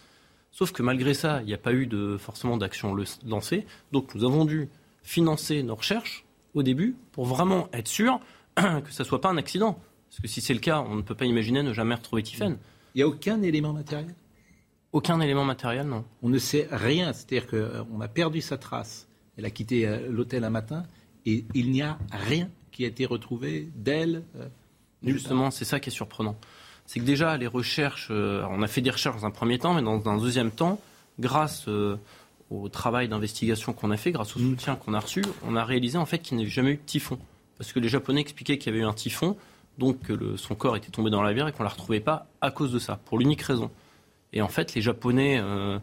Sauf 0.50 0.72
que 0.72 0.82
malgré 0.82 1.14
ça, 1.14 1.40
il 1.42 1.46
n'y 1.46 1.54
a 1.54 1.58
pas 1.58 1.72
eu 1.72 1.86
de, 1.86 2.16
forcément 2.16 2.56
d'action 2.56 2.96
lancée. 3.26 3.66
Donc 3.92 4.14
nous 4.14 4.24
avons 4.24 4.44
dû 4.44 4.68
financer 5.02 5.62
nos 5.62 5.74
recherches 5.74 6.24
au 6.54 6.62
début 6.62 6.96
pour 7.12 7.24
vraiment 7.24 7.68
être 7.72 7.88
sûr 7.88 8.20
que 8.56 8.90
ça 8.90 9.02
ne 9.02 9.08
soit 9.08 9.20
pas 9.20 9.30
un 9.30 9.36
accident. 9.36 9.78
Parce 10.10 10.20
que 10.20 10.28
si 10.28 10.40
c'est 10.40 10.54
le 10.54 10.60
cas, 10.60 10.80
on 10.80 10.94
ne 10.94 11.02
peut 11.02 11.16
pas 11.16 11.24
imaginer 11.24 11.62
ne 11.62 11.72
jamais 11.72 11.94
retrouver 11.94 12.22
Tiffen. 12.22 12.56
Il 12.94 12.98
n'y 12.98 13.02
a 13.02 13.08
aucun 13.08 13.42
élément 13.42 13.72
matériel? 13.72 14.14
Aucun 14.94 15.20
élément 15.20 15.44
matériel, 15.44 15.88
non. 15.88 16.04
On 16.22 16.28
ne 16.28 16.38
sait 16.38 16.68
rien. 16.70 17.12
C'est-à-dire 17.12 17.48
qu'on 17.48 17.56
euh, 17.56 18.00
a 18.00 18.08
perdu 18.08 18.40
sa 18.40 18.56
trace. 18.56 19.08
Elle 19.36 19.44
a 19.44 19.50
quitté 19.50 19.86
euh, 19.86 20.08
l'hôtel 20.08 20.44
un 20.44 20.50
matin 20.50 20.84
et 21.26 21.44
il 21.52 21.72
n'y 21.72 21.82
a 21.82 21.98
rien 22.12 22.48
qui 22.70 22.84
a 22.84 22.88
été 22.88 23.04
retrouvé 23.04 23.68
d'elle. 23.74 24.22
Euh, 24.36 24.48
Justement, 25.02 25.50
c'est 25.50 25.64
ça 25.64 25.80
qui 25.80 25.90
est 25.90 25.92
surprenant. 25.92 26.36
C'est 26.86 27.00
que 27.00 27.04
déjà, 27.04 27.36
les 27.36 27.46
recherches, 27.46 28.10
on 28.10 28.62
a 28.62 28.66
fait 28.66 28.80
des 28.80 28.90
recherches 28.90 29.16
dans 29.16 29.26
un 29.26 29.30
premier 29.30 29.58
temps, 29.58 29.74
mais 29.74 29.82
dans 29.82 30.08
un 30.08 30.16
deuxième 30.16 30.50
temps, 30.50 30.80
grâce 31.18 31.68
au 31.68 32.68
travail 32.70 33.08
d'investigation 33.08 33.74
qu'on 33.74 33.90
a 33.90 33.98
fait, 33.98 34.12
grâce 34.12 34.34
au 34.34 34.40
mm. 34.40 34.50
soutien 34.50 34.76
qu'on 34.76 34.94
a 34.94 35.00
reçu, 35.00 35.22
on 35.46 35.56
a 35.56 35.64
réalisé 35.64 35.98
en 35.98 36.06
fait 36.06 36.20
qu'il 36.20 36.38
n'y 36.38 36.44
avait 36.44 36.50
jamais 36.50 36.70
eu 36.70 36.76
de 36.76 36.82
typhon. 36.86 37.18
Parce 37.58 37.72
que 37.74 37.80
les 37.80 37.88
Japonais 37.90 38.22
expliquaient 38.22 38.56
qu'il 38.56 38.72
y 38.72 38.76
avait 38.76 38.84
eu 38.84 38.88
un 38.88 38.94
typhon, 38.94 39.36
donc 39.76 40.00
que 40.00 40.36
son 40.36 40.54
corps 40.54 40.76
était 40.76 40.90
tombé 40.90 41.10
dans 41.10 41.20
la 41.20 41.28
rivière 41.28 41.48
et 41.48 41.52
qu'on 41.52 41.64
ne 41.64 41.68
la 41.68 41.72
retrouvait 41.74 42.00
pas 42.00 42.26
à 42.40 42.50
cause 42.50 42.72
de 42.72 42.78
ça, 42.78 42.98
pour 43.04 43.18
l'unique 43.18 43.42
raison. 43.42 43.70
Et 44.34 44.42
en 44.42 44.48
fait, 44.48 44.74
les 44.74 44.82
Japonais 44.82 45.38
euh, 45.40 45.78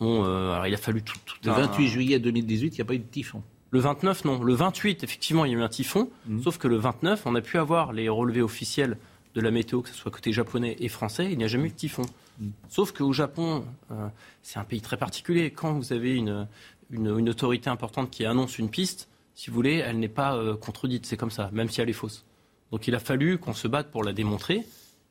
ont. 0.00 0.24
Euh, 0.24 0.52
alors, 0.52 0.66
il 0.66 0.72
a 0.72 0.78
fallu 0.78 1.02
tout. 1.02 1.18
le 1.44 1.50
28 1.50 1.88
juillet 1.88 2.18
2018, 2.18 2.68
il 2.68 2.74
n'y 2.76 2.80
a 2.80 2.84
pas 2.84 2.94
eu 2.94 3.00
de 3.00 3.04
typhon. 3.04 3.42
Le 3.70 3.80
29, 3.80 4.24
non. 4.24 4.42
Le 4.42 4.54
28, 4.54 5.04
effectivement, 5.04 5.44
il 5.44 5.52
y 5.52 5.54
a 5.54 5.58
eu 5.58 5.62
un 5.62 5.68
typhon. 5.68 6.08
Mhm. 6.26 6.42
Sauf 6.42 6.56
que 6.56 6.68
le 6.68 6.76
29, 6.76 7.26
on 7.26 7.34
a 7.34 7.42
pu 7.42 7.58
avoir 7.58 7.92
les 7.92 8.08
relevés 8.08 8.40
officiels 8.40 8.96
de 9.34 9.40
la 9.40 9.50
météo, 9.50 9.82
que 9.82 9.90
ce 9.90 9.94
soit 9.94 10.10
côté 10.10 10.32
japonais 10.32 10.76
et 10.78 10.88
français. 10.88 11.30
Il 11.30 11.36
n'y 11.36 11.44
a 11.44 11.48
jamais 11.48 11.66
eu 11.66 11.70
de 11.70 11.74
typhon. 11.74 12.06
Mhm. 12.38 12.52
Sauf 12.68 12.92
qu'au 12.92 13.12
Japon, 13.12 13.64
euh, 13.90 14.06
c'est 14.42 14.60
un 14.60 14.64
pays 14.64 14.80
très 14.80 14.96
particulier. 14.96 15.50
Quand 15.50 15.72
vous 15.72 15.92
avez 15.92 16.14
une, 16.14 16.46
une, 16.90 17.28
autorité 17.28 17.68
importante 17.68 18.10
qui 18.10 18.24
annonce 18.24 18.58
une 18.58 18.70
piste, 18.70 19.08
si 19.34 19.50
vous 19.50 19.56
voulez, 19.56 19.76
elle 19.76 19.98
n'est 19.98 20.08
pas 20.08 20.40
contredite. 20.56 21.04
C'est 21.04 21.16
comme 21.16 21.30
ça, 21.30 21.50
même 21.52 21.68
si 21.68 21.80
elle 21.80 21.90
est 21.90 21.92
fausse. 21.92 22.24
Donc 22.70 22.86
il 22.88 22.94
a 22.94 22.98
fallu 22.98 23.38
qu'on 23.38 23.54
se 23.54 23.68
batte 23.68 23.90
pour 23.90 24.02
la 24.02 24.12
démontrer. 24.12 24.64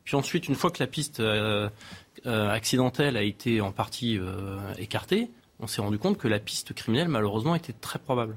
Puis 0.03 0.15
ensuite, 0.15 0.47
une 0.47 0.55
fois 0.55 0.72
que 0.72 0.81
la 0.81 0.88
piste 0.88 1.22
accidentelle 2.26 3.18
a 3.18 3.23
été 3.23 3.61
en 3.61 3.72
partie 3.72 4.19
écartée, 4.77 5.30
on 5.60 5.68
s'est 5.68 5.81
rendu 5.81 5.98
compte 5.98 6.18
que 6.18 6.27
la 6.27 6.39
piste 6.39 6.73
criminelle, 6.73 7.07
malheureusement, 7.07 7.56
était 7.56 7.73
très 7.73 7.99
probable. 7.99 8.35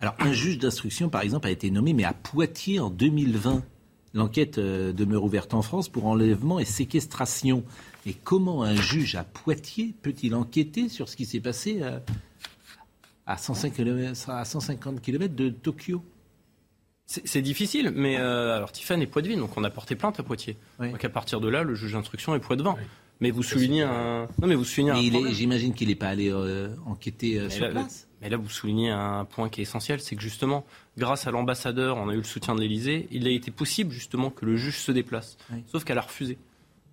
Alors, 0.00 0.14
un 0.18 0.32
juge 0.32 0.58
d'instruction, 0.58 1.08
par 1.08 1.20
exemple, 1.22 1.46
a 1.46 1.50
été 1.50 1.70
nommé, 1.70 1.92
mais 1.92 2.04
à 2.04 2.12
Poitiers 2.12 2.80
en 2.80 2.90
2020. 2.90 3.62
L'enquête 4.14 4.58
euh, 4.58 4.92
demeure 4.92 5.24
ouverte 5.24 5.54
en 5.54 5.62
France 5.62 5.88
pour 5.88 6.06
enlèvement 6.06 6.58
et 6.58 6.64
séquestration. 6.64 7.64
Et 8.04 8.12
comment 8.12 8.62
un 8.62 8.74
juge 8.74 9.14
à 9.14 9.24
Poitiers 9.24 9.94
peut-il 10.02 10.34
enquêter 10.34 10.88
sur 10.88 11.08
ce 11.08 11.16
qui 11.16 11.24
s'est 11.24 11.40
passé 11.40 11.78
euh, 11.82 11.98
à, 13.26 13.36
150 13.38 15.00
km 15.00 15.34
de 15.34 15.50
Tokyo? 15.50 16.02
C'est 17.06 17.42
difficile, 17.42 17.92
mais 17.94 18.18
euh, 18.18 18.56
alors 18.56 18.72
Tiffany 18.72 19.02
est 19.02 19.06
Poitevin, 19.06 19.36
donc 19.36 19.56
on 19.56 19.64
a 19.64 19.70
porté 19.70 19.96
plainte 19.96 20.18
à 20.18 20.22
Poitiers. 20.22 20.56
Donc 20.78 21.04
à 21.04 21.10
partir 21.10 21.42
de 21.42 21.48
là, 21.48 21.62
le 21.62 21.74
juge 21.74 21.92
d'instruction 21.92 22.34
est 22.34 22.40
Poitevin. 22.40 22.74
Mais 23.22 23.30
vous 23.30 23.42
soulignez 23.42 23.82
un. 23.82 24.28
Non, 24.40 24.48
mais 24.48 24.54
vous 24.54 24.64
soulignez 24.64 24.92
J'imagine 25.32 25.72
qu'il 25.74 25.88
n'est 25.88 25.94
pas 25.94 26.08
allé 26.08 26.32
enquêter 26.84 27.48
sur 27.48 27.70
place. 27.70 28.08
Mais 28.20 28.28
là, 28.28 28.36
vous 28.36 28.50
soulignez 28.50 28.90
un 28.90 29.24
point 29.24 29.48
qui 29.48 29.60
est 29.60 29.64
essentiel, 29.64 30.00
c'est 30.00 30.14
que 30.14 30.22
justement, 30.22 30.64
grâce 30.96 31.26
à 31.26 31.32
l'ambassadeur, 31.32 31.96
on 31.96 32.08
a 32.08 32.14
eu 32.14 32.18
le 32.18 32.22
soutien 32.22 32.54
de 32.54 32.60
l'Élysée, 32.60 33.08
il 33.10 33.26
a 33.26 33.30
été 33.30 33.50
possible 33.50 33.90
justement 33.90 34.30
que 34.30 34.44
le 34.44 34.56
juge 34.56 34.78
se 34.78 34.92
déplace. 34.92 35.36
Sauf 35.66 35.82
qu'elle 35.84 35.98
a 35.98 36.02
refusé. 36.02 36.38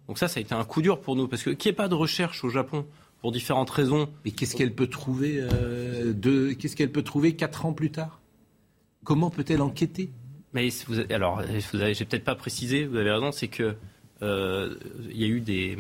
Donc 0.08 0.18
ça, 0.18 0.28
ça 0.28 0.40
a 0.40 0.42
été 0.42 0.56
un 0.56 0.64
coup 0.66 0.82
dur 0.82 1.02
pour 1.02 1.16
nous, 1.16 1.28
parce 1.28 1.44
que 1.44 1.52
qu'il 1.52 1.70
n'y 1.70 1.74
ait 1.74 1.76
pas 1.76 1.88
de 1.88 1.94
recherche 1.94 2.44
au 2.44 2.50
Japon 2.50 2.88
pour 3.22 3.32
différentes 3.32 3.70
raisons. 3.70 4.10
Mais 4.26 4.32
qu'est-ce 4.32 4.56
qu'elle 4.56 4.74
peut 4.74 4.88
trouver 4.88 5.38
euh, 5.40 6.14
de... 6.14 6.54
Qu'est-ce 6.54 6.76
qu'elle 6.76 6.92
peut 6.92 7.04
trouver 7.04 7.36
quatre 7.36 7.68
ans 7.68 7.74
plus 7.74 7.92
tard? 7.92 8.20
Comment 9.04 9.30
peut-elle 9.30 9.62
enquêter? 9.62 10.10
Mais 10.54 10.70
vous 10.88 11.00
alors, 11.12 11.44
vous 11.74 11.82
avez, 11.82 11.94
j'ai 11.94 12.06
peut-être 12.06 12.24
pas 12.24 12.34
précisé. 12.34 12.86
Vous 12.86 12.98
avez 12.98 13.12
raison, 13.12 13.32
c'est 13.32 13.50
que 13.50 13.76
euh, 14.24 14.76
il 15.12 15.18
y 15.22 15.26
a 15.26 15.28
eu 15.28 15.42
des 15.42 15.78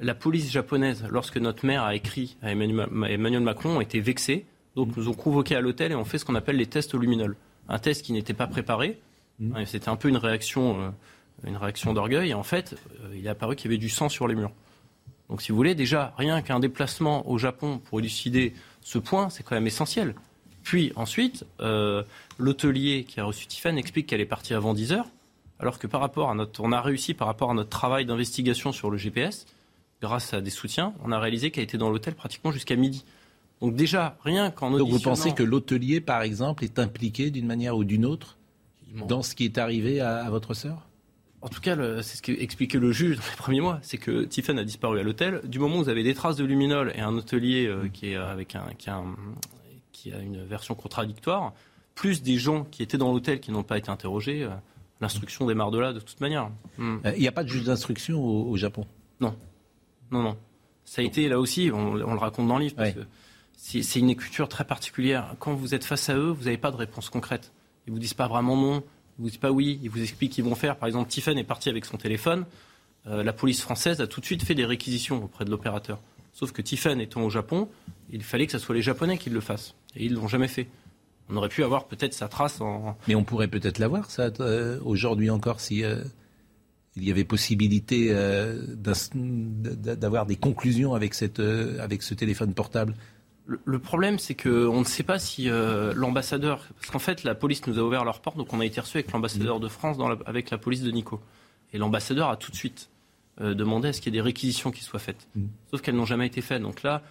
la 0.00 0.14
police 0.14 0.50
japonaise, 0.50 1.04
lorsque 1.10 1.36
notre 1.36 1.64
maire 1.64 1.82
a 1.82 1.94
écrit 1.94 2.36
à 2.42 2.50
Emmanuel 2.52 3.40
Macron, 3.40 3.78
a 3.78 3.82
été 3.82 4.00
vexée 4.00 4.46
donc 4.76 4.96
nous 4.96 5.08
ont 5.08 5.14
convoqué 5.14 5.54
à 5.54 5.60
l'hôtel 5.60 5.92
et 5.92 5.94
on 5.94 6.04
fait 6.04 6.18
ce 6.18 6.24
qu'on 6.24 6.34
appelle 6.34 6.56
les 6.56 6.66
tests 6.66 6.94
luminol. 6.94 7.36
Un 7.68 7.78
test 7.78 8.04
qui 8.04 8.12
n'était 8.12 8.34
pas 8.34 8.46
préparé. 8.46 8.98
Mmh. 9.38 9.64
C'était 9.66 9.88
un 9.88 9.96
peu 9.96 10.08
une 10.08 10.16
réaction, 10.16 10.80
euh, 10.80 10.90
une 11.46 11.56
réaction 11.56 11.92
d'orgueil. 11.92 12.30
Et 12.30 12.34
en 12.34 12.42
fait, 12.42 12.76
euh, 13.02 13.14
il 13.16 13.26
est 13.26 13.30
apparu 13.30 13.56
qu'il 13.56 13.70
y 13.70 13.74
avait 13.74 13.78
du 13.78 13.88
sang 13.88 14.08
sur 14.08 14.28
les 14.28 14.34
murs. 14.34 14.52
Donc 15.30 15.42
si 15.42 15.52
vous 15.52 15.56
voulez, 15.56 15.74
déjà, 15.74 16.12
rien 16.18 16.42
qu'un 16.42 16.60
déplacement 16.60 17.28
au 17.30 17.38
Japon 17.38 17.78
pour 17.78 18.00
élucider 18.00 18.52
ce 18.82 18.98
point, 18.98 19.30
c'est 19.30 19.42
quand 19.42 19.54
même 19.54 19.66
essentiel. 19.66 20.14
Puis 20.62 20.92
ensuite, 20.96 21.44
euh, 21.60 22.02
l'hôtelier 22.38 23.04
qui 23.04 23.20
a 23.20 23.24
reçu 23.24 23.46
Tiffany 23.46 23.78
explique 23.78 24.06
qu'elle 24.06 24.20
est 24.20 24.26
partie 24.26 24.54
avant 24.54 24.74
10 24.74 24.92
heures, 24.92 25.06
alors 25.58 25.78
que 25.78 25.86
par 25.86 26.00
rapport 26.00 26.30
à 26.30 26.34
notre, 26.34 26.62
on 26.62 26.72
a 26.72 26.80
réussi 26.80 27.14
par 27.14 27.26
rapport 27.26 27.50
à 27.50 27.54
notre 27.54 27.70
travail 27.70 28.06
d'investigation 28.06 28.72
sur 28.72 28.90
le 28.90 28.98
GPS, 28.98 29.46
grâce 30.04 30.32
à 30.34 30.40
des 30.40 30.50
soutiens, 30.50 30.94
on 31.02 31.12
a 31.12 31.18
réalisé 31.18 31.50
qu'elle 31.50 31.64
était 31.64 31.78
dans 31.78 31.90
l'hôtel 31.90 32.14
pratiquement 32.14 32.52
jusqu'à 32.52 32.76
midi. 32.76 33.04
Donc 33.60 33.74
déjà, 33.74 34.16
rien 34.22 34.50
qu'en 34.50 34.70
Donc 34.70 34.88
vous 34.88 35.00
pensez 35.00 35.32
que 35.32 35.42
l'hôtelier, 35.42 36.00
par 36.00 36.22
exemple, 36.22 36.64
est 36.64 36.78
impliqué 36.78 37.30
d'une 37.30 37.46
manière 37.46 37.76
ou 37.76 37.84
d'une 37.84 38.04
autre 38.04 38.36
dans 39.08 39.22
ce 39.22 39.34
qui 39.34 39.44
est 39.44 39.58
arrivé 39.58 40.00
à, 40.00 40.28
votre 40.30 40.54
sœur? 40.54 40.86
En 41.40 41.48
tout 41.48 41.60
cas, 41.60 41.76
c'est 42.02 42.16
ce 42.16 42.22
qu'expliquait 42.22 42.78
le 42.78 42.92
juge 42.92 43.16
dans 43.16 43.22
les 43.22 43.36
premiers 43.36 43.60
mois, 43.60 43.78
c'est 43.82 43.98
que 43.98 44.24
Tiffany 44.24 44.60
a 44.60 44.64
disparu 44.64 44.98
à 44.98 45.02
l'hôtel. 45.02 45.40
Du 45.44 45.58
moment 45.58 45.76
où 45.76 45.84
vous 45.84 45.88
avez 45.88 46.02
des 46.02 46.14
traces 46.14 46.36
de 46.36 46.44
luminol 46.44 46.92
et 46.94 47.00
un 47.00 47.14
hôtelier 47.14 47.66
euh, 47.66 47.88
qui, 47.92 48.10
est 48.10 48.16
avec 48.16 48.54
un, 48.54 48.64
qui, 48.78 48.88
a 48.88 49.02
qui, 49.92 50.12
a 50.12 50.18
une 50.18 50.42
version 50.42 50.74
contradictoire, 50.74 51.52
plus 51.94 52.22
des 52.22 52.38
gens 52.38 52.64
qui 52.64 52.82
étaient 52.82 52.98
dans 52.98 53.12
l'hôtel 53.12 53.40
qui 53.40 53.50
n'ont 53.50 53.62
pas 53.62 53.76
été 53.76 53.90
interrogés, 53.90 54.42
euh, 54.42 54.50
l'instruction 55.00 55.46
démarre 55.46 55.70
de 55.70 55.78
là 55.78 55.92
de 55.92 56.00
toute 56.00 56.20
manière. 56.20 56.50
Euh, 56.78 56.98
il 57.14 57.20
n'y 57.20 57.28
a 57.28 57.32
pas 57.32 57.44
de 57.44 57.48
juge 57.48 57.64
d'instruction 57.64 58.22
au, 58.22 58.56
Japon? 58.56 58.86
Non. 59.20 59.36
Non, 60.14 60.22
non. 60.22 60.36
Ça 60.84 61.02
a 61.02 61.04
été 61.04 61.28
là 61.28 61.40
aussi, 61.40 61.70
on, 61.74 61.94
le 61.94 62.04
raconte 62.04 62.46
dans 62.46 62.58
le 62.58 62.64
livre, 62.64 62.76
parce 62.76 62.92
que 62.92 63.00
c'est 63.56 63.98
une 63.98 64.10
écriture 64.10 64.48
très 64.48 64.64
particulière. 64.64 65.34
Quand 65.40 65.54
vous 65.54 65.74
êtes 65.74 65.84
face 65.84 66.08
à 66.08 66.16
eux, 66.16 66.30
vous 66.30 66.44
n'avez 66.44 66.56
pas 66.56 66.70
de 66.70 66.76
réponse 66.76 67.10
concrète. 67.10 67.52
Ils 67.88 67.92
vous 67.92 67.98
disent 67.98 68.14
pas 68.14 68.28
vraiment 68.28 68.56
non, 68.56 68.84
ils 69.18 69.22
vous 69.22 69.28
disent 69.30 69.38
pas 69.38 69.50
oui, 69.50 69.80
ils 69.82 69.90
vous 69.90 70.00
expliquent 70.00 70.32
qu'ils 70.32 70.44
vont 70.44 70.54
faire. 70.54 70.76
Par 70.76 70.86
exemple, 70.86 71.10
Tiffen 71.10 71.36
est 71.36 71.44
parti 71.44 71.68
avec 71.68 71.84
son 71.84 71.96
téléphone. 71.96 72.44
Euh, 73.08 73.24
la 73.24 73.32
police 73.32 73.60
française 73.60 74.00
a 74.00 74.06
tout 74.06 74.20
de 74.20 74.24
suite 74.24 74.44
fait 74.44 74.54
des 74.54 74.64
réquisitions 74.64 75.24
auprès 75.24 75.44
de 75.44 75.50
l'opérateur. 75.50 75.98
Sauf 76.32 76.52
que 76.52 76.62
Tiffen 76.62 77.00
étant 77.00 77.22
au 77.22 77.30
Japon, 77.30 77.68
il 78.10 78.22
fallait 78.22 78.46
que 78.46 78.52
ce 78.52 78.58
soit 78.58 78.76
les 78.76 78.82
Japonais 78.82 79.18
qui 79.18 79.30
le 79.30 79.40
fassent. 79.40 79.74
Et 79.96 80.04
ils 80.04 80.12
ne 80.12 80.18
l'ont 80.18 80.28
jamais 80.28 80.48
fait. 80.48 80.68
On 81.28 81.36
aurait 81.36 81.48
pu 81.48 81.64
avoir 81.64 81.86
peut-être 81.86 82.14
sa 82.14 82.28
trace 82.28 82.60
en. 82.60 82.96
Mais 83.08 83.16
on 83.16 83.24
pourrait 83.24 83.48
peut-être 83.48 83.78
l'avoir, 83.78 84.10
ça, 84.10 84.30
euh, 84.40 84.78
aujourd'hui 84.84 85.30
encore, 85.30 85.58
si 85.58 85.82
euh, 85.82 86.04
il 86.96 87.04
y 87.04 87.10
avait 87.10 87.24
possibilité 87.24 88.14
d'avoir 89.14 90.26
des 90.26 90.36
conclusions 90.36 90.94
avec, 90.94 91.14
cette, 91.14 91.40
avec 91.40 92.02
ce 92.02 92.14
téléphone 92.14 92.54
portable. 92.54 92.94
Le, 93.46 93.78
problème, 93.78 94.18
c'est 94.18 94.34
qu'on 94.34 94.80
ne 94.80 94.84
sait 94.84 95.02
pas 95.02 95.18
si 95.18 95.50
euh, 95.50 95.92
l'ambassadeur. 95.94 96.66
Parce 96.76 96.90
qu'en 96.90 96.98
fait, 96.98 97.24
la 97.24 97.34
police 97.34 97.66
nous 97.66 97.78
a 97.78 97.82
ouvert 97.82 98.04
leurs 98.04 98.20
portes, 98.20 98.38
donc 98.38 98.52
on 98.54 98.60
a 98.60 98.64
été 98.64 98.80
reçu 98.80 98.96
avec 98.96 99.12
l'ambassadeur 99.12 99.60
de 99.60 99.68
France 99.68 99.98
avec 100.24 100.50
la 100.50 100.56
police 100.56 100.80
de 100.80 100.90
Nico. 100.90 101.20
Et 101.74 101.78
l'ambassadeur 101.78 102.30
a 102.30 102.36
tout 102.36 102.50
de 102.50 102.56
suite 102.56 102.88
euh, 103.42 103.52
demandé 103.52 103.88
à 103.88 103.92
ce 103.92 104.00
qu'il 104.00 104.14
y 104.14 104.16
ait 104.16 104.20
des 104.20 104.24
réquisitions 104.24 104.70
qui 104.70 104.82
soient 104.82 104.98
faites. 104.98 105.28
Mm. 105.34 105.46
Sauf 105.70 105.82
qu'elles 105.82 105.96
n'ont 105.96 106.06
jamais 106.06 106.26
été 106.26 106.40
faites. 106.40 106.62
Donc 106.62 106.82
là, 106.82 107.02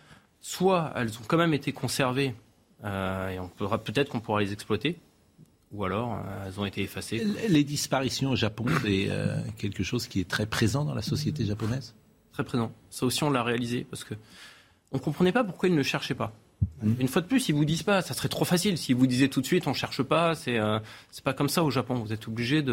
soit 0.41 0.91
elles 0.95 1.11
ont 1.19 1.23
quand 1.27 1.37
même 1.37 1.53
été 1.53 1.71
conservées, 1.71 2.33
euh, 2.83 3.29
et 3.29 3.39
on 3.39 3.47
pourra 3.47 3.77
peut-être 3.77 4.09
qu'on 4.09 4.19
pourra 4.19 4.41
les 4.41 4.53
exploiter, 4.53 4.97
ou 5.73 5.83
alors 5.83 6.19
elles 6.45 6.59
ont 6.59 6.65
été 6.65 6.81
effacées. 6.81 7.25
Les 7.49 7.63
disparitions 7.63 8.31
au 8.31 8.35
Japon, 8.35 8.65
c'est 8.83 9.09
quelque 9.57 9.83
chose 9.83 10.07
qui 10.07 10.19
est 10.19 10.29
très 10.29 10.45
présent 10.45 10.85
dans 10.85 10.95
la 10.95 11.01
société 11.01 11.45
japonaise? 11.45 11.95
Très 12.31 12.43
présent. 12.43 12.71
Ça 12.89 13.05
aussi, 13.05 13.23
on 13.23 13.29
l'a 13.29 13.43
réalisé, 13.43 13.85
parce 13.89 14.03
que 14.03 14.15
on 14.91 14.97
ne 14.97 15.01
comprenait 15.01 15.31
pas 15.31 15.43
pourquoi 15.43 15.69
ils 15.69 15.75
ne 15.75 15.83
cherchaient 15.83 16.15
pas. 16.15 16.33
Mmh. 16.81 16.93
Une 16.99 17.07
fois 17.07 17.21
de 17.21 17.27
plus, 17.27 17.49
ils 17.49 17.55
vous 17.55 17.65
disent 17.65 17.83
pas, 17.83 18.01
ça 18.01 18.13
serait 18.13 18.29
trop 18.29 18.45
facile. 18.45 18.77
S'ils 18.77 18.95
vous 18.95 19.07
disaient 19.07 19.27
tout 19.27 19.41
de 19.41 19.45
suite, 19.45 19.67
on 19.67 19.73
cherche 19.73 20.01
pas, 20.03 20.35
c'est 20.35 20.57
euh, 20.57 20.79
c'est 21.11 21.23
pas 21.23 21.33
comme 21.33 21.49
ça 21.49 21.63
au 21.63 21.71
Japon. 21.71 21.95
Vous 21.95 22.13
êtes 22.13 22.27
obligé 22.27 22.63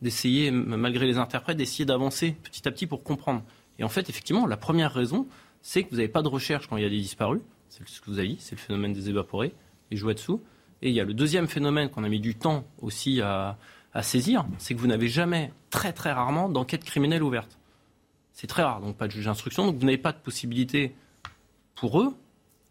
d'essayer, 0.00 0.50
malgré 0.50 1.06
les 1.06 1.18
interprètes, 1.18 1.56
d'essayer 1.56 1.84
d'avancer 1.84 2.36
petit 2.42 2.66
à 2.68 2.70
petit 2.70 2.86
pour 2.86 3.02
comprendre. 3.02 3.42
Et 3.78 3.84
en 3.84 3.88
fait, 3.88 4.08
effectivement, 4.10 4.46
la 4.46 4.56
première 4.56 4.92
raison, 4.92 5.26
c'est 5.62 5.84
que 5.84 5.90
vous 5.90 5.96
n'avez 5.96 6.08
pas 6.08 6.22
de 6.22 6.28
recherche 6.28 6.66
quand 6.68 6.76
il 6.76 6.82
y 6.82 6.86
a 6.86 6.90
des 6.90 7.00
disparus. 7.00 7.40
C'est 7.68 7.86
ce 7.88 8.00
que 8.00 8.10
vous 8.10 8.18
avez 8.18 8.28
dit, 8.28 8.36
c'est 8.40 8.56
le 8.56 8.60
phénomène 8.60 8.92
des 8.92 9.08
évaporés, 9.08 9.52
les 9.90 9.96
jouets 9.96 10.14
dessous. 10.14 10.40
Et 10.82 10.88
il 10.88 10.94
y 10.94 11.00
a 11.00 11.04
le 11.04 11.14
deuxième 11.14 11.46
phénomène 11.46 11.90
qu'on 11.90 12.04
a 12.04 12.08
mis 12.08 12.20
du 12.20 12.34
temps 12.34 12.64
aussi 12.80 13.20
à, 13.20 13.56
saisir, 14.02 14.46
c'est 14.58 14.74
que 14.74 14.80
vous 14.80 14.86
n'avez 14.86 15.08
jamais, 15.08 15.52
très 15.70 15.92
très 15.92 16.12
rarement, 16.12 16.48
d'enquête 16.48 16.84
criminelle 16.84 17.22
ouverte. 17.22 17.58
C'est 18.32 18.46
très 18.46 18.62
rare, 18.62 18.80
donc 18.80 18.96
pas 18.96 19.08
de 19.08 19.12
juge 19.12 19.24
d'instruction, 19.24 19.66
donc 19.66 19.76
vous 19.76 19.84
n'avez 19.84 19.98
pas 19.98 20.12
de 20.12 20.18
possibilité 20.18 20.94
pour 21.74 22.00
eux, 22.00 22.14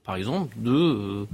par 0.05 0.15
exemple, 0.15 0.55
de 0.57 0.71
euh, 0.71 1.25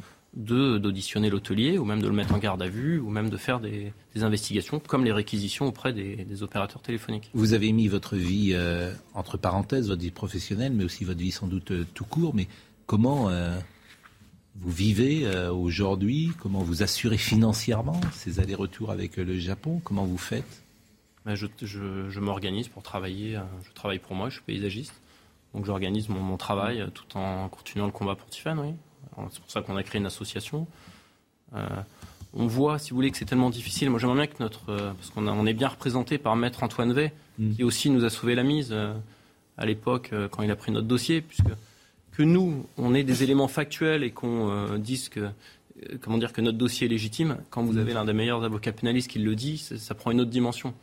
d'auditionner 0.79 1.29
l'hôtelier 1.29 1.77
ou 1.77 1.85
même 1.85 2.01
de 2.01 2.07
le 2.07 2.13
mettre 2.13 2.33
en 2.33 2.39
garde 2.39 2.61
à 2.61 2.67
vue 2.67 2.99
ou 2.99 3.09
même 3.09 3.29
de 3.29 3.37
faire 3.37 3.61
des, 3.61 3.93
investigations 4.15 4.79
comme 4.79 5.05
les 5.05 5.13
réquisitions 5.13 5.67
auprès 5.67 5.93
des, 5.93 6.43
opérateurs 6.43 6.81
téléphoniques. 6.81 7.29
Vous 7.33 7.53
avez 7.53 7.71
mis 7.71 7.87
votre 7.87 8.17
vie 8.17 8.51
euh, 8.53 8.91
entre 9.13 9.37
parenthèses, 9.37 9.87
votre 9.87 10.01
vie 10.01 10.11
professionnelle, 10.11 10.73
mais 10.73 10.83
aussi 10.83 11.05
votre 11.05 11.19
vie 11.19 11.31
sans 11.31 11.47
doute 11.47 11.71
euh, 11.71 11.85
tout 11.93 12.05
court. 12.05 12.35
Mais 12.35 12.47
comment 12.85 13.29
vous 14.55 14.71
vivez 14.71 15.27
aujourd'hui 15.49 16.31
Comment 16.41 16.59
vous 16.59 16.81
assurez 16.83 17.17
financièrement 17.17 17.99
ces 18.13 18.39
allers-retours 18.39 18.91
avec 18.91 19.17
le 19.17 19.37
Japon? 19.37 19.81
Comment 19.83 20.05
vous 20.05 20.17
faites? 20.17 20.63
Ben, 21.25 21.35
Je, 21.35 21.47
je 21.61 22.19
m'organise 22.19 22.67
pour 22.67 22.81
travailler. 22.81 23.39
Je 23.67 23.73
travaille 23.73 23.99
pour 23.99 24.15
moi, 24.15 24.29
je 24.29 24.35
suis 24.35 24.43
paysagiste. 24.43 24.93
Donc 25.55 25.65
j'organise 25.65 26.09
mon, 26.09 26.35
travail 26.35 26.81
euh, 26.81 26.87
tout 26.87 27.17
en 27.17 27.47
continuant 27.47 27.85
le 27.85 27.91
combat 27.93 28.15
pour 28.15 28.27
Tiffany. 28.27 28.59
Oui. 28.59 29.23
C'est 29.31 29.39
pour 29.39 29.49
ça 29.49 29.61
qu'on 29.61 29.77
a 29.77 29.83
créé 29.83 29.99
une 30.01 30.05
association. 30.05 30.67
Euh, 31.55 31.65
on 32.33 32.47
voit, 32.47 32.77
si 32.77 32.89
vous 32.89 32.97
voulez, 32.97 33.09
que 33.09 33.17
c'est 33.17 33.23
tellement 33.23 33.49
difficile. 33.49 33.89
Moi, 33.89 33.97
j'aimerais 33.97 34.17
bien 34.17 34.27
que 34.27 34.43
notre. 34.43 34.69
Euh, 34.69 34.91
parce 34.91 35.11
qu'on 35.11 35.25
on 35.25 35.45
est 35.45 35.53
bien 35.53 35.69
représenté 35.69 36.17
par 36.17 36.35
Maître 36.35 36.61
Antoine 36.63 36.91
Vey, 36.91 37.13
mm. 37.39 37.55
qui 37.55 37.63
aussi 37.63 37.89
nous 37.89 38.03
a 38.03 38.09
sauvé 38.09 38.35
la 38.35 38.43
mise 38.43 38.75
à 39.57 39.65
l'époque 39.65 40.11
quand 40.31 40.43
il 40.43 40.51
a 40.51 40.57
pris 40.57 40.73
notre 40.73 40.87
dossier, 40.87 41.21
puisque 41.21 41.47
que 42.15 42.23
nous, 42.23 42.65
on 42.77 42.93
ait 42.93 43.03
des 43.03 43.23
éléments 43.23 43.47
factuels 43.47 44.03
et 44.03 44.11
qu'on 44.11 44.77
dise 44.77 45.09
que. 45.09 45.29
Comment 45.99 46.17
dire 46.17 46.31
que 46.31 46.39
notre 46.39 46.57
dossier 46.57 46.87
est 46.87 46.89
légitime, 46.89 47.37
quand 47.49 47.61
vous 47.61 47.77
avez 47.77 47.93
l'un 47.93 48.05
des 48.05 48.13
meilleurs 48.13 48.45
avocats 48.45 48.71
pénalistes 48.71 49.09
qui 49.09 49.19
le 49.19 49.35
dit, 49.35 49.57
ça 49.57 49.93
prend 49.93 50.11
une 50.11 50.21
autre 50.21 50.29
dimension. 50.29 50.73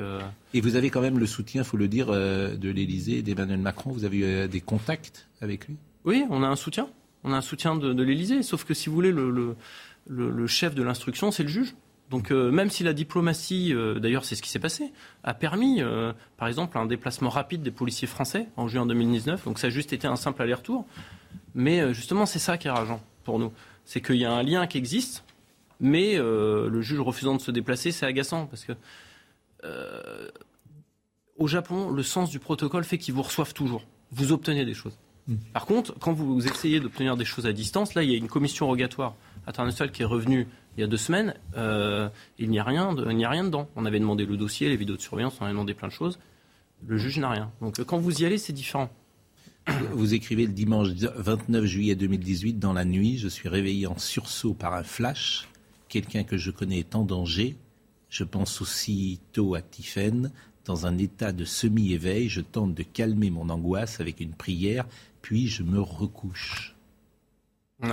Euh, 0.00 0.20
et 0.54 0.60
vous 0.60 0.76
avez 0.76 0.90
quand 0.90 1.00
même 1.00 1.18
le 1.18 1.26
soutien, 1.26 1.62
il 1.62 1.64
faut 1.64 1.76
le 1.76 1.88
dire, 1.88 2.08
euh, 2.10 2.56
de 2.56 2.70
l'Élysée 2.70 3.18
et 3.18 3.22
d'Emmanuel 3.22 3.60
Macron. 3.60 3.90
Vous 3.90 4.04
avez 4.04 4.18
eu 4.18 4.24
euh, 4.24 4.48
des 4.48 4.60
contacts 4.60 5.28
avec 5.40 5.68
lui? 5.68 5.76
Oui, 6.04 6.24
on 6.30 6.42
a 6.42 6.48
un 6.48 6.56
soutien. 6.56 6.88
On 7.24 7.32
a 7.32 7.36
un 7.36 7.42
soutien 7.42 7.76
de, 7.76 8.02
l'Élysée. 8.02 8.42
Sauf 8.42 8.64
que 8.64 8.74
si 8.74 8.88
vous 8.88 8.94
voulez, 8.94 9.12
le, 9.12 10.46
chef 10.46 10.74
de 10.74 10.82
l'instruction, 10.82 11.30
c'est 11.30 11.44
le 11.44 11.48
juge. 11.48 11.74
Donc 12.12 12.30
même 12.30 12.70
si 12.70 12.84
la 12.84 12.92
diplomatie, 12.92 13.74
d'ailleurs 13.96 14.24
c'est 14.24 14.36
ce 14.36 14.42
qui 14.42 14.50
s'est 14.50 14.60
passé, 14.60 14.92
a 15.24 15.34
permis, 15.34 15.82
par 16.36 16.46
exemple, 16.46 16.78
un 16.78 16.86
déplacement 16.86 17.30
rapide 17.30 17.62
des 17.62 17.72
policiers 17.72 18.06
français 18.06 18.46
en 18.56 18.68
juin 18.68 18.86
2019, 18.86 19.44
donc 19.44 19.58
ça 19.58 19.66
a 19.66 19.70
juste 19.70 19.92
été 19.92 20.06
un 20.06 20.14
simple 20.14 20.42
aller-retour, 20.42 20.86
mais 21.54 21.92
justement 21.92 22.26
c'est 22.26 22.38
ça 22.38 22.58
qui 22.58 22.68
est 22.68 22.70
rageant 22.70 23.00
pour 23.24 23.40
nous, 23.40 23.50
c'est 23.84 24.00
qu'il 24.00 24.16
y 24.16 24.24
a 24.24 24.32
un 24.32 24.44
lien 24.44 24.66
qui 24.68 24.78
existe, 24.78 25.24
Mais 25.80 26.16
le 26.16 26.80
juge 26.80 27.00
refusant 27.00 27.34
de 27.34 27.40
se 27.40 27.50
déplacer, 27.50 27.90
c'est 27.90 28.06
agaçant 28.06 28.46
parce 28.46 28.64
que 28.64 28.72
au 31.38 31.48
Japon, 31.48 31.90
le 31.90 32.02
sens 32.02 32.30
du 32.30 32.38
protocole 32.38 32.84
fait 32.84 32.98
qu'ils 32.98 33.14
vous 33.14 33.22
reçoivent 33.22 33.54
toujours. 33.54 33.82
Vous 34.12 34.32
obtenez 34.32 34.64
des 34.64 34.74
choses. 34.74 34.98
Mm. 35.26 35.36
Par 35.52 35.66
contre, 35.66 35.98
quand 35.98 36.12
vous 36.12 36.46
essayez 36.46 36.78
d'obtenir 36.78 37.16
des 37.16 37.24
choses 37.24 37.46
à 37.46 37.52
distance, 37.52 37.94
là, 37.94 38.02
il 38.02 38.10
y 38.10 38.14
a 38.14 38.16
une 38.16 38.28
commission 38.28 38.66
rogatoire 38.66 39.14
internationale 39.46 39.90
qui 39.90 40.02
est 40.02 40.06
revenue 40.06 40.46
il 40.76 40.80
y 40.80 40.84
a 40.84 40.86
deux 40.86 40.96
semaines. 40.96 41.34
Euh, 41.56 42.08
il 42.38 42.50
n'y 42.50 42.58
a 42.58 42.64
rien, 42.64 42.94
il 43.08 43.16
n'y 43.16 43.24
a 43.24 43.30
rien 43.30 43.44
dedans. 43.44 43.68
On 43.76 43.84
avait 43.84 44.00
demandé 44.00 44.24
le 44.24 44.36
dossier, 44.36 44.68
les 44.68 44.76
vidéos 44.76 44.96
de 44.96 45.02
surveillance, 45.02 45.36
on 45.40 45.44
avait 45.44 45.52
demandé 45.52 45.74
plein 45.74 45.88
de 45.88 45.92
choses. 45.92 46.18
Le 46.86 46.98
juge 46.98 47.18
n'a 47.18 47.30
rien. 47.30 47.50
Donc, 47.60 47.82
quand 47.84 47.98
vous 47.98 48.22
y 48.22 48.24
allez, 48.24 48.38
c'est 48.38 48.52
différent. 48.52 48.90
Vous 49.92 50.12
écrivez 50.12 50.44
le 50.46 50.52
dimanche 50.52 50.88
29 50.88 51.64
juillet 51.64 51.94
2018, 51.94 52.58
dans 52.58 52.72
la 52.72 52.84
nuit, 52.84 53.18
je 53.18 53.28
suis 53.28 53.48
réveillé 53.48 53.86
en 53.86 53.96
sursaut 53.96 54.54
par 54.54 54.74
un 54.74 54.82
flash. 54.82 55.48
Quelqu'un 55.88 56.24
que 56.24 56.36
je 56.36 56.50
connais 56.50 56.80
est 56.80 56.96
en 56.96 57.04
danger. 57.04 57.56
Je 58.08 58.24
pense 58.24 58.60
aussitôt 58.60 59.54
à 59.54 59.62
Tiffen. 59.62 60.32
Dans 60.64 60.86
un 60.86 60.98
état 60.98 61.32
de 61.32 61.44
semi-éveil, 61.44 62.28
je 62.28 62.40
tente 62.40 62.74
de 62.74 62.82
calmer 62.82 63.30
mon 63.30 63.48
angoisse 63.50 64.00
avec 64.00 64.20
une 64.20 64.32
prière, 64.32 64.86
puis 65.20 65.48
je 65.48 65.62
me 65.62 65.80
recouche. 65.80 66.76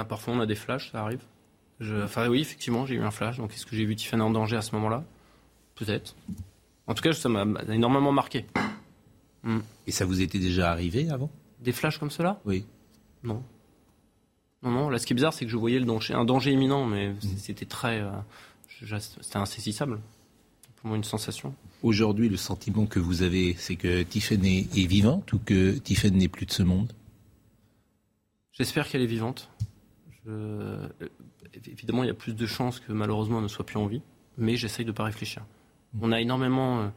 parfois 0.07 0.33
on 0.33 0.39
a 0.39 0.45
des 0.45 0.55
flashs, 0.55 0.91
ça 0.91 1.01
arrive. 1.01 1.21
Enfin 1.81 2.27
oui, 2.27 2.41
effectivement, 2.41 2.85
j'ai 2.85 2.95
eu 2.95 3.01
un 3.01 3.11
flash. 3.11 3.37
Donc 3.37 3.53
est-ce 3.53 3.65
que 3.65 3.75
j'ai 3.75 3.85
vu 3.85 3.95
Tiffany 3.95 4.21
en 4.21 4.31
danger 4.31 4.57
à 4.57 4.61
ce 4.61 4.75
moment-là? 4.75 5.03
Peut-être. 5.75 6.15
En 6.87 6.93
tout 6.93 7.03
cas, 7.03 7.13
ça 7.13 7.29
m'a 7.29 7.45
énormément 7.71 8.11
marqué. 8.11 8.45
Hmm. 9.43 9.59
Et 9.87 9.91
ça 9.91 10.05
vous 10.05 10.21
était 10.21 10.39
déjà 10.39 10.71
arrivé 10.71 11.09
avant? 11.09 11.29
Des 11.61 11.71
flashs 11.71 11.97
comme 11.97 12.11
cela? 12.11 12.41
Oui. 12.45 12.65
Non. 13.23 13.41
Non, 14.63 14.71
non. 14.71 14.89
Là, 14.89 14.99
ce 14.99 15.05
qui 15.05 15.13
est 15.13 15.15
bizarre, 15.15 15.33
c'est 15.33 15.45
que 15.45 15.51
je 15.51 15.57
voyais 15.57 15.79
le 15.79 15.85
danger, 15.85 16.13
un 16.13 16.25
danger 16.25 16.51
imminent, 16.51 16.85
mais 16.85 17.09
hmm. 17.09 17.37
c'était 17.37 17.65
très. 17.65 18.01
Euh, 18.01 18.11
c'était 18.67 19.37
insaisissable. 19.37 19.99
Pour 20.77 20.87
moi, 20.87 20.97
une 20.97 21.03
sensation. 21.03 21.53
Aujourd'hui, 21.83 22.29
le 22.29 22.37
sentiment 22.37 22.85
que 22.85 22.99
vous 22.99 23.21
avez, 23.21 23.55
c'est 23.57 23.75
que 23.75 24.03
Tiffany 24.03 24.69
est 24.75 24.85
vivante 24.85 25.31
ou 25.33 25.39
que 25.39 25.77
Tiffany 25.77 26.17
n'est 26.17 26.27
plus 26.29 26.45
de 26.45 26.51
ce 26.51 26.63
monde? 26.63 26.91
J'espère 28.53 28.87
qu'elle 28.89 29.01
est 29.01 29.05
vivante. 29.05 29.49
Évidemment, 30.25 32.03
il 32.03 32.07
y 32.07 32.11
a 32.11 32.15
plus 32.15 32.33
de 32.33 32.45
chances 32.45 32.79
que 32.79 32.91
malheureusement 32.91 33.37
elle 33.37 33.43
ne 33.43 33.47
soit 33.47 33.65
plus 33.65 33.77
en 33.77 33.87
vie, 33.87 34.01
mais 34.37 34.55
j'essaye 34.55 34.85
de 34.85 34.91
ne 34.91 34.95
pas 34.95 35.03
réfléchir. 35.03 35.43
Mm. 35.93 35.99
On 36.01 36.11
a 36.11 36.21
énormément, 36.21 36.81
euh, 36.81 36.87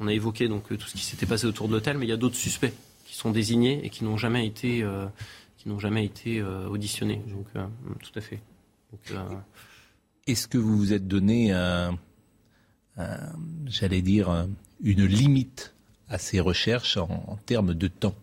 on 0.00 0.08
a 0.08 0.12
évoqué 0.12 0.48
donc 0.48 0.70
euh, 0.72 0.76
tout 0.76 0.86
ce 0.86 0.94
qui 0.94 1.04
s'était 1.04 1.26
passé 1.26 1.46
autour 1.46 1.68
de 1.68 1.74
l'hôtel, 1.74 1.98
mais 1.98 2.06
il 2.06 2.08
y 2.08 2.12
a 2.12 2.16
d'autres 2.16 2.36
suspects 2.36 2.72
qui 3.04 3.14
sont 3.14 3.30
désignés 3.30 3.84
et 3.84 3.90
qui 3.90 4.04
n'ont 4.04 4.16
jamais 4.16 4.46
été, 4.46 4.82
euh, 4.82 5.06
qui 5.56 5.68
n'ont 5.68 5.78
jamais 5.78 6.04
été 6.04 6.42
auditionnés. 6.42 7.22
Donc, 7.28 7.46
tout 8.02 8.12
à 8.14 8.20
fait. 8.20 8.40
Est-ce 10.26 10.46
que 10.46 10.58
vous 10.58 10.76
vous 10.76 10.92
êtes 10.92 11.08
donné 11.08 11.52
j'allais 13.66 14.02
dire, 14.02 14.46
une 14.82 15.04
limite 15.04 15.74
à 16.08 16.18
ces 16.18 16.40
recherches 16.40 16.98
en, 16.98 17.38
termes 17.46 17.74
de 17.74 17.88
temps? 17.88 18.14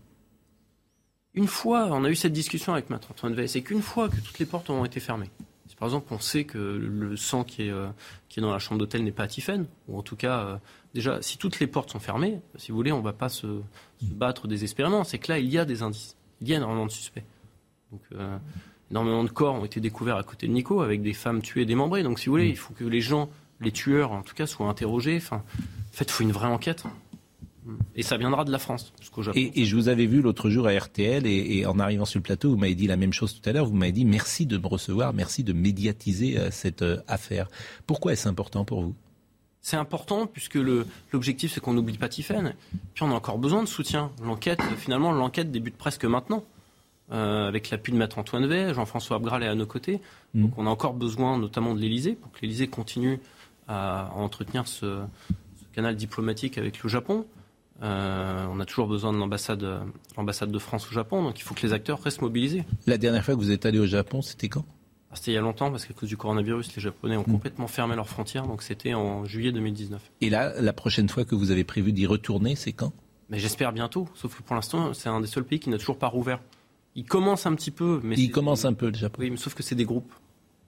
Une 1.36 1.48
fois, 1.48 1.90
on 1.92 2.04
a 2.04 2.10
eu 2.10 2.16
cette 2.16 2.34
discussion 2.34 2.74
avec 2.74 2.90
Maître 2.90 3.10
Antoine 3.12 3.34
Veil, 3.34 3.50
c'est 3.50 3.62
qu'une 3.62 3.82
fois 3.82 4.10
que 4.10 4.16
toutes 4.16 4.40
les 4.40 4.46
portes 4.46 4.70
ont 4.70 4.86
été 4.86 5.00
fermées, 5.00 5.30
par 5.78 5.88
exemple 5.88 6.14
on 6.14 6.20
sait 6.20 6.46
que 6.46 6.58
le 6.58 7.18
sang 7.18 7.44
qui 7.44 7.64
est, 7.64 7.72
euh, 7.72 7.88
qui 8.30 8.40
est 8.40 8.42
dans 8.42 8.52
la 8.52 8.60
chambre 8.60 8.80
d'hôtel 8.80 9.04
n'est 9.04 9.12
pas 9.12 9.24
à 9.24 9.28
Tiffen, 9.28 9.66
ou 9.88 9.98
en 9.98 10.02
tout 10.02 10.16
cas, 10.16 10.40
euh, 10.40 10.58
déjà, 10.94 11.22
si 11.22 11.38
toutes 11.38 11.60
les 11.60 11.68
portes 11.68 11.92
sont 11.92 12.00
fermées, 12.00 12.40
si 12.56 12.72
vous 12.72 12.78
voulez, 12.78 12.92
on 12.92 13.00
ne 13.00 13.04
va 13.04 13.14
pas 13.14 13.30
se, 13.30 13.48
battre 14.02 14.48
désespérément. 14.48 15.04
C'est 15.04 15.18
que 15.18 15.32
là, 15.32 15.40
il 15.40 15.50
y 15.50 15.58
a 15.58 15.66
des 15.66 15.82
indices, 15.82 16.16
il 16.42 16.50
y 16.50 16.54
a 16.54 16.58
énormément 16.58 16.86
de 16.86 16.92
suspects. 16.92 17.24
Donc, 17.92 18.02
euh, 18.14 18.38
énormément 18.92 19.24
de 19.24 19.30
corps 19.30 19.56
ont 19.56 19.66
été 19.66 19.80
découverts 19.80 20.18
à 20.18 20.24
côté 20.24 20.48
de 20.48 20.52
Nico, 20.52 20.82
avec 20.82 21.02
des 21.02 21.14
femmes 21.14 21.42
tuées 21.42 21.66
démembrées. 21.66 22.04
Donc, 22.04 22.20
si 22.20 22.28
vous 22.28 22.34
voulez, 22.34 22.50
il 22.50 22.58
faut 22.58 22.74
que 22.74 22.84
les 22.84 23.02
gens 23.02 23.30
les 23.62 23.72
tueurs, 23.72 24.12
en 24.12 24.22
tout 24.22 24.36
cas, 24.36 24.48
soient 24.48 24.68
interrogés. 24.68 25.18
Enfin, 25.18 25.38
en 25.38 25.94
fait, 25.94 26.06
il 26.06 26.12
faut 26.12 26.24
une 26.24 26.34
vraie 26.34 26.48
enquête. 26.48 26.84
Et 27.96 28.04
ça 28.04 28.18
viendra 28.18 28.46
de 28.46 28.52
la 28.52 28.60
France. 28.60 28.94
Et, 29.34 29.66
je 29.66 29.76
vous 29.76 29.88
avais 29.88 30.06
vu 30.06 30.22
l'autre 30.22 30.50
jour 30.50 30.68
à 30.68 30.72
RTL 30.72 31.26
et, 31.26 31.66
en 31.66 31.80
arrivant 31.80 32.06
sur 32.06 32.20
le 32.20 32.24
plateau, 32.24 32.52
vous 32.52 32.58
m'avez 32.58 32.76
dit 32.76 32.88
la 32.88 32.98
même 32.98 33.14
chose 33.14 33.40
tout 33.40 33.50
à 33.50 33.54
l'heure. 33.54 33.66
Vous 33.66 33.76
m'avez 33.76 33.92
dit 33.92 34.06
merci 34.06 34.46
de 34.46 34.58
me 34.58 34.68
recevoir, 34.68 35.14
merci 35.14 35.44
de 35.44 35.54
médiatiser 35.54 36.38
euh, 36.38 36.50
cette 36.52 36.82
euh, 36.82 37.02
affaire. 37.08 37.48
Pourquoi 37.88 38.14
est-ce 38.14 38.28
important 38.28 38.66
pour 38.66 38.82
vous? 38.82 38.96
C'est 39.62 39.78
important 39.78 40.28
puisque 40.28 40.60
l'objectif 41.12 41.54
c'est 41.54 41.60
qu'on 41.60 41.74
n'oublie 41.74 41.98
pas 41.98 42.08
Tiffaine. 42.08 42.54
Puis 42.94 43.04
on 43.04 43.10
a 43.10 43.16
encore 43.16 43.40
besoin 43.40 43.64
de 43.64 43.68
soutien. 43.68 44.12
L'enquête, 44.24 44.62
finalement, 44.78 45.12
l'enquête 45.12 45.52
débute 45.52 45.76
presque 45.76 46.06
maintenant. 46.06 46.44
Euh, 47.12 47.48
avec 47.48 47.70
l'appui 47.70 47.92
de 47.92 47.98
Maître 47.98 48.18
Antoine 48.18 48.48
Vey, 48.48 48.74
Jean-François 48.74 49.18
Abgral 49.18 49.44
est 49.44 49.48
à 49.48 49.56
nos 49.56 49.68
côtés. 49.68 50.02
Mmh. 50.34 50.42
Donc 50.42 50.54
on 50.58 50.66
a 50.66 50.70
encore 50.70 50.94
besoin 50.94 51.38
notamment 51.38 51.76
de 51.76 51.80
l'Elysée 51.80 52.14
pour 52.14 52.32
que 52.32 52.40
l'Elysée 52.42 52.68
continue 52.68 53.20
à, 53.68 54.12
entretenir 54.16 54.68
ce, 54.68 55.04
canal 55.74 55.96
diplomatique 55.96 56.58
avec 56.58 56.82
le 56.82 56.90
Japon. 56.90 57.26
Euh, 57.82 58.46
on 58.50 58.60
a 58.60 58.66
toujours 58.66 58.88
besoin 58.88 59.12
de 59.12 59.18
l'ambassade, 59.18 59.60
de 59.60 60.60
France 60.60 60.88
au 60.90 60.94
Japon, 60.94 61.24
donc 61.24 61.40
il 61.40 61.44
faut 61.44 61.54
que 61.54 61.62
les 61.62 61.74
acteurs 61.74 62.02
restent 62.02 62.22
mobilisés. 62.22 62.64
La 62.88 62.98
dernière 62.98 63.24
fois 63.24 63.36
que 63.36 63.40
vous 63.40 63.52
êtes 63.52 63.66
allé 63.66 63.80
au 63.80 63.86
Japon, 63.86 64.22
c'était 64.22 64.48
quand? 64.48 64.66
Ah, 65.12 65.16
C'était 65.16 65.32
il 65.32 65.34
y 65.36 65.38
a 65.38 65.42
longtemps, 65.42 65.72
parce 65.72 65.86
qu'à 65.86 65.94
cause 65.94 66.10
du 66.10 66.18
coronavirus, 66.18 66.76
les 66.76 66.82
Japonais 66.82 67.18
ont 67.18 67.22
hmm. 67.22 67.32
complètement 67.32 67.68
fermé 67.68 67.96
leurs 67.96 68.08
frontières, 68.08 68.48
donc 68.48 68.62
c'était 68.62 68.94
en 68.94 69.26
juillet 69.26 69.52
2019. 69.52 70.02
Et 70.22 70.30
là, 70.30 70.54
la 70.62 70.74
prochaine 70.74 71.10
fois 71.10 71.26
que 71.26 71.36
vous 71.36 71.52
avez 71.52 71.64
prévu 71.64 71.92
d'y 71.92 72.06
retourner, 72.06 72.56
c'est 72.56 72.72
quand? 72.72 72.94
Mais 73.30 73.40
j'espère 73.40 73.74
bientôt, 73.74 74.08
sauf 74.14 74.38
que 74.38 74.44
pour 74.44 74.56
l'instant, 74.56 74.94
c'est 74.94 75.10
un 75.10 75.20
des 75.20 75.28
seuls 75.28 75.44
pays 75.44 75.60
qui 75.60 75.70
n'a 75.70 75.78
toujours 75.78 75.98
pas 75.98 76.08
rouvert. 76.08 76.40
Il 76.96 77.06
commence 77.06 77.46
un 77.46 77.56
petit 77.56 77.72
peu, 77.72 78.00
mais 78.04 78.16
il 78.16 78.32
commence 78.32 78.64
un 78.64 78.74
peu 78.74 78.88
le 78.88 78.96
Japon. 78.96 79.22
Oui, 79.22 79.32
mais 79.32 79.38
sauf 79.38 79.54
que 79.54 79.64
c'est 79.64 79.76
des 79.76 79.84
groupes. 79.84 80.14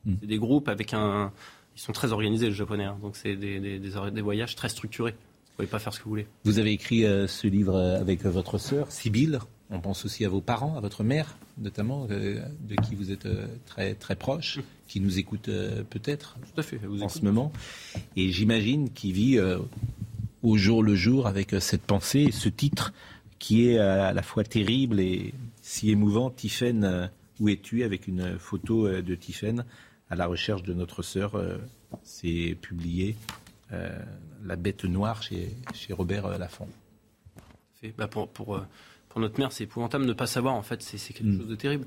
Hmm. 0.06 0.16
C'est 0.20 0.28
des 0.28 0.40
groupes 0.40 0.68
avec 0.68 0.94
un, 0.94 1.32
ils 1.78 1.80
sont 1.80 1.94
très 1.94 2.12
organisés, 2.12 2.48
les 2.48 2.54
Japonais. 2.54 2.86
Hein. 2.86 2.98
donc, 3.02 3.16
c'est 3.16 3.36
des, 3.36 3.60
des, 3.60 4.22
voyages 4.22 4.56
très 4.56 4.68
structurés. 4.68 5.16
Pouvez 5.58 5.68
pas 5.68 5.80
faire 5.80 5.92
ce 5.92 5.98
que 5.98 6.04
vous 6.04 6.12
voulez. 6.12 6.28
Vous 6.44 6.60
avez 6.60 6.72
écrit 6.72 7.04
euh, 7.04 7.26
ce 7.26 7.48
livre 7.48 7.76
euh, 7.76 8.00
avec 8.00 8.24
euh, 8.24 8.30
votre 8.30 8.60
sœur, 8.60 8.92
Sibylle. 8.92 9.40
On 9.72 9.80
pense 9.80 10.06
aussi 10.06 10.24
à 10.24 10.30
vos 10.30 10.40
parents, 10.40 10.78
à 10.78 10.82
votre 10.82 11.04
mère, 11.04 11.36
notamment, 11.58 12.06
de 12.06 12.76
qui 12.88 12.94
vous 12.94 13.12
êtes 13.12 13.28
très, 13.66 13.96
très 13.96 14.16
proche, 14.16 14.60
qui 14.88 15.02
nous 15.02 15.18
écoute 15.20 15.50
peut-être 15.90 16.38
en 17.02 17.10
ce 17.10 17.20
moment. 17.26 17.52
Et 18.16 18.32
j'imagine 18.32 18.92
qu'il 18.92 19.12
vit 19.12 19.38
au 20.42 20.56
jour 20.56 20.84
le 20.84 20.96
jour 20.96 21.28
avec 21.28 21.54
cette 21.60 21.82
pensée, 21.82 22.32
ce 22.32 22.48
titre 22.48 22.94
qui 23.40 23.68
est 23.68 23.78
à 23.78 24.14
la 24.14 24.22
fois 24.22 24.46
terrible 24.46 25.02
et 25.02 25.34
si 25.62 25.92
émouvant. 25.92 26.30
Tiffaine, 26.30 27.10
où 27.42 27.50
es-tu? 27.50 27.84
Avec 27.84 28.08
une 28.08 28.40
photo 28.40 28.88
de 28.88 29.16
Tiffaine 29.16 29.66
à 30.10 30.16
la 30.16 30.28
recherche 30.28 30.64
de 30.64 30.74
notre 30.74 31.04
sœur. 31.04 31.34
C'est 32.06 32.56
publié 32.62 33.18
La 33.72 34.56
bête 34.56 34.85
noire 34.85 35.22
chez, 35.23 35.56
chez 35.73 35.94
Robert 35.94 36.26
euh, 36.26 36.38
Laffont. 36.38 36.68
Bah 37.98 38.07
pour, 38.07 38.27
pour, 38.30 38.60
pour, 39.10 39.22
notre 39.22 39.39
mère, 39.39 39.52
c'est 39.52 39.65
épouvantable 39.65 40.06
de 40.06 40.10
ne 40.10 40.14
pas 40.14 40.26
savoir. 40.26 40.56
En 40.56 40.64
fait, 40.64 40.81
c'est 40.81 41.14
quelque 41.14 41.27
mm. 41.27 41.38
chose 41.38 41.48
de 41.48 41.56
terrible. 41.56 41.85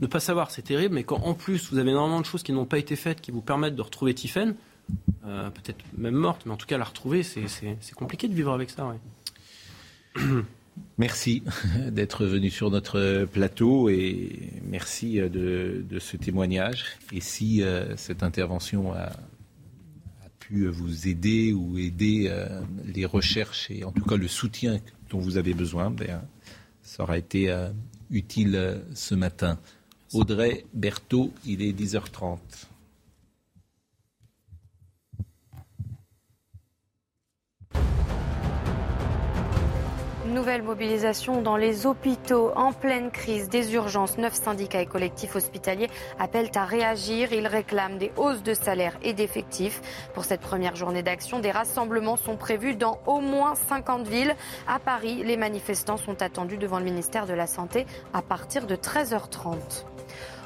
Ne 0.00 0.06
pas 0.06 0.20
savoir, 0.20 0.50
c'est 0.50 0.62
terrible, 0.62 0.94
mais 0.94 1.04
quand 1.04 1.20
en 1.22 1.34
plus 1.34 1.70
vous 1.70 1.78
avez 1.78 1.90
énormément 1.90 2.20
de 2.20 2.26
choses 2.26 2.42
qui 2.42 2.52
n'ont 2.52 2.64
pas 2.64 2.78
été 2.78 2.96
faites, 2.96 3.20
qui 3.20 3.30
vous 3.30 3.42
permettent 3.42 3.74
de 3.74 3.82
retrouver 3.82 4.14
Tiffen, 4.14 4.54
peut-être 5.22 5.84
même 5.96 6.14
morte, 6.14 6.42
mais 6.46 6.52
en 6.52 6.56
tout 6.56 6.66
cas 6.66 6.78
la 6.78 6.84
retrouver, 6.84 7.22
c'est 7.22 7.94
compliqué 7.94 8.28
de 8.28 8.34
vivre 8.34 8.52
avec 8.52 8.70
ça. 8.70 8.86
Ouais. 8.86 10.22
Merci 10.98 11.42
d'être 11.90 12.24
venu 12.24 12.50
sur 12.50 12.70
notre 12.70 13.24
plateau 13.24 13.88
et 13.88 14.52
merci 14.62 15.20
de, 15.20 15.84
ce 15.98 16.16
témoignage. 16.16 16.84
Et 17.12 17.20
si 17.20 17.62
euh, 17.62 17.96
cette 17.96 18.22
intervention 18.22 18.92
a, 18.92 19.10
pu 20.52 20.68
vous 20.68 21.08
aider 21.08 21.52
ou 21.54 21.78
aider 21.78 22.26
euh, 22.28 22.60
les 22.84 23.06
recherches 23.06 23.70
et 23.70 23.84
en 23.84 23.92
tout 23.92 24.04
cas 24.04 24.16
le 24.16 24.28
soutien 24.28 24.80
dont 25.08 25.18
vous 25.18 25.38
avez 25.38 25.54
besoin, 25.54 25.90
ben, 25.90 26.22
ça 26.82 27.04
aura 27.04 27.16
été 27.16 27.50
euh, 27.50 27.70
utile 28.10 28.82
ce 28.94 29.14
matin. 29.14 29.58
Audrey 30.12 30.66
Berthaud, 30.74 31.32
il 31.46 31.62
est 31.62 31.72
10h30. 31.72 32.38
Nouvelle 40.32 40.62
mobilisation 40.62 41.42
dans 41.42 41.58
les 41.58 41.84
hôpitaux 41.84 42.52
en 42.56 42.72
pleine 42.72 43.10
crise 43.10 43.50
des 43.50 43.74
urgences. 43.74 44.16
Neuf 44.16 44.32
syndicats 44.32 44.80
et 44.80 44.86
collectifs 44.86 45.36
hospitaliers 45.36 45.90
appellent 46.18 46.50
à 46.54 46.64
réagir. 46.64 47.34
Ils 47.34 47.46
réclament 47.46 47.98
des 47.98 48.10
hausses 48.16 48.42
de 48.42 48.54
salaire 48.54 48.96
et 49.02 49.12
d'effectifs. 49.12 49.82
Pour 50.14 50.24
cette 50.24 50.40
première 50.40 50.74
journée 50.74 51.02
d'action, 51.02 51.38
des 51.38 51.50
rassemblements 51.50 52.16
sont 52.16 52.36
prévus 52.36 52.74
dans 52.74 52.98
au 53.06 53.20
moins 53.20 53.54
50 53.54 54.08
villes. 54.08 54.34
À 54.66 54.78
Paris, 54.78 55.22
les 55.22 55.36
manifestants 55.36 55.98
sont 55.98 56.22
attendus 56.22 56.56
devant 56.56 56.78
le 56.78 56.86
ministère 56.86 57.26
de 57.26 57.34
la 57.34 57.46
Santé 57.46 57.84
à 58.14 58.22
partir 58.22 58.66
de 58.66 58.74
13h30. 58.74 59.84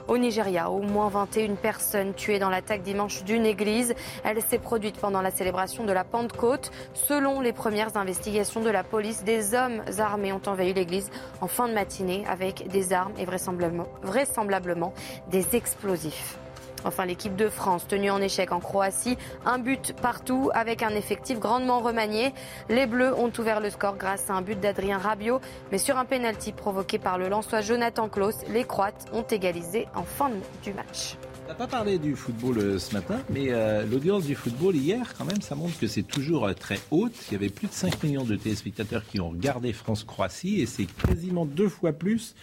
Au 0.08 0.18
Nigeria, 0.18 0.70
au 0.70 0.82
moins 0.82 1.08
21 1.08 1.56
personnes 1.56 2.14
tuées 2.14 2.38
dans 2.38 2.48
l'attaque 2.48 2.82
dimanche 2.82 3.24
d'une 3.24 3.44
église. 3.44 3.94
Elle 4.22 4.40
s'est 4.40 4.58
produite 4.58 4.98
pendant 4.98 5.20
la 5.20 5.32
célébration 5.32 5.84
de 5.84 5.92
la 5.92 6.04
Pentecôte. 6.04 6.70
Selon 6.94 7.40
les 7.40 7.52
premières 7.52 7.96
investigations 7.96 8.60
de 8.60 8.70
la 8.70 8.84
police, 8.84 9.24
des 9.24 9.54
hommes 9.54 9.82
armés 9.98 10.32
ont 10.32 10.42
envahi 10.46 10.72
l'église 10.72 11.10
en 11.40 11.48
fin 11.48 11.68
de 11.68 11.74
matinée 11.74 12.24
avec 12.28 12.68
des 12.68 12.92
armes 12.92 13.14
et 13.18 13.24
vraisemblablement, 13.24 14.94
des 15.28 15.56
explosifs. 15.56 16.38
Enfin, 16.86 17.04
l'équipe 17.04 17.34
de 17.34 17.48
France 17.48 17.88
tenue 17.88 18.10
en 18.10 18.22
échec 18.22 18.52
en 18.52 18.60
Croatie, 18.60 19.18
un 19.44 19.58
but 19.58 19.92
partout 20.00 20.50
avec 20.54 20.84
un 20.84 20.90
effectif 20.90 21.40
grandement 21.40 21.80
remanié. 21.80 22.32
Les 22.68 22.86
Bleus 22.86 23.12
ont 23.12 23.32
ouvert 23.38 23.60
le 23.60 23.70
score 23.70 23.96
grâce 23.96 24.30
à 24.30 24.34
un 24.34 24.42
but 24.42 24.60
d'Adrien 24.60 24.98
Rabiot, 24.98 25.40
mais 25.72 25.78
sur 25.78 25.98
un 25.98 26.04
pénalty 26.04 26.52
provoqué 26.52 27.00
par 27.00 27.18
le 27.18 27.28
Lançois 27.28 27.60
Jonathan 27.60 28.08
Klaus, 28.08 28.36
les 28.52 28.62
Croates 28.62 29.06
ont 29.12 29.24
égalisé 29.24 29.88
en 29.96 30.04
fin 30.04 30.30
du 30.62 30.72
match. 30.74 31.16
On 31.44 31.48
n'a 31.50 31.54
pas 31.54 31.68
parlé 31.68 31.98
du 31.98 32.16
football 32.16 32.58
euh, 32.58 32.78
ce 32.78 32.92
matin, 32.92 33.20
mais 33.30 33.50
euh, 33.50 33.86
l'audience 33.86 34.24
du 34.24 34.34
football 34.34 34.74
hier, 34.74 35.14
quand 35.16 35.24
même, 35.24 35.40
ça 35.40 35.54
montre 35.54 35.78
que 35.78 35.86
c'est 35.86 36.02
toujours 36.02 36.44
euh, 36.44 36.54
très 36.54 36.80
haute. 36.90 37.14
Il 37.28 37.34
y 37.34 37.36
avait 37.36 37.50
plus 37.50 37.68
de 37.68 37.72
5 37.72 38.02
millions 38.02 38.24
de 38.24 38.34
téléspectateurs 38.34 39.04
qui 39.06 39.20
ont 39.20 39.30
regardé 39.30 39.72
France-Croatie 39.72 40.60
et 40.60 40.66
c'est 40.66 40.86
quasiment 40.86 41.46
deux 41.46 41.68
fois 41.68 41.92
plus 41.92 42.34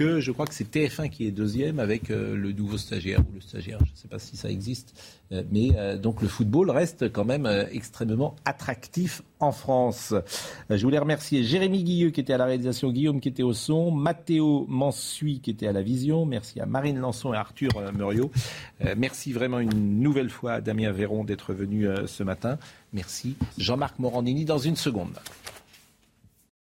je 0.00 0.30
crois 0.32 0.46
que 0.46 0.54
c'est 0.54 0.70
TF1 0.70 1.10
qui 1.10 1.26
est 1.26 1.30
deuxième 1.30 1.78
avec 1.78 2.10
euh, 2.10 2.34
le 2.34 2.52
nouveau 2.52 2.78
stagiaire 2.78 3.20
ou 3.20 3.34
le 3.34 3.40
stagiaire, 3.40 3.78
je 3.84 3.90
ne 3.90 3.96
sais 3.96 4.08
pas 4.08 4.18
si 4.18 4.36
ça 4.36 4.50
existe. 4.50 4.94
Euh, 5.32 5.42
mais 5.50 5.72
euh, 5.76 5.98
donc 5.98 6.22
le 6.22 6.28
football 6.28 6.70
reste 6.70 7.12
quand 7.12 7.24
même 7.24 7.46
extrêmement 7.70 8.34
attractif 8.44 9.22
en 9.40 9.52
France. 9.52 10.14
je 10.70 10.82
voulais 10.82 10.98
remercier 10.98 11.44
Jérémy 11.44 11.82
Guilleux 11.82 12.10
qui 12.10 12.20
était 12.20 12.32
à 12.32 12.38
la 12.38 12.46
réalisation, 12.46 12.90
Guillaume 12.90 13.20
qui 13.20 13.28
était 13.28 13.42
au 13.42 13.52
son, 13.52 13.90
Mathéo 13.90 14.66
Mansuy 14.68 15.40
qui 15.40 15.50
était 15.50 15.66
à 15.66 15.72
la 15.72 15.82
vision. 15.82 16.24
Merci 16.24 16.60
à 16.60 16.66
Marine 16.66 16.98
Lançon 16.98 17.34
et 17.34 17.36
Arthur 17.36 17.70
Muriot. 17.94 18.30
merci 18.96 19.32
vraiment 19.32 19.58
une 19.60 20.00
nouvelle 20.00 20.30
fois 20.30 20.54
à 20.54 20.60
Damien 20.60 20.92
Véron 20.92 21.24
d'être 21.24 21.52
venu 21.52 21.86
ce 22.06 22.22
matin. 22.22 22.58
Merci 22.92 23.36
Jean-Marc 23.58 23.98
Morandini 23.98 24.44
dans 24.44 24.58
une 24.58 24.76
seconde. 24.76 25.18